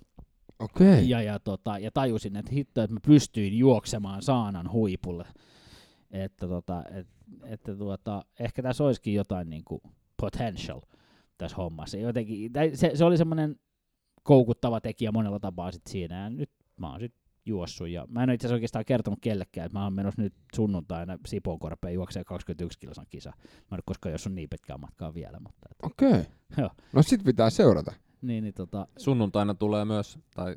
Okei. 0.59 1.09
Ja, 1.09 1.21
ja, 1.21 1.39
tota, 1.39 1.77
ja 1.77 1.91
tajusin, 1.93 2.35
että 2.35 2.51
hitto, 2.51 2.81
että 2.81 2.93
mä 2.93 2.99
pystyin 3.07 3.57
juoksemaan 3.57 4.21
Saanan 4.21 4.71
huipulle. 4.71 5.25
Että, 6.11 6.47
tota, 6.47 6.83
et, 6.91 7.07
että 7.43 7.75
tuota, 7.75 8.25
ehkä 8.39 8.63
tässä 8.63 8.83
olisikin 8.83 9.13
jotain 9.13 9.49
niin 9.49 9.63
kuin 9.65 9.81
potential 10.17 10.81
tässä 11.37 11.57
hommassa. 11.57 11.97
Jotenkin, 11.97 12.53
tai 12.53 12.71
se, 12.73 12.91
se 12.93 13.05
oli 13.05 13.17
semmoinen 13.17 13.55
koukuttava 14.23 14.81
tekijä 14.81 15.11
monella 15.11 15.39
tapaa 15.39 15.72
sit 15.72 15.88
siinä. 15.89 16.23
Ja 16.23 16.30
nyt 16.30 16.52
mä 16.77 16.91
oon 16.91 16.99
sit 16.99 17.14
juossut. 17.45 17.89
Ja 17.89 18.06
mä 18.10 18.23
en 18.23 18.30
ole 18.30 18.34
itse 18.34 18.48
asiassa 18.48 18.56
oikeastaan 18.56 18.85
kertonut 18.85 19.19
kellekään, 19.22 19.65
että 19.65 19.77
mä 19.77 19.84
oon 19.84 19.93
menossa 19.93 20.22
nyt 20.22 20.34
sunnuntaina 20.56 21.18
Sipoonkorpeen 21.27 21.93
juokseen 21.93 22.26
21 22.26 22.80
kilsan 22.80 23.06
kisa. 23.10 23.30
Mä 23.30 23.45
en 23.45 23.73
ole 23.76 23.80
koskaan 23.85 24.11
juossut 24.11 24.34
niin 24.34 24.49
pitkää 24.49 24.77
matkaa 24.77 25.14
vielä. 25.14 25.39
Mutta, 25.39 25.68
että, 25.72 25.88
Okei. 25.88 26.26
Joo. 26.57 26.69
No 26.93 27.03
sit 27.03 27.23
pitää 27.23 27.49
seurata. 27.49 27.93
niin, 28.22 28.43
niin, 28.43 28.53
tota, 28.53 28.88
Sunnuntaina 28.98 29.53
tulee 29.53 29.85
myös, 29.85 30.19
tai 30.35 30.56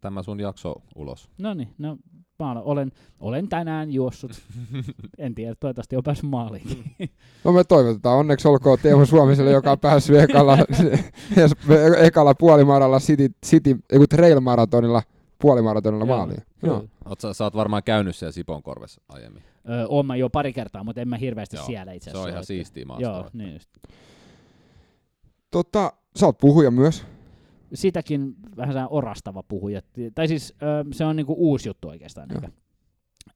tämä 0.00 0.22
sun 0.22 0.40
jakso 0.40 0.74
ulos. 0.94 1.30
No 1.38 1.54
niin, 1.54 1.74
no 1.78 1.96
mä 2.38 2.50
olen- 2.60 2.92
olen, 3.20 3.48
tänään 3.48 3.92
juossut. 3.92 4.30
en 5.18 5.34
tiedä, 5.34 5.54
toivottavasti 5.60 5.96
on 5.96 6.02
päässyt 6.02 6.30
maaliin. 6.30 6.84
No 7.44 7.52
me 7.52 7.64
toivotetaan 7.64 8.18
onneksi 8.18 8.48
olkoon 8.48 8.78
Teemu 8.82 9.06
Suomiselle, 9.06 9.50
joka 9.50 9.72
on 9.72 9.78
päässyt 9.78 10.16
ekalla, 10.16 10.58
ekalla 11.98 12.34
puolimaralla 12.34 12.98
City, 13.00 13.30
City 13.46 13.76
trail 14.10 14.40
maratonilla 14.40 15.02
puolimaratonilla 15.38 16.04
maaliin. 16.06 16.42
Joo. 16.62 16.84
Oot, 17.04 17.20
sä, 17.20 17.34
sä 17.34 17.44
oot 17.44 17.54
varmaan 17.56 17.82
käynyt 17.82 18.16
siellä 18.16 18.32
Siponkorvessa 18.32 19.00
aiemmin. 19.08 19.42
Öö, 19.70 19.86
oon 19.88 20.06
mä 20.06 20.16
jo 20.16 20.30
pari 20.30 20.52
kertaa, 20.52 20.84
mutta 20.84 21.00
en 21.00 21.08
mä 21.08 21.16
hirveästi 21.16 21.56
Joo, 21.56 21.66
siellä 21.66 21.92
itse 21.92 22.04
Se 22.04 22.10
asiassa. 22.10 22.24
on 22.26 22.30
ihan 22.30 22.44
siistiä 22.44 22.84
maastoa. 22.86 23.10
Joo, 23.16 23.30
niin 23.32 23.52
just. 23.52 23.68
Tota, 25.50 25.92
sä 26.16 26.26
oot 26.26 26.38
puhuja 26.38 26.70
myös. 26.70 27.04
Sitäkin 27.74 28.34
vähän 28.56 28.86
orastava 28.90 29.42
puhuja. 29.42 29.80
Tai 30.14 30.28
siis 30.28 30.54
öö, 30.62 30.84
se 30.92 31.04
on 31.04 31.16
niinku 31.16 31.34
uusi 31.38 31.68
juttu 31.68 31.88
oikeastaan. 31.88 32.32
Eikä. 32.32 32.48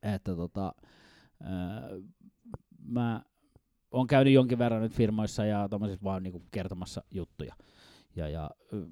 Että 0.02 0.36
tota, 0.36 0.72
öö, 1.40 2.00
mä 2.84 3.22
oon 3.90 4.06
käynyt 4.06 4.32
jonkin 4.32 4.58
verran 4.58 4.82
nyt 4.82 4.92
firmoissa 4.92 5.44
ja 5.44 5.68
tommosissa 5.68 6.04
vaan 6.04 6.22
niinku 6.22 6.42
kertomassa 6.50 7.04
juttuja. 7.10 7.54
Ja, 8.16 8.28
ja 8.28 8.50
ö, 8.72 8.86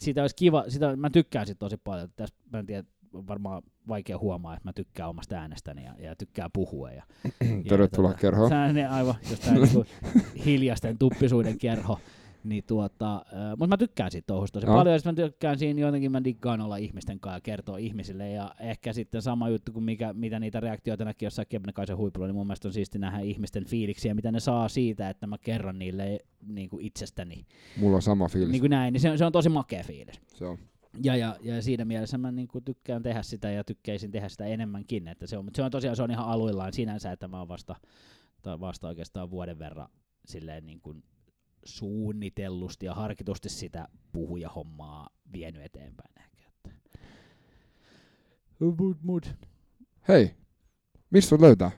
siitä 0.00 0.20
olisi 0.20 0.36
kiva, 0.36 0.64
sitä, 0.68 0.96
mä 0.96 1.10
tykkään 1.10 1.46
siitä 1.46 1.58
tosi 1.58 1.76
paljon. 1.76 2.08
Tästä, 2.16 2.38
mä 2.52 2.58
en 2.58 2.66
tiedä, 2.66 2.84
on 3.12 3.26
varmaan 3.26 3.62
vaikea 3.88 4.18
huomaa, 4.18 4.54
että 4.54 4.68
mä 4.68 4.72
tykkään 4.72 5.08
omasta 5.08 5.36
äänestäni 5.36 5.84
ja, 5.84 5.94
ja 5.98 6.16
tykkään 6.16 6.50
puhua. 6.52 6.90
Ja, 6.90 7.02
Tervetuloa 7.68 8.10
tota, 8.10 8.20
kerhoon. 8.20 8.50
Ne 8.72 8.88
aivan, 8.88 9.14
just 9.30 9.44
tää 9.44 9.54
niinku 9.54 9.84
hiljaisten 10.44 10.98
tuppisuuden 10.98 11.58
kerho. 11.58 12.00
Niin 12.48 12.64
tuota, 12.64 13.16
äh, 13.16 13.50
mutta 13.50 13.66
mä 13.66 13.76
tykkään 13.76 14.10
siitä 14.10 14.26
touhusta 14.26 14.60
tosi 14.60 14.66
Joo. 14.66 14.76
paljon, 14.76 14.94
ja 14.94 15.00
mä 15.04 15.12
tykkään 15.12 15.58
siinä 15.58 15.80
jotenkin, 15.80 16.12
mä 16.12 16.24
diggaan 16.24 16.60
olla 16.60 16.76
ihmisten 16.76 17.20
kanssa 17.20 17.36
ja 17.36 17.40
kertoa 17.40 17.78
ihmisille, 17.78 18.30
ja 18.30 18.54
ehkä 18.60 18.92
sitten 18.92 19.22
sama 19.22 19.48
juttu 19.48 19.72
kuin 19.72 19.84
mikä, 19.84 20.12
mitä 20.12 20.40
niitä 20.40 20.60
reaktioita 20.60 21.04
näki 21.04 21.24
jossain 21.24 21.48
Kebnekaisen 21.48 21.96
huipulla, 21.96 22.26
niin 22.26 22.34
mun 22.34 22.46
mielestä 22.46 22.68
on 22.68 22.72
siisti 22.72 22.98
nähdä 22.98 23.20
ihmisten 23.20 23.64
fiiliksiä, 23.64 24.14
mitä 24.14 24.32
ne 24.32 24.40
saa 24.40 24.68
siitä, 24.68 25.10
että 25.10 25.26
mä 25.26 25.38
kerron 25.38 25.78
niille 25.78 26.18
niin 26.46 26.68
kuin 26.68 26.86
itsestäni. 26.86 27.46
Mulla 27.76 27.96
on 27.96 28.02
sama 28.02 28.28
fiilis. 28.28 28.50
Niin 28.50 28.60
kuin 28.60 28.70
näin, 28.70 28.92
niin 28.92 29.00
se 29.00 29.10
on, 29.10 29.18
se 29.18 29.24
on 29.24 29.32
tosi 29.32 29.48
makea 29.48 29.82
fiilis. 29.84 30.20
Se 30.34 30.44
on. 30.44 30.58
Ja, 31.02 31.16
ja, 31.16 31.36
ja 31.42 31.62
siinä 31.62 31.84
mielessä 31.84 32.18
mä 32.18 32.32
niin 32.32 32.48
kuin 32.48 32.64
tykkään 32.64 33.02
tehdä 33.02 33.22
sitä 33.22 33.50
ja 33.50 33.64
tykkäisin 33.64 34.10
tehdä 34.10 34.28
sitä 34.28 34.44
enemmänkin. 34.44 35.08
Että 35.08 35.26
se 35.26 35.38
on, 35.38 35.44
mutta 35.44 35.56
se 35.56 35.62
on 35.62 35.70
tosiaan 35.70 35.96
se 35.96 36.02
on 36.02 36.10
ihan 36.10 36.26
aluillaan 36.26 36.72
sinänsä, 36.72 37.12
että 37.12 37.28
mä 37.28 37.38
oon 37.38 37.48
vasta, 37.48 37.76
tai 38.42 38.60
vasta 38.60 38.88
oikeastaan 38.88 39.30
vuoden 39.30 39.58
verran 39.58 39.88
silleen 40.26 40.66
niin 40.66 40.80
kuin 40.80 41.02
suunnitellusti 41.64 42.86
ja 42.86 42.94
harkitusti 42.94 43.48
sitä 43.48 43.88
puhujahommaa 44.12 45.08
vienyt 45.32 45.62
eteenpäin 45.62 46.14
ehkä. 46.20 46.42
Että. 46.46 46.70
Mut, 48.58 49.02
mut. 49.02 49.34
Hei, 50.08 50.34
missä 51.10 51.28
sut 51.28 51.40
löytää? 51.40 51.70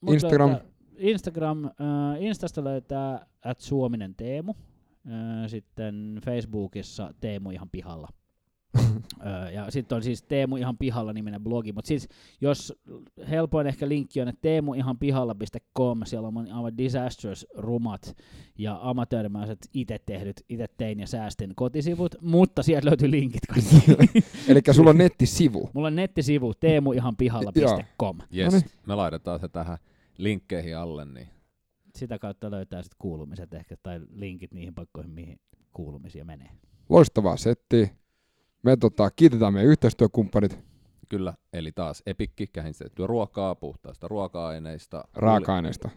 Mut 0.00 0.14
Instagram. 0.14 0.50
Löytää, 0.50 0.68
Instagram, 0.96 1.64
äh, 1.64 1.72
Instasta 2.20 2.64
löytää 2.64 3.26
at 3.44 3.60
Suominen 3.60 4.14
Teemu. 4.14 4.54
Äh, 5.06 5.48
sitten 5.50 6.20
Facebookissa 6.24 7.14
Teemu 7.20 7.50
ihan 7.50 7.70
pihalla. 7.70 8.08
Ja 9.54 9.70
sitten 9.70 9.96
on 9.96 10.02
siis 10.02 10.22
Teemu 10.22 10.56
ihan 10.56 10.78
pihalla 10.78 11.12
niminen 11.12 11.40
blogi, 11.40 11.72
mutta 11.72 11.88
siis 11.88 12.08
jos 12.40 12.74
helpoin 13.30 13.66
ehkä 13.66 13.88
linkki 13.88 14.20
on, 14.20 14.28
että 14.28 14.40
teemuihanpihalla.com, 14.42 16.00
siellä 16.04 16.28
on 16.28 16.52
aivan 16.52 16.78
disastrous 16.78 17.46
rumat 17.56 18.16
ja 18.58 18.78
amatöörimäiset 18.82 19.58
itse 19.74 19.98
tehdyt, 20.06 20.44
itse 20.48 20.66
tein 20.76 21.00
ja 21.00 21.06
säästin 21.06 21.54
kotisivut, 21.54 22.14
mutta 22.20 22.62
sieltä 22.62 22.86
löytyy 22.86 23.10
linkit 23.10 23.46
kaikki. 23.46 23.76
Eli 24.48 24.60
sulla 24.70 24.90
on 24.90 24.98
nettisivu. 24.98 25.70
Mulla 25.72 25.86
on 25.86 25.96
nettisivu 25.96 26.54
teemuihanpihalla.com. 26.54 28.18
Yes, 28.36 28.52
Noniin. 28.52 28.70
me 28.86 28.94
laitetaan 28.94 29.40
se 29.40 29.48
tähän 29.48 29.78
linkkeihin 30.18 30.76
alle, 30.76 31.04
niin 31.04 31.28
Sitä 31.96 32.18
kautta 32.18 32.50
löytää 32.50 32.82
sitten 32.82 32.96
kuulumiset 32.98 33.54
ehkä, 33.54 33.76
tai 33.82 34.00
linkit 34.10 34.52
niihin 34.54 34.74
paikkoihin, 34.74 35.10
mihin 35.12 35.40
kuulumisia 35.72 36.24
menee. 36.24 36.50
Loistavaa 36.88 37.36
settiä. 37.36 37.88
Me 38.62 38.76
tota, 38.76 39.10
kiitetään 39.10 39.52
meidän 39.52 39.70
yhteistyökumppanit 39.70 40.68
kyllä. 41.08 41.34
Eli 41.52 41.72
taas 41.72 42.02
epikki, 42.06 42.46
kähinstettyä 42.46 43.06
ruokaa, 43.06 43.54
puhtaista 43.54 44.08
ruoka-aineista. 44.08 45.04
raaka-aineista. 45.14 45.88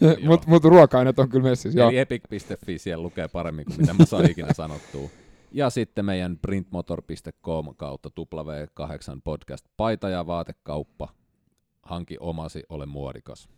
Joo. 0.00 0.16
Mut, 0.26 0.46
mut 0.46 0.64
ruoka-aineet 0.64 1.18
on 1.18 1.28
kyllä 1.28 1.48
messissä. 1.48 1.84
Eli 1.84 1.98
epic.fi, 1.98 2.78
siellä 2.78 3.02
lukee 3.02 3.28
paremmin 3.28 3.64
kuin 3.64 3.80
mitä 3.80 3.94
mä 3.94 4.04
saan 4.04 4.30
ikinä 4.30 4.52
sanottua. 4.52 5.08
Ja 5.52 5.70
sitten 5.70 6.04
meidän 6.04 6.38
printmotor.com 6.38 7.74
kautta 7.76 8.10
W8 8.20 9.20
podcast, 9.24 9.66
paita 9.76 10.08
ja 10.08 10.26
vaatekauppa. 10.26 11.08
Hanki 11.82 12.16
omasi, 12.20 12.62
ole 12.68 12.86
muodikas. 12.86 13.48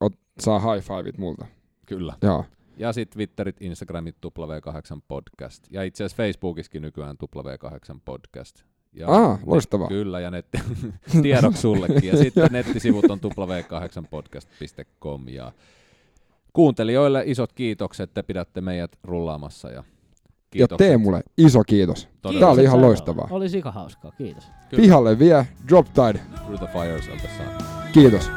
Ot, 0.00 0.12
saa 0.38 0.58
high 0.58 0.86
fiveit 0.86 1.18
multa. 1.18 1.46
Kyllä. 1.86 2.14
Joo. 2.22 2.44
Ja 2.76 2.92
sitten 2.92 3.14
Twitterit, 3.16 3.56
Instagramit, 3.62 4.16
W8 4.26 5.00
podcast. 5.08 5.64
Ja 5.70 5.82
itse 5.82 6.04
asiassa 6.04 6.22
Facebookissakin 6.22 6.82
nykyään 6.82 7.16
W8 7.36 7.98
podcast. 8.04 8.62
Ja 8.92 9.06
Ah, 9.08 9.38
loistavaa. 9.46 9.88
Kyllä, 9.88 10.20
ja 10.20 10.30
netti, 10.30 10.58
tiedoksi 11.22 11.60
sullekin. 11.60 12.04
Ja 12.04 12.16
sitten 12.16 12.48
nettisivut 12.52 13.04
on 13.10 13.20
w8podcast.com 13.24 15.28
ja 15.28 15.52
Kuuntelijoille 16.52 17.22
isot 17.26 17.52
kiitokset, 17.52 18.14
te 18.14 18.22
pidätte 18.22 18.60
meidät 18.60 18.98
rullaamassa. 19.04 19.68
Ja, 19.68 19.74
Ja 19.76 19.82
kiitokset. 20.50 20.88
Teemulle 20.88 21.22
iso 21.38 21.64
kiitos. 21.64 22.08
Todella. 22.22 22.40
Tää 22.40 22.50
oli 22.50 22.62
ihan 22.62 22.80
loistavaa. 22.80 23.28
Oli 23.30 23.48
sika 23.48 23.70
hauskaa, 23.70 24.10
kiitos. 24.12 24.44
Kyllä. 24.70 24.82
Pihalle 24.82 25.18
vie 25.18 25.46
Drop 25.68 25.86
Tide. 25.86 26.20
Through 26.44 26.58
the 26.58 26.68
fires 26.72 27.08
of 27.08 27.18
the 27.20 27.28
sun. 27.36 27.46
Kiitos. 27.92 28.30